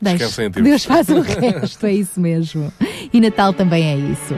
Deixe 0.00 0.18
Deus. 0.18 0.64
Deus 0.64 0.84
faz 0.84 1.08
o 1.08 1.20
resto, 1.20 1.86
é 1.86 1.92
isso 1.92 2.20
mesmo. 2.20 2.72
E 3.12 3.20
Natal 3.20 3.52
também 3.52 3.84
é 3.84 3.96
isso. 3.96 4.34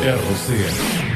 RCS. 0.00 1.10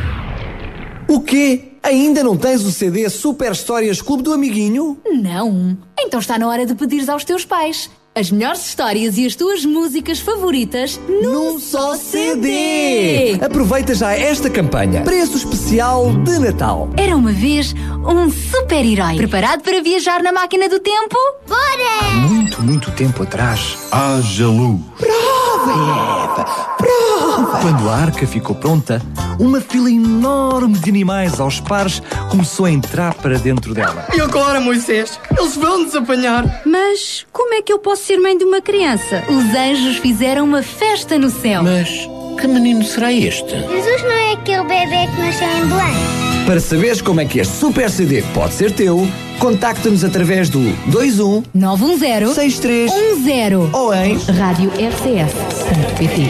O 1.09 1.21
quê? 1.21 1.75
Ainda 1.83 2.25
não 2.25 2.37
tens 2.37 2.63
o 2.63 2.73
CD 2.73 3.09
Super 3.09 3.53
Histórias 3.53 4.03
Clube 4.03 4.23
do 4.23 4.33
Amiguinho? 4.33 4.99
Não. 5.05 5.77
Então 5.99 6.19
está 6.19 6.39
na 6.39 6.49
hora 6.49 6.67
de 6.67 6.75
pedires 6.75 7.09
aos 7.09 7.25
teus 7.25 7.45
pais. 7.45 7.91
As 8.17 8.31
melhores 8.31 8.65
histórias 8.65 9.19
e 9.19 9.27
as 9.27 9.35
tuas 9.35 9.65
músicas 9.65 10.21
favoritas 10.21 11.01
num 11.09 11.59
só 11.59 11.97
CD. 11.97 13.37
Aproveita 13.45 13.93
já 13.93 14.13
esta 14.13 14.49
campanha. 14.49 15.03
Preço 15.03 15.37
especial 15.37 16.13
de 16.23 16.39
Natal. 16.39 16.89
Era 16.97 17.17
uma 17.17 17.33
vez 17.33 17.75
um 18.07 18.31
super-herói. 18.31 19.17
Preparado 19.17 19.63
para 19.63 19.83
viajar 19.83 20.23
na 20.23 20.31
máquina 20.31 20.69
do 20.69 20.79
tempo? 20.79 21.17
Bora! 21.49 22.15
Muito, 22.29 22.63
muito 22.63 22.93
tempo 22.93 23.25
atrás. 23.25 23.77
Haja 23.91 24.47
luz. 24.47 24.81
Prova, 24.97 25.73
Eva, 25.73 26.45
prova. 26.79 27.59
Quando 27.63 27.89
a 27.89 27.97
arca 27.97 28.27
ficou 28.29 28.55
pronta, 28.55 29.03
uma 29.41 29.61
fila 29.61 29.91
enorme 29.91 30.79
de 30.79 30.89
animais 30.89 31.41
aos 31.41 31.59
pares 31.59 32.01
começou 32.31 32.67
a 32.67 32.71
entrar 32.71 33.15
para 33.15 33.39
dentro 33.39 33.75
dela. 33.75 34.07
E 34.15 34.21
agora, 34.21 34.61
Moisés? 34.61 35.19
Eles 35.37 35.57
vão 35.57 35.79
nos 35.83 35.97
apanhar. 35.97 36.63
Mas 36.65 37.27
como 37.33 37.55
é 37.55 37.63
que 37.63 37.73
eu 37.73 37.79
posso 37.79 38.04
ser 38.05 38.19
mãe 38.19 38.37
de 38.37 38.45
uma 38.45 38.61
criança? 38.61 39.25
Os 39.29 39.57
anjos 39.57 39.97
fizeram 39.97 40.45
uma 40.45 40.63
festa 40.63 41.19
no 41.19 41.31
céu. 41.31 41.63
Mas 41.63 41.89
que 42.39 42.47
menino 42.47 42.85
será 42.85 43.11
este? 43.11 43.49
Jesus 43.49 44.03
não 44.03 44.11
é 44.11 44.33
aquele 44.33 44.63
bebê 44.65 45.07
que 45.07 45.23
nasceu 45.23 45.49
em 45.49 45.67
Belém. 45.67 46.45
Para 46.47 46.61
saberes 46.61 47.01
como 47.01 47.23
é 47.23 47.25
que 47.25 47.39
este 47.39 47.57
Super 47.57 47.89
CD 47.89 48.23
pode 48.35 48.53
ser 48.53 48.73
teu, 48.73 49.09
contacta-nos 49.39 50.05
através 50.05 50.51
do 50.51 50.61
21 50.89 51.45
910 51.55 52.35
63 52.35 52.93
ou 53.73 53.95
em 53.95 54.19
rádio 54.19 54.69
rcs.pt. 54.69 56.29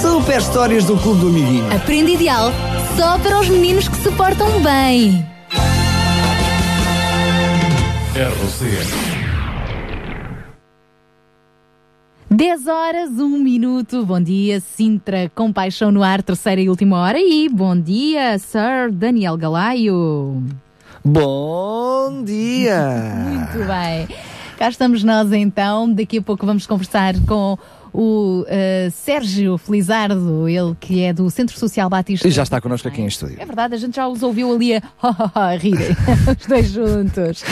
Super 0.00 0.38
Histórias 0.38 0.84
do 0.86 0.96
Clube 0.96 1.20
do 1.20 1.28
Amiguinho. 1.28 1.70
Aprende 1.70 2.12
ideal 2.12 2.50
só 2.96 3.18
para 3.18 3.40
os 3.40 3.48
meninos 3.50 3.88
que 3.88 3.96
se 3.98 4.10
portam 4.12 4.48
bem. 4.62 5.22
RCS. 8.14 9.23
10 12.36 12.66
horas, 12.66 13.10
1 13.10 13.28
minuto. 13.38 14.04
Bom 14.04 14.20
dia, 14.20 14.58
Sintra, 14.58 15.30
com 15.36 15.52
paixão 15.52 15.92
no 15.92 16.02
ar, 16.02 16.20
terceira 16.20 16.60
e 16.60 16.68
última 16.68 16.98
hora. 16.98 17.16
E 17.20 17.48
bom 17.48 17.78
dia, 17.78 18.36
Sir 18.40 18.90
Daniel 18.90 19.36
Galaio. 19.36 20.42
Bom 21.04 22.24
dia! 22.24 22.90
Muito 23.54 23.68
bem. 23.68 24.08
Cá 24.58 24.68
estamos 24.68 25.04
nós 25.04 25.32
então. 25.32 25.88
Daqui 25.92 26.18
a 26.18 26.22
pouco 26.22 26.44
vamos 26.44 26.66
conversar 26.66 27.14
com 27.24 27.56
o 27.94 28.44
eh, 28.48 28.88
Sérgio 28.92 29.56
Felizardo, 29.56 30.48
ele 30.48 30.74
que 30.80 31.04
é 31.04 31.12
do 31.12 31.30
Centro 31.30 31.56
Social 31.56 31.88
Batista. 31.88 32.26
E 32.26 32.30
já 32.32 32.42
está 32.42 32.60
connosco 32.60 32.88
aqui 32.88 33.00
em 33.00 33.06
estúdio. 33.06 33.36
É 33.38 33.46
verdade, 33.46 33.74
a 33.74 33.78
gente 33.78 33.94
já 33.94 34.08
os 34.08 34.20
ouviu 34.24 34.52
ali 34.52 34.74
a, 34.74 34.82
a 35.32 35.50
rirem, 35.56 35.96
os 36.36 36.46
dois 36.46 36.70
juntos. 36.70 37.44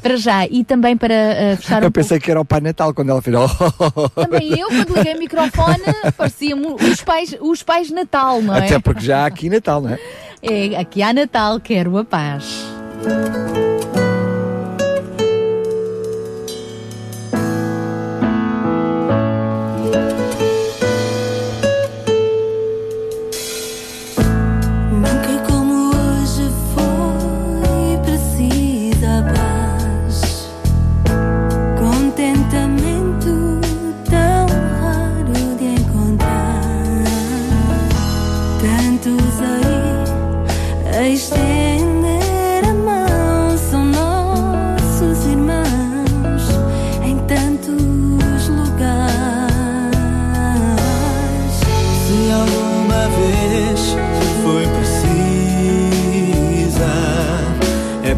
Para 0.00 0.16
já, 0.16 0.46
e 0.46 0.64
também 0.64 0.96
para 0.96 1.12
eh, 1.12 1.56
fechar 1.56 1.82
um 1.82 1.84
Eu 1.84 1.90
pensei 1.90 2.18
que 2.18 2.30
era 2.30 2.40
o 2.40 2.44
Pai 2.46 2.62
Natal 2.62 2.94
quando 2.94 3.10
ela 3.10 3.20
fez. 3.20 3.36
pouco. 3.36 4.08
Também 4.08 4.58
eu, 4.58 4.68
quando 4.68 4.96
liguei 4.96 5.14
o 5.14 5.18
microfone, 5.18 5.84
parecia-me 6.16 6.66
os 6.66 7.02
pais, 7.02 7.36
os 7.38 7.62
pais 7.62 7.90
Natal, 7.90 8.40
não 8.40 8.54
é? 8.54 8.64
Até 8.64 8.78
porque 8.78 9.04
já 9.04 9.24
há 9.24 9.26
aqui 9.26 9.50
Natal, 9.50 9.82
não 9.82 9.90
é? 9.90 9.98
É, 10.42 10.78
aqui 10.78 11.02
há 11.02 11.12
Natal, 11.12 11.60
quero 11.60 11.98
a 11.98 12.04
paz. 12.04 12.64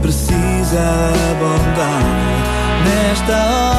Precisa, 0.03 1.13
bondade 1.39 2.85
nesta 2.85 3.33
hora. 3.33 3.72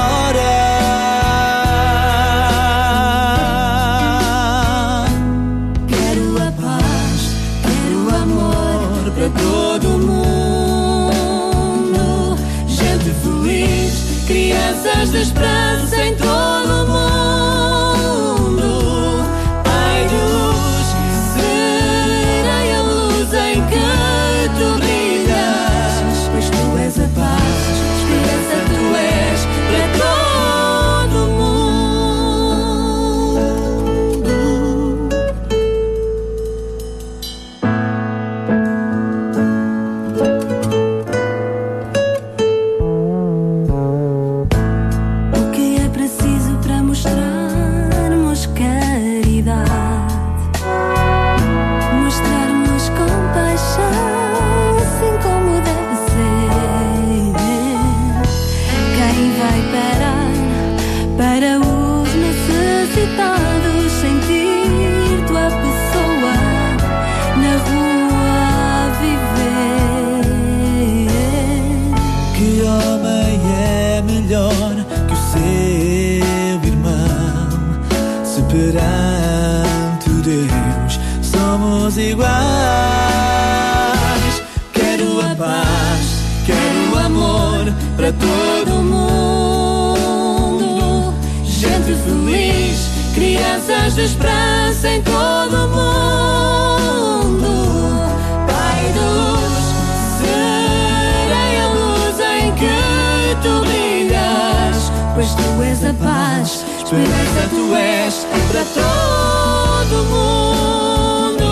Esperança 106.93 107.49
tu 107.49 107.75
és 107.75 108.27
para 108.49 108.63
todo 108.65 110.05
mundo. 110.05 111.49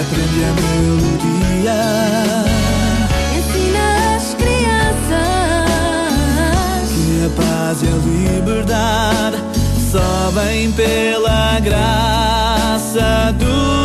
Aprende 0.00 0.44
a 0.44 0.52
melodia. 0.60 1.80
Ensina 3.38 3.86
as 4.16 4.26
crianças 4.34 5.24
Que 6.90 7.14
a 7.26 7.30
paz 7.36 7.76
e 7.82 7.86
a 7.86 7.96
liberdade 8.04 9.38
só 9.90 10.30
vem 10.32 10.72
pela 10.72 11.60
graça 11.60 13.32
do 13.38 13.83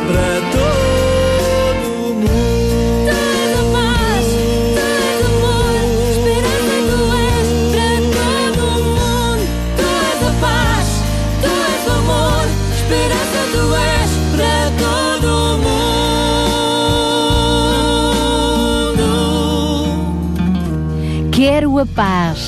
para 0.07 0.35
todo 0.53 1.87
o 2.05 2.15
mundo. 2.15 2.29
Tu 9.77 9.87
és 9.97 10.21
a 10.23 10.33
paz, 10.43 10.89
tu 11.41 11.49
és 11.49 11.85
o 11.87 11.91
amor, 11.93 12.45
esperança 12.75 13.43
tu 13.53 13.65
és 13.75 14.11
para 14.37 14.61
todo 14.85 15.29
o 15.31 15.59
mundo. 18.89 19.11
Quero 21.33 21.71
a 21.79 21.87
paz, 21.87 22.41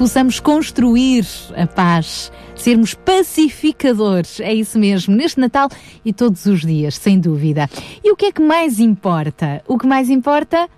possamos 0.00 0.40
construir 0.40 1.26
a 1.54 1.66
paz, 1.66 2.32
sermos 2.56 2.94
pacificadores, 2.94 4.40
é 4.40 4.54
isso 4.54 4.78
mesmo, 4.78 5.14
neste 5.14 5.38
Natal 5.38 5.68
e 6.02 6.10
todos 6.10 6.46
os 6.46 6.62
dias, 6.62 6.96
sem 6.96 7.20
dúvida. 7.20 7.68
E 8.02 8.10
o 8.10 8.16
que 8.16 8.24
é 8.24 8.32
que 8.32 8.40
mais 8.40 8.80
importa? 8.80 9.62
O 9.68 9.76
que 9.76 9.86
mais 9.86 10.08
importa 10.08 10.70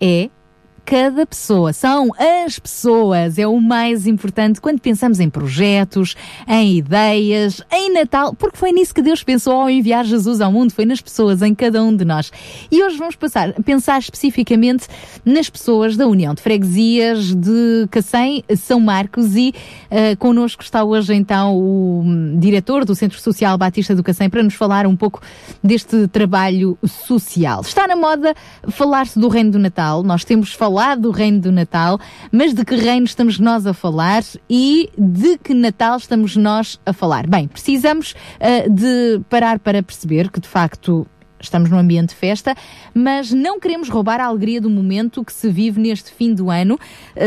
é 0.00 0.30
cada 0.86 1.26
pessoa, 1.26 1.72
são 1.72 2.12
as 2.44 2.60
pessoas, 2.60 3.40
é 3.40 3.46
o 3.46 3.60
mais 3.60 4.06
importante 4.06 4.60
quando 4.60 4.80
pensamos 4.80 5.18
em 5.18 5.28
projetos, 5.28 6.14
em 6.46 6.76
ideias, 6.76 7.60
em 7.72 7.92
Natal, 7.92 8.32
porque 8.32 8.56
foi 8.56 8.70
nisso 8.70 8.94
que 8.94 9.02
Deus 9.02 9.24
pensou 9.24 9.62
ao 9.62 9.68
enviar 9.68 10.04
Jesus 10.04 10.40
ao 10.40 10.52
mundo, 10.52 10.72
foi 10.72 10.86
nas 10.86 11.00
pessoas, 11.00 11.42
em 11.42 11.52
cada 11.56 11.82
um 11.82 11.94
de 11.94 12.04
nós. 12.04 12.30
E 12.70 12.84
hoje 12.84 12.96
vamos 12.98 13.16
passar, 13.16 13.52
pensar 13.64 13.98
especificamente 13.98 14.86
nas 15.24 15.50
pessoas 15.50 15.96
da 15.96 16.06
União 16.06 16.32
de 16.34 16.40
Freguesias 16.40 17.34
de 17.34 17.88
Cacém, 17.90 18.44
São 18.56 18.78
Marcos 18.78 19.34
e 19.34 19.52
uh, 19.90 20.16
connosco 20.18 20.62
está 20.62 20.84
hoje 20.84 21.14
então 21.14 21.56
o 21.56 22.02
um, 22.02 22.38
diretor 22.38 22.84
do 22.84 22.94
Centro 22.94 23.18
Social 23.20 23.58
Batista 23.58 23.92
do 23.92 24.04
Cacém 24.04 24.30
para 24.30 24.42
nos 24.42 24.54
falar 24.54 24.86
um 24.86 24.94
pouco 24.94 25.20
deste 25.64 26.06
trabalho 26.06 26.78
social. 26.86 27.62
Está 27.62 27.88
na 27.88 27.96
moda 27.96 28.36
falar-se 28.68 29.18
do 29.18 29.26
Reino 29.26 29.50
do 29.50 29.58
Natal, 29.58 30.04
nós 30.04 30.22
temos 30.22 30.52
falado 30.52 30.75
falar 30.76 30.96
do 30.96 31.10
reino 31.10 31.40
do 31.40 31.50
Natal, 31.50 31.98
mas 32.30 32.52
de 32.52 32.62
que 32.62 32.76
reino 32.76 33.06
estamos 33.06 33.38
nós 33.38 33.66
a 33.66 33.72
falar 33.72 34.22
e 34.48 34.90
de 34.98 35.38
que 35.38 35.54
Natal 35.54 35.96
estamos 35.96 36.36
nós 36.36 36.78
a 36.84 36.92
falar? 36.92 37.26
Bem, 37.26 37.48
precisamos 37.48 38.12
uh, 38.12 38.70
de 38.70 39.22
parar 39.30 39.58
para 39.58 39.82
perceber 39.82 40.30
que 40.30 40.38
de 40.38 40.46
facto 40.46 41.06
estamos 41.46 41.70
num 41.70 41.78
ambiente 41.78 42.10
de 42.10 42.14
festa, 42.14 42.54
mas 42.94 43.32
não 43.32 43.58
queremos 43.58 43.88
roubar 43.88 44.20
a 44.20 44.26
alegria 44.26 44.60
do 44.60 44.68
momento 44.68 45.24
que 45.24 45.32
se 45.32 45.50
vive 45.50 45.80
neste 45.80 46.10
fim 46.12 46.34
do 46.34 46.50
ano 46.50 46.78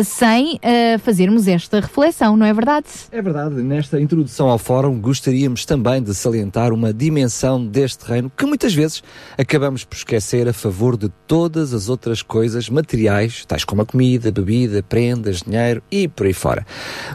sem 0.04 0.56
uh, 0.56 1.00
fazermos 1.00 1.48
esta 1.48 1.80
reflexão, 1.80 2.36
não 2.36 2.46
é 2.46 2.54
verdade? 2.54 2.88
É 3.12 3.22
verdade. 3.22 3.56
Nesta 3.62 4.00
introdução 4.00 4.50
ao 4.50 4.58
fórum, 4.58 5.00
gostaríamos 5.00 5.66
também 5.66 6.02
de 6.02 6.14
salientar 6.14 6.74
uma 6.74 6.94
dimensão 6.94 7.66
deste 7.66 8.06
reino 8.06 8.32
que 8.36 8.46
muitas 8.46 8.74
vezes 8.74 9.04
acabamos 9.38 9.84
por 9.84 9.96
esquecer 9.96 10.48
a 10.48 10.54
favor 10.54 10.98
de 10.98 11.10
todas 11.28 11.74
as 11.74 11.90
outras 11.90 12.22
coisas 12.22 12.70
materiais, 12.70 13.46
tais 13.46 13.64
como 13.64 13.82
a 13.82 13.86
comida, 13.86 14.32
bebida, 14.32 14.84
prendas, 14.84 15.41
dinheiro 15.41 15.82
e 15.91 16.08
por 16.08 16.26
aí 16.26 16.34
fora. 16.34 16.66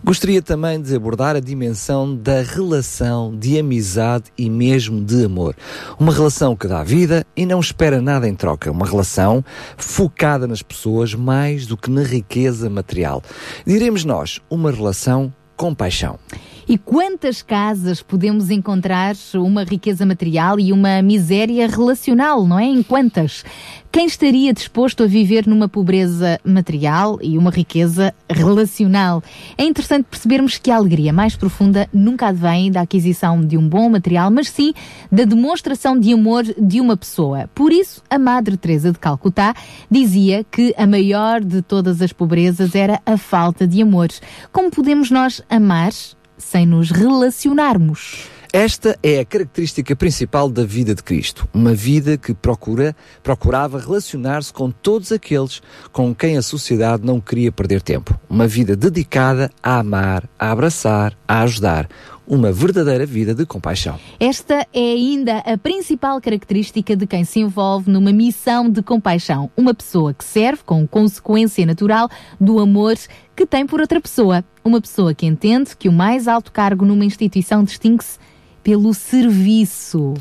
Gostaria 0.03 0.41
também 0.41 0.81
de 0.81 0.95
abordar 0.95 1.37
a 1.37 1.41
dimensão 1.41 2.17
da 2.17 2.43
relação 2.43 3.37
de 3.37 3.59
amizade 3.59 4.25
e 4.39 4.49
mesmo 4.49 5.05
de 5.05 5.25
amor. 5.25 5.55
Uma 5.99 6.13
relação 6.13 6.57
que 6.57 6.67
dá 6.67 6.83
vida 6.83 6.94
e 7.37 7.45
não 7.45 7.59
espera 7.59 8.01
nada 8.01 8.29
em 8.29 8.35
troca. 8.35 8.71
Uma 8.71 8.87
relação 8.87 9.45
focada 9.77 10.47
nas 10.47 10.63
pessoas 10.63 11.15
mais 11.15 11.67
do 11.67 11.77
que 11.77 11.91
na 11.91 12.03
riqueza 12.03 12.71
material. 12.71 13.23
Diremos 13.67 14.05
nós, 14.05 14.41
uma 14.49 14.71
relação 14.71 15.33
com 15.57 15.75
paixão. 15.75 16.19
E 16.67 16.79
quantas 16.79 17.43
casas 17.43 18.01
podemos 18.01 18.51
encontrar 18.51 19.15
uma 19.35 19.65
riqueza 19.65 20.07
material 20.07 20.59
e 20.59 20.73
uma 20.73 21.03
miséria 21.03 21.69
relacional, 21.69 22.47
não 22.47 22.59
é? 22.59 22.65
Em 22.65 22.83
quantas? 22.83 23.45
Quem 23.93 24.07
estaria 24.07 24.53
disposto 24.53 25.05
a 25.05 25.07
viver 25.07 25.47
numa 25.47 25.69
pobreza 25.69 26.41
material 26.43 27.19
e 27.23 27.39
uma 27.39 27.51
riqueza 27.51 28.13
relacional? 28.29 29.23
É 29.57 29.65
interessante 29.65 30.07
percebermos 30.11 30.59
que 30.59 30.71
a 30.71 30.77
alegria 30.77 31.13
mais 31.13 31.37
profunda 31.37 31.89
nunca 31.93 32.29
advém 32.29 32.73
da 32.73 32.81
aquisição 32.81 33.41
de 33.41 33.57
um 33.57 33.69
bom 33.69 33.91
material, 33.91 34.31
mas 34.31 34.49
sim 34.49 34.73
da 35.13 35.25
demonstração 35.25 35.97
de 35.97 36.13
amor 36.13 36.43
de 36.43 36.81
uma 36.81 36.97
pessoa. 36.97 37.49
Por 37.55 37.73
isso, 37.73 38.03
a 38.11 38.19
Madre 38.19 38.57
Teresa 38.57 38.91
de 38.91 38.99
Calcutá 38.99 39.55
dizia 39.89 40.43
que 40.43 40.75
a 40.77 40.87
maior 40.87 41.41
de 41.41 41.63
todas 41.63 42.03
as 42.03 42.13
pobrezas 42.13 42.75
era 42.75 43.01
a 43.07 43.17
falta 43.17 43.65
de 43.65 43.81
amor. 43.81 44.09
Como 44.51 44.71
podemos 44.71 45.11
nós 45.11 45.41
amar 45.49 45.93
sem 46.39 46.67
nos 46.67 46.91
relacionarmos? 46.91 48.29
Esta 48.57 48.97
é 49.03 49.19
a 49.19 49.25
característica 49.25 49.97
principal 49.97 50.49
da 50.49 50.65
vida 50.65 50.95
de 50.95 51.03
Cristo, 51.03 51.49
uma 51.53 51.75
vida 51.75 52.17
que 52.17 52.33
procura, 52.33 52.95
procurava 53.21 53.81
relacionar-se 53.81 54.53
com 54.53 54.71
todos 54.71 55.11
aqueles 55.11 55.61
com 55.91 56.15
quem 56.15 56.37
a 56.37 56.43
sociedade 56.43 57.05
não 57.05 57.21
queria 57.21 57.51
perder 57.51 57.83
tempo, 57.83 58.17
uma 58.31 58.47
vida 58.47 58.77
dedicada 58.77 59.51
a 59.61 59.81
amar, 59.81 60.23
a 60.39 60.53
abraçar, 60.53 61.19
a 61.27 61.43
ajudar, 61.43 61.89
uma 62.27 62.51
verdadeira 62.53 63.05
vida 63.05 63.35
de 63.35 63.45
compaixão. 63.45 63.99
Esta 64.19 64.67
é 64.73 64.93
ainda 64.93 65.39
a 65.39 65.59
principal 65.59 66.21
característica 66.21 66.97
de 66.97 67.07
quem 67.07 67.25
se 67.25 67.41
envolve 67.41 67.91
numa 67.91 68.13
missão 68.13 68.69
de 68.69 68.83
compaixão, 68.83 69.51
uma 69.57 69.75
pessoa 69.75 70.15
que 70.15 70.25
serve 70.25 70.63
com 70.65 70.87
consequência 70.87 71.67
natural 71.67 72.09
do 72.41 72.59
amor 72.59 72.95
que 73.35 73.47
tem 73.47 73.67
por 73.67 73.81
outra 73.81 74.01
pessoa, 74.01 74.45
uma 74.65 74.81
pessoa 74.81 75.15
que 75.15 75.27
entende 75.27 75.77
que 75.77 75.89
o 75.89 75.93
mais 75.93 76.29
alto 76.29 76.53
cargo 76.53 76.85
numa 76.85 77.05
instituição 77.05 77.65
distingue-se 77.65 78.19
pelo 78.65 78.95
serviço. 78.95 80.15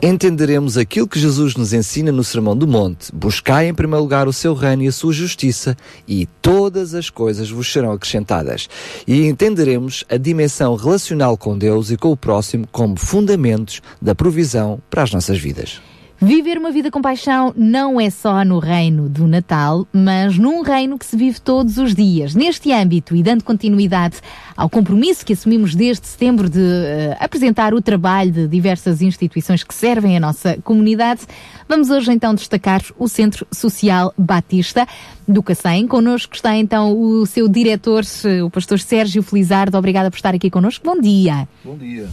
Entenderemos 0.00 0.78
aquilo 0.78 1.08
que 1.08 1.18
Jesus 1.18 1.56
nos 1.56 1.72
ensina 1.72 2.12
no 2.12 2.22
Sermão 2.22 2.56
do 2.56 2.68
Monte: 2.68 3.10
buscai 3.12 3.66
em 3.66 3.74
primeiro 3.74 4.02
lugar 4.02 4.28
o 4.28 4.32
seu 4.32 4.54
reino 4.54 4.84
e 4.84 4.88
a 4.88 4.92
sua 4.92 5.12
justiça, 5.12 5.76
e 6.06 6.26
todas 6.40 6.94
as 6.94 7.10
coisas 7.10 7.50
vos 7.50 7.72
serão 7.72 7.90
acrescentadas. 7.90 8.68
E 9.06 9.26
entenderemos 9.26 10.04
a 10.08 10.16
dimensão 10.16 10.76
relacional 10.76 11.36
com 11.36 11.58
Deus 11.58 11.90
e 11.90 11.96
com 11.96 12.12
o 12.12 12.16
próximo 12.16 12.68
como 12.70 12.96
fundamentos 12.96 13.82
da 14.00 14.14
provisão 14.14 14.80
para 14.88 15.02
as 15.02 15.10
nossas 15.10 15.38
vidas. 15.38 15.80
Viver 16.20 16.58
uma 16.58 16.72
vida 16.72 16.90
com 16.90 17.00
paixão 17.00 17.54
não 17.56 18.00
é 18.00 18.10
só 18.10 18.44
no 18.44 18.58
reino 18.58 19.08
do 19.08 19.28
Natal, 19.28 19.86
mas 19.92 20.36
num 20.36 20.62
reino 20.62 20.98
que 20.98 21.06
se 21.06 21.16
vive 21.16 21.40
todos 21.40 21.78
os 21.78 21.94
dias. 21.94 22.34
Neste 22.34 22.72
âmbito 22.72 23.14
e 23.14 23.22
dando 23.22 23.44
continuidade 23.44 24.16
ao 24.56 24.68
compromisso 24.68 25.24
que 25.24 25.32
assumimos 25.32 25.76
desde 25.76 26.04
setembro 26.08 26.50
de 26.50 26.58
uh, 26.58 27.16
apresentar 27.20 27.72
o 27.72 27.80
trabalho 27.80 28.32
de 28.32 28.48
diversas 28.48 29.00
instituições 29.00 29.62
que 29.62 29.72
servem 29.72 30.16
a 30.16 30.20
nossa 30.20 30.58
comunidade, 30.64 31.20
vamos 31.68 31.88
hoje 31.88 32.12
então 32.12 32.34
destacar 32.34 32.82
o 32.98 33.06
Centro 33.06 33.46
Social 33.52 34.12
Batista 34.18 34.88
do 35.26 35.40
Cacém. 35.40 35.86
Connosco 35.86 36.34
está 36.34 36.56
então 36.56 37.00
o 37.00 37.26
seu 37.26 37.48
diretor, 37.48 38.02
o 38.44 38.50
pastor 38.50 38.80
Sérgio 38.80 39.22
Felizardo. 39.22 39.78
Obrigada 39.78 40.10
por 40.10 40.16
estar 40.16 40.34
aqui 40.34 40.50
connosco. 40.50 40.84
Bom 40.84 41.00
dia. 41.00 41.46
Bom 41.64 41.76
dia. 41.76 42.08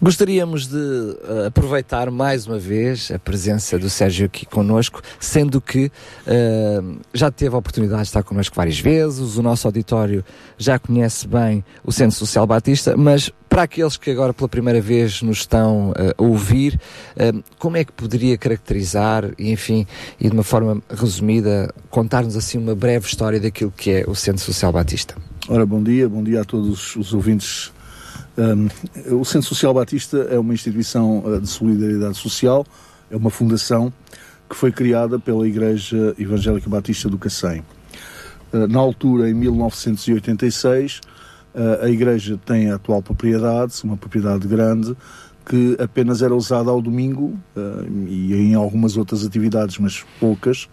Gostaríamos 0.00 0.68
de 0.68 0.76
uh, 0.76 1.46
aproveitar 1.48 2.10
mais 2.10 2.46
uma 2.46 2.58
vez 2.58 3.10
a 3.10 3.18
presença 3.18 3.78
do 3.78 3.90
Sérgio 3.90 4.26
aqui 4.26 4.46
connosco, 4.46 5.02
sendo 5.18 5.60
que 5.60 5.86
uh, 6.26 7.00
já 7.12 7.30
teve 7.30 7.54
a 7.54 7.58
oportunidade 7.58 8.02
de 8.02 8.08
estar 8.08 8.22
connosco 8.22 8.54
várias 8.54 8.78
vezes, 8.78 9.36
o 9.36 9.42
nosso 9.42 9.66
auditório 9.66 10.24
já 10.56 10.78
conhece 10.78 11.26
bem 11.26 11.64
o 11.84 11.90
Centro 11.90 12.16
Social 12.16 12.46
Batista, 12.46 12.96
mas 12.96 13.30
para 13.48 13.62
aqueles 13.62 13.96
que 13.96 14.10
agora 14.10 14.32
pela 14.32 14.48
primeira 14.48 14.80
vez 14.80 15.20
nos 15.20 15.38
estão 15.38 15.90
uh, 15.90 15.94
a 16.16 16.22
ouvir, 16.22 16.78
como 17.58 17.76
é 17.76 17.84
que 17.84 17.92
poderia 17.92 18.38
caracterizar, 18.38 19.32
e, 19.36 19.50
enfim, 19.50 19.86
e 20.20 20.28
de 20.28 20.34
uma 20.34 20.44
forma 20.44 20.80
resumida, 20.88 21.74
contar-nos 21.90 22.36
assim 22.36 22.56
uma 22.56 22.74
breve 22.74 23.06
história 23.06 23.40
daquilo 23.40 23.72
que 23.76 23.90
é 23.90 24.04
o 24.06 24.14
Centro 24.14 24.44
Social 24.44 24.70
Batista? 24.70 25.16
Ora, 25.48 25.66
bom 25.66 25.82
dia, 25.82 26.08
bom 26.08 26.22
dia 26.22 26.42
a 26.42 26.44
todos 26.44 26.94
os 26.94 27.12
ouvintes 27.12 27.72
um, 28.38 29.18
o 29.18 29.24
Centro 29.24 29.48
Social 29.48 29.74
Batista 29.74 30.18
é 30.30 30.38
uma 30.38 30.54
instituição 30.54 31.24
uh, 31.24 31.40
de 31.40 31.48
solidariedade 31.48 32.16
social, 32.16 32.64
é 33.10 33.16
uma 33.16 33.30
fundação 33.30 33.92
que 34.48 34.54
foi 34.54 34.70
criada 34.70 35.18
pela 35.18 35.46
Igreja 35.46 36.14
Evangélica 36.16 36.70
Batista 36.70 37.08
do 37.08 37.18
Cacém. 37.18 37.64
Uh, 38.52 38.68
na 38.68 38.78
altura, 38.78 39.28
em 39.28 39.34
1986, 39.34 41.00
uh, 41.52 41.84
a 41.84 41.90
Igreja 41.90 42.38
tem 42.46 42.70
a 42.70 42.76
atual 42.76 43.02
propriedade, 43.02 43.74
uma 43.82 43.96
propriedade 43.96 44.46
grande, 44.46 44.96
que 45.44 45.76
apenas 45.80 46.22
era 46.22 46.34
usada 46.34 46.70
ao 46.70 46.80
domingo 46.80 47.34
e 48.06 48.34
em 48.34 48.54
algumas 48.54 48.98
outras 48.98 49.24
atividades, 49.24 49.78
mas 49.78 50.04
poucas, 50.20 50.68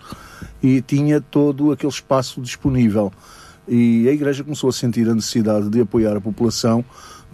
e 0.61 0.81
tinha 0.81 1.21
todo 1.21 1.71
aquele 1.71 1.93
espaço 1.93 2.41
disponível. 2.41 3.09
E 3.69 4.05
a 4.09 4.11
Igreja 4.11 4.43
começou 4.43 4.69
a 4.69 4.73
sentir 4.73 5.07
a 5.09 5.15
necessidade 5.15 5.69
de 5.69 5.79
apoiar 5.79 6.17
a 6.17 6.19
população 6.19 6.83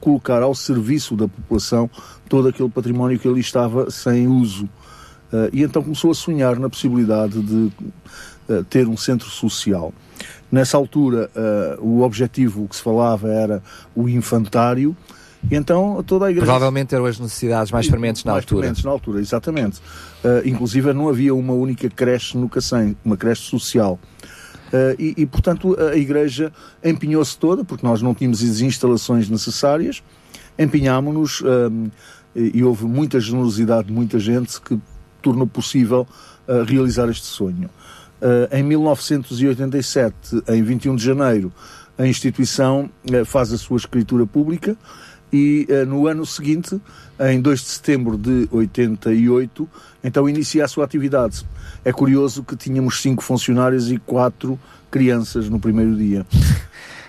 colocar 0.02 0.42
ao 0.42 0.54
serviço 0.54 1.16
da 1.16 1.28
população 1.28 1.90
todo 2.28 2.50
aquele 2.50 2.68
património 2.70 3.18
que 3.18 3.28
ali 3.28 3.40
estava 3.40 3.90
sem 3.90 4.28
uso. 4.28 4.66
Uh, 5.32 5.48
e 5.54 5.64
então 5.64 5.82
começou 5.82 6.12
a 6.12 6.14
sonhar 6.14 6.60
na 6.60 6.70
possibilidade 6.70 7.42
de 7.42 7.72
uh, 8.50 8.64
ter 8.70 8.88
um 8.88 8.98
centro 8.98 9.30
social. 9.30 9.94
Nessa 10.52 10.76
altura, 10.76 11.32
uh, 11.80 11.82
o 11.82 12.02
objetivo 12.02 12.68
que 12.68 12.76
se 12.76 12.82
falava 12.82 13.30
era 13.32 13.64
o 13.96 14.10
infantário, 14.10 14.96
e 15.50 15.56
então 15.56 16.04
toda 16.06 16.26
a 16.26 16.30
igreja. 16.30 16.46
Provavelmente 16.46 16.94
eram 16.94 17.06
as 17.06 17.18
necessidades 17.18 17.72
mais 17.72 17.88
prementes 17.88 18.26
na 18.26 18.34
mais 18.34 18.44
altura. 18.44 18.62
Prementes 18.62 18.84
na 18.84 18.92
altura, 18.92 19.20
exatamente. 19.22 19.82
Inclusive 20.46 20.94
não 20.94 21.10
havia 21.10 21.34
uma 21.34 21.54
única 21.54 21.90
creche 21.90 22.38
no 22.38 22.48
Cacém, 22.48 22.96
uma 23.04 23.18
creche 23.18 23.42
social. 23.50 23.98
Uh, 24.72 24.96
e, 24.98 25.14
e, 25.18 25.26
portanto, 25.26 25.76
a 25.80 25.98
Igreja 25.98 26.52
empenhou-se 26.84 27.38
toda, 27.38 27.64
porque 27.66 27.86
nós 27.86 28.02
não 28.02 28.14
tínhamos 28.16 28.42
as 28.42 28.62
instalações 28.62 29.30
necessárias, 29.30 30.02
empenhámos-nos 30.58 31.42
um, 31.42 31.90
e, 32.36 32.64
houve 32.64 32.86
muita 32.86 33.20
generosidade 33.20 33.88
de 33.88 33.94
muita 33.94 34.18
gente 34.20 34.60
que 34.62 34.80
tornou 35.22 35.46
possível 35.46 36.08
uh, 36.48 36.64
realizar 36.64 37.10
este 37.10 37.26
sonho. 37.26 37.70
Uh, 38.22 38.56
em 38.56 38.64
1987, 38.64 40.44
em 40.48 40.64
21 40.64 40.96
de 40.96 41.04
janeiro, 41.04 41.52
a 41.98 42.08
instituição 42.08 42.90
faz 43.26 43.52
a 43.52 43.58
sua 43.58 43.78
escritura 43.78 44.26
pública 44.26 44.78
e 45.32 45.68
no 45.88 46.08
ano 46.08 46.26
seguinte, 46.26 46.80
em 47.20 47.40
2 47.40 47.60
de 47.60 47.66
setembro 47.66 48.18
de 48.18 48.48
88, 48.52 49.70
então 50.04 50.28
inicia 50.28 50.66
a 50.66 50.68
sua 50.68 50.86
atividade. 50.86 51.46
É 51.86 51.92
curioso 51.92 52.44
que 52.44 52.56
tínhamos 52.56 53.02
cinco 53.02 53.24
funcionários 53.24 53.92
e 53.92 53.98
quatro 53.98 54.60
crianças 54.90 55.50
no 55.50 55.60
primeiro 55.60 55.96
dia. 55.96 56.26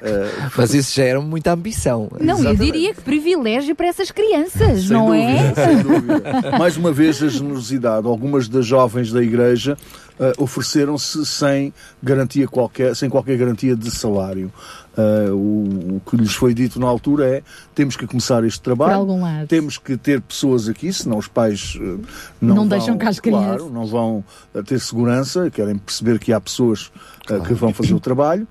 Uh, 0.03 0.51
Mas 0.57 0.75
isso 0.75 0.97
já 0.97 1.05
era 1.05 1.21
muita 1.21 1.53
ambição. 1.53 2.09
Não, 2.21 2.35
Exatamente. 2.35 2.61
eu 2.61 2.73
diria 2.73 2.95
que 2.95 3.01
privilégio 3.03 3.77
para 3.77 3.87
essas 3.87 4.11
crianças, 4.11 4.81
sem 4.83 4.91
não 4.91 5.07
dúvida, 5.07 5.25
é? 5.25 5.55
Sem 5.55 5.83
dúvida. 5.83 6.23
Mais 6.59 6.77
uma 6.77 6.91
vez, 6.91 7.23
a 7.23 7.29
generosidade. 7.29 8.07
Algumas 8.09 8.49
das 8.49 8.67
jovens 8.67 9.13
da 9.13 9.23
igreja 9.23 9.77
uh, 10.19 10.43
ofereceram-se 10.43 11.25
sem 11.25 11.73
garantia 12.03 12.49
qualquer, 12.49 12.97
sem 12.97 13.09
qualquer 13.09 13.37
garantia 13.37 13.77
de 13.77 13.93
salário. 13.93 14.53
Uh, 14.97 15.33
o, 15.33 15.97
o, 15.97 16.01
que 16.01 16.17
lhes 16.17 16.35
foi 16.35 16.53
dito 16.53 16.79
na 16.79 16.87
altura 16.87 17.27
é 17.27 17.43
temos 17.75 17.97
que 17.97 18.07
começar 18.07 18.45
este 18.45 18.61
trabalho, 18.61 19.07
temos 19.49 19.79
que 19.79 19.97
ter 19.97 20.21
pessoas 20.21 20.69
aqui, 20.69 20.93
senão 20.93 21.17
os 21.17 21.29
pais 21.29 21.77
uh, 21.77 22.01
não, 22.41 22.49
não 22.49 22.55
vão, 22.57 22.69
deixam 22.69 22.99
cá 22.99 23.09
as 23.09 23.19
crianças. 23.19 23.57
Claro, 23.57 23.71
não 23.73 23.87
vão 23.87 24.25
uh, 24.55 24.63
ter 24.63 24.79
segurança, 24.81 25.49
querem 25.51 25.79
perceber 25.79 26.19
que 26.19 26.33
há 26.33 26.41
pessoas 26.41 26.93
claro. 27.25 27.45
que 27.45 27.55
vão 27.55 27.73
fazer 27.73 27.95
o 27.95 28.01
trabalho. 28.01 28.47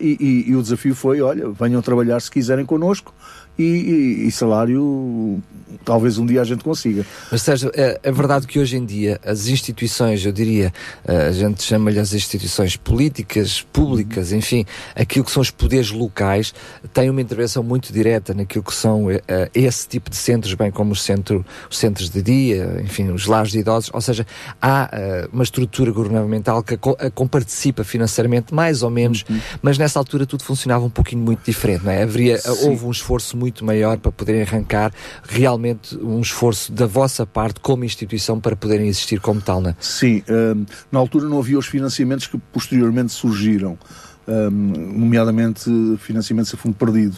E, 0.00 0.16
e, 0.20 0.50
e, 0.50 0.56
o 0.56 0.62
desafio 0.62 0.94
foi: 0.94 1.20
olha, 1.20 1.48
venham 1.50 1.82
trabalhar 1.82 2.20
se 2.20 2.30
quiserem 2.30 2.64
connosco, 2.64 3.14
e, 3.58 3.62
e, 3.62 4.26
e, 4.28 4.32
salário 4.32 5.42
talvez 5.84 6.18
um 6.18 6.26
dia 6.26 6.40
a 6.40 6.44
gente 6.44 6.64
consiga. 6.64 7.04
Mas 7.30 7.42
Sérgio, 7.42 7.70
é, 7.74 7.98
é, 8.02 8.12
verdade 8.12 8.46
que 8.46 8.58
hoje 8.58 8.76
em 8.76 8.84
dia 8.84 9.20
as 9.24 9.46
instituições, 9.46 10.24
eu 10.24 10.32
diria, 10.32 10.72
eh, 11.06 11.28
a 11.28 11.32
gente 11.32 11.62
chama-lhe 11.62 11.98
as 11.98 12.12
instituições 12.12 12.76
políticas, 12.76 13.62
públicas, 13.72 14.30
uhum. 14.30 14.38
enfim, 14.38 14.66
aquilo 14.94 15.24
que 15.24 15.30
são 15.30 15.40
os 15.40 15.50
poderes 15.50 15.90
locais, 15.90 16.54
têm 16.92 17.10
uma 17.10 17.20
intervenção 17.20 17.62
muito 17.62 17.92
direta 17.92 18.34
naquilo 18.34 18.64
que 18.64 18.74
são 18.74 19.06
uh, 19.06 19.20
esse 19.54 19.88
tipo 19.88 20.10
de 20.10 20.16
centros, 20.16 20.54
bem 20.54 20.70
como 20.70 20.92
os, 20.92 21.02
centro, 21.02 21.44
os 21.70 21.78
centros 21.78 22.10
de 22.10 22.22
dia, 22.22 22.80
enfim, 22.82 23.10
os 23.10 23.26
lares 23.26 23.52
de 23.52 23.58
idosos, 23.58 23.90
ou 23.92 24.00
seja, 24.00 24.26
há 24.60 24.90
uh, 24.92 25.28
uma 25.32 25.42
estrutura 25.42 25.90
governamental 25.90 26.62
que 26.62 26.74
a, 26.74 27.10
comparticipa 27.10 27.84
financeiramente, 27.84 28.54
mais 28.54 28.82
ou 28.82 28.90
menos, 28.90 29.24
uhum. 29.28 29.40
mas 29.62 29.78
nessa 29.78 29.98
altura 29.98 30.26
tudo 30.26 30.44
funcionava 30.44 30.84
um 30.84 30.90
pouquinho 30.90 31.22
muito 31.22 31.44
diferente, 31.44 31.84
não 31.84 31.92
é? 31.92 32.02
Haveria, 32.02 32.40
houve 32.62 32.84
um 32.84 32.90
esforço 32.90 33.36
muito 33.36 33.47
muito 33.48 33.64
maior 33.64 33.98
para 33.98 34.12
poderem 34.12 34.42
arrancar 34.42 34.92
realmente 35.22 35.96
um 35.96 36.20
esforço 36.20 36.70
da 36.70 36.86
vossa 36.86 37.26
parte 37.26 37.60
como 37.60 37.84
instituição 37.84 38.38
para 38.38 38.54
poderem 38.54 38.86
existir 38.86 39.20
como 39.20 39.40
tal, 39.40 39.60
não 39.60 39.70
é? 39.70 39.76
Sim, 39.80 40.22
um, 40.28 40.66
na 40.92 40.98
altura 40.98 41.28
não 41.28 41.38
havia 41.38 41.58
os 41.58 41.66
financiamentos 41.66 42.26
que 42.26 42.38
posteriormente 42.52 43.12
surgiram, 43.12 43.78
um, 44.26 44.50
nomeadamente 44.50 45.70
financiamentos 45.98 46.52
a 46.52 46.56
fundo 46.56 46.76
perdido. 46.76 47.16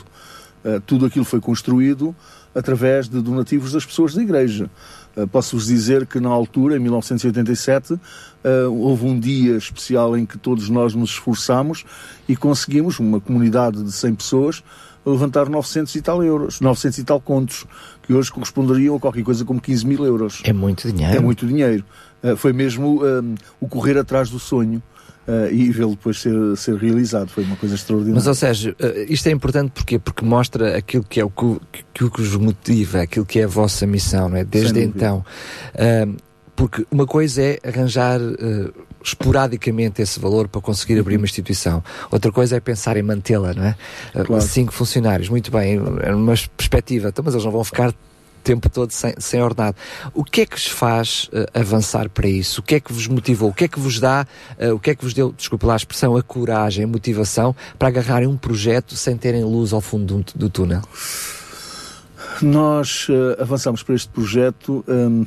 Uh, 0.65 0.81
tudo 0.87 1.07
aquilo 1.07 1.25
foi 1.25 1.41
construído 1.41 2.15
através 2.55 3.09
de 3.09 3.21
donativos 3.21 3.73
das 3.73 3.85
pessoas 3.85 4.15
da 4.15 4.23
Igreja. 4.23 4.71
Uh, 5.17 5.27
Posso-vos 5.27 5.67
dizer 5.67 6.07
que 6.07 6.21
na 6.21 6.29
altura, 6.29 6.77
em 6.77 6.79
1987, 6.79 7.95
uh, 7.95 7.99
houve 8.69 9.07
um 9.07 9.19
dia 9.19 9.57
especial 9.57 10.17
em 10.17 10.25
que 10.25 10.39
todos 10.39 10.69
nós 10.69 10.95
nos 10.95 11.11
esforçámos 11.11 11.85
e 12.29 12.37
conseguimos, 12.37 13.01
uma 13.01 13.21
comunidade 13.21 13.83
de 13.83 13.91
100 13.91 14.15
pessoas, 14.15 14.63
levantar 15.05 15.49
900 15.49 15.95
e 15.95 16.03
tal 16.03 16.23
euros, 16.23 16.61
900 16.61 16.99
e 16.99 17.05
tal 17.05 17.21
contos, 17.21 17.67
que 18.03 18.13
hoje 18.13 18.31
corresponderiam 18.31 18.97
a 18.97 19.01
qualquer 19.01 19.23
coisa 19.23 19.45
como 19.45 19.61
15 19.61 19.87
mil 19.87 20.05
euros. 20.05 20.41
É 20.45 20.53
muito 20.53 20.91
dinheiro. 20.91 21.17
É 21.17 21.21
muito 21.21 21.47
dinheiro. 21.47 21.85
Uh, 22.23 22.37
foi 22.37 22.53
mesmo 22.53 23.03
um, 23.05 23.35
o 23.61 23.69
correr 23.69 23.99
atrás 23.99 24.31
do 24.31 24.39
sonho. 24.39 24.83
Uh, 25.29 25.53
e 25.53 25.71
vê-lo 25.71 25.91
depois 25.91 26.21
ser, 26.21 26.57
ser 26.57 26.75
realizado. 26.75 27.29
Foi 27.29 27.45
uma 27.45 27.55
coisa 27.55 27.77
extraordinária. 27.77 28.17
Mas, 28.17 28.27
ou 28.27 28.35
seja, 28.35 28.75
isto 29.07 29.29
é 29.29 29.31
importante 29.31 29.71
porquê? 29.71 29.97
porque 29.99 30.25
mostra 30.25 30.77
aquilo 30.77 31.05
que 31.05 31.21
é 31.21 31.25
o 31.25 31.31
que, 31.31 31.61
que, 31.95 32.11
que, 32.11 32.21
os 32.21 32.35
motiva, 32.35 33.03
aquilo 33.03 33.25
que 33.25 33.39
é 33.39 33.45
a 33.45 33.47
vossa 33.47 33.87
missão, 33.87 34.29
não 34.29 34.37
é? 34.39 34.45
Desde 34.45 34.83
então. 34.83 35.25
Uh, 35.75 36.17
porque 36.57 36.85
uma 36.91 37.07
coisa 37.07 37.43
é 37.43 37.59
arranjar 37.65 38.21
uh, 38.21 38.73
esporadicamente 39.03 40.03
esse 40.03 40.19
valor 40.21 40.49
para 40.49 40.61
conseguir 40.61 40.99
abrir 40.99 41.17
uma 41.17 41.27
instituição. 41.27 41.83
Outra 42.11 42.31
coisa 42.31 42.57
é 42.57 42.61
pensar 42.61 42.97
em 42.97 43.03
mantê-la, 43.03 43.55
não 43.55 43.65
é? 43.65 43.77
Uh, 44.15 44.25
claro. 44.25 44.43
Cinco 44.43 44.73
funcionários, 44.73 45.29
muito 45.29 45.51
bem, 45.51 45.81
é 46.03 46.15
uma 46.15 46.35
perspectiva, 46.57 47.09
então, 47.09 47.25
mas 47.25 47.35
eles 47.35 47.45
não 47.45 47.53
vão 47.53 47.65
ficar 47.65 47.95
tempo 48.43 48.69
todo 48.69 48.91
sem, 48.91 49.15
sem 49.19 49.43
ordenado. 49.43 49.77
O 50.15 50.25
que 50.25 50.43
é 50.43 50.47
que 50.47 50.57
vos 50.57 50.67
faz 50.67 51.29
uh, 51.33 51.47
avançar 51.59 52.09
para 52.09 52.29
isso? 52.29 52.61
O 52.61 52.65
que 52.65 52.77
é 52.77 52.81
que 52.81 52.93
vos 52.93 53.07
motivou? 53.07 53.51
O 53.51 53.53
que 53.53 53.65
é 53.65 53.69
que 53.69 53.79
vos 53.79 54.01
dá, 54.01 54.27
uh, 54.59 54.75
o 54.75 54.79
que 54.79 54.91
é 54.91 54.95
que 54.95 55.05
vos 55.05 55.15
deu, 55.15 55.33
desculpa 55.33 55.67
lá 55.67 55.75
a 55.75 55.77
expressão, 55.77 56.17
a 56.17 56.23
coragem, 56.23 56.85
a 56.85 56.89
motivação 56.89 57.55
para 57.79 57.89
agarrarem 57.89 58.29
um 58.29 58.37
projeto 58.37 58.97
sem 58.97 59.17
terem 59.17 59.45
luz 59.45 59.73
ao 59.73 59.81
fundo 59.81 60.19
do, 60.19 60.39
do 60.39 60.51
túnel? 60.51 60.83
Nós 62.43 63.09
uh, 63.09 63.41
avançamos 63.41 63.83
para 63.83 63.95
este 63.95 64.09
projeto 64.09 64.85
um, 64.89 65.27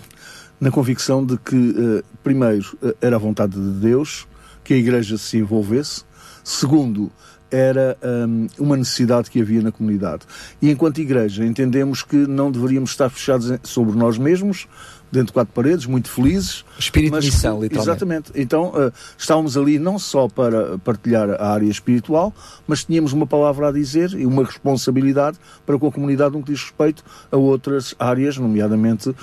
na 0.64 0.72
convicção 0.72 1.26
de 1.26 1.38
que, 1.38 1.56
uh, 1.56 2.04
primeiro, 2.24 2.78
uh, 2.82 2.96
era 3.02 3.18
a 3.18 3.20
vontade 3.20 3.54
de 3.54 3.80
Deus 3.82 4.26
que 4.64 4.74
a 4.74 4.78
Igreja 4.78 5.18
se 5.18 5.38
envolvesse, 5.38 6.06
segundo, 6.42 7.12
era 7.52 7.98
um, 8.02 8.48
uma 8.58 8.78
necessidade 8.78 9.30
que 9.30 9.42
havia 9.42 9.62
na 9.62 9.74
comunidade. 9.74 10.26
E 10.62 10.72
enquanto 10.72 11.02
Igreja, 11.02 11.46
entendemos 11.46 12.02
que 12.02 12.16
não 12.16 12.50
deveríamos 12.50 12.92
estar 12.92 13.10
fechados 13.10 13.52
sobre 13.62 13.96
nós 13.98 14.18
mesmos, 14.18 14.66
dentro 15.14 15.28
de 15.28 15.34
quatro 15.34 15.54
paredes, 15.54 15.86
muito 15.86 16.10
felizes. 16.10 16.66
Espírito 16.78 17.12
mas 17.12 17.24
de 17.24 17.32
missão, 17.32 17.62
literalmente. 17.62 17.90
Exatamente. 17.90 18.32
Então 18.36 18.70
uh, 18.70 18.92
estávamos 19.16 19.56
ali 19.56 19.78
não 19.78 20.00
só 20.00 20.28
para 20.28 20.80
partilhar 20.80 21.30
a 21.30 21.54
área 21.54 21.68
espiritual, 21.70 22.34
mas 22.68 22.84
tínhamos 22.84 23.14
uma 23.14 23.28
palavra 23.28 23.70
a 23.70 23.72
dizer 23.72 24.12
e 24.14 24.26
uma 24.26 24.44
responsabilidade 24.44 25.38
para 25.68 25.78
com 25.78 25.88
a 25.88 25.92
comunidade 25.92 26.36
no 26.36 26.42
que 26.42 26.52
diz 26.52 26.64
respeito 26.64 27.04
a 27.32 27.38
outras 27.38 27.94
áreas, 28.00 28.38
nomeadamente 28.38 29.10
uh, 29.10 29.16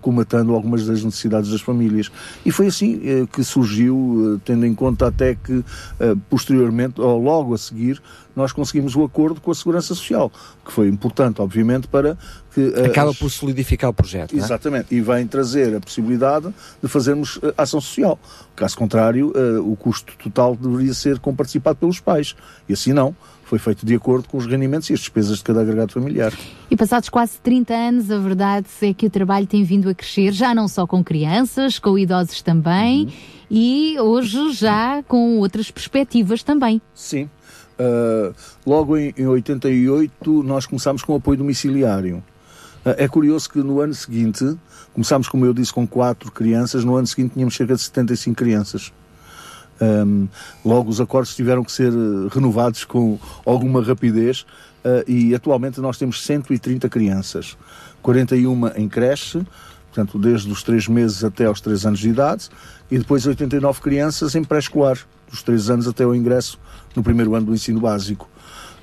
comatando 0.00 0.54
algumas 0.54 0.86
das 0.86 1.04
necessidades 1.04 1.50
das 1.50 1.60
famílias. 1.60 2.10
E 2.44 2.50
foi 2.50 2.68
assim 2.68 2.96
uh, 2.96 3.26
que 3.26 3.44
surgiu, 3.44 4.40
tendo 4.42 4.64
em 4.64 4.74
conta 4.74 5.08
até 5.08 5.34
que 5.34 5.62
posteriormente, 6.30 7.00
ou 7.00 7.20
logo 7.20 7.52
a 7.52 7.58
seguir, 7.58 8.00
nós 8.36 8.52
conseguimos 8.52 8.94
o 8.94 9.02
acordo 9.02 9.40
com 9.40 9.50
a 9.50 9.54
Segurança 9.54 9.88
Social, 9.88 10.30
que 10.64 10.70
foi 10.70 10.88
importante, 10.88 11.40
obviamente, 11.40 11.88
para 11.88 12.16
que. 12.54 12.60
uh, 12.60 12.84
Acaba 12.86 13.10
as- 13.10 13.16
por 13.18 13.30
solidificar 13.30 13.88
o 13.90 13.94
projeto. 13.94 14.34
não 14.36 14.42
é? 14.42 14.44
Exatamente, 14.44 14.94
e 14.94 15.00
vem 15.00 15.26
trazer 15.26 15.74
a 15.74 15.80
possibilidade 15.80 16.52
de 16.82 16.88
fazermos 16.88 17.40
eh, 17.42 17.54
ação 17.56 17.80
social. 17.80 18.18
Caso 18.54 18.76
contrário, 18.76 19.32
eh, 19.34 19.58
o 19.58 19.74
custo 19.74 20.12
total 20.22 20.54
deveria 20.54 20.92
ser 20.92 21.18
comparticipado 21.18 21.78
pelos 21.78 21.98
pais. 21.98 22.36
E 22.68 22.74
assim 22.74 22.92
não. 22.92 23.16
Foi 23.44 23.60
feito 23.60 23.86
de 23.86 23.94
acordo 23.94 24.28
com 24.28 24.38
os 24.38 24.44
rendimentos 24.46 24.90
e 24.90 24.92
as 24.92 24.98
despesas 24.98 25.38
de 25.38 25.44
cada 25.44 25.60
agregado 25.60 25.92
familiar. 25.92 26.32
E 26.68 26.74
passados 26.76 27.08
quase 27.08 27.38
30 27.40 27.72
anos, 27.72 28.10
a 28.10 28.18
verdade 28.18 28.66
é 28.82 28.92
que 28.92 29.06
o 29.06 29.10
trabalho 29.10 29.46
tem 29.46 29.62
vindo 29.62 29.88
a 29.88 29.94
crescer, 29.94 30.32
já 30.32 30.52
não 30.52 30.66
só 30.66 30.84
com 30.84 31.02
crianças, 31.04 31.78
com 31.78 31.96
idosos 31.96 32.42
também, 32.42 33.12
e 33.48 33.96
hoje 34.00 34.52
já 34.52 35.00
com 35.04 35.38
outras 35.38 35.70
perspectivas 35.70 36.42
também. 36.42 36.82
Sim. 36.92 37.30
Uh, 37.78 38.34
logo 38.66 38.96
em, 38.96 39.12
em 39.16 39.26
88 39.26 40.42
nós 40.42 40.64
começámos 40.64 41.02
com 41.02 41.14
apoio 41.14 41.38
domiciliário. 41.38 42.18
Uh, 42.84 42.94
é 42.96 43.06
curioso 43.06 43.50
que 43.50 43.58
no 43.58 43.80
ano 43.80 43.94
seguinte, 43.94 44.56
começámos, 44.94 45.28
como 45.28 45.44
eu 45.44 45.52
disse, 45.52 45.72
com 45.72 45.86
quatro 45.86 46.32
crianças, 46.32 46.84
no 46.84 46.96
ano 46.96 47.06
seguinte 47.06 47.34
tínhamos 47.34 47.54
cerca 47.54 47.74
de 47.74 47.82
75 47.82 48.36
crianças. 48.36 48.92
Um, 49.80 50.26
logo 50.64 50.88
os 50.88 51.00
acordos 51.00 51.34
tiveram 51.36 51.62
que 51.62 51.70
ser 51.70 51.92
eh, 51.92 52.28
renovados 52.30 52.84
com 52.84 53.18
alguma 53.44 53.82
rapidez 53.82 54.46
eh, 54.82 55.04
e 55.06 55.34
atualmente 55.34 55.82
nós 55.82 55.98
temos 55.98 56.24
130 56.24 56.88
crianças, 56.88 57.58
41 58.00 58.68
em 58.68 58.88
creche, 58.88 59.44
portanto 59.92 60.18
desde 60.18 60.50
os 60.50 60.62
3 60.62 60.88
meses 60.88 61.22
até 61.22 61.44
aos 61.44 61.60
3 61.60 61.86
anos 61.86 61.98
de 61.98 62.08
idade, 62.08 62.48
e 62.90 62.98
depois 62.98 63.26
89 63.26 63.82
crianças 63.82 64.34
em 64.34 64.42
pré-escolar, 64.42 64.98
dos 65.28 65.42
3 65.42 65.68
anos 65.70 65.88
até 65.88 66.06
o 66.06 66.14
ingresso 66.14 66.58
no 66.96 67.02
primeiro 67.02 67.34
ano 67.34 67.46
do 67.46 67.54
ensino 67.54 67.80
básico. 67.80 68.28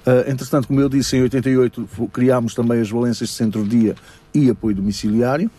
Uh, 0.05 0.29
entretanto, 0.29 0.67
como 0.67 0.79
eu 0.81 0.89
disse, 0.89 1.15
em 1.15 1.21
88 1.23 1.87
fo- 1.87 2.07
criámos 2.07 2.53
também 2.53 2.79
as 2.81 2.89
valências 2.89 3.29
de 3.29 3.35
centro-dia 3.35 3.95
e 4.33 4.49
apoio 4.49 4.75
domiciliário. 4.75 5.49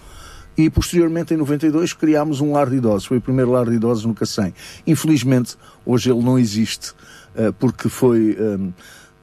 E 0.56 0.70
posteriormente, 0.70 1.34
em 1.34 1.36
92, 1.36 1.92
criámos 1.94 2.40
um 2.40 2.52
lar 2.52 2.70
de 2.70 2.76
idosos. 2.76 3.06
Foi 3.06 3.18
o 3.18 3.20
primeiro 3.20 3.50
lar 3.50 3.64
de 3.68 3.74
idosos 3.74 4.04
no 4.04 4.14
Cacém. 4.14 4.54
Infelizmente, 4.86 5.56
hoje 5.84 6.10
ele 6.12 6.22
não 6.22 6.38
existe, 6.38 6.90
uh, 7.34 7.52
porque 7.58 7.88
foi. 7.88 8.36
um, 8.38 8.72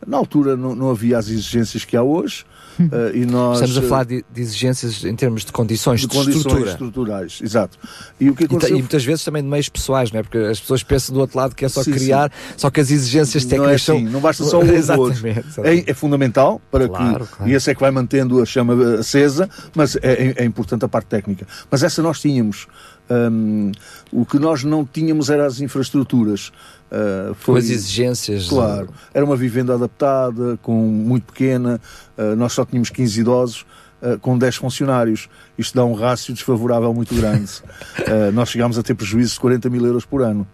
na 0.05 0.17
altura 0.17 0.57
não, 0.57 0.73
não 0.75 0.89
havia 0.89 1.17
as 1.19 1.29
exigências 1.29 1.85
que 1.85 1.95
há 1.95 2.01
hoje. 2.03 2.43
Uh, 2.87 3.11
e 3.15 3.25
nós, 3.25 3.59
Estamos 3.61 3.77
a 3.77 3.81
falar 3.89 4.03
de, 4.05 4.23
de 4.33 4.41
exigências 4.41 5.03
em 5.05 5.15
termos 5.15 5.45
de 5.45 5.51
condições, 5.51 6.01
de, 6.01 6.07
de 6.07 6.13
condições 6.15 6.35
estrutura. 6.37 6.69
estruturais. 6.71 7.39
Exato. 7.43 7.77
E 8.19 8.29
o 8.29 8.35
que 8.35 8.43
E, 8.43 8.45
aconteceu 8.45 8.75
e 8.77 8.79
muitas 8.79 9.03
vezes 9.03 9.23
também 9.23 9.41
de 9.43 9.49
meios 9.49 9.69
pessoais, 9.69 10.11
não 10.11 10.19
é? 10.19 10.23
Porque 10.23 10.37
as 10.37 10.59
pessoas 10.59 10.83
pensam 10.83 11.13
do 11.13 11.19
outro 11.21 11.37
lado 11.37 11.55
que 11.55 11.63
é 11.65 11.69
só 11.69 11.83
Sim, 11.83 11.91
criar, 11.91 12.31
só 12.57 12.69
que 12.69 12.79
as 12.79 12.91
exigências 12.91 13.43
não 13.45 13.49
é 13.49 13.51
técnicas 13.57 13.81
assim, 13.89 14.03
são. 14.05 14.11
não 14.13 14.19
basta 14.19 14.43
só 14.43 14.59
o 14.59 14.63
exatamente. 14.71 15.43
É, 15.63 15.91
é 15.91 15.93
fundamental 15.93 16.61
para 16.71 16.87
Claro, 16.87 17.25
que 17.25 17.31
claro. 17.35 17.51
e 17.51 17.55
esse 17.55 17.69
é 17.71 17.75
que 17.75 17.81
vai 17.81 17.91
mantendo 17.91 18.41
a 18.41 18.45
chama 18.45 18.95
acesa, 18.99 19.49
mas 19.75 19.95
é, 19.97 19.99
é- 20.03 20.33
é 20.37 20.45
importante 20.45 20.83
a 20.85 20.87
parte 20.87 21.07
técnica. 21.07 21.45
Mas 21.69 21.83
essa 21.83 22.01
nós 22.01 22.19
tínhamos. 22.19 22.67
Hum, 23.09 23.71
o 24.11 24.25
que 24.25 24.39
nós 24.39 24.63
não 24.63 24.85
tínhamos 24.85 25.29
era 25.29 25.45
as 25.45 25.59
infraestruturas. 25.59 26.51
Uh, 26.91 27.35
Com 27.45 27.55
as 27.55 27.69
exigências. 27.69 28.49
Claro. 28.49 28.89
Era 29.13 29.23
uma 29.23 29.37
vivenda 29.37 29.73
adaptada, 29.75 30.59
com 30.61 30.73
muito 30.73 31.23
pequena. 31.25 31.79
uh, 32.17 32.35
nós 32.35 32.51
só 32.53 32.65
tínhamos 32.65 32.89
15 32.89 33.21
idosos. 33.21 33.65
uh, 34.01 34.19
com 34.19 34.37
10 34.37 34.55
funcionários. 34.55 35.29
Isto 35.57 35.75
dá 35.75 35.85
um 35.85 35.93
rácio 35.93 36.33
desfavorável 36.33 36.93
muito 36.93 37.15
grande. 37.15 37.51
Nós 38.33 38.49
chegámos 38.49 38.77
a 38.79 38.81
ter 38.83 38.95
prejuízos 38.95 39.33
de 39.33 39.39
40 39.39 39.69
mil 39.69 39.85
euros 39.85 40.05
por 40.05 40.23
ano. 40.23 40.47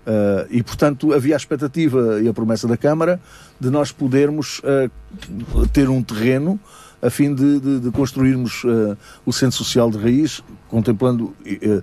Uh, 0.00 0.46
e, 0.50 0.62
portanto, 0.62 1.12
havia 1.12 1.34
a 1.34 1.36
expectativa 1.36 2.20
e 2.22 2.28
a 2.28 2.32
promessa 2.32 2.66
da 2.66 2.76
Câmara 2.76 3.20
de 3.60 3.68
nós 3.68 3.92
podermos 3.92 4.60
uh, 4.60 5.66
ter 5.68 5.88
um 5.90 6.02
terreno 6.02 6.58
a 7.02 7.08
fim 7.10 7.34
de, 7.34 7.60
de- 7.60 7.80
de 7.80 7.90
construirmos 7.90 8.62
uh, 8.64 8.96
o 9.24 9.32
centro 9.32 9.56
social 9.56 9.90
de 9.90 9.98
raiz, 9.98 10.42
contemplando 10.68 11.24
uh, 11.46 11.82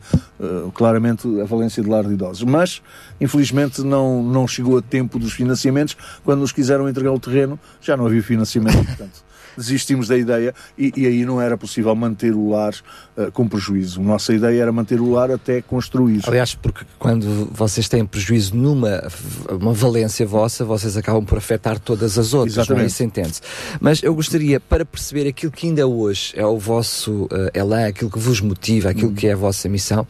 uh, 0.68 0.72
claramente 0.72 1.28
a 1.42 1.46
valência 1.46 1.82
de 1.82 1.90
lar 1.90 2.04
de 2.04 2.14
idosos. 2.14 2.44
Mas, 2.44 2.82
infelizmente, 3.20 3.82
não, 3.82 4.22
não 4.22 4.48
chegou 4.48 4.78
a 4.78 4.82
tempo 4.82 5.18
dos 5.18 5.34
financiamentos. 5.34 5.98
Quando 6.24 6.42
nos 6.42 6.52
quiseram 6.52 6.88
entregar 6.88 7.12
o 7.12 7.20
terreno, 7.20 7.60
já 7.82 7.98
não 7.98 8.06
havia 8.06 8.22
financiamento, 8.22 8.78
portanto. 8.86 9.26
Desistimos 9.58 10.08
da 10.08 10.16
ideia 10.16 10.54
e, 10.78 10.94
e 10.96 11.08
aí 11.08 11.26
não 11.26 11.42
era 11.42 11.58
possível 11.58 11.96
manter 11.96 12.36
o 12.36 12.52
lar 12.52 12.76
uh, 13.18 13.32
com 13.32 13.48
prejuízo. 13.48 14.02
Nossa 14.02 14.34
ideia 14.34 14.62
era 14.62 14.72
manter 14.72 15.02
o 15.02 15.12
lar 15.12 15.32
até 15.32 15.62
construir. 15.62 16.22
Aliás, 16.28 16.56
porque 16.56 16.86
quando 17.00 17.50
vocês 17.52 17.90
têm 17.90 18.06
prejuízo 18.06 18.56
numa 18.56 19.04
uma 19.50 19.74
valência 19.74 20.26
vossa, 20.26 20.64
vocês 20.64 20.96
acabam 20.96 21.24
por 21.26 21.38
afetar 21.38 21.80
todas 21.80 22.18
as 22.18 22.34
outras, 22.34 22.56
não 22.56 22.62
é? 22.62 22.64
Exatamente. 22.64 22.92
Isso 22.92 23.04
entende-se. 23.04 23.42
Mas 23.80 24.04
eu 24.04 24.14
gostaria, 24.14 24.60
para 24.60 24.86
perceber 24.86 25.28
aquilo 25.28 25.52
que 25.52 25.68
ainda 25.68 25.88
hoje 25.88 26.34
é 26.36 26.46
o 26.46 26.58
vosso 26.58 27.28
eh, 27.32 27.60
elan, 27.60 27.88
aquilo 27.88 28.10
que 28.10 28.20
vos 28.20 28.42
motiva, 28.42 28.90
aquilo 28.90 29.12
que 29.12 29.28
é 29.28 29.34
a 29.34 29.36
vossa 29.36 29.70
missão, 29.70 30.06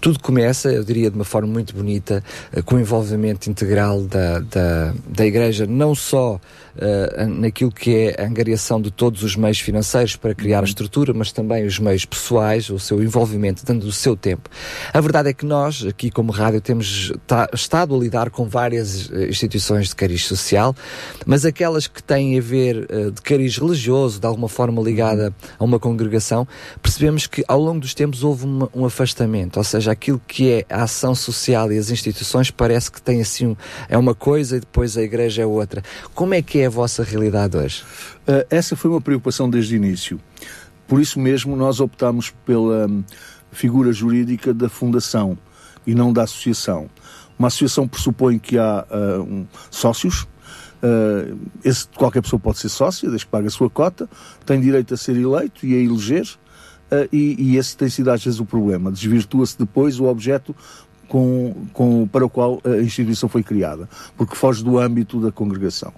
tudo 0.00 0.18
começa, 0.20 0.70
eu 0.70 0.84
diria 0.84 1.10
de 1.10 1.16
uma 1.16 1.24
forma 1.24 1.48
muito 1.48 1.74
bonita, 1.74 2.22
eh, 2.52 2.62
com 2.62 2.76
o 2.76 2.80
envolvimento 2.80 3.50
integral 3.50 4.02
da, 4.02 4.40
da, 4.40 4.94
da 5.08 5.26
Igreja, 5.26 5.66
não 5.66 5.94
só 5.94 6.40
eh, 6.76 7.26
naquilo 7.26 7.70
que 7.70 7.94
é 7.94 8.22
a 8.22 8.26
angariação 8.26 8.80
de 8.80 8.90
todos 8.90 9.22
os 9.22 9.36
meios 9.36 9.60
financeiros 9.60 10.16
para 10.16 10.34
criar 10.34 10.60
a 10.60 10.64
estrutura, 10.64 11.12
mas 11.12 11.30
também 11.30 11.66
os 11.66 11.78
meios 11.78 12.04
pessoais, 12.06 12.51
o 12.70 12.78
seu 12.78 13.02
envolvimento, 13.02 13.64
dando 13.64 13.84
o 13.84 13.92
seu 13.92 14.16
tempo. 14.16 14.48
A 14.92 15.00
verdade 15.00 15.28
é 15.30 15.32
que 15.32 15.44
nós, 15.46 15.84
aqui 15.86 16.10
como 16.10 16.32
rádio, 16.32 16.60
temos 16.60 17.12
estado 17.52 17.94
a 17.94 17.98
lidar 17.98 18.30
com 18.30 18.48
várias 18.48 19.10
eh, 19.12 19.28
instituições 19.28 19.88
de 19.88 19.96
cariz 19.96 20.24
social, 20.26 20.74
mas 21.26 21.44
aquelas 21.44 21.86
que 21.86 22.02
têm 22.02 22.38
a 22.38 22.42
ver 22.42 22.86
eh, 22.88 23.10
de 23.10 23.22
cariz 23.22 23.56
religioso, 23.58 24.20
de 24.20 24.26
alguma 24.26 24.48
forma 24.48 24.82
ligada 24.82 25.34
a 25.58 25.64
uma 25.64 25.78
congregação, 25.78 26.46
percebemos 26.82 27.26
que 27.26 27.44
ao 27.48 27.60
longo 27.60 27.80
dos 27.80 27.94
tempos 27.94 28.22
houve 28.24 28.44
uma- 28.44 28.68
um 28.74 28.84
afastamento, 28.84 29.56
ou 29.56 29.64
seja, 29.64 29.90
aquilo 29.92 30.20
que 30.26 30.50
é 30.50 30.66
a 30.68 30.82
ação 30.84 31.14
social 31.14 31.72
e 31.72 31.78
as 31.78 31.90
instituições 31.90 32.50
parece 32.50 32.90
que 32.90 33.00
tem 33.00 33.20
assim, 33.20 33.46
um- 33.48 33.56
é 33.88 33.96
uma 33.96 34.14
coisa 34.14 34.56
e 34.56 34.60
depois 34.60 34.96
a 34.96 35.02
igreja 35.02 35.42
é 35.42 35.46
outra. 35.46 35.82
Como 36.14 36.34
é 36.34 36.42
que 36.42 36.58
é 36.58 36.66
a 36.66 36.70
vossa 36.70 37.02
realidade 37.02 37.56
hoje? 37.56 37.82
Uh, 38.26 38.46
essa 38.50 38.76
foi 38.76 38.90
uma 38.90 39.00
preocupação 39.00 39.50
desde 39.50 39.74
o 39.74 39.76
início. 39.76 40.20
Por 40.92 41.00
isso 41.00 41.18
mesmo, 41.18 41.56
nós 41.56 41.80
optámos 41.80 42.34
pela 42.44 42.86
hum, 42.86 43.02
figura 43.50 43.90
jurídica 43.94 44.52
da 44.52 44.68
fundação 44.68 45.38
e 45.86 45.94
não 45.94 46.12
da 46.12 46.24
associação. 46.24 46.90
Uma 47.38 47.48
associação 47.48 47.88
pressupõe 47.88 48.38
que 48.38 48.58
há 48.58 48.86
uh, 48.90 49.22
um- 49.22 49.46
sócios. 49.70 50.24
Uh, 50.82 51.38
esse, 51.64 51.88
qualquer 51.88 52.20
pessoa 52.20 52.38
pode 52.38 52.58
ser 52.58 52.68
sócia, 52.68 53.08
desde 53.08 53.24
que 53.24 53.30
pague 53.32 53.46
a 53.46 53.50
sua 53.50 53.70
cota, 53.70 54.06
tem 54.44 54.60
direito 54.60 54.92
a 54.92 54.96
ser 54.98 55.16
eleito 55.16 55.64
e 55.64 55.74
a 55.74 55.78
eleger, 55.78 56.28
uh, 56.90 57.08
e, 57.10 57.36
e 57.38 57.56
esse 57.56 57.74
tem 57.74 57.88
sido 57.88 58.10
às 58.10 58.22
vezes 58.22 58.38
o 58.38 58.44
problema. 58.44 58.92
Desvirtua-se 58.92 59.58
depois 59.58 59.98
o 59.98 60.04
objeto 60.04 60.54
com, 61.08 61.54
com, 61.72 62.06
para 62.06 62.24
o 62.24 62.28
qual 62.28 62.60
a 62.64 62.82
instituição 62.82 63.30
foi 63.30 63.42
criada, 63.42 63.88
porque 64.14 64.34
foge 64.34 64.62
do 64.62 64.78
âmbito 64.78 65.20
da 65.20 65.32
congregação. 65.32 65.94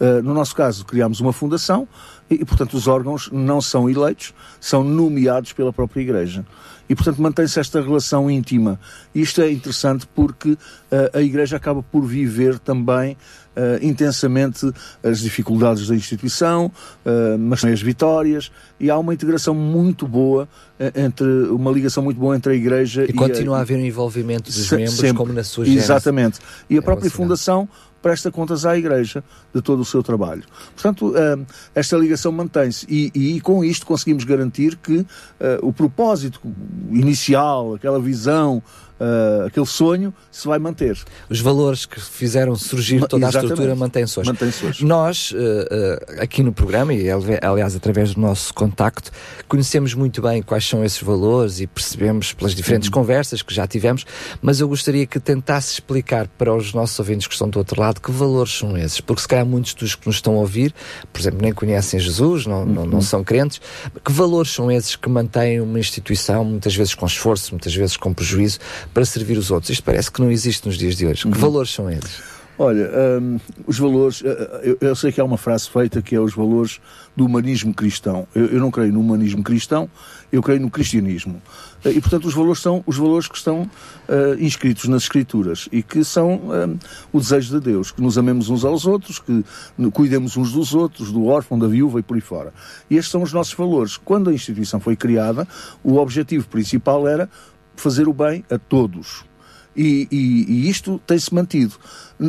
Uh, 0.00 0.22
no 0.22 0.32
nosso 0.32 0.54
caso, 0.54 0.86
criámos 0.86 1.20
uma 1.20 1.34
fundação 1.34 1.86
e, 2.30 2.44
portanto, 2.44 2.74
os 2.74 2.86
órgãos 2.86 3.30
não 3.32 3.60
são 3.60 3.88
eleitos, 3.88 4.34
são 4.60 4.84
nomeados 4.84 5.52
pela 5.52 5.72
própria 5.72 6.02
Igreja. 6.02 6.44
E, 6.88 6.94
portanto, 6.94 7.20
mantém-se 7.20 7.60
esta 7.60 7.82
relação 7.82 8.30
íntima. 8.30 8.80
Isto 9.14 9.42
é 9.42 9.50
interessante 9.50 10.06
porque 10.14 10.52
uh, 10.52 10.58
a 11.12 11.20
Igreja 11.20 11.56
acaba 11.56 11.82
por 11.82 12.02
viver 12.06 12.58
também 12.58 13.12
uh, 13.12 13.84
intensamente 13.84 14.70
as 15.02 15.20
dificuldades 15.20 15.86
da 15.86 15.94
instituição, 15.94 16.66
uh, 17.04 17.38
mas 17.38 17.60
também 17.60 17.74
as 17.74 17.82
vitórias, 17.82 18.50
e 18.80 18.90
há 18.90 18.96
uma 18.96 19.12
integração 19.12 19.54
muito 19.54 20.06
boa 20.08 20.48
entre, 20.94 21.26
uma 21.50 21.70
ligação 21.72 22.02
muito 22.02 22.18
boa 22.18 22.36
entre 22.36 22.52
a 22.52 22.56
Igreja 22.56 23.04
E 23.04 23.10
e, 23.10 23.12
continua 23.12 23.56
a 23.56 23.58
a, 23.58 23.62
haver 23.62 23.76
um 23.78 23.84
envolvimento 23.84 24.44
dos 24.44 24.54
Se- 24.54 24.76
membros, 24.76 24.94
sempre. 24.96 25.16
como 25.16 25.32
na 25.32 25.42
sua 25.44 25.64
gênese. 25.64 25.84
Exatamente. 25.84 26.38
E 26.70 26.78
a 26.78 26.82
própria 26.82 27.10
relacionado. 27.10 27.16
Fundação 27.16 27.68
presta 28.02 28.30
contas 28.30 28.64
à 28.64 28.76
Igreja 28.76 29.22
de 29.54 29.60
todo 29.60 29.80
o 29.80 29.84
seu 29.84 30.02
trabalho. 30.02 30.44
Portanto, 30.74 31.14
eh, 31.16 31.38
esta 31.74 31.96
ligação 31.96 32.32
mantém-se 32.32 32.86
e, 32.88 33.36
e 33.36 33.40
com 33.40 33.64
isto 33.64 33.86
conseguimos 33.86 34.24
garantir 34.24 34.76
que 34.76 35.06
eh, 35.40 35.58
o 35.62 35.72
propósito 35.72 36.40
inicial, 36.90 37.74
aquela 37.74 38.00
visão 38.00 38.62
uh, 39.00 39.46
aquele 39.46 39.66
sonho 39.66 40.12
se 40.30 40.46
vai 40.46 40.58
manter. 40.58 40.98
Os 41.28 41.40
valores 41.40 41.86
que 41.86 42.00
fizeram 42.00 42.54
surgir 42.56 43.06
toda 43.06 43.26
a 43.26 43.30
estrutura 43.30 43.74
mantêm-se 43.74 44.20
hoje. 44.20 44.28
Mantém 44.28 44.48
hoje. 44.48 44.84
Nós, 44.84 45.32
uh, 45.32 45.36
uh, 45.36 46.22
aqui 46.22 46.42
no 46.42 46.52
programa, 46.52 46.92
e 46.94 47.06
aliás 47.42 47.74
através 47.74 48.14
do 48.14 48.20
nosso 48.20 48.52
contacto, 48.54 49.10
conhecemos 49.48 49.94
muito 49.94 50.20
bem 50.20 50.42
quais 50.42 50.66
são 50.66 50.84
esses 50.84 51.02
valores 51.02 51.60
e 51.60 51.66
percebemos 51.66 52.32
pelas 52.32 52.54
diferentes 52.54 52.88
uhum. 52.88 52.94
conversas 52.94 53.42
que 53.42 53.54
já 53.54 53.66
tivemos, 53.66 54.04
mas 54.42 54.60
eu 54.60 54.68
gostaria 54.68 55.06
que 55.06 55.18
tentasse 55.18 55.74
explicar 55.74 56.28
para 56.28 56.54
os 56.54 56.72
nossos 56.72 56.98
ouvintes 56.98 57.26
que 57.26 57.32
estão 57.32 57.48
do 57.48 57.58
outro 57.58 57.80
lado 57.80 58.00
que 58.00 58.10
valores 58.10 58.52
são 58.52 58.76
esses, 58.76 59.00
porque 59.00 59.22
se 59.22 59.28
calhar 59.28 59.46
muitos 59.46 59.74
dos 59.74 59.94
que 59.94 60.06
nos 60.06 60.16
estão 60.16 60.34
a 60.34 60.38
ouvir, 60.38 60.74
por 61.12 61.20
exemplo, 61.20 61.40
nem 61.42 61.52
conhecem 61.52 61.98
Jesus, 61.98 62.46
não, 62.46 62.60
uhum. 62.60 62.66
não, 62.66 62.86
não 62.86 63.00
são 63.00 63.22
crentes, 63.24 63.60
que 64.04 64.12
valores 64.12 64.50
são 64.50 64.70
esses 64.70 64.96
que 64.96 65.08
mantêm 65.08 65.60
uma 65.60 65.78
instituição, 65.78 66.44
muitas 66.44 66.74
vezes 66.74 66.94
com 66.94 67.06
esforço, 67.06 67.52
muitas 67.52 67.74
vezes 67.74 67.96
com 67.96 68.12
prejuízo, 68.12 68.58
para 68.98 69.04
servir 69.04 69.38
os 69.38 69.52
outros? 69.52 69.70
Isto 69.70 69.84
parece 69.84 70.10
que 70.10 70.20
não 70.20 70.28
existe 70.28 70.66
nos 70.66 70.76
dias 70.76 70.96
de 70.96 71.06
hoje. 71.06 71.24
Uhum. 71.24 71.30
Que 71.30 71.38
valores 71.38 71.70
são 71.70 71.88
esses? 71.88 72.20
Olha, 72.58 72.90
um, 73.22 73.38
os 73.64 73.78
valores, 73.78 74.20
eu, 74.64 74.76
eu, 74.80 74.96
sei 74.96 75.12
que 75.12 75.20
há 75.20 75.24
uma 75.24 75.38
frase 75.38 75.70
feita 75.70 76.02
que 76.02 76.16
é 76.16 76.20
os 76.20 76.34
valores 76.34 76.80
do 77.16 77.24
humanismo 77.24 77.72
cristão. 77.72 78.26
Eu, 78.34 78.46
eu, 78.46 78.58
não 78.58 78.72
creio 78.72 78.92
no 78.92 78.98
humanismo 78.98 79.44
cristão, 79.44 79.88
eu 80.32 80.42
creio 80.42 80.60
no 80.60 80.68
cristianismo. 80.68 81.40
E, 81.84 82.00
portanto, 82.00 82.24
os 82.24 82.34
valores 82.34 82.60
são 82.60 82.82
os 82.84 82.96
valores 82.96 83.28
que 83.28 83.36
estão 83.36 83.62
uh, 83.62 84.34
inscritos 84.40 84.88
nas 84.88 85.04
Escrituras 85.04 85.68
e 85.70 85.80
que 85.80 86.02
são 86.02 86.32
um, 86.32 86.78
o 87.12 87.20
desejo 87.20 87.60
de 87.60 87.64
Deus, 87.64 87.92
que 87.92 88.02
nos 88.02 88.18
amemos 88.18 88.48
uns 88.48 88.64
aos 88.64 88.84
outros, 88.84 89.20
que 89.20 89.44
cuidemos 89.92 90.36
uns 90.36 90.50
dos 90.50 90.74
outros, 90.74 91.12
do 91.12 91.26
órfão, 91.26 91.56
da 91.56 91.68
viúva 91.68 92.00
e 92.00 92.02
por 92.02 92.16
aí 92.16 92.20
fora. 92.20 92.52
E 92.90 92.96
estes 92.96 93.12
são 93.12 93.22
os 93.22 93.32
nossos 93.32 93.54
valores. 93.54 93.96
Quando 93.96 94.30
a 94.30 94.34
instituição 94.34 94.80
foi 94.80 94.96
criada, 94.96 95.46
o 95.84 95.98
objetivo 95.98 96.48
principal 96.48 97.06
era 97.06 97.30
fazer 97.80 98.08
o 98.08 98.12
bem 98.12 98.44
a 98.50 98.58
todos. 98.58 99.24
E, 99.76 100.08
e, 100.10 100.44
e 100.48 100.68
isto 100.68 101.00
tem-se 101.06 101.32
mantido. 101.32 101.74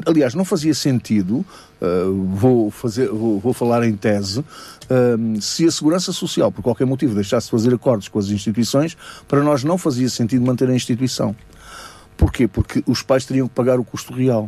Aliás, 0.06 0.36
não 0.36 0.46
fazia 0.46 0.74
sentido, 0.76 1.44
uh, 1.82 2.26
vou, 2.36 2.70
fazer, 2.70 3.10
vou, 3.10 3.40
vou, 3.40 3.54
falar 3.54 3.84
em 3.84 3.96
tese, 3.96 4.42
uh, 4.42 5.42
se 5.42 5.66
a 5.66 5.72
Segurança 5.72 6.14
Social, 6.14 6.52
por 6.52 6.62
qualquer 6.62 6.86
motivo, 6.86 7.16
deixasse 7.16 7.48
de 7.48 7.52
fazer 7.52 7.74
acordos 7.74 8.08
com 8.08 8.20
as 8.20 8.28
instituições, 8.28 8.96
para 9.28 9.42
nós 9.42 9.64
não 9.64 9.80
fazia 9.80 10.08
sentido 10.10 10.46
manter 10.46 10.70
a 10.70 10.76
instituição. 10.76 11.36
Porquê? 12.16 12.48
Porque 12.48 12.84
os 12.86 13.02
pais 13.02 13.26
teriam 13.26 13.48
que 13.48 13.56
pagar 13.56 13.80
o 13.80 13.84
custo 13.84 14.14
real. 14.14 14.48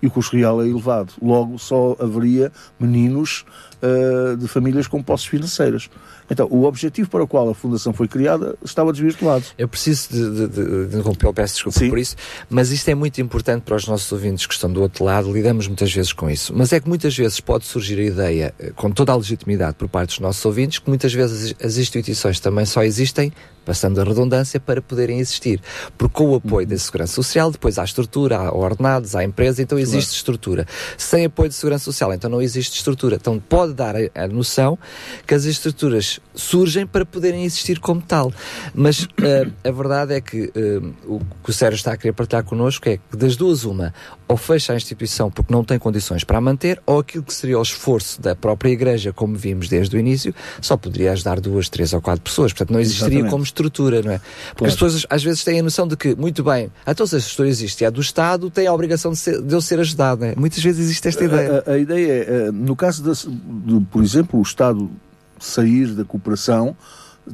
E 0.00 0.06
o 0.06 0.10
custo 0.10 0.36
real 0.36 0.62
é 0.62 0.68
elevado. 0.68 1.12
Logo, 1.20 1.58
só 1.58 1.96
haveria 1.98 2.52
meninos 2.78 3.44
uh, 3.82 4.36
de 4.36 4.46
famílias 4.48 4.86
com 4.86 5.02
posses 5.02 5.26
financeiras. 5.26 5.90
Então, 6.30 6.46
o 6.50 6.64
objetivo 6.64 7.08
para 7.08 7.22
o 7.22 7.28
qual 7.28 7.48
a 7.50 7.54
Fundação 7.54 7.92
foi 7.92 8.08
criada 8.08 8.56
estava 8.64 8.92
desvirtuado. 8.92 9.44
Eu 9.58 9.68
preciso 9.68 10.08
de, 10.10 10.30
de, 10.30 10.48
de, 10.48 10.86
de 10.88 10.96
interromper, 10.96 11.32
peço 11.32 11.54
desculpa 11.54 11.78
Sim. 11.78 11.88
por 11.88 11.98
isso, 11.98 12.16
mas 12.48 12.70
isto 12.70 12.88
é 12.88 12.94
muito 12.94 13.20
importante 13.20 13.62
para 13.62 13.76
os 13.76 13.86
nossos 13.86 14.10
ouvintes 14.10 14.46
que 14.46 14.54
estão 14.54 14.72
do 14.72 14.80
outro 14.80 15.04
lado, 15.04 15.32
lidamos 15.32 15.66
muitas 15.66 15.92
vezes 15.92 16.12
com 16.12 16.30
isso. 16.30 16.52
Mas 16.54 16.72
é 16.72 16.80
que 16.80 16.88
muitas 16.88 17.16
vezes 17.16 17.40
pode 17.40 17.64
surgir 17.64 17.98
a 17.98 18.04
ideia, 18.04 18.54
eh, 18.58 18.72
com 18.74 18.90
toda 18.90 19.12
a 19.12 19.16
legitimidade 19.16 19.76
por 19.76 19.88
parte 19.88 20.10
dos 20.10 20.20
nossos 20.20 20.44
ouvintes, 20.44 20.78
que 20.78 20.88
muitas 20.88 21.12
vezes 21.12 21.54
as 21.62 21.76
instituições 21.76 22.40
também 22.40 22.64
só 22.64 22.82
existem 22.82 23.32
passando 23.64 24.00
a 24.00 24.04
redundância, 24.04 24.60
para 24.60 24.80
poderem 24.82 25.18
existir. 25.18 25.60
Porque 25.96 26.14
com 26.14 26.30
o 26.30 26.34
apoio 26.36 26.66
da 26.66 26.78
Segurança 26.78 27.14
Social, 27.14 27.50
depois 27.50 27.78
há 27.78 27.84
estrutura, 27.84 28.36
há 28.36 28.54
ordenados, 28.54 29.14
há 29.16 29.24
empresa, 29.24 29.62
então 29.62 29.78
existe 29.78 30.08
claro. 30.08 30.16
estrutura. 30.16 30.66
Sem 30.96 31.24
apoio 31.24 31.48
de 31.48 31.54
Segurança 31.54 31.84
Social, 31.84 32.12
então 32.12 32.30
não 32.30 32.40
existe 32.40 32.76
estrutura. 32.76 33.16
Então 33.16 33.38
pode 33.38 33.74
dar 33.74 33.94
a, 33.96 34.24
a 34.24 34.28
noção 34.28 34.78
que 35.26 35.34
as 35.34 35.44
estruturas 35.44 36.20
surgem 36.34 36.86
para 36.86 37.04
poderem 37.04 37.44
existir 37.44 37.78
como 37.80 38.00
tal. 38.00 38.32
Mas 38.74 39.02
uh, 39.04 39.52
a 39.62 39.70
verdade 39.70 40.14
é 40.14 40.20
que 40.20 40.44
uh, 40.44 40.94
o 41.06 41.20
que 41.42 41.50
o 41.50 41.52
Sérgio 41.52 41.76
está 41.76 41.92
a 41.92 41.96
querer 41.96 42.12
partilhar 42.12 42.44
connosco 42.44 42.88
é 42.88 42.96
que 42.96 43.16
das 43.16 43.36
duas 43.36 43.64
uma, 43.64 43.94
ou 44.26 44.36
fecha 44.36 44.72
a 44.72 44.76
instituição 44.76 45.30
porque 45.30 45.52
não 45.52 45.64
tem 45.64 45.78
condições 45.78 46.24
para 46.24 46.38
a 46.38 46.40
manter, 46.40 46.80
ou 46.86 46.98
aquilo 46.98 47.24
que 47.24 47.32
seria 47.32 47.58
o 47.58 47.62
esforço 47.62 48.20
da 48.20 48.34
própria 48.34 48.70
Igreja, 48.70 49.12
como 49.12 49.36
vimos 49.36 49.68
desde 49.68 49.96
o 49.96 49.98
início, 49.98 50.34
só 50.60 50.76
poderia 50.76 51.12
ajudar 51.12 51.40
duas, 51.40 51.68
três 51.68 51.92
ou 51.92 52.00
quatro 52.00 52.22
pessoas. 52.22 52.52
Portanto, 52.52 52.72
não 52.72 52.80
existiria 52.80 53.20
Exatamente. 53.20 53.30
como 53.30 53.42
estrutura, 53.54 54.02
não 54.02 54.12
é? 54.12 54.18
Porque 54.18 54.56
claro. 54.56 54.68
as 54.68 54.74
pessoas 54.74 55.06
às 55.08 55.22
vezes 55.22 55.44
têm 55.44 55.60
a 55.60 55.62
noção 55.62 55.86
de 55.86 55.96
que, 55.96 56.14
muito 56.14 56.42
bem, 56.42 56.70
então 56.86 57.06
se 57.06 57.14
a 57.14 57.18
estrutura 57.18 57.48
existe 57.48 57.82
e 57.82 57.84
é 57.84 57.90
do 57.90 58.00
Estado, 58.00 58.50
tem 58.50 58.66
a 58.66 58.72
obrigação 58.72 59.12
de, 59.12 59.18
ser, 59.18 59.40
de 59.40 59.54
eu 59.54 59.60
ser 59.60 59.78
ajudado, 59.80 60.22
não 60.22 60.28
é? 60.28 60.34
Muitas 60.36 60.62
vezes 60.62 60.80
existe 60.80 61.08
esta 61.08 61.24
ideia. 61.24 61.64
A, 61.66 61.70
a, 61.70 61.74
a 61.74 61.78
ideia 61.78 62.12
é, 62.12 62.46
eh, 62.46 62.50
no 62.50 62.74
caso, 62.74 63.02
de, 63.02 63.30
de, 63.30 63.84
por 63.86 64.02
exemplo, 64.02 64.38
o 64.38 64.42
Estado 64.42 64.90
sair 65.38 65.88
da 65.94 66.04
cooperação, 66.04 66.76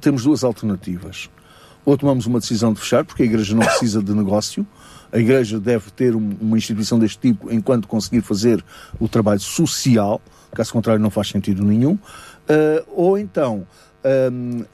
temos 0.01 0.25
duas 0.25 0.45
alternativas. 0.45 1.31
Ou 1.85 1.97
tomamos 1.97 2.27
uma 2.27 2.39
decisão 2.39 2.73
de 2.73 2.81
fechar, 2.81 3.05
porque 3.05 3.23
a 3.23 3.27
Igreja 3.27 3.55
não 3.55 3.65
precisa 3.65 4.03
de 4.03 4.15
negócio, 4.15 4.67
a 5.13 5.19
Igreja 5.19 5.59
deve 5.59 5.91
ter 5.91 6.15
uma 6.15 6.57
instituição 6.57 6.99
deste 6.99 7.19
tipo 7.19 7.51
enquanto 7.53 7.89
conseguir 7.89 8.21
fazer 8.21 8.65
o 8.99 9.09
trabalho 9.09 9.41
social, 9.41 10.21
caso 10.55 10.73
contrário 10.73 11.03
não 11.03 11.11
faz 11.11 11.29
sentido 11.29 11.65
nenhum, 11.65 11.95
uh, 11.95 12.85
ou 12.95 13.19
então 13.19 13.67
um, 14.33 14.65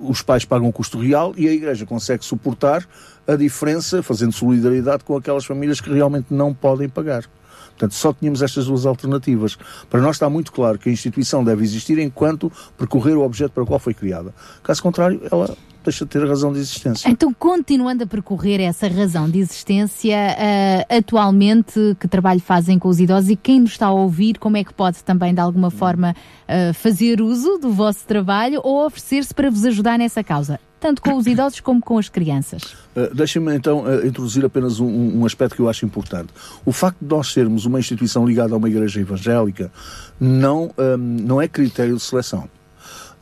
os 0.00 0.22
pais 0.22 0.44
pagam 0.44 0.68
o 0.68 0.72
custo 0.72 0.98
real 0.98 1.32
e 1.36 1.48
a 1.48 1.52
Igreja 1.52 1.86
consegue 1.86 2.24
suportar 2.24 2.86
a 3.26 3.36
diferença, 3.36 4.02
fazendo 4.02 4.32
solidariedade 4.32 5.04
com 5.04 5.16
aquelas 5.16 5.44
famílias 5.44 5.80
que 5.80 5.92
realmente 5.92 6.26
não 6.30 6.52
podem 6.52 6.88
pagar. 6.88 7.24
Portanto, 7.70 7.94
só 7.94 8.12
tínhamos 8.12 8.42
estas 8.42 8.66
duas 8.66 8.84
alternativas. 8.86 9.56
Para 9.88 10.00
nós 10.00 10.16
está 10.16 10.28
muito 10.28 10.52
claro 10.52 10.78
que 10.78 10.88
a 10.88 10.92
instituição 10.92 11.42
deve 11.42 11.64
existir 11.64 11.98
enquanto 11.98 12.52
percorrer 12.76 13.16
o 13.16 13.22
objeto 13.22 13.52
para 13.52 13.62
o 13.62 13.66
qual 13.66 13.78
foi 13.78 13.94
criada. 13.94 14.34
Caso 14.62 14.82
contrário, 14.82 15.20
ela 15.30 15.56
deixa 15.84 16.04
de 16.04 16.10
ter 16.10 16.26
razão 16.26 16.52
de 16.52 16.58
existência. 16.58 17.08
Então, 17.08 17.32
continuando 17.32 18.04
a 18.04 18.06
percorrer 18.06 18.60
essa 18.60 18.88
razão 18.88 19.28
de 19.28 19.38
existência, 19.38 20.16
uh, 20.16 20.96
atualmente, 20.98 21.96
que 21.98 22.08
trabalho 22.08 22.40
fazem 22.40 22.78
com 22.78 22.88
os 22.88 23.00
idosos 23.00 23.30
e 23.30 23.36
quem 23.36 23.60
nos 23.60 23.72
está 23.72 23.86
a 23.86 23.92
ouvir, 23.92 24.38
como 24.38 24.56
é 24.56 24.64
que 24.64 24.72
pode 24.72 25.02
também, 25.04 25.34
de 25.34 25.40
alguma 25.40 25.70
forma, 25.70 26.14
uh, 26.48 26.74
fazer 26.74 27.20
uso 27.20 27.58
do 27.58 27.72
vosso 27.72 28.06
trabalho 28.06 28.60
ou 28.62 28.86
oferecer-se 28.86 29.34
para 29.34 29.50
vos 29.50 29.64
ajudar 29.64 29.98
nessa 29.98 30.22
causa? 30.22 30.58
tanto 30.82 31.00
com 31.00 31.16
os 31.16 31.28
idosos 31.28 31.60
como 31.60 31.80
com 31.80 31.96
as 31.96 32.08
crianças. 32.08 32.74
Uh, 32.96 33.14
Deixem-me 33.14 33.54
então 33.54 33.84
uh, 33.84 34.04
introduzir 34.04 34.44
apenas 34.44 34.80
um, 34.80 35.20
um, 35.20 35.24
aspecto 35.24 35.54
que 35.54 35.62
eu 35.62 35.68
acho 35.68 35.86
importante. 35.86 36.30
O 36.66 36.72
facto 36.72 36.98
de 37.00 37.08
nós 37.08 37.32
sermos 37.32 37.64
uma 37.64 37.78
instituição 37.78 38.26
ligada 38.26 38.52
a 38.52 38.56
uma 38.56 38.68
igreja 38.68 39.00
evangélica 39.00 39.70
não, 40.18 40.72
um, 40.76 40.96
não 40.96 41.40
é 41.40 41.46
critério 41.46 41.94
de 41.94 42.02
seleção. 42.02 42.48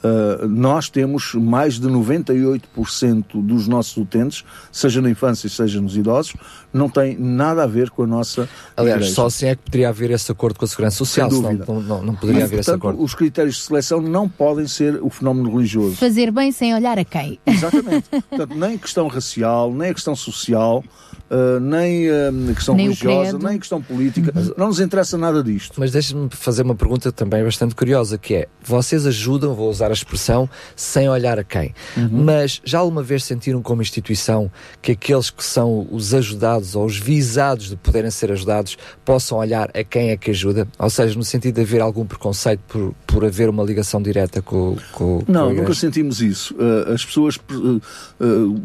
Uh, 0.03 0.49
nós 0.49 0.89
temos 0.89 1.35
mais 1.35 1.79
de 1.79 1.87
98% 1.87 3.25
dos 3.35 3.69
nossos 3.69 3.97
utentes, 3.99 4.45
seja 4.73 5.03
na 5.03 5.11
infância, 5.11 5.47
seja 5.49 5.79
nos 5.79 5.95
idosos, 5.95 6.35
não 6.73 6.89
tem 6.89 7.19
nada 7.19 7.65
a 7.65 7.67
ver 7.67 7.91
com 7.91 8.05
a 8.05 8.07
nossa. 8.07 8.49
Aliás, 8.77 8.97
igreja. 8.97 9.15
só 9.15 9.27
assim 9.27 9.47
é 9.47 9.55
que 9.55 9.63
poderia 9.63 9.91
haver 9.91 10.11
esse 10.11 10.33
acordo 10.33 10.59
com 10.59 10.65
a 10.65 10.69
Segurança 10.69 10.97
Social, 10.97 11.31
senão 11.31 11.53
não, 11.53 11.83
não, 11.83 12.03
não 12.03 12.15
poderia 12.15 12.43
Mas, 12.43 12.51
haver 12.51 12.57
portanto, 12.57 12.61
esse 12.61 12.71
acordo. 12.71 13.03
Os 13.03 13.15
critérios 13.15 13.57
de 13.57 13.63
seleção 13.63 14.01
não 14.01 14.27
podem 14.29 14.67
ser 14.67 15.03
o 15.03 15.11
fenómeno 15.11 15.51
religioso. 15.51 15.97
Fazer 15.97 16.31
bem 16.31 16.51
sem 16.51 16.75
olhar 16.75 16.99
a 16.99 17.05
quem. 17.05 17.39
Exatamente. 17.47 18.09
portanto, 18.31 18.55
nem 18.55 18.79
questão 18.79 19.07
racial, 19.07 19.73
nem 19.73 19.91
a 19.91 19.95
questão 19.95 20.17
social. 20.17 20.83
Uh, 21.31 21.61
nem 21.61 22.09
uh, 22.11 22.55
questão 22.55 22.75
nem 22.75 22.87
religiosa, 22.87 23.39
nem 23.39 23.57
questão 23.57 23.81
política. 23.81 24.33
Não 24.57 24.67
nos 24.67 24.81
interessa 24.81 25.17
nada 25.17 25.45
disto. 25.45 25.79
Mas 25.79 25.93
deixe-me 25.93 26.29
fazer 26.29 26.63
uma 26.63 26.75
pergunta 26.75 27.13
também 27.13 27.45
bastante 27.45 27.73
curiosa, 27.73 28.19
que 28.19 28.35
é, 28.35 28.49
vocês 28.61 29.07
ajudam, 29.07 29.55
vou 29.55 29.71
usar 29.71 29.90
a 29.91 29.95
expressão, 29.95 30.49
sem 30.75 31.09
olhar 31.09 31.39
a 31.39 31.45
quem. 31.45 31.75
Uhum. 31.97 32.25
Mas 32.25 32.61
já 32.65 32.79
alguma 32.79 33.03
vez 33.03 33.25
sentiram 33.25 33.63
como 33.63 33.83
instituição 33.83 34.51
que 34.81 34.93
aqueles 34.93 35.31
que 35.31 35.45
são 35.45 35.87
os 35.91 36.15
ajudados 36.15 36.75
ou 36.75 36.85
os 36.85 36.97
visados 36.97 37.69
de 37.69 37.77
poderem 37.77 38.11
ser 38.11 38.33
ajudados 38.33 38.77
possam 39.05 39.39
olhar 39.39 39.71
a 39.75 39.85
quem 39.85 40.11
é 40.11 40.17
que 40.17 40.31
ajuda? 40.31 40.67
Ou 40.79 40.91
seja, 40.91 41.17
no 41.17 41.25
sentido 41.25 41.57
de 41.57 41.63
haver 41.63 41.81
algum 41.81 42.07
preconceito 42.07 42.61
por, 42.67 42.95
por 43.11 43.25
haver 43.25 43.49
uma 43.49 43.63
ligação 43.63 44.01
direta 44.01 44.41
com, 44.41 44.77
com 44.93 45.23
Não, 45.27 45.49
com 45.49 45.55
nunca 45.55 45.75
sentimos 45.75 46.21
isso. 46.21 46.55
Uh, 46.55 46.93
as 46.93 47.05
pessoas, 47.05 47.39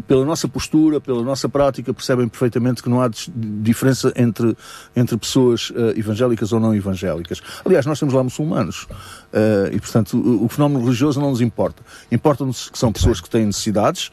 pela 0.07 0.25
nossa 0.25 0.47
postura, 0.47 1.01
pela 1.01 1.23
nossa 1.23 1.49
prática, 1.49 1.93
percebem 1.93 2.27
perfeitamente 2.27 2.83
que 2.83 2.89
não 2.89 3.01
há 3.01 3.09
diferença 3.35 4.13
entre, 4.15 4.55
entre 4.95 5.17
pessoas 5.17 5.71
evangélicas 5.95 6.51
ou 6.53 6.59
não 6.59 6.75
evangélicas. 6.75 7.41
Aliás, 7.65 7.85
nós 7.85 7.99
temos 7.99 8.13
lá 8.13 8.23
muçulmanos 8.23 8.87
e, 9.71 9.79
portanto, 9.79 10.17
o, 10.17 10.45
o, 10.45 10.49
fenómeno 10.49 10.83
religioso 10.83 11.19
não 11.19 11.31
nos 11.31 11.41
importa. 11.41 11.83
Importa-nos 12.11 12.69
que 12.69 12.77
são 12.77 12.91
pessoas 12.91 13.19
que 13.19 13.29
têm 13.29 13.45
necessidades, 13.45 14.11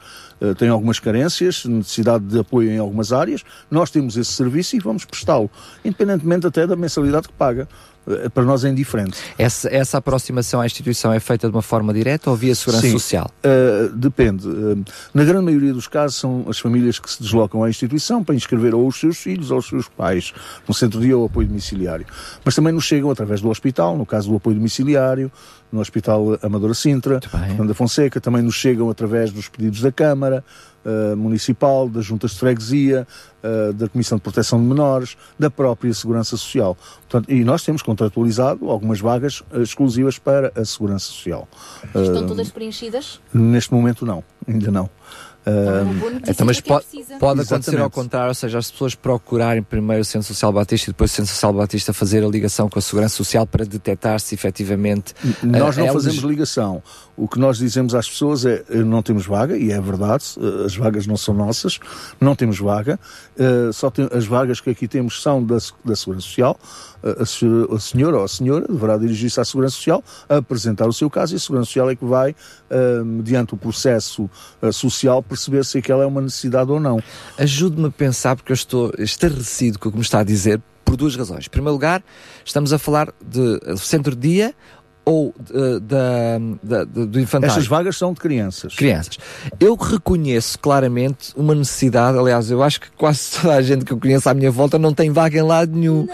têm 0.59 0.69
algumas 0.69 0.99
carências, 0.99 1.65
necessidade 1.65 2.25
de 2.25 2.39
apoio 2.39 2.71
em 2.71 2.79
algumas 2.79 3.13
áreas. 3.13 3.43
Nós 3.71 3.91
temos 3.91 4.17
esse 4.17 4.33
serviço 4.33 4.77
e 4.77 4.81
vamos 4.81 5.05
prestá-lo, 5.05 5.51
independentemente 5.85 6.47
até 6.47 6.67
da 6.67 6.77
mensalidade 6.77 7.29
que 7.29 7.35
paga. 7.35 7.69
Eh, 8.07 8.29
para 8.29 8.43
nós 8.45 8.65
é 8.65 8.69
indiferente. 8.69 9.19
Essa, 9.39 9.69
essa 9.75 9.99
aproximação 9.99 10.61
à 10.61 10.67
instituição 10.67 11.13
é 11.13 11.21
feita 11.21 11.49
de 11.49 11.55
uma 11.55 11.63
forma 11.63 11.93
direta 11.93 12.31
ou 12.31 12.37
via 12.37 12.55
segurança 12.55 12.87
Sim, 12.87 12.93
social? 12.93 13.31
Uh, 13.45 13.95
depende. 13.95 14.49
Uh, 14.49 14.85
na 15.15 15.25
grande 15.25 15.45
maioria 15.45 15.73
dos 15.73 15.87
casos 15.87 16.17
são 16.17 16.45
as 16.49 16.59
famílias 16.59 16.99
que 16.99 17.11
se 17.11 17.23
deslocam 17.23 17.63
à 17.63 17.71
instituição 17.71 18.25
para 18.25 18.35
inscrever 18.35 18.75
ou 18.75 18.87
os 18.87 18.99
seus 18.99 19.19
filhos 19.19 19.51
ou 19.51 19.59
os 19.59 19.69
seus 19.69 19.89
pais 19.89 20.33
no 20.67 20.75
centro 20.75 21.01
de 21.01 21.07
dia 21.07 21.17
ou 21.17 21.27
apoio 21.27 21.47
domiciliário. 21.47 22.07
Mas 22.45 22.55
também 22.55 22.73
nos 22.73 22.85
chegam 22.85 23.11
através 23.11 23.41
do 23.41 23.49
hospital, 23.49 23.97
no 23.97 24.07
caso 24.07 24.31
do 24.31 24.37
apoio 24.37 24.57
domiciliário, 24.57 25.31
no 25.73 25.81
Hospital 25.81 26.39
Amadora 26.43 26.75
Sintra, 26.75 27.19
da 27.67 27.75
Fonseca, 27.75 28.21
também 28.21 28.43
nos 28.43 28.55
chegam 28.55 28.91
através 28.91 29.33
dos 29.33 29.49
pedidos 29.49 29.81
da 29.81 29.91
Câmara, 29.91 30.45
uh, 30.85 31.17
Municipal, 31.17 31.89
das 31.89 32.05
juntas 32.05 32.33
de 32.33 32.39
freguesia, 32.39 33.07
uh, 33.43 33.73
da 33.73 33.89
Comissão 33.89 34.19
de 34.19 34.23
Proteção 34.23 34.61
de 34.61 34.67
Menores, 34.67 35.17
da 35.39 35.51
própria 35.51 35.93
Segurança 35.95 36.37
Social. 36.37 36.77
Portanto, 37.09 37.33
e 37.33 37.43
nós 37.43 37.65
temos 37.65 37.83
contratualizado 37.83 38.69
algumas 38.71 39.01
vagas 39.01 39.41
uh, 39.41 39.63
exclusivas 39.63 40.19
para 40.19 40.53
a 40.55 40.65
Segurança 40.65 41.07
Social. 41.07 41.49
Estão 41.87 42.25
Uh, 42.25 42.27
todas 42.27 42.51
preenchidas? 42.51 43.21
Neste 43.33 43.73
momento 43.73 44.05
não, 44.05 44.23
ainda 44.47 44.71
não. 44.71 44.91
Uh, 45.45 46.21
Então, 46.29 46.47
mas 46.47 46.61
pode, 46.61 46.87
pode 47.19 47.41
acontecer 47.41 47.81
ao 47.81 47.91
contrário, 47.91 48.29
ou 48.29 48.35
seja, 48.35 48.59
as 48.59 48.71
pessoas 48.71 48.95
procurarem 48.95 49.63
primeiro 49.63 50.03
o 50.03 50.05
Centro 50.05 50.29
Social 50.29 50.53
Batista 50.53 50.91
e 50.91 50.93
depois 50.93 51.11
o 51.11 51.15
Centro 51.15 51.33
Social 51.33 51.53
Batista 51.53 51.93
fazer 51.93 52.25
a 52.25 52.29
ligação 52.29 52.69
com 52.69 52.79
a 52.79 52.83
Segurança 52.83 53.17
Social 53.17 53.45
para 53.45 53.65
detectar 53.65 54.21
se 54.21 54.35
efetivamente. 54.35 55.15
Nós 55.43 55.77
eh, 55.77 55.81
não 55.81 55.89
é 55.89 55.93
fazemos 55.93 56.21
ligação. 56.23 56.83
O 57.17 57.27
que 57.27 57.39
nós 57.39 57.59
dizemos 57.59 57.95
às 57.95 58.09
pessoas 58.09 58.45
é 58.45 58.63
eh, 58.71 58.77
não 58.79 59.03
temos 59.03 59.27
vaga, 59.27 59.57
e 59.57 59.73
é 59.73 59.81
verdade, 59.81 60.25
eh, 60.39 60.65
as 60.65 60.77
vagas 60.77 61.09
não 61.09 61.17
são 61.17 61.35
nossas, 61.35 61.81
não 62.21 62.37
temos 62.37 62.59
vaga, 62.59 62.99
só 63.73 63.91
tem, 63.91 64.09
as 64.13 64.27
vagas 64.27 64.61
que 64.61 64.71
aqui 64.71 64.87
temos 64.87 65.21
são 65.21 65.43
da, 65.45 65.59
da 65.85 65.97
Segurança 65.97 66.27
Social. 66.27 66.59
A, 67.03 67.23
a 67.23 67.81
senhora 67.81 68.19
ou 68.19 68.25
a 68.25 68.29
senhora 68.29 68.65
deverá 68.69 68.97
dirigir-se 68.97 69.41
à 69.41 69.45
Segurança 69.45 69.75
Social, 69.75 70.05
a 70.29 70.37
apresentar 70.37 70.87
o 70.87 70.93
seu 70.93 71.11
caso, 71.11 71.35
e 71.35 71.37
a 71.37 71.41
Segurança 71.41 71.67
Social 71.67 71.91
é 71.91 71.97
que 71.97 72.05
vai, 72.05 72.35
mediante 73.05 73.55
o 73.55 73.57
processo 73.57 74.31
social, 74.73 75.23
perceber 75.23 75.65
se 75.65 75.79
aquela 75.79 76.05
é 76.05 76.07
uma 76.07 76.21
necessidade 76.21 76.71
ou 76.71 76.79
não. 76.79 77.03
Ajude-me 77.39 77.89
a 77.89 77.91
pensar, 77.91 78.37
porque 78.37 78.53
eu 78.53 78.55
estou 78.55 78.93
estarrecido 78.99 79.79
com 79.79 79.89
o 79.89 79.93
que 79.93 79.99
me 79.99 80.05
está 80.05 80.21
a 80.21 80.25
dizer, 80.25 80.61
por 80.85 80.97
duas 80.97 81.17
razões. 81.17 81.47
Em 81.47 81.51
primeiro 81.51 81.73
lugar, 81.73 82.03
estamos 82.45 82.73
a 82.73 82.79
falar 82.79 83.13
de 83.25 83.61
eh, 83.65 83.77
centro-dia 83.77 84.55
ou 85.05 85.35
eh, 85.53 85.81
da, 85.81 86.39
da- 86.63 86.85
da- 86.85 87.05
do 87.07 87.19
infantário. 87.21 87.51
Estas 87.53 87.67
vagas 87.67 87.97
são 87.97 88.13
de 88.13 88.21
crianças. 88.21 88.75
Crianças. 88.75 89.19
Eu 89.59 89.75
reconheço 89.75 90.59
claramente 90.59 91.33
uma 91.37 91.55
necessidade, 91.55 92.17
aliás, 92.19 92.51
eu 92.51 92.63
acho 92.63 92.81
que 92.81 92.91
quase 92.93 93.31
toda 93.41 93.55
a 93.55 93.63
gente 93.63 93.85
que 93.85 93.93
eu 93.93 93.99
conheço 93.99 94.29
à 94.29 94.35
minha 94.35 94.51
volta 94.51 94.79
não 94.79 94.93
tem 94.95 95.11
vaga 95.11 95.39
em 95.39 95.43
lado 95.43 95.73
nenhum. 95.77 96.07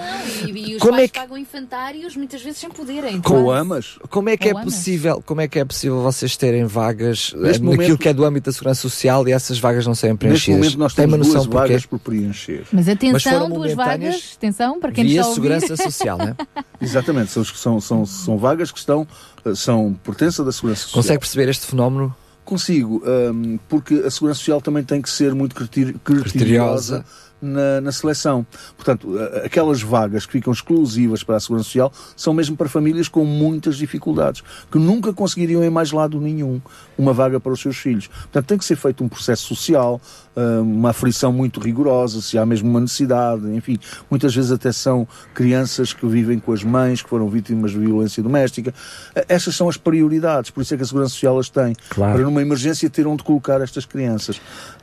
E, 0.47 0.71
e 0.73 0.77
os 0.77 0.81
Como 0.81 0.93
pais 0.95 1.05
é 1.05 1.09
que- 1.09 1.19
pagam 1.19 1.37
infantários 1.39 2.17
muitas 2.17 2.41
vezes 2.43 2.59
sem 2.61 2.71
poderem. 2.71 3.21
Com 3.21 3.51
amas? 3.51 3.99
Como 4.09 4.29
é 4.31 4.37
que 4.37 4.49
é 4.49 4.53
Ou 4.53 4.59
amas. 4.59 4.75
possível, 4.75 5.23
como 5.25 5.41
é 5.41 5.49
que 5.49 5.59
é 5.59 5.65
possível 5.65 6.01
vocês 6.03 6.37
terem 6.37 6.65
vagas 6.65 7.33
eh, 7.35 7.39
Neste 7.39 7.63
naquilo 7.63 7.65
momento- 7.83 7.99
que 7.99 8.09
é 8.09 8.13
do 8.15 8.25
âmbito 8.25 8.47
da 8.47 8.53
segurança 8.53 8.81
social 8.81 9.27
e 9.29 9.33
essas 9.33 9.59
vagas 9.59 9.87
não 9.87 9.95
serem 9.95 10.15
Neste 10.15 10.21
preenchidas? 10.27 10.59
momento 10.61 10.79
nós 10.79 10.95
Tem 10.95 11.05
uma 11.05 11.13
temos 11.19 11.29
noção 11.29 11.43
duas 11.51 11.63
vagas 11.63 11.87
por 11.87 11.99
preencher. 11.99 12.65
Mas 12.73 12.89
atenção, 12.89 13.33
foram 13.33 13.51
duas 13.51 13.75
vagas, 13.75 14.35
atenção, 14.37 14.81
para 14.81 14.93
quem 14.93 15.07
está 15.07 15.23
a 15.23 15.25
ouvir. 15.27 15.35
segurança 15.35 15.77
social, 15.77 16.17
né? 16.19 16.35
Exatamente, 16.81 17.31
são, 17.33 17.45
são, 17.45 17.81
são, 17.81 18.07
são 18.07 18.39
vagas 18.39 18.71
que 18.71 18.78
estão, 18.81 19.07
eh, 19.45 19.55
são 19.55 19.95
pertença 20.05 20.45
da 20.45 20.53
Segurança 20.53 20.83
Social. 20.83 21.03
Consegue 21.03 21.19
perceber 21.21 21.49
este 21.49 21.67
fenómeno? 21.67 22.15
Consigo, 22.45 23.03
hum, 23.07 23.59
porque 23.69 23.95
a 23.95 24.11
Segurança 24.11 24.39
Social 24.39 24.61
também 24.61 24.83
tem 24.83 25.03
que 25.03 25.11
ser 25.11 25.35
muito 25.35 25.55
criteri- 25.55 25.95
Criteriosa. 26.03 27.05
Na, 27.41 27.81
na 27.81 27.93
seleção. 27.93 28.47
Portanto, 28.77 29.09
aquelas 29.45 29.83
vagas 29.83 30.27
que 30.27 30.33
ficam 30.33 30.53
exclusivas 30.53 31.23
para 31.23 31.37
a 31.37 31.41
Segurança 31.41 31.65
Social 31.65 31.93
são 32.17 32.33
mesmo 32.35 32.57
para 32.57 32.69
famílias 32.69 33.09
com 33.09 33.25
muitas 33.25 33.77
dificuldades, 33.77 34.43
que 34.71 34.79
nunca 34.79 35.13
conseguiriam 35.13 35.63
em 35.63 35.71
mais 35.71 35.93
lado 35.93 36.21
nenhum 36.21 36.61
uma 36.97 37.13
vaga 37.13 37.39
para 37.39 37.53
os 37.53 37.61
seus 37.61 37.77
filhos. 37.77 38.09
Portanto, 38.09 38.47
tem 38.47 38.59
que 38.59 38.65
ser 38.65 38.77
feito 38.77 39.03
um 39.05 39.09
processo 39.09 39.47
social, 39.47 40.01
hum, 40.37 40.63
uma 40.63 40.91
aflição 40.91 41.33
muito 41.33 41.61
rigorosa, 41.61 42.21
se 42.21 42.37
há 42.37 42.45
mesmo 42.45 42.69
uma 42.69 42.81
necessidade, 42.81 43.49
enfim. 43.55 43.79
Muitas 44.11 44.35
vezes 44.35 44.51
até 44.51 44.73
são 44.73 45.07
crianças 45.35 45.93
que 45.93 46.07
vivem 46.07 46.39
com 46.39 46.53
as 46.53 46.65
mães, 46.65 47.03
que 47.03 47.09
foram 47.09 47.29
vítimas 47.29 47.71
de 47.71 47.79
violência 47.79 48.23
doméstica. 48.23 48.75
Eh, 49.15 49.27
Estas 49.29 49.55
são 49.55 49.69
as 49.69 49.77
prioridades, 49.77 50.51
por 50.51 50.63
isso 50.63 50.75
é 50.75 50.77
que 50.77 50.83
a 50.83 50.87
Segurança 50.87 51.15
Social 51.15 51.39
as 51.39 51.49
tem. 51.49 51.75
Claro. 51.91 52.15
Para 52.15 52.23
numa 52.25 52.43
emergência 52.43 52.89
ter 52.91 53.07
onde 53.07 53.23
colocar 53.23 53.61
estas 53.61 53.85
crianças. 53.85 54.41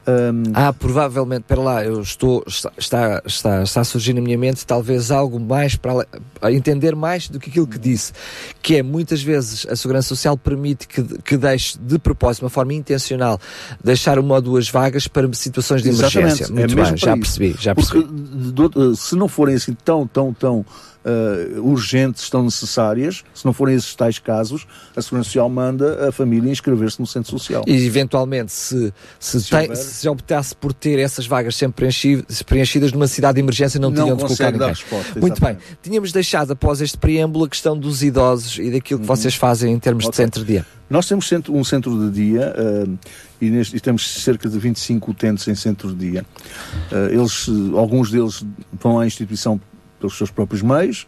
Hum, 0.07 0.43
Ah, 0.53 0.71
provavelmente, 0.71 1.43
para 1.47 1.59
lá, 1.59 1.83
eu 1.83 1.99
estou, 2.01 2.43
está, 2.47 2.71
está, 3.27 3.63
está, 3.63 3.81
a 3.81 3.83
surgir 3.83 4.13
na 4.13 4.21
minha 4.21 4.37
mente 4.37 4.63
talvez 4.65 5.09
algo 5.09 5.39
mais 5.39 5.75
para 5.75 6.05
entender 6.51 6.95
mais 6.95 7.27
do 7.27 7.39
que 7.39 7.49
aquilo 7.49 7.65
que 7.65 7.79
disse, 7.79 8.13
que 8.61 8.75
é 8.75 8.83
muitas 8.83 9.23
vezes 9.23 9.65
a 9.67 9.75
Segurança 9.75 10.09
Social 10.09 10.37
permite 10.37 10.87
que, 10.87 11.01
que 11.23 11.37
deixe 11.37 11.77
de 11.79 11.97
propósito, 11.97 12.41
de 12.41 12.45
uma 12.45 12.49
forma 12.51 12.73
intencional, 12.73 13.39
deixar 13.83 14.19
uma 14.19 14.35
ou 14.35 14.41
duas 14.41 14.69
vagas 14.69 15.07
para 15.07 15.31
situações 15.33 15.81
de 15.81 15.89
Exatamente, 15.89 16.17
emergência. 16.19 16.43
é 16.45 16.49
Muito 16.53 16.75
mesmo 16.75 16.91
bem, 16.91 16.97
já 16.97 17.11
isso. 17.11 17.19
percebi, 17.19 17.55
já 17.59 17.73
Porque, 17.75 18.01
percebi. 18.01 18.97
se 18.97 19.15
não 19.15 19.27
forem 19.27 19.55
assim 19.55 19.73
tão, 19.83 20.05
tão, 20.05 20.31
tão 20.33 20.65
eh, 21.05 21.59
urgentes, 21.59 22.29
tão 22.29 22.43
necessárias, 22.43 23.23
se 23.33 23.45
não 23.45 23.53
forem 23.53 23.75
esses 23.75 23.93
tais 23.93 24.17
casos, 24.17 24.65
a 24.95 25.01
Segurança 25.01 25.27
Social 25.29 25.47
manda 25.49 26.09
a 26.09 26.11
família 26.11 26.51
inscrever-se 26.51 26.99
no 26.99 27.05
Centro 27.05 27.29
Social. 27.31 27.63
E 27.67 27.85
eventualmente, 27.85 28.51
se, 28.51 28.91
se, 29.19 29.39
Se 29.41 29.49
tem, 29.51 29.61
houver. 29.69 29.75
se 29.77 30.09
optasse 30.09 30.55
por 30.55 30.73
ter 30.73 30.97
essas 30.99 31.27
vagas 31.27 31.55
sempre 31.55 31.75
preenchi- 31.75 32.25
preenchidas 32.45 32.91
numa 32.91 33.07
cidade 33.07 33.35
de 33.35 33.41
emergência, 33.41 33.79
não, 33.79 33.89
Não 33.91 34.03
tinham 34.03 34.17
de 34.17 34.23
colocar 34.23 34.51
ninguém. 34.51 34.67
resposta, 34.69 35.19
Muito 35.19 35.39
bem. 35.39 35.57
Tínhamos 35.83 36.11
deixado 36.11 36.51
após 36.53 36.81
este 36.81 36.97
preâmbulo 36.97 37.45
a 37.45 37.49
questão 37.49 37.77
dos 37.77 38.01
idosos 38.01 38.57
e 38.57 38.71
daquilo 38.71 38.99
que 38.99 39.05
vocês 39.05 39.35
fazem 39.35 39.71
em 39.73 39.79
termos 39.79 40.03
de 40.03 40.07
Uhum. 40.07 40.09
Ok. 40.09 40.25
centro-dia. 40.25 40.65
Nós 40.89 41.07
temos 41.07 41.27
centro- 41.27 41.55
um 41.55 41.63
centro 41.63 41.97
de 41.99 42.11
dia 42.15 42.53
eh, 42.57 42.85
e, 43.41 43.49
neste- 43.49 43.75
e 43.75 43.79
temos 43.79 44.07
cerca 44.23 44.47
de 44.49 44.57
25 44.57 45.11
utentes 45.11 45.47
em 45.47 45.55
centro 45.55 45.93
de 45.93 46.09
dia. 46.11 46.25
Eh, 46.91 47.09
eles, 47.13 47.47
alguns 47.75 48.09
deles 48.11 48.43
vão 48.79 48.99
à 48.99 49.05
instituição 49.05 49.59
pelos 49.99 50.17
seus 50.17 50.31
próprios 50.31 50.61
meios. 50.61 51.07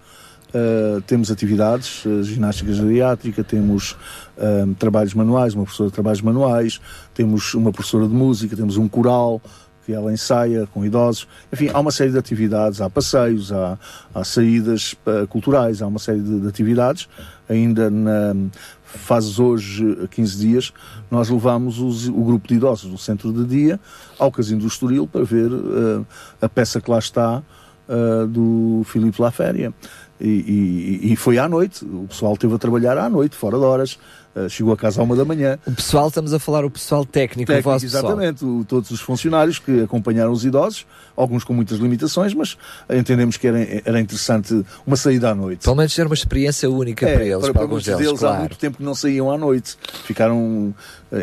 Eh, 0.53 1.01
temos 1.05 1.29
atividades, 1.29 2.03
eh, 2.05 2.23
ginástica 2.23 2.71
geriátrica, 2.73 3.43
temos 3.43 3.97
eh, 4.37 4.65
trabalhos 4.79 5.13
manuais, 5.13 5.53
uma 5.53 5.63
professora 5.63 5.89
de 5.89 5.93
trabalhos 5.93 6.21
manuais, 6.21 6.79
temos 7.13 7.53
uma 7.53 7.71
professora 7.71 8.07
de 8.07 8.13
música, 8.13 8.55
temos 8.55 8.77
um 8.77 8.87
coral 8.87 9.41
que 9.85 9.91
ela 9.93 10.11
ensaia 10.11 10.65
com 10.73 10.85
idosos. 10.85 11.27
Enfim, 11.51 11.69
há 11.73 11.79
uma 11.79 11.91
série 11.91 12.11
de 12.11 12.17
atividades, 12.17 12.79
há 12.81 12.89
passeios, 12.89 13.51
há, 13.53 13.77
há 14.13 14.23
saídas 14.23 14.95
culturais, 15.29 15.81
há 15.81 15.87
uma 15.87 15.99
série 15.99 16.19
de, 16.19 16.41
de 16.41 16.47
atividades. 16.47 17.07
Ainda 17.47 17.89
na 17.89 18.33
fazes 18.83 19.37
hoje, 19.39 19.97
a 20.03 20.07
15 20.07 20.37
dias, 20.37 20.73
nós 21.11 21.29
levamos 21.29 21.79
os- 21.79 22.07
o 22.07 22.23
grupo 22.23 22.47
de 22.47 22.55
idosos 22.55 22.89
do 22.89 22.97
centro 22.97 23.31
de 23.33 23.43
dia 23.45 23.79
ao 24.17 24.31
Casino 24.31 24.61
do 24.61 24.67
Estoril 24.67 25.05
para 25.07 25.23
ver 25.23 25.49
a 26.41 26.49
peça 26.49 26.79
que 26.81 26.89
lá 26.89 26.99
está 26.99 27.43
eh, 27.89 28.25
do 28.27 28.81
Filipe 28.85 29.21
Laféria. 29.21 29.73
E, 30.19 30.27
e- 30.27 31.13
e 31.13 31.15
foi 31.15 31.37
à 31.37 31.47
noite, 31.47 31.85
o 31.85 32.07
pessoal 32.09 32.33
esteve 32.33 32.55
a 32.55 32.57
trabalhar 32.57 32.97
à 32.97 33.07
noite, 33.07 33.35
fora 33.35 33.55
de 33.55 33.63
horas, 33.63 33.99
eh, 34.35 34.49
chegou 34.49 34.73
a 34.73 34.77
casa 34.77 34.99
à 34.99 35.03
uma 35.03 35.15
da 35.15 35.23
manhã. 35.23 35.59
O 35.67 35.71
pessoal, 35.73 36.07
estamos 36.07 36.33
a 36.33 36.39
falar 36.39 36.65
o 36.65 36.71
pessoal 36.71 37.05
técnico, 37.05 37.43
o 37.51 37.53
Técnico, 37.53 37.69
vosso 37.69 37.85
pessoal. 37.85 38.03
exatamente, 38.03 38.43
o- 38.43 38.65
todos 38.67 38.89
os 38.89 38.99
funcionários 38.99 39.59
que 39.59 39.81
acompanharam 39.83 40.31
os 40.31 40.43
idosos, 40.43 40.87
alguns 41.15 41.43
com 41.43 41.53
muitas 41.53 41.77
limitações, 41.77 42.33
mas 42.33 42.57
entendemos 42.89 43.37
que 43.37 43.45
era, 43.45 43.59
era 43.85 43.99
interessante 44.01 44.65
uma 44.87 44.95
saída 44.95 45.29
à 45.29 45.35
noite. 45.35 45.63
Pelo 45.63 45.75
menos 45.75 45.97
era 45.99 46.09
uma 46.09 46.15
experiência 46.15 46.67
única 46.67 47.07
É, 47.07 47.13
para 47.13 47.23
eles, 47.23 47.49
para, 47.49 47.61
alguns 47.61 47.69
muitos 47.69 47.85
deles, 47.85 48.05
deles 48.07 48.23
há 48.23 48.27
claro. 48.27 48.39
muito 48.39 48.57
tempo 48.57 48.77
que 48.77 48.83
não 48.83 48.95
saíam 48.95 49.29
à 49.31 49.37
noite. 49.37 49.77
Ficaram 50.03 50.73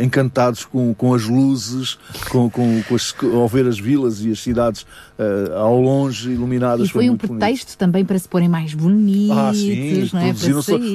encantados 0.02 0.64
com, 0.64 0.94
com 0.94 1.12
as 1.14 1.24
luzes, 1.24 1.98
com, 2.30 2.48
com, 2.48 2.82
com 2.82 2.94
as, 2.94 3.14
ao 3.34 3.48
ver 3.48 3.66
as 3.66 3.78
vilas 3.78 4.20
e 4.22 4.30
as 4.30 4.40
cidades 4.40 4.86
eh, 5.18 5.52
ao 5.56 5.80
longe 5.80 6.30
iluminadas. 6.30 6.88
E 6.88 6.90
foi 6.92 7.04
um 7.04 7.08
muito 7.08 7.26
bonito. 7.26 7.40
pretexto 7.40 7.76
também 7.76 8.04
para 8.04 8.18
se 8.18 8.28
porem 8.28 8.48
mais 8.48 8.72
bonitos, 8.74 9.36
Ah, 9.36 9.52
sim, 9.54 10.10
não 10.12 10.20
é? 10.20 10.32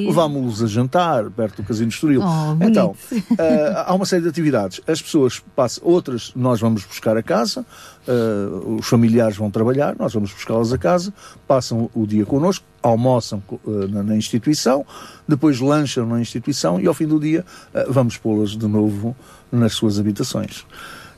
Levámos-los 0.07 0.63
a 0.63 0.67
jantar 0.67 1.29
perto 1.29 1.61
do 1.61 1.67
Casino 1.67 1.89
Estoril. 1.89 2.21
Oh, 2.23 2.63
então, 2.63 2.95
eh, 3.37 3.83
há 3.85 3.93
uma 3.93 4.05
série 4.05 4.23
de 4.23 4.29
atividades. 4.29 4.81
As 4.87 5.01
pessoas 5.01 5.41
passam, 5.55 5.83
outras 5.87 6.31
nós 6.35 6.59
vamos 6.59 6.83
buscar 6.83 7.15
a 7.15 7.23
casa, 7.23 7.65
eh, 8.09 8.79
os 8.79 8.88
familiares 8.88 9.38
vão 9.38 9.51
trabalhar, 9.51 9.95
nós 9.95 10.11
vamos 10.11 10.33
buscá-las 10.33 10.73
a 10.73 10.79
casa, 10.79 11.13
passam 11.47 11.91
o 11.93 12.07
dia 12.07 12.25
connosco, 12.25 12.65
almoçam 12.81 13.43
eh, 13.51 13.88
na, 13.88 14.01
na 14.01 14.17
instituição, 14.17 14.83
depois 15.27 15.59
lancham 15.59 16.07
na 16.07 16.19
instituição 16.19 16.81
e 16.81 16.88
ao 16.88 16.93
fim 16.95 17.05
do 17.05 17.19
dia 17.19 17.45
eh, 17.71 17.85
vamos 17.88 18.17
pô-las 18.17 18.57
de 18.57 18.65
novo 18.65 19.15
nas 19.51 19.73
suas 19.73 19.99
habitações. 19.99 20.65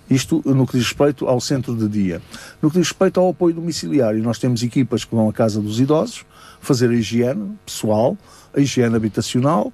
Isto 0.09 0.41
no 0.43 0.67
que 0.67 0.73
diz 0.73 0.87
respeito 0.87 1.29
ao 1.29 1.39
centro 1.39 1.73
de 1.77 1.87
dia. 1.87 2.21
No 2.61 2.69
que 2.69 2.77
diz 2.77 2.89
respeito 2.89 3.21
ao 3.21 3.29
apoio 3.29 3.55
domiciliário, 3.55 4.21
nós 4.21 4.37
temos 4.37 4.61
equipas 4.61 5.05
que 5.05 5.15
vão 5.15 5.29
à 5.29 5.33
casa 5.33 5.61
dos 5.61 5.79
idosos 5.79 6.25
fazer 6.59 6.89
a 6.89 6.93
higiene 6.93 7.57
pessoal, 7.65 8.17
a 8.53 8.59
higiene 8.59 8.97
habitacional, 8.97 9.71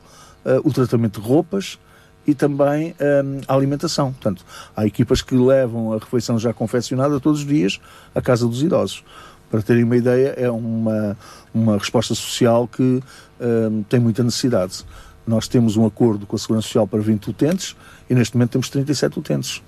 o 0.63 0.71
tratamento 0.71 1.19
de 1.19 1.27
roupas 1.27 1.79
e 2.27 2.35
também 2.35 2.93
eh, 2.99 3.23
a 3.47 3.55
alimentação. 3.55 4.11
Portanto, 4.11 4.45
há 4.75 4.85
equipas 4.85 5.21
que 5.21 5.33
levam 5.33 5.93
a 5.93 5.97
refeição 5.97 6.37
já 6.37 6.53
confeccionada 6.53 7.19
todos 7.21 7.39
os 7.39 7.47
dias 7.47 7.79
à 8.13 8.21
casa 8.21 8.45
dos 8.45 8.61
idosos. 8.61 9.03
Para 9.49 9.61
terem 9.61 9.85
uma 9.85 9.95
ideia, 9.95 10.33
é 10.35 10.51
uma, 10.51 11.17
uma 11.53 11.77
resposta 11.77 12.13
social 12.13 12.67
que 12.67 13.01
eh, 13.39 13.69
tem 13.87 13.99
muita 13.99 14.21
necessidade. 14.21 14.83
Nós 15.25 15.47
temos 15.47 15.77
um 15.77 15.85
acordo 15.85 16.25
com 16.25 16.35
a 16.35 16.39
Segurança 16.39 16.67
Social 16.67 16.85
para 16.85 16.99
20 16.99 17.29
utentes 17.29 17.75
e 18.09 18.13
neste 18.13 18.35
momento 18.35 18.51
temos 18.51 18.69
37 18.69 19.19
utentes. 19.19 19.63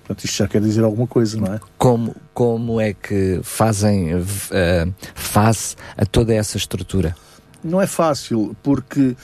Portanto, 0.00 0.24
isto 0.24 0.36
já 0.36 0.48
quer 0.48 0.60
dizer 0.60 0.82
alguma 0.82 1.06
coisa, 1.06 1.38
não 1.38 1.54
é? 1.54 1.60
Como, 1.78 2.16
como 2.34 2.80
é 2.80 2.92
que 2.92 3.38
fazem 3.44 4.10
eh, 4.50 4.88
face 5.14 5.76
a 5.96 6.04
toda 6.04 6.34
essa 6.34 6.56
estrutura? 6.56 7.14
não 7.62 7.80
é 7.80 7.86
fácil, 7.86 8.56
porque, 8.62 9.00
hum, 9.00 9.14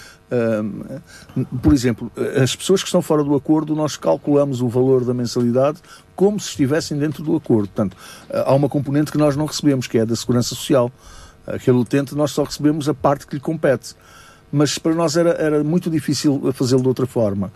por 1.62 1.72
exemplo, 1.72 2.10
as 2.42 2.56
pessoas 2.56 2.82
que 2.82 2.88
estão 2.88 3.00
fora 3.00 3.22
do 3.22 3.34
acordo, 3.34 3.74
nós 3.74 3.96
calculamos 3.96 4.60
o 4.60 4.68
valor 4.68 5.04
da 5.04 5.14
mensalidade 5.14 5.78
como 6.14 6.40
se 6.40 6.48
estivessem 6.48 6.98
dentro 6.98 7.22
do 7.22 7.36
acordo. 7.36 7.68
Portanto, 7.68 7.96
há 8.30 8.54
uma 8.54 8.68
componente 8.68 9.12
que 9.12 9.18
nós 9.18 9.36
não 9.36 9.46
recebemos, 9.46 9.86
que 9.86 9.98
é 9.98 10.02
a 10.02 10.04
da 10.04 10.16
Segurança 10.16 10.50
Social. 10.50 10.90
Aquele 11.46 11.76
utente, 11.76 12.14
nós 12.14 12.32
só 12.32 12.42
recebemos 12.42 12.88
a 12.88 12.94
parte 12.94 13.26
que 13.26 13.34
lhe 13.36 13.40
compete. 13.40 13.94
Mas 14.50 14.78
para 14.78 14.94
nós 14.94 15.16
era, 15.16 15.30
era 15.30 15.62
muito 15.62 15.90
difícil 15.90 16.52
fazê-lo 16.52 16.82
de 16.82 16.88
outra 16.88 17.06
forma. 17.06 17.52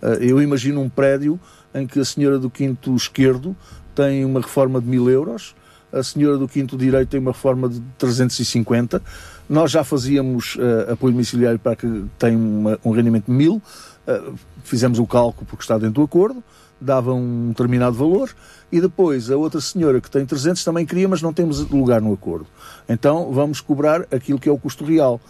Eh, 0.00 0.18
Eu 0.20 0.40
imagino 0.40 0.80
um 0.80 0.88
prédio 0.88 1.38
em 1.74 1.86
que 1.86 1.98
a 1.98 2.04
senhora 2.04 2.38
do 2.38 2.48
quinto 2.48 2.94
esquerdo 2.94 3.56
tem 3.94 4.24
uma 4.24 4.40
reforma 4.40 4.80
de 4.80 4.86
mil 4.86 5.10
euros, 5.10 5.54
a 5.92 6.02
senhora 6.02 6.36
do 6.36 6.48
quinto 6.48 6.76
direito 6.76 7.10
tem 7.10 7.20
uma 7.20 7.32
reforma 7.32 7.68
de 7.68 7.80
350. 7.98 9.00
Nós 9.48 9.70
já 9.70 9.84
fazíamos 9.84 10.56
uh, 10.56 10.92
apoio 10.92 11.12
domiciliário 11.12 11.58
para 11.58 11.76
que 11.76 12.04
tem 12.18 12.34
uma, 12.34 12.78
um 12.84 12.90
rendimento 12.90 13.26
de 13.26 13.32
mil, 13.32 13.56
uh, 13.56 14.34
fizemos 14.62 14.98
o 14.98 15.06
cálculo 15.06 15.46
porque 15.46 15.62
está 15.62 15.76
dentro 15.76 15.94
do 15.94 16.02
acordo, 16.02 16.42
dava 16.80 17.12
um 17.12 17.48
determinado 17.48 17.96
valor, 17.96 18.34
e 18.72 18.80
depois 18.80 19.30
a 19.30 19.36
outra 19.36 19.60
senhora 19.60 20.00
que 20.00 20.10
tem 20.10 20.24
300 20.24 20.64
também 20.64 20.84
queria, 20.84 21.08
mas 21.08 21.22
não 21.22 21.32
temos 21.32 21.60
lugar 21.70 22.00
no 22.00 22.12
acordo. 22.12 22.46
Então 22.88 23.30
vamos 23.32 23.60
cobrar 23.60 24.02
aquilo 24.10 24.38
que 24.38 24.48
é 24.48 24.52
o 24.52 24.58
custo 24.58 24.84
real 24.84 25.20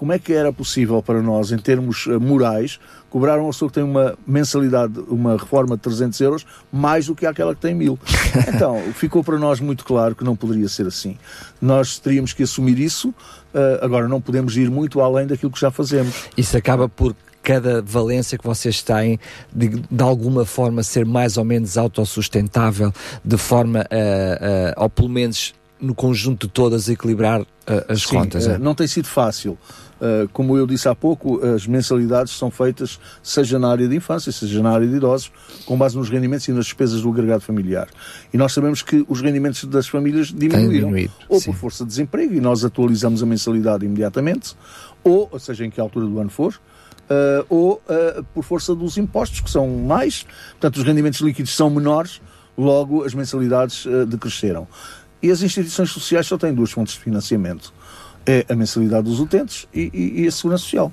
como 0.00 0.14
é 0.14 0.18
que 0.18 0.32
era 0.32 0.50
possível 0.50 1.02
para 1.02 1.20
nós, 1.20 1.52
em 1.52 1.58
termos 1.58 2.06
uh, 2.06 2.18
morais, 2.18 2.80
cobrar 3.10 3.38
uma 3.38 3.50
pessoa 3.50 3.68
que 3.68 3.74
tem 3.74 3.84
uma 3.84 4.16
mensalidade, 4.26 4.98
uma 5.08 5.36
reforma 5.36 5.76
de 5.76 5.82
300 5.82 6.20
euros, 6.22 6.46
mais 6.72 7.08
do 7.08 7.14
que 7.14 7.26
aquela 7.26 7.54
que 7.54 7.60
tem 7.60 7.74
mil? 7.74 7.98
Então, 8.48 8.80
ficou 8.94 9.22
para 9.22 9.38
nós 9.38 9.60
muito 9.60 9.84
claro 9.84 10.14
que 10.14 10.24
não 10.24 10.34
poderia 10.34 10.68
ser 10.70 10.86
assim. 10.86 11.18
Nós 11.60 11.98
teríamos 11.98 12.32
que 12.32 12.44
assumir 12.44 12.78
isso, 12.78 13.10
uh, 13.10 13.84
agora 13.84 14.08
não 14.08 14.22
podemos 14.22 14.56
ir 14.56 14.70
muito 14.70 15.02
além 15.02 15.26
daquilo 15.26 15.52
que 15.52 15.60
já 15.60 15.70
fazemos. 15.70 16.14
Isso 16.34 16.56
acaba 16.56 16.88
por 16.88 17.14
cada 17.42 17.82
valência 17.82 18.38
que 18.38 18.44
vocês 18.44 18.82
têm 18.82 19.20
de, 19.52 19.68
de 19.68 20.02
alguma 20.02 20.46
forma 20.46 20.82
ser 20.82 21.04
mais 21.04 21.36
ou 21.36 21.44
menos 21.44 21.76
autossustentável, 21.76 22.90
de 23.22 23.36
forma 23.36 23.80
a, 23.80 24.80
a, 24.80 24.82
ou 24.82 24.88
pelo 24.88 25.10
menos 25.10 25.52
no 25.78 25.94
conjunto 25.94 26.46
de 26.46 26.52
todas 26.52 26.88
equilibrar 26.88 27.40
uh, 27.42 27.46
as 27.88 28.02
Sim, 28.02 28.16
contas. 28.16 28.46
uh, 28.46 28.52
é? 28.52 28.58
Não 28.58 28.74
tem 28.74 28.86
sido 28.86 29.08
fácil. 29.08 29.58
Uh, 30.00 30.28
como 30.32 30.56
eu 30.56 30.66
disse 30.66 30.88
há 30.88 30.94
pouco, 30.94 31.44
as 31.44 31.66
mensalidades 31.66 32.32
são 32.32 32.50
feitas 32.50 32.98
seja 33.22 33.58
na 33.58 33.70
área 33.70 33.86
de 33.86 33.94
infância, 33.94 34.32
seja 34.32 34.62
na 34.62 34.70
área 34.70 34.86
de 34.86 34.96
idosos, 34.96 35.30
com 35.66 35.76
base 35.76 35.96
nos 35.96 36.08
rendimentos 36.08 36.48
e 36.48 36.52
nas 36.52 36.64
despesas 36.64 37.02
do 37.02 37.10
agregado 37.10 37.42
familiar. 37.42 37.88
E 38.32 38.38
nós 38.38 38.52
sabemos 38.52 38.82
que 38.82 39.04
os 39.08 39.20
rendimentos 39.20 39.64
das 39.64 39.88
famílias 39.88 40.28
diminuíram, 40.28 40.90
ou 41.28 41.38
sim. 41.38 41.52
por 41.52 41.58
força 41.58 41.84
de 41.84 41.90
desemprego, 41.90 42.34
e 42.34 42.40
nós 42.40 42.64
atualizamos 42.64 43.22
a 43.22 43.26
mensalidade 43.26 43.84
imediatamente, 43.84 44.54
ou, 45.04 45.28
ou 45.30 45.38
seja, 45.38 45.64
em 45.64 45.70
que 45.70 45.80
altura 45.80 46.06
do 46.06 46.18
ano 46.18 46.30
for, 46.30 46.54
uh, 47.10 47.44
ou 47.48 47.74
uh, 47.74 48.24
por 48.34 48.44
força 48.44 48.74
dos 48.74 48.96
impostos, 48.96 49.40
que 49.40 49.50
são 49.50 49.68
mais, 49.68 50.26
portanto, 50.52 50.76
os 50.76 50.84
rendimentos 50.84 51.20
líquidos 51.20 51.54
são 51.54 51.68
menores, 51.68 52.20
logo 52.56 53.04
as 53.04 53.14
mensalidades 53.14 53.84
uh, 53.86 54.06
decresceram. 54.06 54.66
E 55.22 55.30
as 55.30 55.42
instituições 55.42 55.90
sociais 55.90 56.26
só 56.26 56.38
têm 56.38 56.54
duas 56.54 56.70
fontes 56.70 56.94
de 56.94 57.00
financiamento: 57.00 57.72
é 58.26 58.44
a 58.48 58.54
mensalidade 58.54 59.04
dos 59.04 59.20
utentes 59.20 59.66
e, 59.74 59.90
e- 59.92 60.22
e 60.22 60.26
a 60.26 60.30
segurança 60.30 60.64
social. 60.64 60.92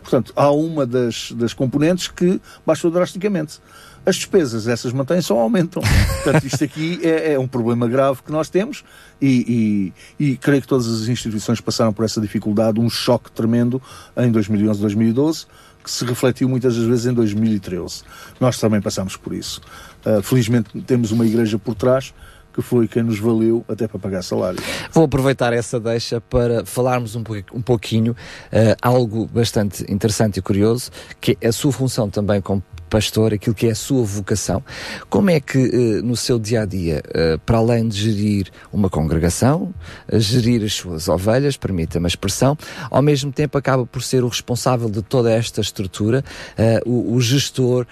Portanto, 0.00 0.32
há 0.36 0.50
uma 0.50 0.86
das, 0.86 1.32
das 1.32 1.52
componentes 1.52 2.08
que 2.08 2.40
baixou 2.66 2.90
drasticamente. 2.90 3.58
As 4.06 4.16
despesas, 4.16 4.66
essas 4.66 4.90
mantêm-se 4.92 5.30
ou 5.32 5.38
aumentam. 5.38 5.82
Portanto, 6.22 6.44
isto 6.46 6.64
aqui 6.64 6.98
é, 7.02 7.32
é 7.34 7.38
um 7.38 7.46
problema 7.48 7.86
grave 7.86 8.22
que 8.24 8.32
nós 8.32 8.48
temos 8.48 8.82
e, 9.20 9.92
e- 10.18 10.24
e 10.32 10.36
creio 10.36 10.62
que 10.62 10.68
todas 10.68 10.86
as 10.86 11.08
instituições 11.08 11.60
passaram 11.60 11.92
por 11.92 12.04
essa 12.06 12.20
dificuldade, 12.20 12.80
um 12.80 12.88
choque 12.88 13.30
tremendo 13.30 13.82
em 14.16 14.30
2011, 14.32 14.80
2012, 14.80 15.46
que 15.84 15.90
se 15.90 16.04
refletiu 16.06 16.48
muitas 16.48 16.74
das 16.76 16.84
vezes 16.86 17.06
em 17.06 17.12
2013. 17.12 18.02
Nós 18.40 18.58
também 18.58 18.80
passamos 18.80 19.14
por 19.16 19.34
isso. 19.34 19.60
Ah, 20.06 20.22
felizmente 20.22 20.70
temos 20.82 21.10
uma 21.12 21.26
igreja 21.26 21.58
por 21.58 21.74
trás 21.74 22.14
que 22.58 22.62
foi 22.62 22.88
quem 22.88 23.04
nos 23.04 23.20
valeu 23.20 23.64
até 23.68 23.86
para 23.86 24.00
pagar 24.00 24.20
salário. 24.20 24.58
Vou 24.92 25.04
aproveitar 25.04 25.52
essa 25.52 25.78
deixa 25.78 26.20
para 26.20 26.66
falarmos 26.66 27.14
um, 27.14 27.22
um 27.54 27.62
pouquinho 27.62 28.16
eh, 28.50 28.76
algo 28.82 29.28
bastante 29.32 29.84
interessante 29.88 30.40
e 30.40 30.42
curioso, 30.42 30.90
que 31.20 31.38
é 31.40 31.46
a 31.46 31.52
sua 31.52 31.70
função 31.70 32.10
também 32.10 32.40
como 32.40 32.60
pastor, 32.88 33.34
aquilo 33.34 33.54
que 33.54 33.66
é 33.66 33.70
a 33.70 33.74
sua 33.74 34.02
vocação. 34.02 34.62
Como 35.08 35.30
é 35.30 35.40
que 35.40 35.58
eh, 35.58 36.02
no 36.02 36.16
seu 36.16 36.38
dia 36.38 36.62
a 36.62 36.64
dia, 36.64 37.02
para 37.44 37.58
além 37.58 37.88
de 37.88 37.96
gerir 37.96 38.50
uma 38.72 38.88
congregação, 38.88 39.72
eh, 40.08 40.18
gerir 40.18 40.64
as 40.64 40.74
suas 40.74 41.08
ovelhas, 41.08 41.56
permita-me 41.56 42.06
a 42.06 42.08
expressão, 42.08 42.56
ao 42.90 43.02
mesmo 43.02 43.30
tempo 43.30 43.56
acaba 43.58 43.86
por 43.86 44.02
ser 44.02 44.24
o 44.24 44.28
responsável 44.28 44.88
de 44.88 45.02
toda 45.02 45.30
esta 45.30 45.60
estrutura, 45.60 46.24
eh, 46.56 46.80
o, 46.86 47.14
o 47.14 47.20
gestor, 47.20 47.86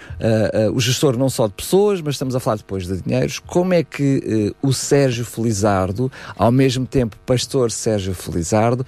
o 0.73 0.79
gestor 0.79 1.17
não 1.17 1.29
só 1.29 1.47
de 1.47 1.53
pessoas, 1.53 2.01
mas 2.01 2.15
estamos 2.15 2.35
a 2.35 2.39
falar 2.39 2.57
depois 2.57 2.87
de 2.87 3.01
dinheiros. 3.01 3.39
Como 3.39 3.73
é 3.73 3.83
que 3.83 4.53
o 4.61 4.73
Sérgio 4.73 5.25
Felizardo, 5.25 6.11
ao 6.35 6.51
mesmo 6.51 6.85
tempo 6.85 7.15
pastor 7.25 7.71
Sérgio 7.71 8.13
Felizardo, 8.13 8.85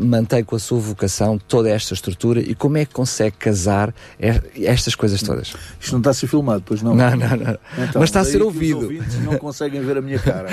mantém 0.00 0.42
com 0.44 0.56
a 0.56 0.58
sua 0.58 0.78
vocação 0.78 1.38
toda 1.38 1.68
esta 1.70 1.94
estrutura 1.94 2.40
e 2.40 2.54
como 2.54 2.78
é 2.78 2.84
que 2.84 2.92
consegue 2.92 3.36
casar 3.36 3.94
estas 4.18 4.94
coisas 4.94 5.22
todas? 5.22 5.49
Isto 5.80 5.92
não 5.92 5.98
está 5.98 6.10
a 6.10 6.14
ser 6.14 6.26
filmado, 6.26 6.62
pois 6.64 6.82
não? 6.82 6.94
Não, 6.94 7.10
não, 7.10 7.36
não. 7.36 7.58
Mas 7.94 8.04
está 8.04 8.20
a 8.20 8.24
ser 8.24 8.42
ouvido. 8.42 8.88
Os 8.88 9.18
não 9.20 9.36
conseguem 9.38 9.80
ver 9.80 9.98
a 9.98 10.02
minha 10.02 10.18
cara. 10.18 10.48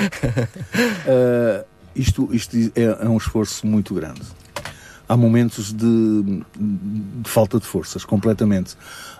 Ah, 1.06 1.64
isto 1.94 2.28
isto 2.32 2.56
é, 2.74 2.82
é 2.82 3.08
um 3.08 3.16
esforço 3.16 3.66
muito 3.66 3.94
grande. 3.94 4.22
Há 5.08 5.16
momentos 5.16 5.72
de, 5.72 6.42
de 6.58 7.30
falta 7.30 7.58
de 7.58 7.64
forças, 7.64 8.04
completamente. 8.04 8.76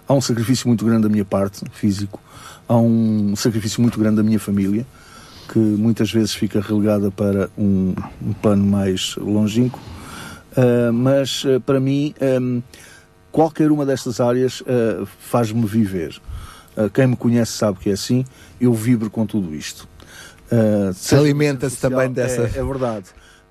Há 0.06 0.12
um 0.12 0.20
sacrifício 0.20 0.68
muito 0.68 0.84
grande 0.84 1.02
da 1.02 1.08
minha 1.08 1.24
parte, 1.24 1.62
físico. 1.72 2.20
Há 2.68 2.76
um 2.76 3.34
sacrifício 3.34 3.80
muito 3.80 3.98
grande 3.98 4.16
da 4.16 4.22
minha 4.22 4.38
família, 4.38 4.86
que 5.50 5.58
muitas 5.58 6.12
vezes 6.12 6.34
fica 6.34 6.60
relegada 6.60 7.10
para 7.10 7.48
um, 7.56 7.94
um 8.22 8.32
plano 8.34 8.66
mais 8.66 9.16
longínquo. 9.16 9.80
Ah, 10.54 10.90
mas 10.92 11.44
ah, 11.46 11.60
para 11.60 11.80
mim, 11.80 12.14
qualquer 13.32 13.70
uma 13.70 13.84
destas 13.86 14.20
áreas 14.20 14.62
ah, 14.66 15.04
faz-me 15.20 15.64
viver. 15.66 16.20
Ah, 16.76 16.88
quem 16.92 17.06
me 17.08 17.16
conhece 17.16 17.52
sabe 17.52 17.78
que 17.78 17.90
é 17.90 17.92
assim. 17.92 18.24
Eu 18.60 18.72
vibro 18.74 19.10
com 19.10 19.26
tudo 19.26 19.54
isto. 19.54 19.88
Seja 20.94 21.20
Alimenta-se 21.20 21.76
também 21.76 22.10
dessa- 22.10 22.42
É, 22.42 22.58
é 22.58 22.64
verdade. 22.64 23.06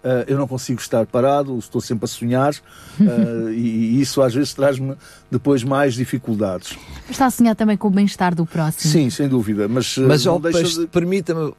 Ah, 0.10 0.24
eu 0.26 0.38
não 0.38 0.48
consigo 0.48 0.80
estar 0.80 1.06
parado, 1.06 1.58
estou 1.60 1.82
sempre 1.82 2.06
a 2.06 2.08
sonhar 2.08 2.54
ah, 3.02 3.52
e, 3.52 3.98
e 3.98 4.02
isso 4.02 4.22
às 4.22 4.34
vezes 4.34 4.54
traz-me 4.54 4.96
depois 5.30 5.66
mais 5.66 5.96
dificuldades. 5.96 6.78
Está 7.10 7.26
a 7.26 7.30
sonhar 7.30 7.56
também 7.58 7.76
com 7.76 7.90
o 7.90 7.92
bem-estar 7.92 8.34
do 8.34 8.46
próximo. 8.46 8.90
Sim, 8.90 9.10
sem 9.10 9.28
dúvida, 9.28 9.68
mas, 9.68 9.98
ah, 9.98 10.04
Mas 10.08 10.76
de... 10.76 10.88
permita-me 10.88 11.54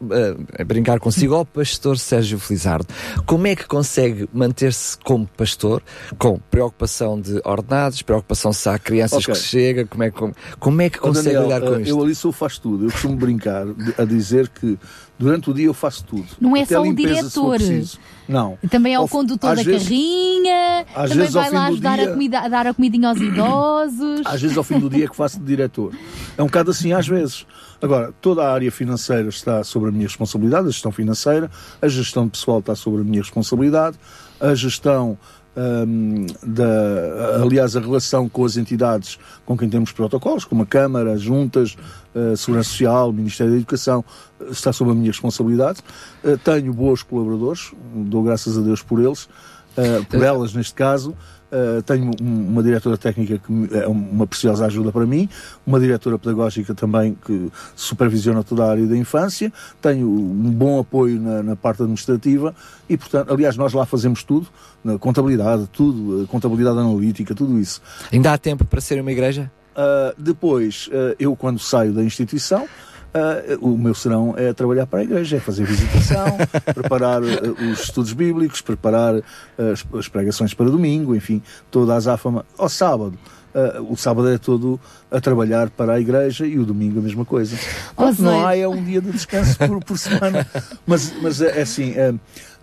eh, 0.56 0.64
brincar 0.64 0.98
consigo, 0.98 1.34
ó 1.34 1.44
pastor 1.44 1.98
Sérgio 1.98 2.38
Felizardo, 2.38 2.86
como 3.26 3.46
é 3.46 3.54
que 3.54 3.66
consegue 3.66 4.26
manter-se 4.32 4.96
como 5.04 5.26
pastor 5.26 5.82
com 6.18 6.38
preocupação 6.50 7.20
de 7.20 7.42
ordenados, 7.44 8.00
preocupação 8.00 8.50
se 8.50 8.66
há 8.66 8.78
crianças 8.78 9.24
Ok. 9.24 9.34
que 9.34 9.40
chega, 9.40 9.84
como 9.84 10.02
é, 10.04 10.10
que- 10.10 10.16
como, 10.16 10.34
como 10.58 10.80
é 10.80 10.88
que 10.88 10.98
consegue 10.98 11.34
Daniel, 11.34 11.42
lidar 11.42 11.60
com 11.60 11.74
ah, 11.74 11.80
isto? 11.82 11.90
Eu 11.90 12.02
ali 12.02 12.14
sou 12.14 12.32
faz 12.32 12.56
tudo. 12.56 12.86
Eu 12.86 12.90
costumo 12.90 13.16
brincar 13.16 13.66
a 13.98 14.04
dizer 14.04 14.48
que 14.48 14.78
durante 15.18 15.50
o 15.50 15.54
dia 15.54 15.66
eu 15.66 15.74
faço 15.74 16.04
tudo. 16.04 16.26
Não 16.40 16.56
é 16.56 16.62
Até 16.62 16.74
só 16.76 16.82
o 16.82 16.94
diretor. 16.94 17.58
Não. 18.28 18.58
Também 18.70 18.94
é 18.94 19.00
o 19.00 19.08
condutor 19.08 19.56
da 19.56 19.62
vezes- 19.62 19.82
carrinha, 19.88 20.84
às 20.94 21.10
também 21.10 21.28
vai 21.30 21.50
lá 21.50 21.66
ajudar 21.66 21.96
dia- 21.96 22.08
a, 22.08 22.12
comida, 22.12 22.40
a 22.40 22.48
dar 22.48 22.66
a 22.66 22.74
comidinha 22.74 23.08
aos 23.08 23.18
idosos. 23.22 24.20
Às 24.26 24.40
vezes 24.42 24.56
ao 24.56 24.64
fim 24.64 24.78
do 24.78 24.88
dia 24.90 25.06
é 25.06 25.08
que 25.08 25.16
faço 25.16 25.38
de 25.38 25.44
diretor. 25.46 25.92
É 26.36 26.42
um 26.42 26.46
bocado 26.46 26.70
assim 26.70 26.92
às 26.92 27.06
vezes. 27.08 27.46
Agora, 27.80 28.12
toda 28.20 28.42
a 28.44 28.52
área 28.52 28.70
financeira 28.72 29.28
está 29.28 29.62
sobre 29.62 29.88
a 29.88 29.92
minha 29.92 30.06
responsabilidade, 30.06 30.66
a 30.66 30.70
gestão 30.70 30.90
financeira, 30.92 31.48
a 31.80 31.86
gestão 31.88 32.28
pessoal 32.28 32.58
está 32.58 32.74
sobre 32.74 33.02
a 33.02 33.04
minha 33.04 33.22
responsabilidade, 33.22 33.96
a 34.40 34.52
gestão 34.54 35.16
hum, 35.86 36.26
da, 36.42 37.42
aliás, 37.42 37.76
a 37.76 37.80
relação 37.80 38.28
com 38.28 38.44
as 38.44 38.56
entidades 38.56 39.18
com 39.44 39.56
quem 39.56 39.68
temos 39.68 39.92
protocolos, 39.92 40.44
como 40.44 40.62
a 40.62 40.66
Câmara, 40.66 41.12
as 41.12 41.22
juntas, 41.22 41.76
a 42.14 42.36
Segurança 42.36 42.70
Social, 42.70 43.10
o 43.10 43.12
Ministério 43.12 43.52
da 43.52 43.58
Educação, 43.58 44.04
eh, 44.40 44.46
está 44.50 44.72
sob 44.72 44.90
a 44.90 44.94
minha 44.94 45.10
responsabilidade. 45.10 45.80
Eh, 46.22 46.36
Tenho 46.36 46.72
bons 46.72 47.02
colaboradores, 47.02 47.72
dou 47.94 48.22
graças 48.22 48.56
a 48.56 48.60
Deus 48.60 48.82
por 48.82 49.00
eles, 49.00 49.28
eh, 49.76 50.02
por 50.08 50.22
elas 50.22 50.54
neste 50.54 50.74
caso. 50.74 51.14
Uh, 51.50 51.80
tenho 51.82 52.10
um- 52.20 52.48
uma 52.50 52.62
diretora 52.62 52.98
técnica 52.98 53.38
que 53.38 53.74
é 53.74 53.86
uma 53.86 54.26
preciosa 54.26 54.66
ajuda 54.66 54.92
para 54.92 55.06
mim, 55.06 55.26
uma 55.66 55.80
diretora 55.80 56.18
pedagógica 56.18 56.74
também 56.74 57.16
que 57.24 57.50
supervisiona 57.74 58.44
toda 58.44 58.64
a 58.66 58.70
área 58.70 58.86
da 58.86 58.94
infância, 58.94 59.50
tenho 59.80 60.06
um 60.06 60.50
bom 60.50 60.78
apoio 60.78 61.18
na, 61.18 61.42
na 61.42 61.56
parte 61.56 61.80
administrativa 61.80 62.54
e, 62.86 62.98
portanto, 62.98 63.32
aliás, 63.32 63.56
nós 63.56 63.72
lá 63.72 63.86
fazemos 63.86 64.22
tudo, 64.22 64.46
na 64.84 64.98
contabilidade, 64.98 65.66
tudo, 65.72 66.24
uh, 66.24 66.26
contabilidade 66.26 66.78
analítica, 66.78 67.34
tudo 67.34 67.58
isso. 67.58 67.80
Ainda 68.12 68.34
há 68.34 68.36
tempo 68.36 68.66
para 68.66 68.82
ser 68.82 69.00
uma 69.00 69.10
igreja? 69.10 69.50
Uh, 69.72 70.14
depois, 70.18 70.88
uh, 70.88 71.16
eu 71.18 71.34
quando 71.34 71.58
saio 71.58 71.94
da 71.94 72.02
instituição, 72.02 72.66
ah, 73.18 73.58
o 73.60 73.76
meu 73.76 73.94
serão 73.94 74.34
é 74.36 74.52
trabalhar 74.52 74.86
para 74.86 75.00
a 75.00 75.02
igreja, 75.02 75.36
é 75.36 75.40
fazer 75.40 75.64
visitação, 75.64 76.38
preparar 76.74 77.22
ah, 77.22 77.72
os 77.72 77.80
estudos 77.80 78.12
bíblicos, 78.12 78.60
preparar 78.60 79.16
ah, 79.16 79.22
as, 79.72 79.84
as 79.94 80.08
pregações 80.08 80.54
para 80.54 80.70
domingo, 80.70 81.14
enfim, 81.14 81.42
toda 81.70 81.94
a 81.94 81.96
azáfama 81.96 82.44
ao 82.56 82.68
sábado. 82.68 83.18
Ah, 83.76 83.80
o 83.80 83.96
sábado 83.96 84.28
é 84.28 84.38
todo 84.38 84.78
a 85.10 85.20
trabalhar 85.20 85.70
para 85.70 85.94
a 85.94 86.00
igreja 86.00 86.46
e 86.46 86.58
o 86.58 86.64
domingo 86.64 86.98
a 86.98 87.02
mesma 87.02 87.24
coisa. 87.24 87.56
Pronto, 87.96 88.22
não 88.22 88.46
há 88.46 88.56
é 88.56 88.68
um 88.68 88.82
dia 88.84 89.00
de 89.00 89.10
descanso 89.10 89.56
por, 89.58 89.82
por 89.84 89.96
semana, 89.98 90.46
mas, 90.86 91.12
mas 91.22 91.40
é 91.40 91.62
assim, 91.62 91.94
ah, 91.98 92.14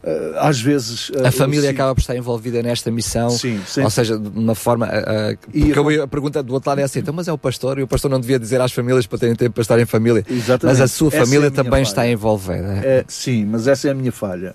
ah, 0.05 0.47
às 0.49 0.61
vezes 0.61 1.11
A 1.23 1.31
família 1.31 1.71
acaba 1.71 1.95
por 1.95 2.01
estar 2.01 2.15
envolvida 2.15 2.61
nesta 2.61 2.91
missão, 2.91 3.29
Sim, 3.31 3.59
sim. 3.67 3.81
ou 3.81 3.89
seja, 3.89 4.17
de 4.19 4.27
uma 4.37 4.53
forma. 4.55 4.85
ah, 4.85 5.35
porque 5.51 5.73
eu- 5.79 6.03
a 6.03 6.07
pergunta 6.07 6.43
do 6.43 6.53
outro 6.53 6.69
lado 6.69 6.79
é 6.79 6.83
assim: 6.83 6.99
então, 6.99 7.13
mas 7.13 7.27
é 7.27 7.33
o 7.33 7.37
pastor, 7.37 7.79
e 7.79 7.83
o 7.83 7.87
pastor 7.87 8.09
não 8.11 8.19
devia 8.19 8.37
dizer 8.37 8.61
às 8.61 8.71
famílias 8.71 9.07
para 9.07 9.17
terem 9.19 9.35
tempo 9.35 9.53
para 9.55 9.61
estar 9.61 9.79
em 9.79 9.85
família. 9.85 10.23
Exatamente. 10.29 10.65
Mas 10.77 10.81
a 10.81 10.87
sua 10.87 11.07
Essa 11.07 11.17
é 11.17 11.21
a 11.21 11.25
família 11.25 11.49
também 11.51 11.71
falha. 11.71 11.81
está 11.83 12.07
envolvida. 12.07 12.73
É, 12.83 13.03
sim, 13.07 13.43
mas 13.45 13.67
essa 13.67 13.87
é 13.87 13.91
a 13.91 13.95
minha 13.95 14.11
falha. 14.11 14.53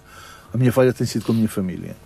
A 0.54 0.56
minha 0.56 0.72
falha 0.72 0.92
tem 0.92 1.06
sido 1.06 1.24
com 1.24 1.32
a 1.32 1.34
minha 1.34 1.48
família. 1.48 1.96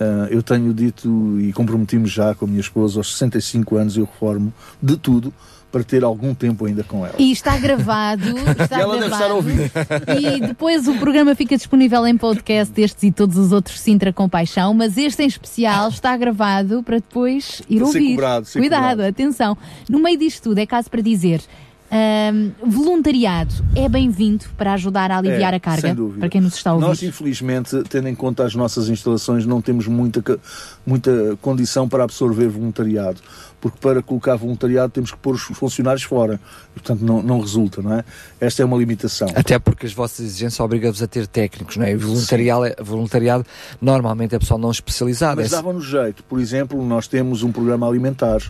Ah, 0.00 0.26
eu 0.30 0.42
tenho 0.42 0.72
dito 0.74 1.38
e 1.40 1.52
comprometi-me 1.52 2.06
já 2.06 2.34
com 2.34 2.44
a 2.44 2.48
minha 2.48 2.60
esposa, 2.60 2.98
aos 2.98 3.12
65 3.16 3.76
anos 3.76 3.96
eu 3.96 4.04
reformo 4.04 4.52
de 4.82 4.96
tudo 4.96 5.32
para 5.70 5.82
ter 5.82 6.04
algum 6.04 6.32
tempo 6.32 6.66
ainda 6.66 6.84
com 6.84 7.04
ela. 7.04 7.16
E 7.18 7.32
está 7.32 7.56
gravado. 7.58 8.22
Está 8.56 8.78
E 8.78 8.80
ela 8.80 8.94
deve 8.96 9.08
gravado. 9.08 9.22
estar 9.22 9.30
a 9.30 9.34
ouvir. 9.34 9.72
E 10.20 10.40
depois 10.46 10.86
o 10.86 10.94
programa 10.98 11.34
fica 11.34 11.56
disponível 11.56 12.06
em 12.06 12.16
podcast, 12.16 12.80
estes 12.80 13.02
e 13.02 13.10
todos 13.10 13.36
os 13.36 13.50
outros 13.50 13.80
Sintra 13.80 14.12
Compaixão, 14.12 14.72
mas 14.72 14.96
este 14.96 15.24
em 15.24 15.26
especial 15.26 15.88
está 15.88 16.16
gravado 16.16 16.80
para 16.84 16.98
depois 16.98 17.60
ir 17.68 17.78
Para 17.78 17.86
ser 17.88 17.98
ouvir. 17.98 18.10
cobrado, 18.14 18.46
ser 18.46 18.58
Cuidado, 18.60 18.80
cobrado. 18.90 19.08
atenção. 19.10 19.58
No 19.88 19.98
meio 19.98 20.16
disto 20.16 20.44
tudo, 20.44 20.58
é 20.58 20.66
caso 20.66 20.88
para 20.88 21.00
dizer. 21.02 21.40
Hum, 21.90 22.50
voluntariado 22.64 23.54
é 23.76 23.88
bem-vindo 23.88 24.44
para 24.56 24.72
ajudar 24.74 25.10
a 25.10 25.18
aliviar 25.18 25.52
É, 25.52 25.56
a 25.56 25.60
carga 25.60 25.96
para 26.18 26.28
quem 26.28 26.40
nos 26.40 26.54
está 26.54 26.70
a 26.70 26.74
ouvir. 26.74 26.86
Nós, 26.86 27.02
infelizmente, 27.02 27.82
tendo 27.88 28.08
em 28.08 28.14
conta 28.14 28.44
as 28.44 28.54
nossas 28.54 28.88
instalações, 28.88 29.46
não 29.46 29.60
temos 29.60 29.86
muita, 29.86 30.22
muita 30.86 31.36
condição 31.40 31.88
para 31.88 32.04
absorver 32.04 32.48
voluntariado. 32.48 33.20
Porque 33.64 33.78
para 33.80 34.02
colocar 34.02 34.36
voluntariado 34.36 34.92
temos 34.92 35.10
que 35.10 35.16
pôr 35.16 35.36
os 35.36 35.40
funcionários 35.40 36.02
fora. 36.02 36.38
E, 36.76 36.80
portanto, 36.80 37.00
não, 37.00 37.22
não 37.22 37.40
resulta, 37.40 37.80
não 37.80 37.94
é? 37.94 38.04
Esta 38.38 38.60
é 38.60 38.64
uma 38.66 38.76
limitação. 38.76 39.26
Até 39.34 39.58
porque 39.58 39.86
as 39.86 39.92
vossas 39.94 40.20
exigências 40.26 40.60
obrigam-vos 40.60 41.02
a 41.02 41.06
ter 41.06 41.26
técnicos, 41.26 41.78
não 41.78 41.86
é? 41.86 41.92
E 41.92 41.96
voluntariado, 41.96 42.66
é- 42.66 42.76
voluntariado 42.78 43.46
normalmente 43.80 44.34
é 44.34 44.38
pessoal 44.38 44.60
não 44.60 44.70
especializado. 44.70 45.40
Mas 45.40 45.50
é- 45.50 45.56
dava-nos 45.56 45.86
jeito. 45.86 46.22
Por 46.24 46.38
exemplo, 46.40 46.84
nós 46.86 47.06
temos 47.08 47.42
um 47.42 47.50
programa 47.50 47.88
alimentar 47.88 48.42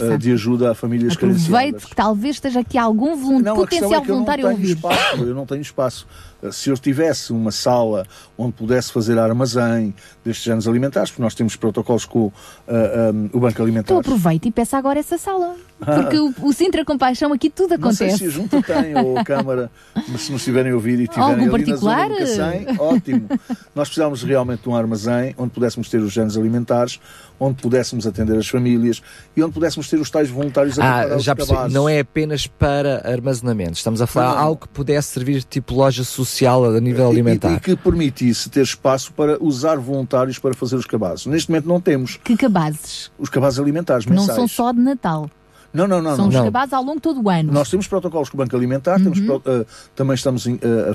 eh, 0.00 0.16
de 0.16 0.30
ajuda 0.32 0.70
a 0.70 0.74
famílias 0.76 1.16
carenciadas. 1.16 1.48
Aproveito 1.58 1.88
que 1.88 1.96
talvez 1.96 2.36
esteja 2.36 2.60
aqui 2.60 2.78
algum 2.78 3.16
volun- 3.16 3.40
Não, 3.40 3.56
questão 3.66 3.88
potencial 3.88 3.92
é 3.94 4.04
que 4.04 4.10
eu 4.12 4.14
não 4.14 4.24
voluntário 4.24 4.46
a 4.46 4.48
tenho 4.50 4.60
ouvir. 4.60 4.76
espaço. 4.76 5.16
Eu 5.24 5.34
não 5.34 5.44
tenho 5.44 5.60
espaço. 5.62 6.06
Se 6.50 6.70
eu 6.70 6.76
tivesse 6.76 7.32
uma 7.32 7.52
sala 7.52 8.06
onde 8.36 8.52
pudesse 8.52 8.92
fazer 8.92 9.18
armazém 9.18 9.94
destes 10.24 10.50
anos 10.50 10.66
alimentares, 10.66 11.10
porque 11.10 11.22
nós 11.22 11.34
temos 11.34 11.54
protocolos 11.54 12.04
com 12.04 12.32
ah, 12.66 12.72
ah, 12.72 13.36
o 13.36 13.40
Banco 13.40 13.62
Alimentar. 13.62 13.92
Então 13.92 13.98
aproveita 13.98 14.48
e 14.48 14.50
peça 14.50 14.76
agora 14.76 14.98
essa 14.98 15.18
sala. 15.18 15.56
Porque 15.84 16.18
o, 16.18 16.34
o 16.42 16.52
Sintra 16.52 16.84
Compaixão 16.84 17.32
aqui 17.32 17.50
tudo 17.50 17.76
Não 17.78 17.92
sei 17.92 18.08
acontece. 18.08 18.18
se 18.18 18.24
a 18.26 18.30
Junta 18.30 18.62
tem 18.62 18.96
ou 18.96 19.18
a 19.18 19.24
Câmara, 19.24 19.70
mas 20.08 20.22
se 20.22 20.32
nos 20.32 20.44
tiverem 20.44 20.72
a 20.72 20.74
ouvir 20.74 21.00
e 21.00 21.06
tiverem 21.08 21.30
Algum 21.44 21.54
ali 21.54 21.64
particular? 21.64 22.08
na 22.08 22.24
zona 22.24 22.52
Cacém, 22.52 22.66
ótimo. 22.78 23.28
Nós 23.74 23.88
precisávamos 23.88 24.22
realmente 24.22 24.62
de 24.62 24.68
um 24.68 24.76
armazém 24.76 25.34
onde 25.36 25.50
pudéssemos 25.50 25.88
ter 25.88 25.98
os 25.98 26.16
anos 26.16 26.36
alimentares, 26.36 27.00
onde 27.40 27.60
pudéssemos 27.60 28.06
atender 28.06 28.36
as 28.38 28.46
famílias 28.48 29.02
e 29.36 29.42
onde 29.42 29.52
pudéssemos 29.52 29.88
ter 29.88 29.98
os 29.98 30.08
tais 30.10 30.28
voluntários 30.30 30.78
a 30.78 31.02
Ah, 31.02 31.16
os 31.16 31.24
já 31.24 31.34
percebi. 31.34 31.56
cabazes. 31.56 31.74
Não 31.74 31.88
é 31.88 31.98
apenas 32.00 32.46
para 32.46 33.02
armazenamento. 33.10 33.72
Estamos 33.72 34.00
a 34.00 34.06
falar 34.06 34.28
Não, 34.30 34.34
não. 34.36 34.42
algo 34.42 34.60
que 34.62 34.68
pudesse 34.68 35.08
servir 35.08 35.42
tipo 35.44 35.74
loja 35.74 36.04
social 36.04 36.64
a 36.64 36.80
nível 36.80 37.06
E- 37.08 37.10
alimentar. 37.10 37.52
E, 37.54 37.60
que 37.60 37.74
permitisse 37.76 38.48
ter 38.48 38.62
espaço 38.62 39.12
para 39.12 39.36
usar 39.42 39.76
voluntários 39.78 40.38
para 40.38 40.54
fazer 40.54 40.76
os 40.76 40.86
cabazes. 40.86 41.26
Neste 41.26 41.50
momento 41.50 41.66
não 41.68 41.80
temos. 41.80 42.18
Que 42.22 42.36
cabazes? 42.36 43.10
Os 43.18 43.28
cabazes 43.28 43.58
alimentares 43.58 44.06
Não 44.06 44.14
mensais. 44.16 44.36
são 44.36 44.46
só 44.46 44.72
de 44.72 44.78
Natal. 44.80 45.28
Não, 45.72 45.86
não, 45.88 46.02
não. 46.02 46.16
são 46.16 46.28
não. 46.28 46.38
os 46.40 46.44
cabazes 46.44 46.72
ao 46.72 46.82
longo 46.82 46.96
de 46.96 47.02
todo 47.02 47.22
o 47.22 47.30
ano. 47.30 47.52
Nós 47.52 47.70
temos 47.70 47.86
protocolos 47.86 48.28
com 48.28 48.36
o 48.36 48.38
Banco 48.38 48.54
Alimentar, 48.56 48.96
temos 48.98 49.18
Uhum. 49.20 49.40
pro- 49.40 49.42
eh, 49.46 49.64
também 49.96 50.14
estamos 50.14 50.46
em, 50.46 50.58
eh, 50.60 50.92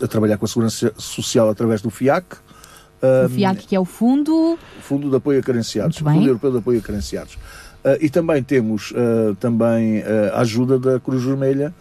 a- 0.00 0.04
a- 0.04 0.08
trabalhar 0.08 0.36
com 0.38 0.44
a 0.44 0.48
Segurança 0.48 0.92
Social 0.96 1.48
através 1.50 1.82
do 1.82 1.90
FIAC. 1.90 2.36
O 3.26 3.28
FIAC, 3.28 3.66
que 3.66 3.74
é 3.74 3.80
o 3.80 3.84
fundo. 3.84 4.56
Fundo 4.80 5.10
de 5.10 5.16
Apoio 5.16 5.40
a 5.40 5.42
Carenciados. 5.42 5.98
Fundo 5.98 6.24
Europeu 6.24 6.52
de 6.52 6.58
Apoio 6.58 6.78
a 6.78 6.82
Carenciados. 6.82 7.36
Ah, 7.84 7.96
e 8.00 8.08
também 8.08 8.40
temos 8.44 8.92
também 9.40 10.04
a 10.32 10.38
ajuda 10.40 10.78
da 10.78 11.00
Cruz 11.00 11.24
Vermelha, 11.24 11.74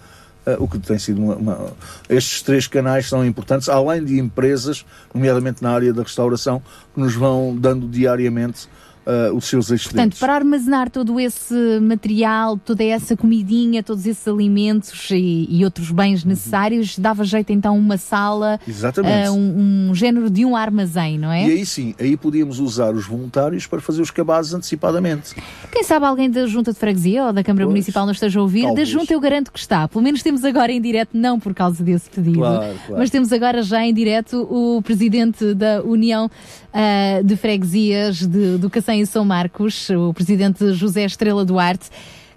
ah, 0.48 0.56
o 0.58 0.68
que 0.68 0.80
tem 0.80 0.98
sido 0.98 1.22
uma, 1.22 1.36
uma- 1.36 1.74
Estes 2.10 2.42
três 2.42 2.66
canais 2.66 3.08
são 3.08 3.24
importantes, 3.24 3.70
além 3.70 4.04
de 4.04 4.18
empresas, 4.20 4.84
nomeadamente 5.14 5.62
na 5.62 5.70
área 5.72 5.94
da 5.94 6.02
restauração, 6.02 6.60
que 6.96 7.00
nos 7.00 7.14
vão 7.14 7.56
dando 7.56 7.88
diariamente 7.88 8.68
ah, 9.06 9.32
os 9.34 9.46
seus 9.46 9.68
Portanto, 9.68 9.88
excedentes. 9.88 10.20
para 10.20 10.36
armazenar 10.36 10.90
todo 10.90 11.20
esse 11.20 11.80
material, 11.82 12.58
toda 12.58 12.84
essa 12.84 13.16
comidinha, 13.18 13.82
todos 13.82 14.06
esses 14.06 14.28
alimentos 14.28 15.10
e, 15.12 15.48
e 15.50 15.64
outros 15.66 15.92
bens 15.92 16.24
necessários, 16.24 16.98
dava 16.98 17.24
jeito 17.24 17.52
então 17.52 17.78
uma 17.78 17.98
sala, 17.98 18.60
ah, 18.68 19.32
um, 19.32 19.90
um 19.90 19.96
género 19.96 20.30
de 20.30 20.46
um 20.46 20.56
armazém, 20.56 21.18
não 21.18 21.32
é? 21.32 21.48
E 21.48 21.52
aí 21.52 21.66
sim, 21.66 21.96
aí 22.00 22.16
podíamos 22.16 22.60
usar 22.60 22.94
os 22.94 23.06
voluntários 23.06 23.66
para 23.68 23.82
fazer 23.82 24.02
os 24.02 24.12
cabazes 24.12 24.54
antecipadamente. 24.54 25.36
Quem 25.72 25.84
sabe 25.84 26.06
alguém 26.06 26.30
da 26.30 26.46
Junta 26.46 26.72
de 26.74 26.80
Freguesia 26.80 27.26
ou 27.26 27.34
da 27.34 27.44
Câmara 27.44 27.66
Municipal 27.68 28.06
não 28.06 28.14
esteja 28.14 28.40
a 28.40 28.42
ouvir? 28.44 28.64
talvez. 28.64 28.90
Da 28.90 29.00
Junta 29.00 29.14
eu 29.14 29.20
garanto 29.20 29.52
que 29.52 29.60
está. 29.60 29.88
Pelo 29.88 30.04
menos 30.04 30.22
temos 30.22 30.44
agora 30.44 30.72
em 30.72 30.82
direto, 30.82 31.10
não 31.14 31.40
por 31.40 31.54
causa 31.54 31.84
desse 31.84 32.10
pedido, 32.10 32.40
Claro, 32.40 32.76
claro. 32.86 32.96
mas 32.98 33.10
temos 33.10 33.32
agora 33.34 33.62
já 33.64 33.84
em 33.86 33.94
direto 33.94 34.48
o 34.50 34.82
Presidente 34.82 35.54
da 35.54 35.82
União 35.84 36.30
ah, 36.74 37.22
de 37.24 37.36
Freguesias 37.36 38.18
de, 38.28 38.58
do 38.58 38.70
Cacém 39.02 39.04
e 39.04 39.06
São 39.06 39.26
Marcos, 39.26 39.90
o 39.90 40.14
Presidente 40.14 40.74
José 40.74 41.06
Estrela 41.06 41.44
Duarte. 41.44 41.90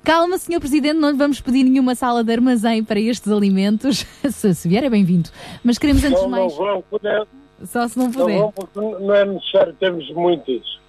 Calma, 0.02 0.36
Senhor 0.38 0.60
Presidente, 0.60 0.98
não 0.98 1.10
lhe 1.10 1.16
vamos 1.16 1.40
pedir 1.40 1.64
nenhuma 1.64 1.94
sala 1.94 2.22
de 2.22 2.32
armazém 2.32 2.84
para 2.84 3.00
estes 3.00 3.30
alimentos. 3.30 4.04
se, 4.30 4.54
se 4.54 4.68
vier 4.68 4.84
é 4.84 4.90
bem-vindo. 4.90 5.30
Mas 5.62 5.78
queremos 5.78 6.04
antes 6.04 6.16
de 6.18 6.22
Não, 6.22 6.30
mais... 6.30 6.52
não 6.52 6.64
vão 6.64 6.82
poder. 6.90 7.26
Só 7.64 7.88
se 7.88 7.96
não 7.98 8.06
Não 8.06 8.12
puder. 8.12 8.38
vão 8.38 8.52
porque 8.52 8.80
não 8.80 9.14
é 9.14 9.24
necessário 9.24 9.72
termos 9.74 10.08
muitos. 10.12 10.80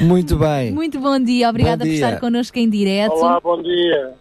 Muito 0.00 0.36
bem. 0.36 0.72
Muito 0.72 0.98
bom 0.98 1.18
dia, 1.20 1.48
obrigada 1.48 1.84
Bom 1.84 1.90
por 1.90 1.94
estar 1.94 2.18
connosco 2.18 2.58
em 2.58 2.68
direto. 2.68 3.12
Olá, 3.14 3.38
bom 3.40 3.62
dia. 3.62 4.14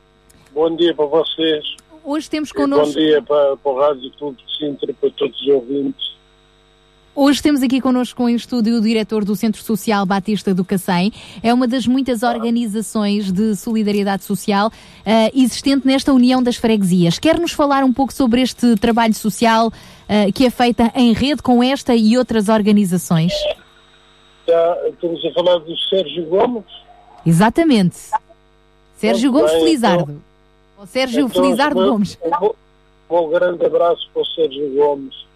Bom 0.54 0.76
dia 0.76 0.94
para 0.94 1.06
vocês. 1.06 1.66
Hoje 2.04 2.30
temos 2.30 2.50
E 2.50 2.54
connosco... 2.54 2.86
Bom 2.94 3.00
dia 3.00 3.22
para, 3.24 3.58
para 3.58 3.72
o 3.72 3.80
Rádio 3.80 4.12
Clube 4.18 4.38
de 4.44 4.58
Sintra, 4.58 4.94
para 4.94 5.10
todos 5.12 5.42
os 5.42 5.48
ouvintes. 5.48 6.19
Hoje 7.16 7.42
temos 7.42 7.62
aqui 7.62 7.82
connosco 7.82 8.30
em 8.30 8.36
estúdio 8.36 8.78
o 8.78 8.82
diretor 8.82 9.26
do 9.26 9.36
Centro 9.36 9.62
Social 9.62 10.06
Batista 10.06 10.54
do 10.54 10.64
Cacém. 10.64 11.12
É 11.44 11.54
uma 11.54 11.68
das 11.68 11.86
muitas 11.86 12.24
organizações 12.24 13.30
de 13.32 13.56
solidariedade 13.58 14.24
social 14.24 14.72
eh, 15.06 15.30
existente 15.36 15.86
nesta 15.86 16.14
União 16.14 16.42
das 16.42 16.56
Freguesias. 16.56 17.20
Quer-nos 17.20 17.52
falar 17.52 17.84
um 17.84 17.92
pouco 17.92 18.14
sobre 18.14 18.42
este 18.42 18.76
trabalho 18.78 19.14
social 19.14 19.72
eh, 20.08 20.32
que 20.32 20.46
é 20.46 20.50
feito 20.50 20.82
em 20.96 21.12
rede 21.12 21.42
com 21.42 21.62
esta 21.62 21.94
e 21.94 22.18
outras 22.18 22.48
organizações? 22.48 23.34
Já 24.48 24.78
estamos 24.88 25.26
a 25.26 25.34
falar 25.34 25.58
do 25.60 25.78
Sérgio 25.90 26.26
Gomes. 26.26 26.64
Exatamente. 27.26 27.98
Sérgio 28.96 29.32
Muito 29.32 29.42
Gomes 29.44 29.52
bem, 29.58 29.64
Felizardo. 29.66 30.22
Ou 30.80 30.88
Sérgio 30.88 31.26
Então, 31.26 31.44
Felizardo 31.44 31.82
um- 31.82 31.90
Gomes. 31.90 32.18
Um, 33.12 33.16
um 33.18 33.30
grande 33.30 33.66
abraço 33.66 34.10
para 34.14 34.22
o 34.22 34.26
Sérgio 34.26 34.74
Gomes. 34.76 35.28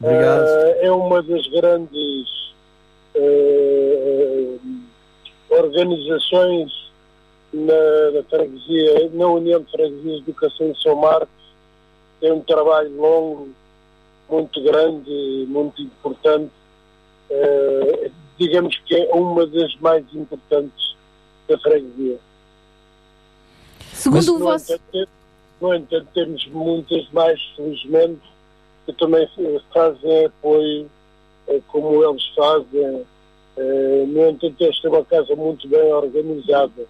Obrigado. 0.00 0.46
Eh, 0.46 0.86
é 0.86 0.92
uma 0.92 1.22
das 1.22 1.46
grandes 1.48 2.28
eh, 3.14 4.56
organizações 5.50 6.72
na, 7.52 8.10
na 8.12 8.22
freguesia, 8.24 9.10
na 9.12 9.26
União 9.26 9.60
de 9.60 9.70
Freguesias 9.70 10.24
de 10.24 10.30
Educação 10.30 10.72
de 10.72 10.82
São 10.82 10.96
Marcos. 10.96 11.28
Tem 12.20 12.32
um 12.32 12.40
trabalho 12.40 12.94
longo, 12.96 13.48
muito 14.28 14.62
grande, 14.62 15.46
muito 15.48 15.82
importante. 15.82 16.52
Eh, 17.30 18.10
digamos 18.38 18.76
que 18.86 18.94
é 18.94 19.12
uma 19.12 19.46
das 19.46 19.74
mais 19.76 20.04
importantes 20.14 20.96
da 21.48 21.58
freguesia. 21.58 22.18
Segundo 23.92 24.36
o 24.36 24.38
no 24.38 24.44
vosso... 24.44 24.80
no 25.60 25.74
entanto, 25.74 26.06
temos 26.14 26.46
muitas 26.48 27.10
mais, 27.10 27.40
felizmente, 27.56 28.22
que 28.88 28.92
também 28.94 29.28
fazem 29.70 30.24
apoio 30.24 30.90
eh, 31.46 31.60
como 31.68 32.02
eles 32.02 32.26
fazem. 32.34 33.04
Eh, 33.58 34.04
No 34.06 34.30
entanto, 34.30 34.64
esta 34.64 34.88
é 34.88 34.90
uma 34.90 35.04
casa 35.04 35.36
muito 35.36 35.68
bem 35.68 35.92
organizada 35.92 36.86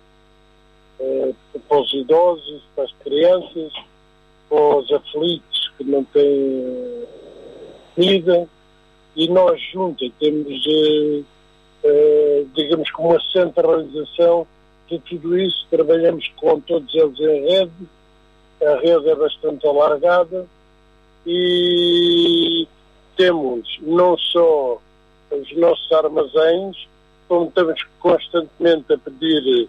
eh, 1.00 1.32
para 1.68 1.80
os 1.80 1.92
idosos, 1.92 2.62
para 2.76 2.84
as 2.84 2.92
crianças, 3.02 3.72
para 4.48 4.76
os 4.76 4.92
aflitos 4.92 5.72
que 5.76 5.82
não 5.82 6.04
têm 6.04 7.04
vida. 7.96 8.48
E 9.16 9.28
nós 9.28 9.60
juntos 9.72 10.12
temos, 10.20 10.62
digamos, 12.54 12.88
como 12.92 13.10
uma 13.10 13.20
centralização 13.32 14.46
de 14.88 15.00
tudo 15.00 15.36
isso, 15.36 15.66
trabalhamos 15.68 16.28
com 16.36 16.60
todos 16.60 16.94
eles 16.94 17.18
em 17.18 17.48
rede 17.48 17.88
a 18.64 18.76
rede 18.76 19.08
é 19.08 19.14
bastante 19.16 19.66
alargada 19.66 20.46
e 21.26 22.66
temos 23.16 23.78
não 23.82 24.16
só 24.18 24.78
os 25.30 25.56
nossos 25.56 25.92
armazéns, 25.92 26.88
como 27.28 27.48
estamos 27.48 27.82
constantemente 28.00 28.92
a 28.92 28.98
pedir 28.98 29.68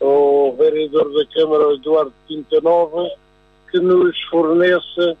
ao 0.00 0.54
vereador 0.56 1.12
da 1.12 1.24
Câmara, 1.32 1.74
Eduardo 1.74 2.12
Quinta 2.26 2.60
Nova, 2.60 3.10
que 3.70 3.78
nos 3.80 4.20
forneça 4.24 5.16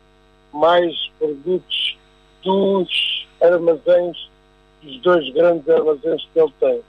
mais 0.52 0.94
produtos 1.18 1.96
dos 2.42 3.26
armazéns, 3.40 4.28
dos 4.82 5.00
dois 5.00 5.32
grandes 5.32 5.68
armazéns 5.68 6.28
que 6.32 6.40
ele 6.40 6.52
tem. 6.60 6.80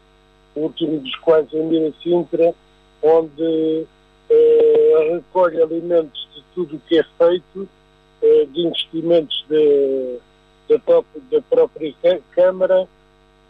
O 0.56 0.62
último 0.62 1.00
dos 1.00 1.16
quais 1.18 1.54
é 1.54 1.62
Mira 1.62 1.94
Sintra, 2.04 2.54
onde 3.02 3.86
eh, 4.30 5.12
recolhe 5.14 5.62
alimentos 5.62 6.28
de 6.36 6.44
tudo 6.54 6.76
o 6.76 6.80
que 6.82 7.00
é 7.00 7.04
feito, 7.18 7.70
de 8.22 8.62
investimentos 8.62 9.46
de, 9.50 10.18
da, 10.68 10.80
própria, 10.80 11.42
própria 11.50 11.94
Câ- 12.02 12.22
Câmara 12.32 12.88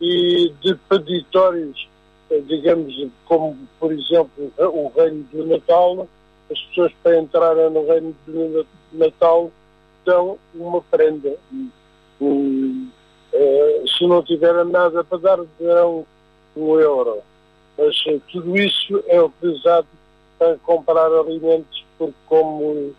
e 0.01 0.53
de 0.61 0.75
peditórios, 0.87 1.87
eh, 2.31 2.41
digamos, 2.47 2.93
como 3.25 3.57
por 3.79 3.91
exemplo 3.91 4.51
o 4.57 4.91
Reino 4.95 5.23
do 5.31 5.45
Natal, 5.45 6.07
as 6.51 6.59
pessoas 6.61 6.91
para 7.03 7.19
entrarem 7.19 7.69
no 7.69 7.85
Reino 7.87 8.15
do 8.25 8.65
Natal 8.93 9.51
dão 10.05 10.37
uma 10.55 10.81
prenda. 10.83 11.35
Eh, 13.31 13.83
se 13.97 14.07
não 14.07 14.23
tiverem 14.23 14.65
nada 14.71 15.03
para 15.03 15.17
dar, 15.19 15.39
darão 15.59 16.05
um 16.55 16.79
euro. 16.79 17.19
Mas 17.77 17.95
eh, 18.07 18.19
tudo 18.31 18.57
isso 18.57 19.03
é 19.07 19.21
utilizado 19.21 19.87
para 20.37 20.57
comprar 20.59 21.11
alimentos, 21.11 21.83
porque 21.97 22.13
como 22.27 22.93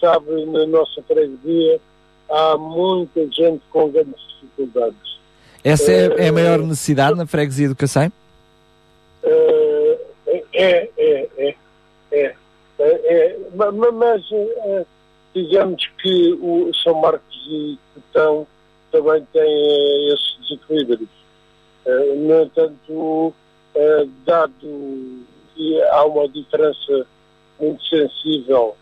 sabe, 0.00 0.44
na 0.46 0.66
nossa 0.66 1.02
freguesia 1.02 1.80
há 2.30 2.56
muita 2.56 3.26
gente 3.30 3.62
com 3.70 3.88
grandes 3.90 4.14
dificuldades. 4.40 5.16
Essa 5.64 5.90
é, 5.92 6.26
é 6.26 6.28
a 6.28 6.32
maior 6.32 6.58
necessidade 6.58 7.16
na 7.16 7.26
freguesia 7.26 7.68
do 7.68 7.76
Cacém? 7.76 8.12
Eh, 9.22 9.98
é, 10.52 10.90
é, 10.96 11.28
é, 11.38 11.54
é, 12.12 12.34
é, 12.34 12.34
é, 12.78 13.38
ma- 13.54 13.72
ma- 13.72 13.92
mas 13.92 14.22
eh, 14.32 14.84
digamos 15.34 15.84
que 16.00 16.32
o 16.40 16.70
São 16.82 16.94
Marcos 17.00 17.36
e 17.48 17.78
Cotão 17.94 18.46
também 18.92 19.26
têm 19.32 19.42
eh, 19.42 20.14
esses 20.14 20.38
desequilíbrios. 20.42 21.08
Eh, 21.84 22.14
no 22.14 22.42
entanto, 22.42 23.34
eh, 23.74 24.06
dado 24.24 25.24
que 25.54 25.82
há 25.82 26.04
uma 26.04 26.28
diferença 26.28 27.06
muito 27.60 27.82
sensível 27.84 28.76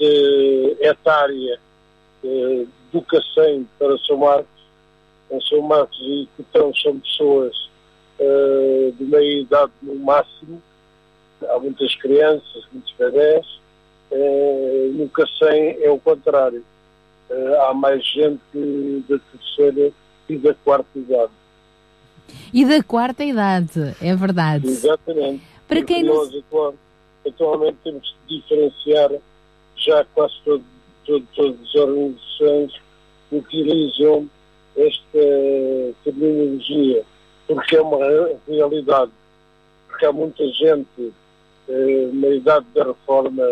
de 0.00 0.76
etária 0.80 1.60
eh, 2.24 2.64
do 2.92 3.02
Cacém 3.02 3.68
para 3.78 3.96
São 3.98 4.16
Marcos, 4.16 4.48
em 5.30 5.40
São 5.42 5.60
Marcos 5.62 5.96
e 6.00 6.26
Cotão 6.36 6.74
são 6.74 6.98
pessoas 6.98 7.54
eh, 8.18 8.92
de 8.98 9.04
meia 9.04 9.40
idade 9.42 9.72
no 9.82 9.94
máximo, 9.96 10.60
há 11.48 11.58
muitas 11.58 11.94
crianças, 11.96 12.64
muitos 12.72 12.92
bebés, 12.98 13.46
eh, 14.10 14.88
no 14.94 15.08
Cacém 15.10 15.76
é 15.82 15.90
o 15.90 15.98
contrário. 16.00 16.64
Eh, 17.30 17.56
há 17.68 17.72
mais 17.74 18.04
gente 18.04 18.40
da 19.08 19.18
terceira 19.32 19.92
e 20.28 20.36
da 20.36 20.54
quarta 20.54 20.98
idade. 20.98 21.32
E 22.52 22.64
da 22.64 22.82
quarta 22.82 23.22
idade, 23.24 23.94
é 24.00 24.16
verdade. 24.16 24.66
Exatamente. 24.66 25.42
Para 25.68 25.82
quem 25.84 26.02
nós 26.04 26.34
atual- 26.34 26.74
atualmente 27.26 27.76
temos 27.84 28.16
de 28.26 28.38
diferenciar, 28.40 29.10
já 29.80 30.04
quase 30.14 30.34
todo, 30.44 30.64
todo- 31.04 31.26
todas 31.34 31.60
as 31.60 31.74
organizações 31.74 32.72
utilizam 33.32 34.28
esta 34.76 35.94
terminologia, 36.04 37.02
porque 37.46 37.76
é 37.76 37.80
uma 37.82 37.98
re- 37.98 38.36
realidade. 38.48 39.10
Porque 39.88 40.06
há 40.06 40.12
muita 40.12 40.46
gente 40.48 41.12
eh, 41.68 42.10
na 42.12 42.28
idade 42.28 42.66
da 42.74 42.84
reforma, 42.84 43.44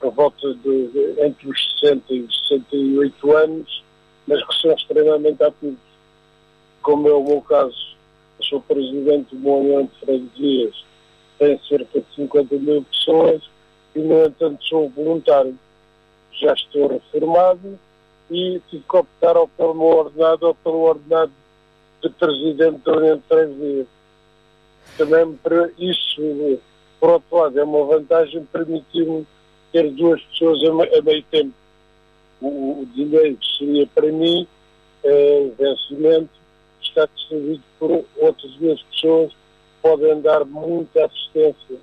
por 0.00 0.12
volta 0.12 0.54
de, 0.54 1.14
entre 1.18 1.48
os 1.48 1.78
60 1.80 2.12
e 2.12 2.20
os 2.22 2.48
68 2.48 3.32
anos, 3.36 3.84
mas 4.26 4.44
que 4.46 4.54
são 4.60 4.72
extremamente 4.72 5.42
ativos. 5.42 5.78
Como 6.82 7.08
é 7.08 7.12
o 7.14 7.24
meu 7.24 7.40
caso, 7.42 7.96
sou 8.42 8.60
presidente 8.60 9.34
do 9.34 9.40
Movimento 9.40 9.90
de 9.94 10.00
Freguesias, 10.04 10.84
tem 11.38 11.58
cerca 11.68 12.00
de 12.00 12.14
50 12.14 12.54
mil 12.56 12.82
pessoas 12.84 13.42
e, 13.96 14.00
no 14.00 14.24
entanto, 14.24 14.62
sou 14.64 14.88
voluntário. 14.90 15.58
Já 16.32 16.52
estou 16.52 16.88
reformado 16.88 17.78
e 18.30 18.60
tive 18.68 18.84
que 18.88 18.96
optar 18.96 19.36
ou 19.36 19.48
pelo 19.48 19.74
meu 19.74 19.86
ordenado 19.86 20.46
ou 20.46 20.54
pelo 20.54 20.80
ordenado 20.82 21.32
de 22.02 22.10
presidente 22.10 22.88
União 22.90 23.16
de 23.16 23.22
Freguesias. 23.22 23.86
Também 24.98 25.38
isso, 25.78 26.60
por 27.00 27.10
outro 27.10 27.36
lado, 27.36 27.58
é 27.58 27.64
uma 27.64 27.84
vantagem 27.84 28.44
permitir-me 28.52 29.26
ter 29.72 29.90
duas 29.92 30.22
pessoas 30.22 30.62
a, 30.62 30.72
me- 30.74 30.94
a 30.94 31.02
meio 31.02 31.22
tempo. 31.24 31.52
O, 32.40 32.82
o 32.82 32.86
dinheiro 32.94 33.36
que 33.36 33.58
seria 33.58 33.86
para 33.86 34.12
mim, 34.12 34.46
o 35.02 35.52
vencimento, 35.58 36.30
está 36.82 37.06
distribuído 37.14 37.62
por 37.78 38.04
outras 38.16 38.52
duas 38.54 38.80
pessoas 38.82 39.32
podem 39.82 40.20
dar 40.20 40.44
muita 40.44 41.06
assistência 41.06 41.76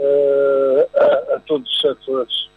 a, 0.00 1.36
a 1.36 1.40
todos 1.40 1.70
os 1.70 1.80
setores. 1.80 2.50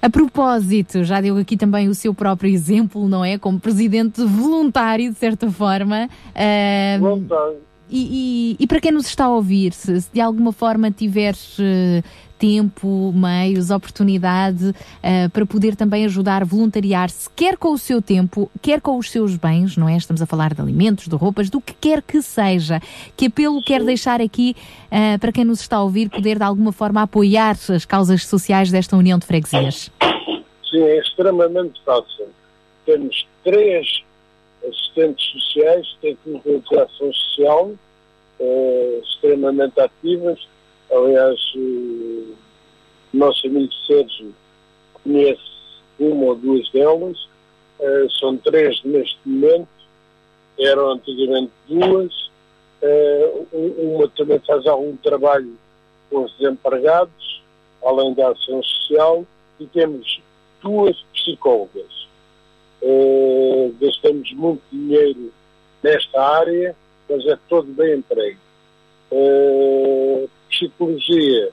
A 0.00 0.08
propósito, 0.08 1.02
já 1.02 1.20
deu 1.20 1.36
aqui 1.36 1.56
também 1.56 1.88
o 1.88 1.94
seu 1.94 2.14
próprio 2.14 2.50
exemplo, 2.50 3.08
não 3.08 3.24
é? 3.24 3.36
Como 3.36 3.58
presidente 3.58 4.22
voluntário, 4.24 5.10
de 5.10 5.18
certa 5.18 5.50
forma. 5.50 6.08
Ahm, 6.36 7.58
e, 7.90 8.56
e- 8.58 8.62
e 8.62 8.66
para 8.66 8.80
quem 8.80 8.92
nos 8.92 9.06
está 9.06 9.24
a 9.24 9.30
ouvir, 9.30 9.72
se, 9.72 10.00
se 10.00 10.12
de 10.12 10.20
alguma 10.20 10.52
forma 10.52 10.90
tiveres 10.90 11.56
eh, 11.60 12.02
tempo, 12.38 13.12
meios, 13.16 13.70
oportunidade 13.70 14.72
eh, 15.02 15.26
para 15.28 15.44
poder 15.44 15.74
também 15.74 16.04
ajudar, 16.04 16.44
voluntariar-se, 16.44 17.28
quer 17.34 17.56
com 17.56 17.72
o 17.72 17.78
seu 17.78 18.00
tempo, 18.00 18.48
quer 18.62 18.80
com 18.80 18.96
os 18.96 19.10
seus 19.10 19.36
bens, 19.36 19.76
não 19.76 19.88
é? 19.88 19.96
Estamos 19.96 20.22
a 20.22 20.26
falar 20.26 20.54
de 20.54 20.60
alimentos, 20.60 21.08
de 21.08 21.16
roupas, 21.16 21.50
do 21.50 21.60
que 21.60 21.74
quer 21.74 22.00
que 22.02 22.22
seja. 22.22 22.80
Que 23.16 23.26
apelo 23.26 23.60
quer 23.62 23.82
deixar 23.82 24.20
aqui 24.20 24.54
eh, 24.90 25.18
para 25.18 25.32
quem 25.32 25.44
nos 25.44 25.60
está 25.60 25.78
a 25.78 25.82
ouvir 25.82 26.08
poder 26.10 26.36
de 26.38 26.44
alguma 26.44 26.70
forma 26.72 27.02
apoiar 27.02 27.56
as 27.74 27.84
causas 27.84 28.24
sociais 28.26 28.70
desta 28.70 28.96
União 28.96 29.18
de 29.18 29.26
Freguesias? 29.26 29.90
Sim, 30.70 30.82
é 30.82 31.00
extremamente 31.00 31.80
fácil. 31.84 32.26
Temos 32.86 33.26
três 33.42 34.02
assistentes 34.66 35.24
sociais, 35.32 35.96
técnicas 36.00 36.62
de 36.64 36.78
ação 36.78 37.12
social, 37.12 37.72
eh, 38.40 39.00
extremamente 39.02 39.80
ativas. 39.80 40.38
Aliás, 40.90 41.38
o 41.54 42.34
nosso 43.12 43.46
amigo 43.46 43.72
Sérgio 43.86 44.34
conhece 45.02 45.40
uma 45.98 46.26
ou 46.26 46.34
duas 46.36 46.70
delas. 46.70 47.28
Eh, 47.80 48.06
são 48.18 48.36
três 48.38 48.82
neste 48.84 49.18
momento, 49.24 49.68
eram 50.58 50.92
antigamente 50.92 51.52
duas. 51.68 52.30
Eh, 52.82 53.32
um- 53.52 53.96
uma 53.96 54.08
também 54.08 54.38
faz 54.40 54.66
algum 54.66 54.96
trabalho 54.96 55.52
com 56.10 56.24
os 56.24 56.36
desempregados, 56.38 57.42
além 57.84 58.14
da 58.14 58.30
ação 58.30 58.62
social, 58.62 59.26
e 59.60 59.66
temos 59.66 60.20
duas 60.62 60.96
psicólogas. 61.12 62.07
Eh, 62.80 63.70
gastamos 63.80 64.32
muito 64.32 64.62
dinheiro 64.70 65.32
nesta 65.82 66.20
área, 66.20 66.76
mas 67.08 67.26
é 67.26 67.36
todo 67.48 67.66
bem 67.72 67.98
emprego. 67.98 68.38
Eh, 69.10 70.26
psicologia, 70.50 71.50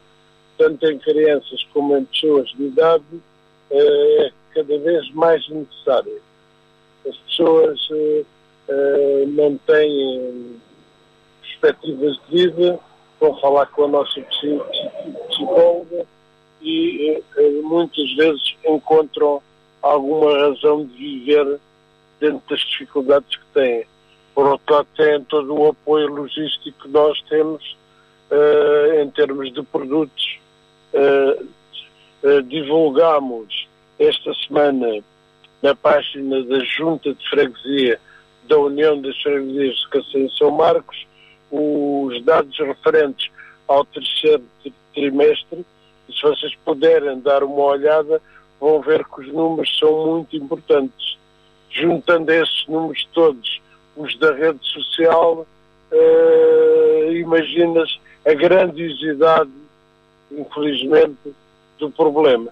tanto 0.58 0.86
em 0.86 0.98
crianças 1.00 1.64
como 1.74 1.98
em 1.98 2.06
pessoas 2.06 2.48
de 2.50 2.64
idade, 2.66 3.04
eh, 3.72 4.26
é 4.28 4.32
cada 4.54 4.78
vez 4.80 5.10
mais 5.14 5.48
necessária. 5.50 6.20
As 7.08 7.16
pessoas 7.18 7.80
não 9.28 9.58
têm 9.68 10.60
perspectivas 11.42 12.18
de 12.30 12.48
vida, 12.48 12.80
vão 13.20 13.38
falar 13.40 13.68
com 13.68 13.84
a 13.84 13.88
nossa 13.88 14.20
psi- 14.22 14.60
psi- 14.72 15.28
psicóloga 15.30 16.06
e 16.62 17.22
muitas 17.64 18.12
vezes 18.16 18.56
encontram 18.66 19.42
alguma 19.90 20.38
razão 20.38 20.86
de 20.86 20.94
viver 20.98 21.60
dentro 22.20 22.42
das 22.50 22.60
dificuldades 22.62 23.36
que 23.36 23.46
têm. 23.54 23.86
Por 24.34 24.48
outro 24.48 24.74
lado, 24.76 24.88
têm 24.98 25.24
todo 25.26 25.54
o 25.56 25.68
apoio 25.70 26.08
logístico 26.08 26.84
que 26.84 26.88
nós 26.90 27.22
temos 27.30 27.78
eh, 28.32 29.02
em 29.04 29.10
termos 29.12 29.54
de 29.54 29.62
produtos. 29.64 30.40
Eh, 30.94 31.44
eh, 32.24 32.42
divulgamos 32.42 33.68
esta 34.00 34.34
semana 34.46 35.04
na 35.62 35.76
página 35.76 36.44
da 36.44 36.60
Junta 36.64 37.14
de 37.14 37.30
Freguesia 37.30 38.00
da 38.48 38.58
União 38.58 39.00
das 39.02 39.16
Freguesias 39.22 39.76
de 39.78 39.90
Cacém 39.90 40.30
São 40.38 40.52
Marcos 40.52 41.06
os 41.52 42.24
dados 42.24 42.58
referentes 42.58 43.32
ao 43.68 43.86
terceiro 43.86 44.44
tri- 44.62 44.74
trimestre 44.94 45.66
se 46.08 46.22
vocês 46.22 46.54
puderem 46.64 47.20
dar 47.22 47.44
uma 47.44 47.64
olhada, 47.64 48.22
vão 48.60 48.82
ver 48.82 49.04
que 49.06 49.22
os 49.22 49.28
números 49.34 49.78
são 49.78 50.08
muito 50.08 50.36
importantes. 50.36 51.18
Juntando 51.70 52.32
esses 52.32 52.66
números 52.68 53.08
todos, 53.14 53.62
os 53.96 54.18
da 54.18 54.34
rede 54.34 54.60
social, 54.64 55.46
eh, 55.92 57.14
imaginas 57.20 58.00
a 58.26 58.34
grandiosidade, 58.34 59.52
infelizmente, 60.32 61.34
do 61.80 61.92
problema. 61.92 62.52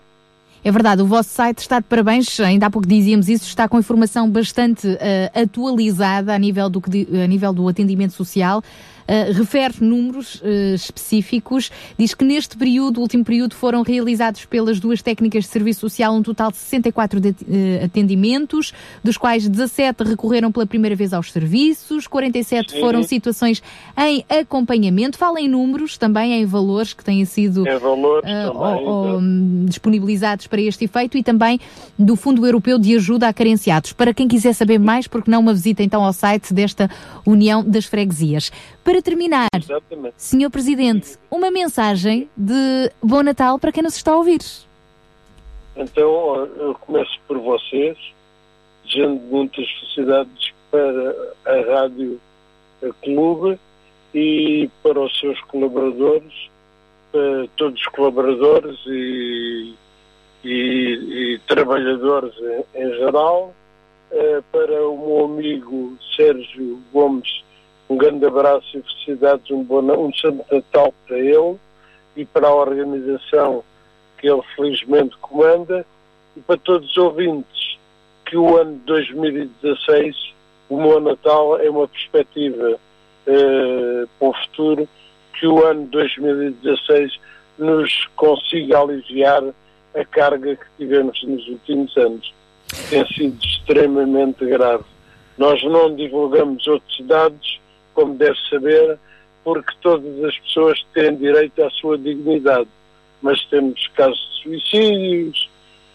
É 0.63 0.71
verdade, 0.71 1.01
o 1.01 1.05
vosso 1.05 1.29
site 1.29 1.59
está 1.59 1.79
de 1.79 1.85
parabéns, 1.87 2.39
ainda 2.39 2.67
há 2.67 2.69
pouco 2.69 2.87
dizíamos 2.87 3.27
isso, 3.27 3.45
está 3.45 3.67
com 3.67 3.77
informação 3.77 4.29
bastante 4.29 4.87
uh, 4.87 5.41
atualizada 5.41 6.33
a 6.33 6.39
nível, 6.39 6.69
do, 6.69 6.81
a 7.21 7.27
nível 7.27 7.51
do 7.51 7.67
atendimento 7.67 8.13
social. 8.13 8.63
Uh, 9.03 9.33
refere 9.33 9.73
números 9.81 10.35
uh, 10.35 10.75
específicos, 10.75 11.69
diz 11.97 12.13
que 12.13 12.23
neste 12.23 12.57
período, 12.57 13.01
último 13.01 13.23
período, 13.23 13.53
foram 13.55 13.81
realizados 13.81 14.45
pelas 14.45 14.79
duas 14.79 15.01
técnicas 15.01 15.43
de 15.43 15.49
serviço 15.49 15.81
social 15.81 16.13
um 16.13 16.23
total 16.23 16.51
de 16.51 16.57
64 16.57 17.19
de, 17.19 17.29
uh, 17.29 17.85
atendimentos, 17.85 18.73
dos 19.03 19.17
quais 19.17 19.47
17 19.47 20.03
recorreram 20.03 20.51
pela 20.51 20.65
primeira 20.65 20.95
vez 20.95 21.13
aos 21.13 21.31
serviços, 21.31 22.07
47 22.07 22.71
Sim. 22.71 22.79
foram 22.79 23.03
situações 23.03 23.61
em 23.97 24.25
acompanhamento. 24.29 25.17
Fala 25.17 25.41
em 25.41 25.47
números, 25.47 25.97
também 25.97 26.33
em 26.33 26.45
valores 26.45 26.93
que 26.93 27.03
têm 27.03 27.25
sido 27.25 27.63
valores, 27.79 28.23
também, 28.23 28.85
ou, 28.87 29.19
disponibilizados 29.65 30.47
para 30.47 30.61
este 30.61 30.85
efeito 30.85 31.17
e 31.17 31.23
também 31.23 31.59
do 31.97 32.15
Fundo 32.15 32.45
Europeu 32.45 32.79
de 32.79 32.95
Ajuda 32.95 33.27
a 33.27 33.33
Carenciados. 33.33 33.93
Para 33.93 34.13
quem 34.13 34.27
quiser 34.27 34.53
saber 34.53 34.79
mais, 34.79 35.07
porque 35.07 35.29
não 35.29 35.39
uma 35.39 35.53
visita 35.53 35.83
então 35.83 36.03
ao 36.03 36.13
site 36.13 36.53
desta 36.53 36.89
União 37.25 37.63
das 37.63 37.85
Freguesias. 37.85 38.51
Para 38.83 38.92
terminar, 39.01 39.47
Exatamente. 39.55 40.15
Senhor 40.17 40.49
Presidente, 40.49 41.17
uma 41.29 41.49
mensagem 41.49 42.29
de 42.35 42.91
Bom 43.01 43.23
Natal 43.23 43.57
para 43.57 43.71
quem 43.71 43.83
nos 43.83 43.95
está 43.95 44.11
a 44.11 44.17
ouvir. 44.17 44.41
Então, 45.75 46.35
eu 46.57 46.75
começo 46.81 47.19
por 47.27 47.39
vocês, 47.39 47.97
desejando 48.83 49.19
muitas 49.21 49.67
felicidades 49.69 50.53
para 50.69 51.15
a 51.45 51.81
Rádio 51.81 52.19
Clube 53.01 53.59
e 54.13 54.69
para 54.83 54.99
os 54.99 55.19
seus 55.19 55.39
colaboradores, 55.41 56.33
para 57.11 57.47
todos 57.55 57.79
os 57.79 57.87
colaboradores 57.87 58.79
e, 58.85 59.73
e, 60.43 61.33
e 61.33 61.39
trabalhadores 61.47 62.33
em, 62.75 62.83
em 62.83 62.89
geral, 62.95 63.53
para 64.51 64.87
o 64.87 64.97
meu 64.97 65.25
amigo 65.25 65.97
Sérgio 66.15 66.79
Gomes 66.91 67.42
um 67.93 67.97
grande 67.97 68.25
abraço 68.25 68.65
e 68.75 68.81
felicidades, 68.81 69.51
um, 69.51 69.63
bom, 69.63 69.81
um 69.81 70.13
Santo 70.15 70.43
Natal 70.51 70.91
para 71.07 71.19
ele 71.19 71.57
e 72.15 72.25
para 72.25 72.47
a 72.47 72.55
organização 72.55 73.63
que 74.17 74.27
ele 74.27 74.41
felizmente 74.55 75.15
comanda 75.17 75.85
e 76.35 76.41
para 76.41 76.57
todos 76.57 76.89
os 76.89 76.97
ouvintes 76.97 77.77
que 78.25 78.35
o 78.35 78.57
ano 78.57 78.79
de 78.79 78.85
2016, 78.85 80.33
o 80.69 80.77
meu 80.77 80.99
Natal 80.99 81.59
é 81.59 81.69
uma 81.69 81.87
perspectiva 81.87 82.79
eh, 83.27 84.05
para 84.17 84.27
o 84.27 84.33
futuro, 84.33 84.89
que 85.39 85.45
o 85.45 85.63
ano 85.63 85.83
de 85.83 85.91
2016 85.91 87.19
nos 87.59 88.07
consiga 88.15 88.79
aliviar 88.79 89.43
a 89.93 90.05
carga 90.05 90.55
que 90.55 90.65
tivemos 90.79 91.21
nos 91.23 91.47
últimos 91.47 91.95
anos. 91.95 92.33
Tem 92.89 93.05
sido 93.07 93.37
extremamente 93.45 94.43
grave. 94.45 94.85
Nós 95.37 95.63
não 95.63 95.95
divulgamos 95.95 96.65
outros 96.65 97.05
dados, 97.05 97.61
como 97.93 98.15
deve 98.15 98.37
saber, 98.49 98.97
porque 99.43 99.73
todas 99.81 100.23
as 100.23 100.37
pessoas 100.39 100.85
têm 100.93 101.15
direito 101.15 101.63
à 101.63 101.69
sua 101.71 101.97
dignidade. 101.97 102.69
Mas 103.21 103.43
temos 103.45 103.87
casos 103.95 104.19
de 104.19 104.43
suicídios, 104.43 105.49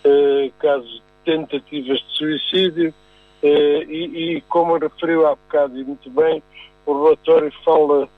eh, 0.04 0.50
casos 0.58 0.90
de 0.90 1.02
tentativas 1.32 1.98
de 1.98 2.16
suicídio, 2.16 2.94
eh, 3.42 3.84
e, 3.88 4.36
e, 4.36 4.40
como 4.42 4.78
referiu 4.78 5.26
há 5.26 5.30
bocado 5.30 5.78
e 5.78 5.84
muito 5.84 6.10
bem, 6.10 6.42
o 6.86 7.04
relatório 7.04 7.52
fala 7.64 8.08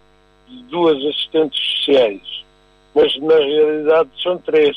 de 0.48 0.62
duas 0.64 0.96
assistentes 1.04 1.58
sociais, 1.58 2.44
mas 2.94 3.16
na 3.20 3.36
realidade 3.36 4.10
são 4.22 4.38
três. 4.38 4.76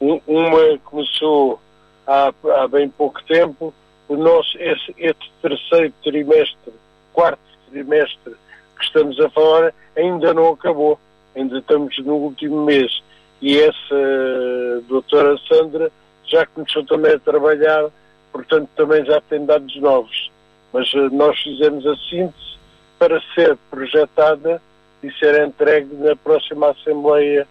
Uma 0.00 0.78
começou 0.84 1.60
há, 2.06 2.32
há 2.56 2.68
bem 2.68 2.88
pouco 2.88 3.22
tempo, 3.24 3.74
o 4.08 4.16
nosso, 4.16 4.56
esse, 4.58 5.14
terceiro 5.42 5.92
trimestre, 6.02 6.72
quarto 7.12 7.49
trimestre 7.70 8.34
que 8.78 8.84
estamos 8.84 9.18
a 9.20 9.28
falar 9.30 9.72
ainda 9.96 10.32
não 10.32 10.52
acabou, 10.52 10.98
ainda 11.36 11.58
estamos 11.58 11.96
no 11.98 12.14
último 12.14 12.64
mês. 12.64 13.02
E 13.40 13.58
essa 13.58 14.82
doutora 14.88 15.38
Sandra 15.48 15.90
já 16.24 16.46
começou 16.46 16.84
também 16.84 17.14
a 17.14 17.18
trabalhar, 17.18 17.88
portanto 18.32 18.68
também 18.76 19.04
já 19.04 19.20
tem 19.22 19.44
dados 19.44 19.74
novos. 19.80 20.30
Mas 20.72 20.92
uh, 20.94 21.10
nós 21.10 21.38
fizemos 21.40 21.86
a 21.86 21.96
síntese 21.96 22.58
para 22.98 23.20
ser 23.34 23.56
projetada 23.70 24.60
e 25.02 25.10
ser 25.12 25.42
entregue 25.46 25.94
na 25.96 26.14
próxima 26.14 26.70
Assembleia 26.70 27.46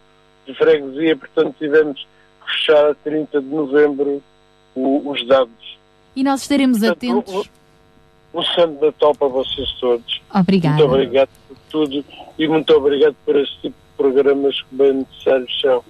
de 0.45 0.53
Freguesia, 0.53 1.15
portanto 1.15 1.55
tivemos 1.57 2.07
que 2.45 2.51
fechar 2.51 2.91
a 2.91 2.95
30 2.95 3.41
de 3.41 3.47
novembro 3.47 4.23
os 4.75 5.27
dados. 5.27 5.79
E 6.15 6.23
nós 6.23 6.41
estaremos 6.41 6.79
portanto, 6.79 6.97
atentos 6.97 7.49
um 8.33 8.43
santo 8.43 8.85
Natal 8.85 9.13
para 9.15 9.27
vocês 9.27 9.71
todos. 9.79 10.21
Obrigada. 10.33 10.77
Muito 10.77 10.93
obrigado 10.93 11.29
por 11.47 11.57
tudo 11.69 12.05
e 12.37 12.47
muito 12.47 12.73
obrigado 12.73 13.15
por 13.25 13.35
esse 13.35 13.53
tipo 13.61 13.75
de 13.75 13.97
programas 13.97 14.61
que 14.61 14.75
bem 14.75 14.93
necessários 14.93 15.61
são. 15.61 15.83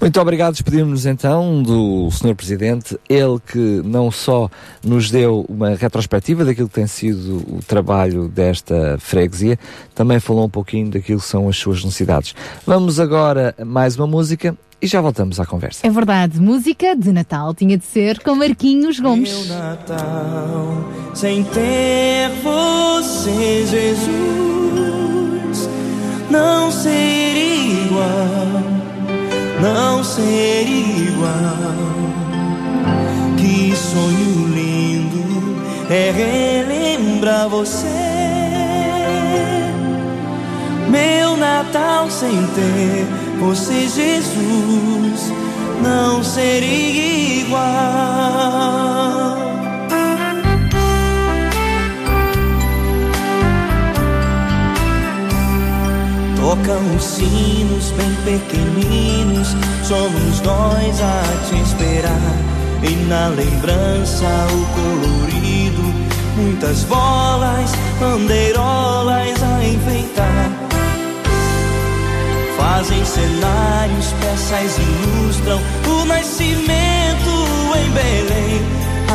Muito 0.00 0.20
obrigado, 0.20 0.52
despedimos-nos 0.52 1.06
então 1.06 1.62
do 1.62 2.10
Sr. 2.10 2.34
Presidente, 2.34 2.98
ele 3.08 3.38
que 3.46 3.82
não 3.84 4.10
só 4.10 4.50
nos 4.84 5.10
deu 5.10 5.44
uma 5.48 5.74
retrospectiva 5.76 6.44
daquilo 6.44 6.68
que 6.68 6.74
tem 6.74 6.86
sido 6.86 7.44
o 7.48 7.60
trabalho 7.66 8.28
desta 8.28 8.96
freguesia, 8.98 9.58
também 9.94 10.18
falou 10.18 10.46
um 10.46 10.50
pouquinho 10.50 10.90
daquilo 10.90 11.20
que 11.20 11.26
são 11.26 11.48
as 11.48 11.56
suas 11.56 11.84
necessidades. 11.84 12.34
Vamos 12.66 12.98
agora 12.98 13.54
a 13.58 13.64
mais 13.64 13.96
uma 13.96 14.06
música 14.06 14.56
e 14.80 14.86
já 14.88 15.00
voltamos 15.00 15.38
à 15.38 15.46
conversa. 15.46 15.86
É 15.86 15.90
verdade, 15.90 16.40
música 16.40 16.96
de 16.96 17.12
Natal 17.12 17.54
tinha 17.54 17.78
de 17.78 17.84
ser 17.84 18.18
com 18.20 18.34
Marquinhos 18.34 18.98
Gomes. 18.98 19.46
Meu 19.46 19.56
Natal, 19.56 20.90
sem 21.14 21.44
ter 21.44 22.30
você, 22.42 23.64
Jesus, 23.70 24.08
não 26.28 26.72
seria 26.72 27.84
igual, 27.84 28.61
não 29.62 30.02
seria 30.02 31.08
igual. 31.08 31.30
Que 33.36 33.76
sonho 33.76 34.48
lindo 34.48 35.62
é 35.88 36.10
relembrar 36.10 37.48
você. 37.48 37.86
Meu 40.88 41.36
Natal 41.36 42.10
sem 42.10 42.44
ter 42.48 43.06
você, 43.38 43.86
Jesus, 43.88 45.32
não 45.82 46.24
seria 46.24 47.42
igual. 47.42 49.41
Tocam 56.52 56.82
os 56.94 57.02
sinos 57.02 57.92
bem 57.92 58.14
pequeninos, 58.26 59.56
somos 59.88 60.42
nós 60.42 61.00
a 61.00 61.22
te 61.48 61.58
esperar. 61.62 62.36
E 62.82 62.90
na 63.08 63.28
lembrança 63.28 64.26
o 64.52 64.66
colorido, 64.74 65.82
muitas 66.36 66.84
bolas, 66.84 67.70
bandeirolas 67.98 69.42
a 69.42 69.64
enfeitar. 69.64 70.52
Fazem 72.58 73.02
cenários, 73.02 74.12
peças 74.20 74.76
ilustram 74.76 75.58
o 75.88 76.04
nascimento 76.04 77.30
em 77.78 77.90
Belém. 77.92 78.60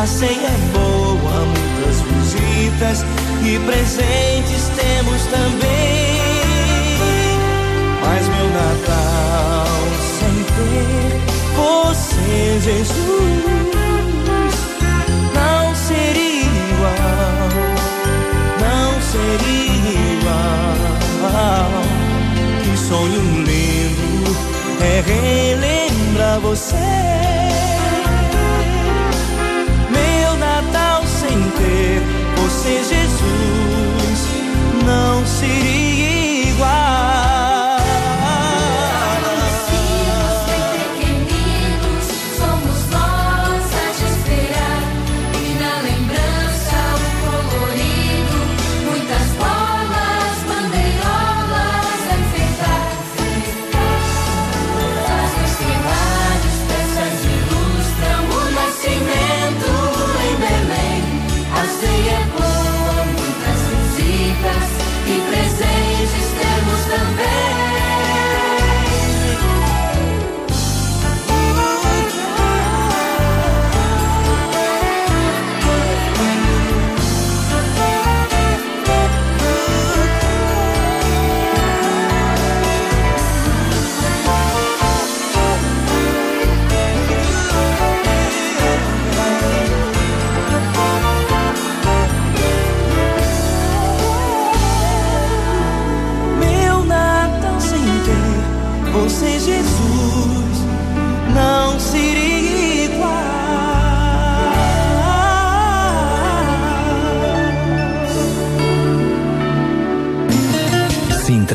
A 0.02 0.08
ceia 0.08 0.48
é 0.48 0.58
boa, 0.74 1.46
muitas 1.46 2.02
visitas 2.02 3.06
e 3.44 3.60
presentes 3.60 4.72
temos 4.76 5.22
também. 5.28 5.97
Natal 8.58 9.68
sem 10.18 10.36
ter 10.56 11.22
você, 11.56 12.60
Jesus, 12.60 13.44
não 15.36 15.76
seria 15.76 16.42
igual, 16.42 17.50
não 18.60 18.90
seria 19.02 20.02
igual. 20.18 21.72
Que 22.64 22.78
sonho 22.78 23.22
lindo 23.46 24.36
é 24.82 25.04
relembrar 25.06 26.40
você. 26.40 26.76
Meu 29.92 30.36
Natal 30.38 31.04
sem 31.06 31.38
ter 31.60 32.02
você, 32.38 32.84
Jesus, 32.84 34.20
não 34.84 35.24
seria 35.28 35.87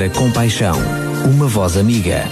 Sintra 0.02 0.18
Compaixão, 0.18 0.76
uma 1.32 1.46
voz 1.46 1.76
amiga. 1.76 2.24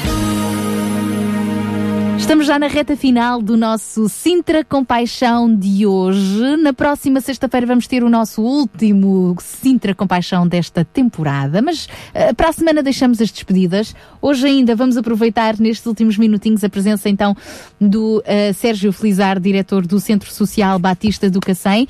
Estamos 2.19 2.45
já 2.45 2.59
na 2.59 2.67
reta 2.67 2.97
final 2.97 3.41
do 3.41 3.57
nosso 3.57 4.09
Sintra 4.09 4.65
Compaixão 4.65 5.55
de 5.55 5.87
hoje. 5.87 6.57
Na 6.57 6.73
próxima 6.73 7.21
sexta-feira 7.21 7.69
vamos 7.69 7.87
ter 7.87 8.03
o 8.03 8.09
nosso 8.09 8.43
último 8.43 9.37
Sintra 9.39 9.95
Compaixão 9.95 10.49
desta 10.49 10.85
temporada, 10.85 11.63
mas 11.63 11.87
uh, 11.87 12.35
para 12.35 12.49
a 12.49 12.53
semana 12.53 12.83
deixamos 12.83 13.21
as 13.21 13.31
despedidas. 13.31 13.95
Hoje 14.21 14.49
ainda 14.49 14.75
vamos 14.75 14.97
aproveitar 14.97 15.57
nestes 15.61 15.87
últimos 15.87 16.19
minutinhos 16.19 16.65
a 16.65 16.69
presença 16.69 17.09
então 17.09 17.37
do 17.81 18.19
uh, 18.19 18.55
Sérgio 18.55 18.93
Felizar, 18.93 19.39
diretor 19.39 19.87
do 19.87 20.01
Centro 20.01 20.33
Social 20.33 20.77
Batista 20.77 21.31
do 21.31 21.39
Cacém 21.39 21.87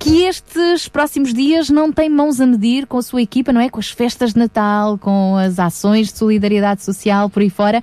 que 0.00 0.24
estes 0.24 0.88
próximos 0.88 1.32
dias 1.32 1.70
não 1.70 1.92
tem 1.92 2.08
mãos 2.08 2.40
a 2.40 2.46
medir 2.46 2.86
com 2.86 2.98
a 2.98 3.02
sua 3.02 3.22
equipa, 3.22 3.52
não 3.52 3.60
é? 3.60 3.68
Com 3.68 3.78
as 3.78 3.90
festas 3.90 4.32
de 4.32 4.38
Natal, 4.40 4.98
com 4.98 5.36
as 5.36 5.58
ações 5.60 6.08
de 6.10 6.18
solidariedade 6.18 6.82
social 6.82 7.30
por 7.30 7.42
aí 7.42 7.50
fora 7.50 7.80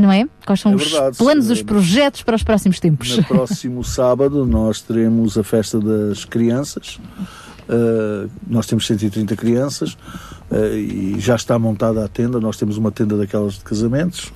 não 0.00 0.10
é? 0.10 0.26
Quais 0.46 0.58
são 0.60 0.72
É 0.72 0.74
os 0.74 0.90
verdade. 0.90 1.18
planos, 1.18 1.50
os 1.50 1.62
projetos 1.62 2.22
para 2.22 2.34
os 2.34 2.42
próximos 2.42 2.80
tempos? 2.80 3.14
No 3.14 3.24
próximo 3.24 3.84
sábado 3.84 4.46
nós 4.46 4.80
teremos 4.80 5.36
a 5.36 5.44
festa 5.44 5.78
das 5.78 6.24
crianças. 6.24 6.98
Uh, 7.72 8.28
nós 8.46 8.66
temos 8.66 8.86
130 8.86 9.34
crianças 9.34 9.92
uh, 10.50 10.56
e 10.76 11.16
já 11.18 11.34
está 11.36 11.58
montada 11.58 12.04
a 12.04 12.08
tenda. 12.08 12.38
Nós 12.38 12.56
temos 12.58 12.76
uma 12.76 12.92
tenda 12.92 13.16
daquelas 13.16 13.54
de 13.54 13.60
casamentos 13.60 14.26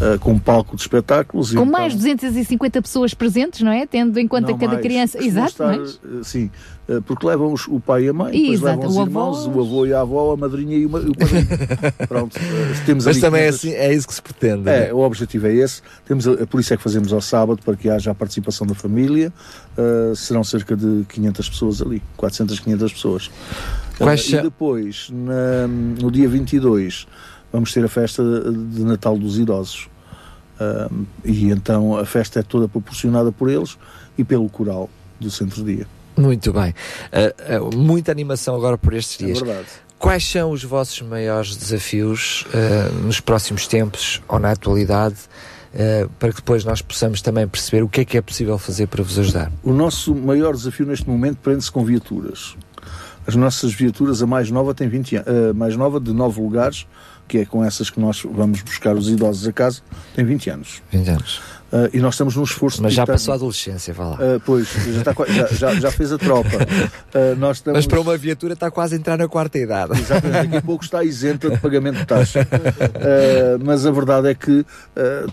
uh, 0.00 0.18
com 0.20 0.32
um 0.32 0.38
palco 0.38 0.76
de 0.76 0.82
espetáculos. 0.82 1.52
Com 1.54 1.62
e 1.62 1.66
mais 1.66 1.92
de 1.92 1.98
250 2.14 2.82
pessoas 2.82 3.14
presentes, 3.14 3.62
não 3.62 3.72
é? 3.72 3.86
Tendo 3.86 4.18
em 4.18 4.28
conta 4.28 4.50
Não, 4.52 4.58
cada 4.58 4.72
mais. 4.74 4.82
criança. 4.82 5.24
Exato, 5.24 5.48
estar, 5.52 5.66
mais. 5.78 5.98
eh, 6.04 6.20
Sim, 6.22 6.50
eh, 6.52 6.58
porque 7.06 7.26
levam 7.26 7.52
os- 7.52 7.66
o 7.66 7.80
pai 7.80 8.04
e 8.04 8.08
a 8.08 8.12
mãe, 8.12 8.32
depois 8.32 8.60
Exato, 8.60 8.78
levam 8.80 8.88
os 8.90 8.96
o 8.96 9.02
irmãos, 9.02 9.46
avô. 9.46 9.58
o 9.58 9.62
avô 9.64 9.86
e 9.86 9.92
a 9.92 10.00
avó, 10.00 10.32
a 10.32 10.36
madrinha 10.36 10.76
e 10.76 10.82
e 10.82 10.86
o 10.86 10.90
padrinho. 10.90 11.46
Pronto, 12.08 12.36
eh, 12.38 12.82
temos 12.86 13.04
Mas 13.06 13.16
ali 13.16 13.20
também 13.20 13.42
é 13.42 13.46
500 13.50 13.58
assim, 13.64 13.72
é 13.74 13.92
isso 13.94 14.06
que 14.08 14.14
se 14.14 14.22
pretende. 14.22 14.68
É, 14.68 14.86
né? 14.86 14.92
o 14.92 14.98
objetivo 14.98 15.46
é 15.48 15.54
esse. 15.54 15.82
Temos, 16.06 16.28
a- 16.28 16.46
por 16.46 16.60
isso 16.60 16.72
é 16.72 16.76
que 16.76 16.82
fazemos 16.82 17.12
ao 17.12 17.20
sábado, 17.20 17.60
para 17.64 17.74
que 17.76 17.88
haja 17.90 18.10
a 18.12 18.14
participação 18.14 18.66
da 18.66 18.74
família. 18.74 19.32
Uh, 19.76 20.14
serão 20.16 20.42
cerca 20.44 20.76
de 20.76 21.04
500 21.08 21.48
pessoas 21.50 21.82
ali, 21.82 22.02
400, 22.16 22.60
500 22.60 22.92
pessoas. 22.92 23.30
Quais 23.98 24.26
Uh, 24.32 24.36
E 24.36 24.42
depois, 24.42 25.08
na- 25.12 25.66
no 25.68 26.10
dia 26.10 26.28
22, 26.28 27.06
vamos 27.52 27.72
ter 27.72 27.84
a 27.84 27.88
festa 27.88 28.22
de 28.72 28.84
Natal 28.84 29.18
dos 29.18 29.38
Idosos. 29.38 29.88
Uh, 30.60 31.04
e 31.24 31.50
então 31.50 31.96
a 31.96 32.06
festa 32.06 32.40
é 32.40 32.42
toda 32.42 32.66
proporcionada 32.68 33.30
por 33.32 33.50
eles 33.50 33.76
e 34.16 34.24
pelo 34.24 34.48
coral 34.48 34.88
do 35.20 35.30
centro-dia. 35.30 35.86
Muito 36.16 36.52
bem. 36.52 36.74
Uh, 37.12 37.66
uh, 37.66 37.76
muita 37.76 38.10
animação 38.10 38.54
agora 38.54 38.78
por 38.78 38.94
estes 38.94 39.20
É 39.20 39.26
dias. 39.26 39.40
verdade. 39.40 39.66
Quais 39.98 40.24
são 40.30 40.50
os 40.50 40.62
vossos 40.62 41.00
maiores 41.02 41.56
desafios 41.56 42.46
uh, 42.46 42.92
nos 43.02 43.20
próximos 43.20 43.66
tempos 43.66 44.22
ou 44.28 44.38
na 44.38 44.52
atualidade 44.52 45.16
para 46.18 46.30
que 46.30 46.36
depois 46.36 46.64
nós 46.64 46.80
possamos 46.80 47.20
também 47.20 47.46
perceber 47.46 47.82
o 47.82 47.88
que 47.88 48.00
é 48.00 48.04
que 48.06 48.16
é 48.16 48.22
possível 48.22 48.56
fazer 48.56 48.86
para 48.86 49.02
vos 49.02 49.18
ajudar? 49.18 49.52
O 49.62 49.74
nosso 49.74 50.14
maior 50.14 50.54
desafio 50.54 50.86
neste 50.86 51.06
momento 51.06 51.36
prende-se 51.42 51.70
com 51.70 51.84
viaturas. 51.84 52.56
As 53.26 53.34
nossas 53.34 53.74
viaturas, 53.74 54.22
a 54.22 54.26
mais 54.26 54.50
nova 54.50 54.72
tem 54.72 54.88
20 54.88 55.16
anos, 55.16 55.54
mais 55.54 55.76
nova 55.76 56.00
de 56.00 56.14
9 56.14 56.40
lugares, 56.40 56.86
que 57.28 57.38
é 57.38 57.44
com 57.44 57.62
essas 57.62 57.90
que 57.90 58.00
nós 58.00 58.22
vamos 58.24 58.62
buscar 58.62 58.96
os 58.96 59.10
idosos 59.10 59.46
a 59.46 59.52
casa, 59.52 59.82
tem 60.14 60.24
20 60.24 60.48
anos. 60.48 60.82
20 60.90 61.08
anos. 61.10 61.40
Ah, 61.72 61.88
e 61.92 61.98
nós 61.98 62.14
estamos 62.14 62.36
num 62.36 62.44
esforço 62.44 62.80
Mas 62.82 62.92
já 62.94 63.02
titânio. 63.02 63.18
passou 63.20 63.32
a 63.32 63.34
adolescência, 63.36 63.92
vá 63.92 64.04
lá. 64.10 64.18
Ah, 64.20 64.40
pois, 64.44 64.68
já, 64.68 64.98
está 65.00 65.12
já, 65.28 65.46
já, 65.48 65.74
já 65.80 65.90
fez 65.90 66.12
a 66.12 66.18
tropa. 66.18 66.48
Ah, 67.14 67.34
nós 67.38 67.56
estamos... 67.58 67.78
Mas 67.78 67.86
para 67.86 67.98
uma 68.00 68.14
viatura 68.16 68.52
está 68.52 68.70
quase 68.70 68.94
a 68.94 68.98
entrar 68.98 69.16
na 69.16 69.26
quarta 69.26 69.58
idade. 69.58 69.98
Exatamente, 69.98 70.42
daqui 70.48 70.56
a 70.58 70.62
pouco 70.62 70.84
está 70.84 71.02
isenta 71.02 71.48
de 71.48 71.56
pagamento 71.58 71.96
de 71.96 72.04
taxa. 72.04 72.46
Uh, 72.46 73.64
mas 73.64 73.86
a 73.86 73.90
verdade 73.90 74.28
é 74.28 74.34
que 74.34 74.60
uh, 74.60 74.66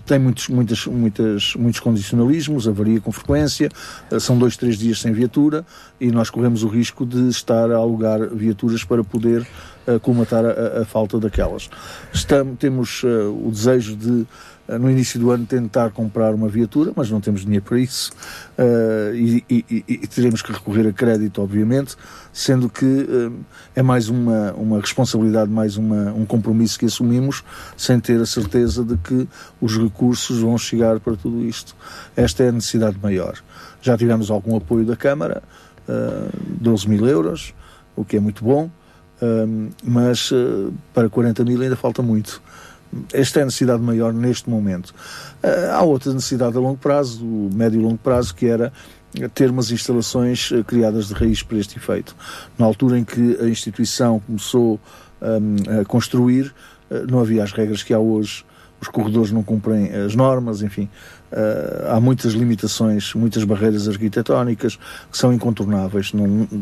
tem 0.06 0.18
muitos, 0.18 0.48
muitas, 0.48 0.86
muitas, 0.86 1.56
muitos 1.56 1.80
condicionalismos, 1.82 2.70
avaria 2.70 3.02
com 3.02 3.12
frequência, 3.12 3.70
uh, 4.12 4.20
são 4.20 4.38
dois, 4.38 4.56
três 4.56 4.78
dias 4.78 5.02
sem 5.02 5.12
viatura 5.12 5.66
e 6.00 6.10
nós 6.10 6.30
corremos 6.30 6.64
o 6.64 6.68
risco 6.68 7.06
de 7.06 7.28
estar 7.28 7.70
a 7.70 7.76
alugar 7.76 8.30
viaturas 8.30 8.84
para 8.86 9.04
poder 9.04 9.46
uh, 9.88 10.00
colmatar 10.00 10.46
a, 10.46 10.82
a- 10.82 10.86
falta 10.86 11.20
daquelas. 11.20 11.70
Estamos, 12.14 12.58
temos 12.60 13.04
uh, 13.04 13.08
o 13.46 13.50
desejo 13.52 13.96
de 13.98 14.10
uh, 14.10 14.28
no 14.68 14.90
início 14.90 15.20
do 15.20 15.30
ano 15.32 15.46
tentar 15.46 15.92
comprar 15.92 16.34
uma 16.34 16.48
viatura, 16.48 16.94
mas 16.96 17.10
não 17.10 17.20
temos 17.20 17.42
dinheiro 17.42 17.66
para 17.66 17.78
isso 17.80 18.12
uh, 18.58 19.14
e, 19.14 19.44
e- 19.50 19.84
e- 19.88 20.08
teremos 20.08 20.42
que 20.42 20.52
recorrer 20.54 20.88
a 20.88 20.94
crédito, 20.94 21.42
obviamente, 21.42 21.96
sendo 22.32 22.70
que 22.70 22.86
uh, 22.86 23.34
é 23.76 23.82
mais 23.82 24.08
uma, 24.08 24.54
uma 24.54 24.80
responsabilidade, 24.80 25.52
mais 25.52 25.76
uma, 25.76 26.14
um 26.14 26.26
compromisso 26.26 26.80
que 26.80 26.86
assumimos, 26.86 27.44
sem 27.76 28.00
ter 28.00 28.22
a 28.22 28.26
certeza 28.26 28.84
de 28.86 28.96
que 28.98 29.28
os 29.60 29.78
recursos 29.78 30.40
vão 30.40 30.58
chegar 30.58 31.00
para 31.02 31.16
tudo 31.18 31.44
isto. 31.44 31.76
Esta 32.16 32.44
é 32.44 32.50
a 32.50 32.52
necessidade 32.54 32.98
maior. 33.02 33.36
Já 33.82 33.98
tivemos 33.98 34.32
algum 34.32 34.56
apoio 34.56 34.86
da 34.86 34.96
Câmara, 34.96 35.44
uh, 35.90 36.32
12 36.62 36.88
mil 36.88 37.06
euros, 37.06 37.54
o 37.98 38.06
que 38.06 38.16
é 38.16 38.20
muito 38.20 38.44
bom, 38.44 38.70
mas 39.82 40.32
para 40.94 41.08
40 41.08 41.46
mil 41.46 41.62
ainda 41.62 41.78
falta 41.78 42.02
muito. 42.02 42.42
Esta 43.12 43.40
é 43.40 43.42
a 43.44 43.46
necessidade 43.46 43.82
maior 43.82 44.14
neste 44.14 44.50
momento. 44.50 44.94
Uh, 45.44 45.72
há 45.72 45.84
outra 45.84 46.14
necessidade 46.14 46.58
a 46.58 46.60
longo 46.60 46.78
prazo, 46.78 47.24
médio 47.54 47.80
e 47.80 47.84
longo 47.84 47.98
prazo, 47.98 48.34
que 48.36 48.46
era 48.48 48.72
ter 49.34 49.50
umas 49.52 49.72
instalações 49.72 50.52
uh, 50.52 50.64
criadas 50.64 51.08
de 51.08 51.14
raiz 51.14 51.44
para 51.44 51.58
este 51.58 51.78
efeito. 51.78 52.16
Na 52.58 52.66
altura 52.66 52.98
em 52.98 53.04
que 53.04 53.38
a 53.42 53.48
instituição 53.48 54.20
começou 54.20 54.80
um, 55.22 55.82
a 55.82 55.86
construir, 55.86 56.54
uh, 56.90 57.06
não 57.10 57.20
havia 57.20 57.44
as 57.44 57.52
regras 57.52 57.84
que 57.84 57.94
há 57.94 58.00
hoje, 58.00 58.46
os 58.84 58.90
corredores 58.90 59.32
não 59.32 59.42
cumprem 59.44 59.94
as 59.94 60.14
normas, 60.14 60.62
enfim, 60.62 60.90
uh, 61.32 61.96
há 61.96 62.00
muitas 62.02 62.34
limitações, 62.34 63.14
muitas 63.14 63.44
barreiras 63.46 63.88
arquitetónicas 63.88 64.78
que 65.10 65.18
são 65.18 65.32
incontornáveis, 65.32 66.12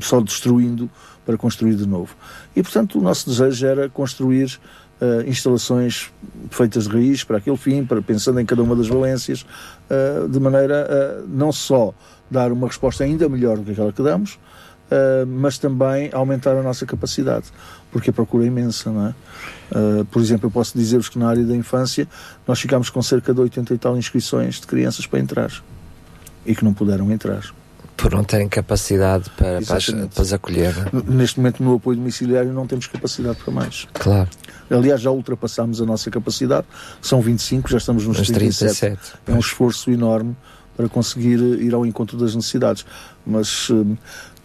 só 0.01 0.21
destruindo 0.21 0.89
para 1.25 1.35
construir 1.35 1.75
de 1.75 1.87
novo. 1.87 2.15
E, 2.55 2.61
portanto, 2.61 2.99
o 2.99 3.01
nosso 3.01 3.27
desejo 3.27 3.65
era 3.65 3.89
construir 3.89 4.59
uh, 5.01 5.27
instalações 5.27 6.11
feitas 6.49 6.88
de 6.88 6.93
raiz 6.93 7.23
para 7.23 7.38
aquele 7.38 7.57
fim, 7.57 7.83
para, 7.83 8.01
pensando 8.01 8.39
em 8.39 8.45
cada 8.45 8.61
uma 8.61 8.75
das 8.75 8.88
valências, 8.88 9.45
uh, 9.89 10.30
de 10.30 10.39
maneira 10.39 10.88
a 10.88 11.27
não 11.27 11.51
só 11.51 11.93
dar 12.30 12.51
uma 12.51 12.67
resposta 12.67 13.03
ainda 13.03 13.27
melhor 13.27 13.57
do 13.57 13.63
que 13.63 13.71
aquela 13.71 13.91
que 13.91 14.01
damos, 14.01 14.35
uh, 14.91 15.25
mas 15.27 15.57
também 15.57 16.09
aumentar 16.13 16.55
a 16.55 16.61
nossa 16.61 16.85
capacidade, 16.85 17.45
porque 17.91 18.09
a 18.09 18.13
procura 18.13 18.43
é 18.43 18.47
imensa, 18.47 18.91
não 18.91 19.07
é? 19.07 19.15
Uh, 19.71 20.05
por 20.05 20.21
exemplo, 20.21 20.47
eu 20.47 20.51
posso 20.51 20.77
dizer-vos 20.77 21.09
que 21.09 21.17
na 21.17 21.30
área 21.30 21.43
da 21.43 21.55
infância 21.55 22.07
nós 22.47 22.59
ficámos 22.59 22.89
com 22.89 23.01
cerca 23.01 23.33
de 23.33 23.39
80 23.41 23.73
e 23.73 23.77
tal 23.77 23.97
inscrições 23.97 24.59
de 24.59 24.67
crianças 24.67 25.05
para 25.05 25.19
entrar 25.19 25.51
e 26.45 26.55
que 26.55 26.63
não 26.63 26.73
puderam 26.73 27.11
entrar. 27.11 27.53
Por 28.01 28.11
não 28.13 28.23
terem 28.23 28.49
capacidade 28.49 29.30
para, 29.38 29.61
para, 29.61 29.77
as, 29.77 29.85
para 29.85 30.21
as 30.23 30.33
acolher. 30.33 30.73
N- 30.93 31.03
Neste 31.17 31.39
momento, 31.39 31.63
no 31.63 31.75
apoio 31.75 31.97
domiciliário, 31.97 32.51
não 32.51 32.65
temos 32.65 32.88
capacidade 32.88 33.38
para 33.43 33.53
mais. 33.53 33.88
Claro. 33.93 34.30
Aliás, 34.69 35.01
já 35.01 35.11
ultrapassámos 35.11 35.81
a 35.81 35.85
nossa 35.85 36.09
capacidade, 36.09 36.65
são 37.01 37.21
25, 37.21 37.69
já 37.69 37.77
estamos 37.77 38.07
nos 38.07 38.17
Nos 38.17 38.27
37. 38.27 38.80
37, 38.80 39.13
É 39.27 39.31
um 39.33 39.39
esforço 39.39 39.91
enorme 39.91 40.35
para 40.75 40.88
conseguir 40.89 41.39
eh, 41.39 41.63
ir 41.63 41.73
ao 41.73 41.85
encontro 41.85 42.17
das 42.17 42.33
necessidades. 42.33 42.85
Mas, 43.25 43.67
eh, 43.69 43.97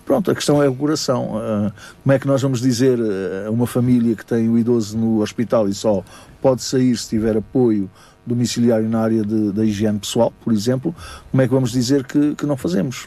pronto, 0.04 0.30
a 0.30 0.34
questão 0.34 0.62
é 0.62 0.68
o 0.68 0.74
coração. 0.74 1.38
Ah, 1.38 1.72
Como 2.02 2.12
é 2.12 2.18
que 2.18 2.26
nós 2.26 2.42
vamos 2.42 2.60
dizer 2.60 2.98
eh, 2.98 3.46
a 3.46 3.50
uma 3.50 3.66
família 3.66 4.14
que 4.16 4.26
tem 4.26 4.48
o 4.48 4.58
idoso 4.58 4.98
no 4.98 5.22
hospital 5.22 5.68
e 5.68 5.72
só 5.74 6.04
pode 6.42 6.62
sair 6.62 6.96
se 6.96 7.08
tiver 7.08 7.36
apoio 7.36 7.88
domiciliário 8.26 8.88
na 8.88 9.00
área 9.00 9.22
de- 9.24 9.52
da 9.52 9.64
higiene 9.64 10.00
pessoal, 10.00 10.32
por 10.44 10.52
exemplo, 10.52 10.92
como 11.30 11.40
é 11.42 11.46
que 11.46 11.54
vamos 11.54 11.70
dizer 11.70 12.04
que, 12.04 12.34
que 12.34 12.44
não 12.44 12.56
fazemos? 12.56 13.06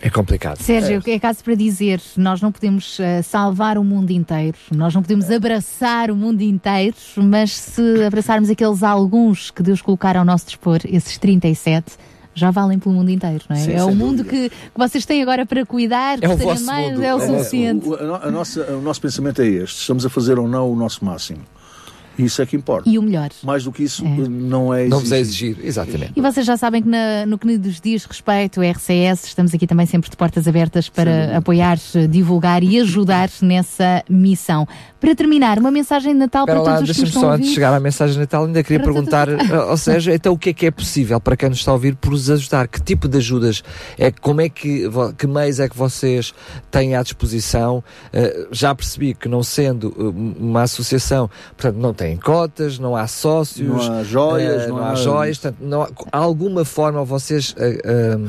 É? 0.00 0.06
É 0.06 0.10
complicado. 0.10 0.58
Sérgio, 0.58 1.02
é 1.06 1.18
caso 1.18 1.42
para 1.42 1.54
dizer, 1.54 2.00
nós 2.16 2.40
não 2.40 2.52
podemos 2.52 2.98
eh, 3.00 3.22
salvar 3.22 3.76
o 3.76 3.82
mundo 3.84 4.10
inteiro, 4.10 4.56
nós 4.74 4.94
não 4.94 5.02
podemos 5.02 5.30
abraçar 5.30 6.10
o 6.10 6.16
mundo 6.16 6.42
inteiro, 6.42 6.96
mas 7.16 7.52
se 7.52 8.04
abraçarmos 8.04 8.48
aqueles 8.50 8.82
alguns 8.82 9.50
que 9.50 9.62
Deus 9.62 9.82
colocar 9.82 10.16
ao 10.16 10.24
nosso 10.24 10.46
dispor, 10.46 10.78
esses 10.84 11.18
37, 11.18 11.96
já 12.36 12.50
valem 12.50 12.78
pelo 12.78 12.94
mundo 12.94 13.10
inteiro, 13.10 13.44
não 13.48 13.56
é? 13.56 13.60
Sim, 13.60 13.72
é 13.72 13.84
o 13.84 13.94
mundo 13.94 14.24
que, 14.24 14.48
que 14.48 14.54
vocês 14.76 15.04
têm 15.06 15.22
agora 15.22 15.46
para 15.46 15.64
cuidar, 15.64 16.18
É 16.22 16.26
o 16.26 16.30
gostaria 16.30 16.52
vosso 16.54 16.66
mais, 16.66 16.90
mundo. 16.90 17.02
é 17.04 17.14
o 17.14 17.18
É, 17.20 17.26
suficiente. 17.26 17.88
O, 17.88 17.94
a 17.94 18.26
a 18.26 18.30
nossa, 18.30 18.60
o 18.72 18.80
nosso 18.80 19.00
pensamento 19.00 19.40
é 19.42 19.46
este: 19.46 19.80
estamos 19.80 20.04
a 20.04 20.10
fazer 20.10 20.38
ou 20.38 20.48
não 20.48 20.70
o 20.70 20.76
nosso 20.76 21.04
máximo. 21.04 21.40
Isso 22.18 22.40
é 22.42 22.46
que 22.46 22.56
importa. 22.56 22.88
E 22.88 22.98
o 22.98 23.02
melhor. 23.02 23.30
Mais 23.42 23.64
do 23.64 23.72
que 23.72 23.82
isso, 23.82 24.04
não 24.04 24.72
é 24.72 24.86
Não 24.88 25.00
vos 25.00 25.12
é 25.12 25.18
exigir, 25.20 25.56
exatamente. 25.62 26.12
E 26.16 26.20
vocês 26.20 26.44
já 26.46 26.56
sabem 26.56 26.82
que 26.82 26.88
na- 26.88 27.26
no 27.26 27.38
que 27.38 27.46
nos 27.46 27.80
diz 27.80 28.04
respeito 28.04 28.60
ao 28.60 28.64
RCS, 28.66 29.24
estamos 29.26 29.52
aqui 29.54 29.66
também 29.66 29.86
sempre 29.86 30.10
de 30.10 30.16
portas 30.16 30.46
abertas 30.48 30.88
para 30.88 31.36
apoiar, 31.36 31.78
divulgar 32.10 32.62
e 32.62 32.78
ajudar 32.80 33.28
nessa 33.42 34.02
missão. 34.08 34.66
Para 35.04 35.14
terminar, 35.14 35.58
uma 35.58 35.70
mensagem 35.70 36.12
de 36.14 36.18
Natal 36.18 36.44
Espera 36.44 36.60
para 36.62 36.70
lá, 36.72 36.76
todos 36.78 36.90
os 36.90 36.96
que 36.96 37.02
nos 37.02 37.10
deixa-me 37.10 37.18
estão 37.18 37.22
só 37.30 37.36
antes 37.36 37.48
de 37.48 37.54
chegar 37.54 37.74
à 37.74 37.80
mensagem 37.80 38.14
de 38.14 38.20
Natal, 38.20 38.44
ainda 38.46 38.62
queria 38.62 38.78
Para 38.80 38.92
perguntar 38.92 39.28
ao 39.54 39.76
Sérgio, 39.76 40.14
então 40.14 40.32
o 40.32 40.38
que 40.38 40.50
é 40.50 40.52
que 40.54 40.66
é 40.66 40.70
possível 40.70 41.20
para 41.20 41.36
quem 41.36 41.50
nos 41.50 41.58
está 41.58 41.70
a 41.72 41.74
ouvir 41.74 41.94
por 41.96 42.12
os 42.14 42.30
ajudar? 42.30 42.66
Que 42.68 42.80
tipo 42.80 43.06
de 43.06 43.18
ajudas? 43.18 43.62
É, 43.98 44.10
como 44.10 44.40
é 44.40 44.48
que, 44.48 44.88
que 45.18 45.26
meios 45.26 45.60
é 45.60 45.68
que 45.68 45.76
vocês 45.76 46.32
têm 46.70 46.96
à 46.96 47.02
disposição? 47.02 47.84
Uh, 48.12 48.48
já 48.50 48.74
percebi 48.74 49.12
que 49.14 49.28
não 49.28 49.42
sendo 49.42 49.88
uh, 49.88 50.08
uma 50.40 50.62
associação, 50.62 51.28
portanto, 51.56 51.76
não 51.76 51.92
têm 51.92 52.16
cotas, 52.16 52.78
não 52.78 52.96
há 52.96 53.06
sócios, 53.06 53.86
Não 53.86 53.92
há 53.98 54.02
joias, 54.04 54.64
uh, 54.64 54.68
não 54.68 54.76
não 54.78 54.84
há 54.84 54.90
há- 54.92 54.94
joias, 54.94 55.38
portanto, 55.38 55.58
não 55.60 55.82
há, 55.82 55.88
alguma 56.12 56.64
forma 56.64 57.04
vocês 57.04 57.54
uh, 57.58 58.26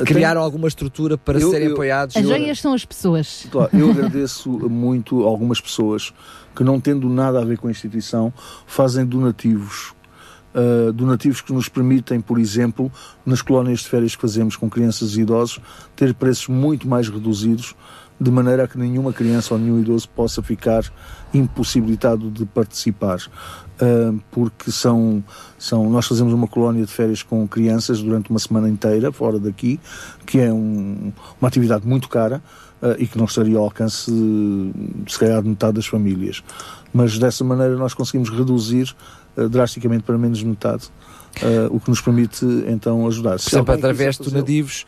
uh, 0.00 0.04
criaram 0.04 0.42
alguma 0.42 0.68
estrutura 0.68 1.16
para 1.16 1.40
Eu- 1.40 1.50
serem 1.50 1.68
eu- 1.68 1.72
apoiados? 1.72 2.14
As 2.16 2.22
joias 2.22 2.60
são 2.60 2.74
as 2.74 2.84
pessoas. 2.84 3.46
Claro, 3.50 3.70
eu 3.72 3.90
agradeço 3.90 4.50
muito 4.50 5.22
algumas 5.24 5.60
pessoas 5.78 6.12
que, 6.54 6.64
não 6.64 6.80
tendo 6.80 7.08
nada 7.08 7.40
a 7.40 7.44
ver 7.44 7.56
com 7.58 7.68
a 7.68 7.70
instituição, 7.70 8.32
fazem 8.66 9.06
donativos. 9.06 9.94
Uh, 10.54 10.92
donativos 10.92 11.40
que 11.40 11.52
nos 11.52 11.68
permitem, 11.68 12.20
por 12.20 12.38
exemplo, 12.38 12.90
nas 13.24 13.42
colónias 13.42 13.80
de 13.80 13.88
férias 13.88 14.16
que 14.16 14.22
fazemos 14.22 14.56
com 14.56 14.68
crianças 14.68 15.14
e 15.16 15.20
idosos, 15.20 15.60
ter 15.94 16.14
preços 16.14 16.48
muito 16.48 16.88
mais 16.88 17.08
reduzidos, 17.08 17.76
de 18.20 18.30
maneira 18.32 18.64
a 18.64 18.68
que 18.68 18.76
nenhuma 18.76 19.12
criança 19.12 19.54
ou 19.54 19.60
nenhum 19.60 19.78
idoso 19.78 20.08
possa 20.08 20.42
ficar 20.42 20.82
impossibilitado 21.32 22.30
de 22.30 22.44
participar. 22.46 23.18
Uh, 23.80 24.20
porque 24.32 24.72
são, 24.72 25.22
são, 25.56 25.88
nós 25.88 26.06
fazemos 26.08 26.32
uma 26.32 26.48
colónia 26.48 26.84
de 26.84 26.90
férias 26.90 27.22
com 27.22 27.46
crianças 27.46 28.02
durante 28.02 28.30
uma 28.30 28.40
semana 28.40 28.68
inteira, 28.68 29.12
fora 29.12 29.38
daqui, 29.38 29.78
que 30.26 30.40
é 30.40 30.52
um- 30.52 31.12
uma 31.40 31.46
atividade 31.46 31.86
muito 31.86 32.08
cara, 32.08 32.42
e 32.98 33.06
que 33.06 33.18
não 33.18 33.24
estaria 33.24 33.56
ao 33.56 33.64
alcance, 33.64 34.10
eh, 34.10 35.10
se 35.10 35.18
calhar, 35.18 35.42
de 35.42 35.48
metade 35.48 35.74
das 35.74 35.86
famílias. 35.86 36.42
Mas 36.92 37.18
dessa 37.18 37.44
maneira 37.44 37.76
nós 37.76 37.94
conseguimos 37.94 38.30
reduzir 38.30 38.94
eh, 39.36 39.48
drasticamente 39.48 40.04
para 40.04 40.16
menos 40.16 40.38
de 40.38 40.46
metade, 40.46 40.88
eh, 41.42 41.68
o 41.70 41.78
que 41.80 41.90
nos 41.90 42.00
permite 42.00 42.44
então 42.66 43.06
ajudar. 43.06 43.38
Se 43.38 43.50
sempre 43.50 43.74
através 43.74 44.16
fazê-lo- 44.16 44.34
donativos, 44.34 44.86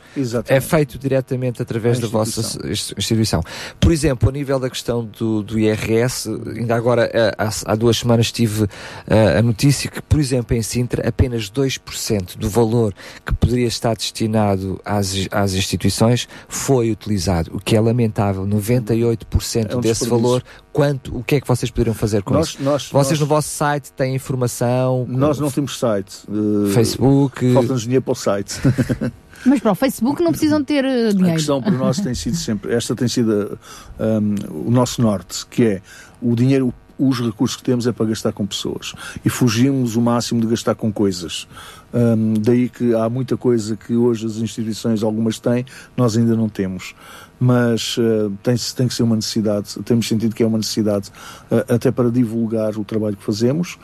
é 0.49 0.61
feito 0.61 0.99
diretamente 0.99 1.63
através 1.63 1.99
da 1.99 2.07
vossa 2.09 2.41
ins- 2.69 2.93
instituição. 2.97 3.43
Por 3.79 3.93
exemplo, 3.93 4.29
a 4.29 4.33
nível 4.33 4.59
da 4.59 4.69
questão 4.71 5.05
do, 5.19 5.43
do 5.43 5.59
IRS, 5.59 6.29
ainda 6.57 6.75
agora 6.75 7.11
eh, 7.13 7.35
há, 7.39 7.51
há 7.67 7.75
duas 7.75 7.99
semanas 7.99 8.31
tive 8.33 8.67
eh, 9.07 9.39
a 9.39 9.43
notícia 9.43 9.91
que, 9.91 10.01
por 10.03 10.19
exemplo, 10.21 10.57
em 10.57 10.63
Sintra, 10.63 11.09
apenas 11.09 11.51
2% 11.51 12.37
do 12.39 12.49
valor 12.49 12.95
que 13.25 13.33
poderia 13.35 13.67
estar 13.67 13.95
destinado 13.97 14.81
às, 14.85 15.15
às 15.31 15.55
instituições 15.55 16.29
foi 16.49 16.91
utilizado, 16.91 17.51
o 17.55 17.61
que 17.61 17.77
é 17.77 17.81
lamentável. 17.81 18.47
98% 18.47 19.71
É 19.71 19.77
um 19.77 19.81
desse 19.81 20.09
valor, 20.09 20.43
quanto, 20.73 21.17
o 21.19 21.23
que 21.25 21.37
é 21.37 21.41
que 21.41 21.47
vocês 21.49 21.71
poderiam 21.71 21.95
fazer 21.95 22.23
com 22.23 22.35
Nós- 22.35 22.49
isso? 22.51 22.63
nós- 22.63 22.89
vocês 22.91 23.19
nós- 23.19 23.21
no 23.21 23.27
vosso 23.27 23.49
site 23.49 23.93
têm 23.93 24.15
informação? 24.15 25.05
Nós 25.09 25.39
não 25.39 25.51
temos 25.51 25.79
site. 25.79 26.25
eh, 26.29 26.73
Facebook. 26.73 27.53
Falta-nos 27.53 27.83
dinheiro 27.83 28.03
para 28.03 28.13
o 28.13 28.15
site. 28.15 28.55
Mas 29.47 29.59
para 29.61 29.73
o 29.73 29.75
Facebook 29.75 30.23
não 30.23 30.31
precisam 30.33 30.63
ter 30.63 30.85
eh, 30.85 31.09
A 31.09 31.13
dinheiro. 31.13 31.37
questão 31.37 31.63
para 31.63 31.73
nós 31.73 31.99
tem 31.99 32.15
sido 32.15 32.37
sempre, 32.37 32.75
esta 32.75 32.95
tem 32.95 33.09
sido 33.09 33.59
um, 33.99 34.67
o 34.67 34.71
nosso 34.71 35.01
norte, 35.01 35.47
que 35.47 35.65
é 35.65 35.83
o 36.21 36.35
dinheiro, 36.35 36.75
os 37.01 37.21
recursos 37.21 37.57
que 37.57 37.63
temos 37.63 37.87
é 37.87 37.93
para 37.93 38.07
gastar 38.07 38.33
com 38.33 38.47
pessoas. 38.47 38.95
E 39.25 39.31
fugimos 39.31 39.97
o 39.97 40.01
máximo 40.01 40.41
de 40.41 40.47
gastar 40.47 40.75
com 40.75 40.93
coisas. 40.93 41.49
Um, 41.93 42.35
daí 42.35 42.69
que 42.69 42.95
há 42.95 43.09
muita 43.09 43.37
coisa 43.37 43.77
que 43.77 43.95
hoje 43.95 44.27
as 44.27 44.37
instituições, 44.37 45.03
algumas 45.03 45.39
têm, 45.39 45.65
nós 45.97 46.17
ainda 46.17 46.37
não 46.37 46.49
temos. 46.49 46.95
Mas 47.39 47.97
uh, 47.97 48.31
tem, 48.43 48.55
tem 48.77 48.87
que 48.87 48.95
ser 48.95 49.03
uma 49.03 49.17
necessidade, 49.17 49.79
temos 49.85 50.07
sentido 50.07 50.35
que 50.35 50.43
é 50.43 50.47
uma 50.47 50.59
necessidade 50.59 51.11
uh, 51.51 51.73
até 51.73 51.91
para 51.91 52.11
divulgar 52.11 52.77
o 52.77 52.85
trabalho 52.85 53.17
que 53.17 53.25
fazemos 53.25 53.75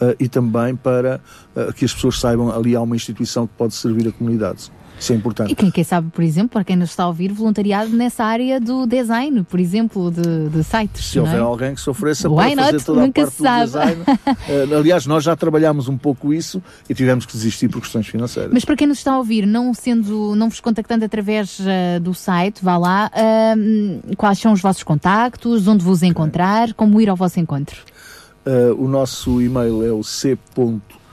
uh, 0.00 0.14
e 0.20 0.28
também 0.28 0.76
para 0.76 1.20
que 1.74 1.86
as 1.86 1.94
pessoas 1.94 2.20
saibam 2.20 2.50
ali 2.50 2.76
há 2.76 2.82
uma 2.82 2.94
instituição 2.94 3.46
que 3.46 3.54
pode 3.56 3.74
servir 3.74 4.06
a 4.06 4.12
comunidade. 4.12 4.70
Isso 4.98 5.12
é 5.12 5.16
importante. 5.16 5.52
E 5.52 5.54
quem, 5.54 5.70
quem 5.70 5.84
sabe, 5.84 6.10
por 6.10 6.24
exemplo, 6.24 6.50
para 6.50 6.64
quem 6.64 6.76
nos 6.76 6.90
está 6.90 7.04
a 7.04 7.08
ouvir, 7.08 7.32
voluntariado 7.32 7.90
nessa 7.90 8.24
área 8.24 8.58
do 8.60 8.86
design, 8.86 9.42
por 9.44 9.60
exemplo, 9.60 10.10
de, 10.10 10.48
de 10.48 10.64
sites. 10.64 11.10
Se 11.10 11.18
não 11.18 11.24
houver 11.24 11.38
é? 11.38 11.42
alguém 11.42 11.74
que 11.74 11.80
se 11.80 11.90
ofereça 11.90 12.28
Why 12.28 12.54
para 12.54 12.64
fazer 12.64 12.72
not? 12.72 12.84
toda 12.84 13.00
a 13.00 13.06
Nunca 13.06 13.20
parte 13.22 13.34
se 13.34 13.42
do 13.42 13.44
sabe. 13.44 13.64
design. 13.64 14.04
Eh, 14.48 14.74
aliás, 14.76 15.06
nós 15.06 15.24
já 15.24 15.34
trabalhámos 15.34 15.88
um 15.88 15.98
pouco 15.98 16.32
isso 16.32 16.62
e 16.88 16.94
tivemos 16.94 17.26
que 17.26 17.32
desistir 17.32 17.68
por 17.68 17.80
questões 17.80 18.06
financeiras. 18.06 18.52
Mas 18.52 18.64
para 18.64 18.76
quem 18.76 18.86
nos 18.86 18.98
está 18.98 19.12
a 19.12 19.18
ouvir, 19.18 19.44
não 19.46 19.74
sendo, 19.74 20.34
não 20.36 20.48
vos 20.48 20.60
contactando 20.60 21.04
através 21.04 21.58
eh, 21.60 21.98
do 22.00 22.14
site, 22.14 22.62
vá 22.62 22.76
lá, 22.76 23.10
ahm, 23.14 24.00
quais 24.16 24.38
são 24.38 24.52
os 24.52 24.60
vossos 24.60 24.82
contactos, 24.82 25.66
onde 25.66 25.84
vos 25.84 26.02
encontrar, 26.02 26.72
como 26.74 27.00
ir 27.00 27.08
ao 27.10 27.16
vosso 27.16 27.40
encontro. 27.40 27.76
Eh, 28.44 28.70
o 28.78 28.86
nosso 28.86 29.42
e-mail 29.42 29.84
é 29.84 29.90
o 29.90 30.02
c. 30.04 30.38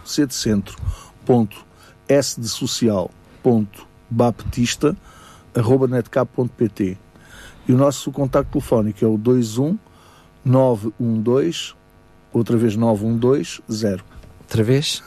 c 0.05 0.25
de 0.27 0.35
centro, 0.35 0.77
ponto, 1.25 1.65
s 2.07 2.39
de 2.39 2.47
social, 2.47 3.09
baptista, 4.09 4.95
arroba 5.55 5.87
netcap.pt. 5.87 6.97
E 7.67 7.73
o 7.73 7.77
nosso 7.77 8.11
contacto 8.11 8.51
telefónico 8.51 9.03
é 9.03 9.07
o 9.07 9.17
21 9.17 9.77
912, 10.43 11.73
outra 12.33 12.57
vez 12.57 12.75
912 12.75 13.61
0. 13.71 14.03
Outra 14.41 14.63
vez? 14.63 15.01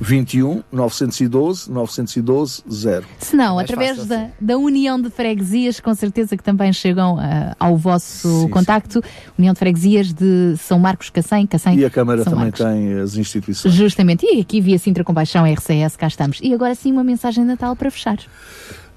21 0.00 0.62
912 0.72 1.70
912 1.70 2.62
0. 2.70 3.04
Se 3.18 3.36
não, 3.36 3.56
Mais 3.56 3.70
através 3.70 4.06
da, 4.06 4.28
da 4.40 4.56
União 4.56 5.00
de 5.00 5.10
Freguesias, 5.10 5.78
com 5.78 5.94
certeza 5.94 6.36
que 6.36 6.42
também 6.42 6.72
chegam 6.72 7.18
ah, 7.20 7.54
ao 7.58 7.76
vosso 7.76 8.48
contacto. 8.50 9.02
União 9.38 9.52
de 9.52 9.58
Freguesias 9.58 10.12
de 10.12 10.56
São 10.56 10.78
Marcos 10.78 11.10
Cacém, 11.10 11.46
Cacém. 11.46 11.78
E 11.78 11.84
a 11.84 11.90
Câmara 11.90 12.24
São 12.24 12.32
também 12.32 12.46
Marcos. 12.46 12.60
tem 12.60 13.00
as 13.00 13.16
instituições. 13.16 13.74
Justamente, 13.74 14.24
e 14.24 14.40
aqui 14.40 14.60
via 14.60 14.78
Sintra 14.78 15.04
Compaixão 15.04 15.44
RCS, 15.44 15.96
cá 15.96 16.06
estamos. 16.06 16.38
E 16.42 16.54
agora 16.54 16.74
sim 16.74 16.92
uma 16.92 17.04
mensagem 17.04 17.44
de 17.44 17.50
Natal 17.50 17.76
para 17.76 17.90
fechar. 17.90 18.18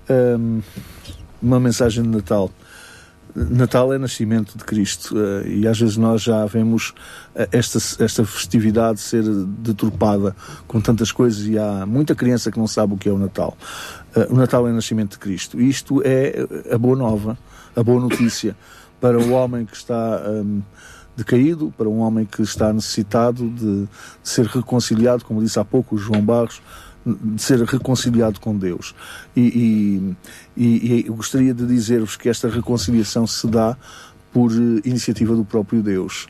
Hum, 0.10 0.62
uma 1.42 1.60
mensagem 1.60 2.04
de 2.04 2.10
Natal. 2.10 2.50
Natal 3.36 3.92
é 3.92 3.98
nascimento 3.98 4.58
de 4.58 4.64
Cristo 4.64 5.16
eh, 5.20 5.48
e 5.48 5.68
às 5.68 5.80
vezes 5.80 5.98
nós 5.98 6.22
já 6.22 6.46
vemos 6.46 6.94
eh, 7.34 7.50
esta, 7.52 7.80
esta 8.04 8.24
festividade 8.26 9.00
ser 9.00 9.24
deturpada 9.24 10.36
com 10.68 10.80
tantas 10.80 11.12
coisas 11.12 11.46
e 11.48 11.58
há 11.58 11.86
muita 11.86 12.14
criança 12.14 12.52
que 12.52 12.60
não 12.60 12.68
sabe 12.68 12.94
o 12.94 12.98
que 12.98 13.10
é 13.10 13.12
o 13.12 13.18
Natal. 13.18 13.58
Eh, 14.16 14.28
o 14.30 14.36
Natal 14.36 14.68
é 14.68 14.72
nascimento 14.72 15.14
de 15.14 15.20
Cristo. 15.20 15.60
Isto 15.60 16.02
é 16.06 16.46
a 16.72 16.78
boa 16.78 16.96
nova, 16.96 17.38
a 17.76 17.82
boa 17.82 18.00
notícia 18.00 18.56
para 19.02 19.20
o 19.20 19.32
homem 19.32 19.66
que 19.66 19.76
está 19.76 20.22
hum, 20.28 20.62
decaído, 21.18 21.74
para 21.76 21.90
um 21.90 22.00
homem 22.00 22.26
que 22.26 22.42
está 22.44 22.72
necessitado 22.72 23.50
de, 23.50 23.84
de 23.84 23.90
ser 24.24 24.46
reconciliado, 24.46 25.26
como 25.26 25.42
disse 25.42 25.60
há 25.60 25.66
pouco 25.66 25.96
o 25.96 25.98
João 25.98 26.22
Barros, 26.22 26.62
ser 27.38 27.62
reconciliado 27.64 28.40
com 28.40 28.58
Deus. 28.58 28.96
E, 29.36 30.16
e, 30.56 31.00
e- 31.00 31.04
gostaria 31.10 31.54
de 31.54 31.66
dizer-vos 31.66 32.16
que 32.16 32.30
esta 32.30 32.50
reconciliação 32.50 33.28
se 33.28 33.48
dá 33.48 33.78
por 34.32 34.52
eh, 34.52 34.82
iniciativa 34.86 35.36
do 35.36 35.46
próprio 35.46 35.82
Deus. 35.82 36.28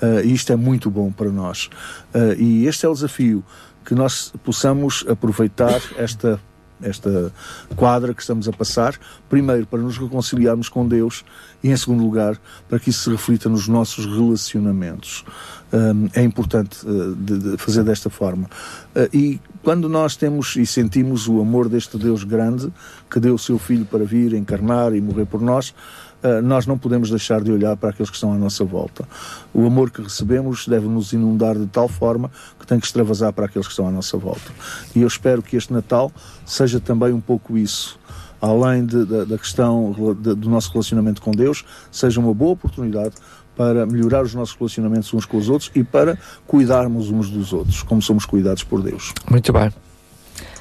Eh, 0.00 0.26
e 0.26 0.34
isto 0.34 0.52
é 0.52 0.56
muito 0.56 0.90
bom 0.90 1.10
para 1.10 1.30
nós. 1.30 1.70
Eh, 2.12 2.36
e 2.38 2.66
este 2.66 2.84
é 2.84 2.88
o 2.88 2.94
desafio, 2.94 3.44
que 3.84 3.94
nós 3.94 4.32
possamos 4.44 5.04
aproveitar 5.08 5.80
esta 5.96 6.40
esta 6.82 7.32
quadra 7.74 8.12
que 8.12 8.20
estamos 8.20 8.46
a 8.46 8.52
passar, 8.52 8.98
primeiro 9.30 9.66
para 9.66 9.80
nos 9.80 9.96
reconciliarmos 9.96 10.68
com 10.68 10.86
Deus 10.86 11.24
e 11.66 11.70
em 11.72 11.76
segundo 11.76 12.04
lugar 12.04 12.38
para 12.68 12.78
que 12.78 12.90
isso 12.90 13.02
se 13.04 13.10
reflita 13.10 13.48
nos 13.48 13.66
nossos 13.66 14.06
relacionamentos. 14.06 15.24
Hum, 15.72 16.08
é 16.14 16.22
importante 16.22 16.78
de 17.18 17.56
fazer 17.58 17.82
desta 17.82 18.08
forma. 18.08 18.48
Uh, 18.94 19.08
e 19.12 19.40
quando 19.64 19.88
nós 19.88 20.14
temos 20.14 20.54
e 20.54 20.64
sentimos 20.64 21.26
o 21.26 21.40
amor 21.40 21.68
deste 21.68 21.98
Deus 21.98 22.22
grande, 22.22 22.72
que 23.10 23.18
deu 23.18 23.34
o 23.34 23.38
seu 23.38 23.58
Filho 23.58 23.84
para 23.84 24.04
vir, 24.04 24.32
encarnar 24.34 24.94
e 24.94 25.00
morrer 25.00 25.26
por 25.26 25.40
nós, 25.40 25.74
uh, 26.22 26.40
nós 26.40 26.66
não 26.66 26.78
podemos 26.78 27.10
deixar 27.10 27.42
de 27.42 27.50
olhar 27.50 27.76
para 27.76 27.90
aqueles 27.90 28.08
que 28.08 28.14
estão 28.14 28.32
à 28.32 28.36
nossa 28.36 28.64
volta. 28.64 29.08
O 29.52 29.66
amor 29.66 29.90
que 29.90 30.00
recebemos 30.00 30.68
deve 30.68 30.86
nos 30.86 31.12
inundar 31.12 31.58
de 31.58 31.66
tal 31.66 31.88
forma 31.88 32.30
que 32.60 32.66
tem 32.66 32.78
que 32.78 32.86
extravasar 32.86 33.32
para 33.32 33.46
aqueles 33.46 33.66
que 33.66 33.72
estão 33.72 33.88
à 33.88 33.90
nossa 33.90 34.16
volta. 34.16 34.52
E 34.94 35.00
eu 35.00 35.08
espero 35.08 35.42
que 35.42 35.56
este 35.56 35.72
Natal 35.72 36.12
seja 36.44 36.78
também 36.78 37.12
um 37.12 37.20
pouco 37.20 37.58
isso. 37.58 37.98
Além 38.40 38.84
de- 38.84 39.04
da- 39.04 39.24
da 39.24 39.38
questão 39.38 39.94
de- 40.20 40.34
do 40.34 40.48
nosso 40.50 40.70
relacionamento 40.72 41.20
com 41.22 41.30
Deus, 41.30 41.64
seja 41.90 42.20
uma 42.20 42.32
boa 42.34 42.52
oportunidade 42.52 43.14
para 43.56 43.86
melhorar 43.86 44.22
os 44.22 44.34
nossos 44.34 44.54
relacionamentos 44.54 45.12
uns 45.14 45.24
com 45.24 45.38
os 45.38 45.48
outros 45.48 45.70
e 45.74 45.82
para 45.82 46.18
cuidarmos 46.46 47.10
uns 47.10 47.30
dos 47.30 47.52
outros, 47.52 47.82
como 47.82 48.02
somos 48.02 48.26
cuidados 48.26 48.62
por 48.62 48.82
Deus. 48.82 49.12
Muito 49.30 49.52
bem. 49.52 49.72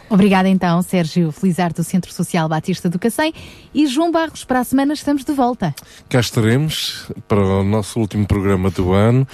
Obrigada 0.08 0.48
então, 0.48 0.82
Sérgio 0.84 1.32
Felizar 1.32 1.74
do 1.74 1.84
Centro 1.84 2.14
Social 2.14 2.48
Batista 2.48 2.88
do 2.88 3.00
Cacém 3.00 3.34
e 3.74 3.88
João 3.88 4.12
Barros, 4.12 4.46
para 4.46 4.60
a 4.60 4.64
semana 4.64 4.94
estamos 4.94 5.26
de 5.26 5.34
volta. 5.34 5.74
Cá 6.08 6.20
estaremos 6.20 7.12
para 7.28 7.42
o 7.44 7.64
nosso 7.64 8.00
último 8.00 8.26
programa 8.28 8.70
do 8.70 8.94
ano 8.94 9.28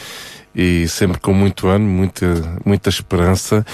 e 0.53 0.88
sempre 0.88 1.19
com 1.19 1.33
muito 1.33 1.67
ânimo, 1.67 1.89
muita, 1.89 2.59
muita 2.65 2.89
esperança. 2.89 3.65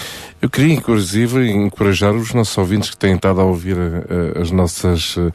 Eu 0.41 0.49
queria, 0.49 0.73
inclusive, 0.73 1.49
encorajar 1.49 2.14
os 2.14 2.33
nossos 2.33 2.57
ouvintes 2.57 2.89
que 2.89 2.97
têm 2.97 3.15
estado 3.15 3.41
a 3.41 3.43
ouvir 3.43 3.75
uh, 3.75 4.41
as 4.41 4.51
nossas 4.51 5.17
uh, 5.17 5.31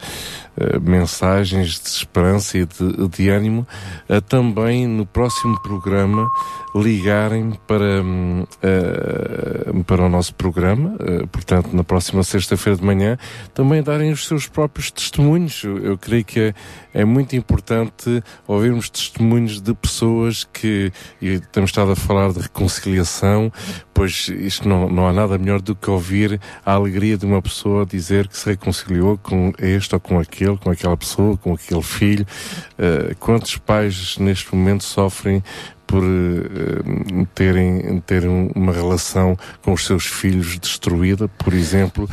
mensagens 0.81 1.79
de 1.79 1.89
esperança 1.89 2.57
e 2.57 2.65
de, 2.65 3.07
de 3.07 3.29
ânimo, 3.29 3.67
a 4.07 4.21
também 4.21 4.87
no 4.87 5.05
próximo 5.05 5.59
programa 5.61 6.29
ligarem 6.75 7.53
para, 7.67 8.01
uh, 8.01 9.83
para 9.83 10.03
o 10.03 10.09
nosso 10.09 10.33
programa, 10.35 10.95
portanto, 11.31 11.69
na 11.73 11.83
próxima 11.83 12.23
sexta-feira 12.23 12.77
de 12.77 12.85
manhã, 12.85 13.17
também 13.53 13.83
darem 13.83 14.11
os 14.11 14.25
seus 14.25 14.47
próprios 14.47 14.89
testemunhos. 14.91 15.63
Eu, 15.63 15.77
eu 15.79 15.97
creio 15.97 16.25
que 16.25 16.39
é, 16.39 16.53
é, 16.93 17.05
muito 17.05 17.35
importante 17.35 18.23
ouvirmos 18.47 18.89
testemunhos 18.89 19.61
de 19.61 19.73
pessoas 19.73 20.43
que, 20.43 20.91
e 21.21 21.39
temos 21.51 21.69
estado 21.69 21.91
a 21.91 21.95
falar 21.95 22.31
de 22.31 22.39
reconciliação, 22.39 23.51
pois 23.93 24.27
isto 24.29 24.67
não, 24.67 24.89
não 24.89 25.07
há 25.07 25.13
nada 25.13 25.37
melhor 25.37 25.61
do 25.61 25.75
que 25.75 25.89
ouvir 25.89 26.39
a 26.65 26.73
alegria 26.73 27.17
de 27.17 27.25
uma 27.25 27.41
pessoa 27.41 27.85
dizer 27.85 28.27
que 28.27 28.37
se 28.37 28.49
reconciliou 28.49 29.17
com 29.17 29.53
este 29.59 29.93
ou 29.93 29.99
com 29.99 30.19
aquele, 30.19 30.57
com 30.57 30.69
aquela 30.69 30.97
pessoa, 30.97 31.37
com 31.37 31.53
aquele 31.53 31.83
filho. 31.83 32.25
Uh, 32.73 33.15
quantos 33.19 33.57
pais 33.57 34.17
neste 34.17 34.53
momento 34.55 34.83
sofrem 34.83 35.43
por 35.85 36.03
uh, 36.03 37.27
terem, 37.35 37.99
terem 38.01 38.51
uma 38.55 38.71
relação 38.71 39.37
com 39.61 39.73
os 39.73 39.85
seus 39.85 40.05
filhos 40.05 40.57
destruída, 40.57 41.27
por 41.27 41.53
exemplo. 41.53 42.09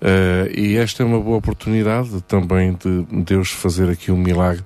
Uh, 0.00 0.48
e 0.58 0.76
esta 0.76 1.02
é 1.02 1.06
uma 1.06 1.20
boa 1.20 1.36
oportunidade 1.36 2.22
também 2.22 2.72
de 2.72 3.04
Deus 3.22 3.50
fazer 3.50 3.90
aqui 3.90 4.10
um 4.10 4.16
milagre 4.16 4.64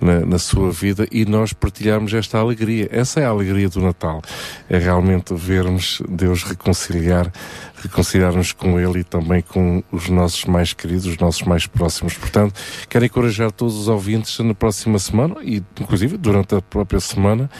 na, 0.00 0.20
na, 0.20 0.38
sua 0.38 0.70
vida 0.70 1.08
e 1.10 1.24
nós 1.24 1.52
partilharmos 1.52 2.14
esta 2.14 2.38
alegria. 2.38 2.88
Essa 2.92 3.18
é 3.18 3.24
a 3.24 3.30
alegria 3.30 3.68
do 3.68 3.80
Natal. 3.80 4.22
É 4.70 4.78
realmente 4.78 5.34
vermos 5.34 6.00
Deus 6.08 6.44
reconciliar, 6.44 7.32
reconciliar-nos 7.82 8.52
com 8.52 8.78
Ele 8.78 9.00
e 9.00 9.04
também 9.04 9.42
com 9.42 9.82
os 9.90 10.08
nossos 10.08 10.44
mais 10.44 10.72
queridos, 10.72 11.06
os 11.06 11.18
nossos 11.18 11.42
mais 11.42 11.66
próximos. 11.66 12.14
Portanto, 12.14 12.54
quero 12.88 13.04
encorajar 13.04 13.50
todos 13.50 13.74
os 13.76 13.88
ouvintes 13.88 14.38
na 14.38 14.54
próxima 14.54 15.00
semana 15.00 15.36
e, 15.42 15.64
inclusive, 15.80 16.16
durante 16.16 16.54
a 16.54 16.62
própria 16.62 17.00
semana, 17.00 17.50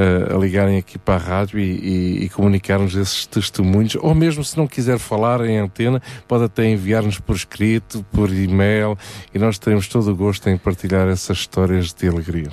uh, 0.00 0.34
a 0.34 0.38
ligarem 0.38 0.78
aqui 0.78 0.98
para 0.98 1.14
a 1.14 1.18
rádio 1.18 1.58
e, 1.58 1.62
e, 1.62 2.24
e 2.24 2.28
comunicar-nos 2.30 2.94
esses 2.94 3.26
testemunhos, 3.26 3.96
ou 3.96 4.14
mesmo 4.14 4.42
se 4.42 4.56
não 4.56 4.66
quiser 4.66 4.98
falar 4.98 5.44
em 5.44 5.58
antena, 5.58 6.00
pode 6.26 6.44
até 6.44 6.69
enviar-nos 6.70 7.18
por 7.18 7.36
escrito, 7.36 8.04
por 8.12 8.32
e-mail, 8.32 8.96
e 9.34 9.38
nós 9.38 9.58
teremos 9.58 9.88
todo 9.88 10.10
o 10.10 10.16
gosto 10.16 10.48
em 10.48 10.56
partilhar 10.56 11.08
essas 11.08 11.38
histórias 11.38 11.92
de 11.92 12.08
alegria. 12.08 12.50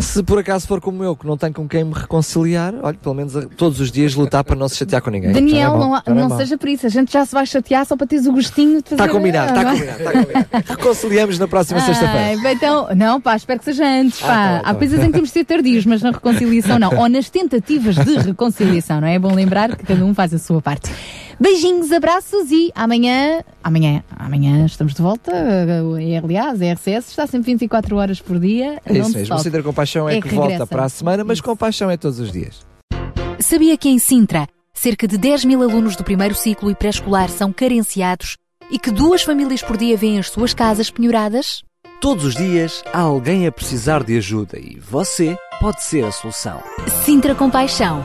Se 0.00 0.22
por 0.22 0.38
acaso 0.38 0.66
for 0.66 0.80
como 0.80 1.04
eu, 1.04 1.16
que 1.16 1.26
não 1.26 1.36
tenho 1.36 1.52
com 1.52 1.68
quem 1.68 1.84
me 1.84 1.94
reconciliar, 1.94 2.74
olha, 2.82 2.96
pelo 2.96 3.14
menos 3.14 3.32
todos 3.56 3.80
os 3.80 3.92
dias 3.92 4.14
lutar 4.14 4.42
para 4.42 4.56
não 4.56 4.68
se 4.68 4.76
chatear 4.76 5.00
com 5.00 5.10
ninguém. 5.10 5.32
Daniel, 5.32 5.74
é 5.74 5.78
não, 5.78 6.02
não, 6.14 6.28
não 6.28 6.36
seja 6.36 6.58
por 6.58 6.68
isso, 6.68 6.86
a 6.86 6.90
gente 6.90 7.12
já 7.12 7.24
se 7.24 7.32
vai 7.32 7.46
chatear 7.46 7.86
só 7.86 7.96
para 7.96 8.06
teres 8.06 8.26
o 8.26 8.32
gostinho 8.32 8.82
de 8.82 8.90
fazer... 8.90 9.02
Está 9.02 9.08
combinado, 9.08 9.48
está 9.48 9.64
combinado, 9.72 9.98
está 9.98 10.12
combinado. 10.12 10.46
Reconciliamos 10.68 11.38
na 11.38 11.48
próxima 11.48 11.80
sexta-feira. 11.80 12.52
Então, 12.52 12.88
não, 12.94 13.20
pá, 13.20 13.36
espero 13.36 13.58
que 13.58 13.64
seja 13.64 13.86
antes, 13.86 14.20
pá. 14.20 14.26
Ah, 14.26 14.56
tá, 14.58 14.62
tá. 14.62 14.70
Há 14.70 14.74
coisas 14.74 15.00
em 15.00 15.06
que 15.06 15.12
temos 15.12 15.28
de 15.28 15.32
ser 15.32 15.44
tardios, 15.44 15.86
mas 15.86 16.02
na 16.02 16.10
reconciliação 16.10 16.78
não. 16.78 16.96
Ou 16.98 17.08
nas 17.08 17.30
tentativas 17.30 17.96
de 17.96 18.16
reconciliação, 18.18 19.00
não 19.00 19.08
é? 19.08 19.14
É 19.14 19.18
bom 19.18 19.32
lembrar 19.32 19.76
que 19.76 19.84
cada 19.84 20.04
um 20.04 20.12
faz 20.12 20.34
a 20.34 20.38
sua 20.38 20.60
parte. 20.60 20.90
Beijinhos, 21.38 21.90
abraços 21.92 22.50
e 22.50 22.70
amanhã, 22.74 23.42
amanhã, 23.62 24.02
amanhã 24.16 24.66
estamos 24.66 24.94
de 24.94 25.02
volta. 25.02 25.32
Aliás, 26.22 26.62
a 26.62 26.72
RCS 26.72 27.08
está 27.10 27.26
sempre 27.26 27.52
24 27.52 27.96
horas 27.96 28.20
por 28.20 28.38
dia. 28.38 28.80
É 28.84 28.98
isso 28.98 29.16
mesmo. 29.16 29.34
O 29.34 29.38
Sintra 29.38 29.62
Compaixão 29.62 30.08
é, 30.08 30.18
é 30.18 30.20
que, 30.20 30.28
que 30.28 30.34
volta 30.34 30.66
para 30.66 30.84
a 30.84 30.88
semana, 30.88 31.24
mas 31.24 31.40
Compaixão 31.40 31.90
é 31.90 31.96
todos 31.96 32.20
os 32.20 32.30
dias. 32.30 32.60
Sabia 33.40 33.76
que 33.76 33.88
em 33.88 33.98
Sintra, 33.98 34.46
cerca 34.72 35.06
de 35.08 35.18
10 35.18 35.44
mil 35.44 35.62
alunos 35.62 35.96
do 35.96 36.04
primeiro 36.04 36.34
ciclo 36.34 36.70
e 36.70 36.74
pré-escolar 36.74 37.28
são 37.28 37.52
carenciados 37.52 38.36
e 38.70 38.78
que 38.78 38.90
duas 38.90 39.22
famílias 39.22 39.62
por 39.62 39.76
dia 39.76 39.96
vêm 39.96 40.18
as 40.18 40.30
suas 40.30 40.54
casas 40.54 40.90
penhoradas? 40.90 41.62
Todos 42.00 42.24
os 42.24 42.34
dias 42.34 42.82
há 42.92 43.00
alguém 43.00 43.46
a 43.46 43.52
precisar 43.52 44.02
de 44.02 44.16
ajuda 44.16 44.58
e 44.58 44.78
você 44.78 45.36
pode 45.60 45.82
ser 45.82 46.04
a 46.04 46.12
solução. 46.12 46.62
Sintra 47.04 47.34
Compaixão, 47.34 48.04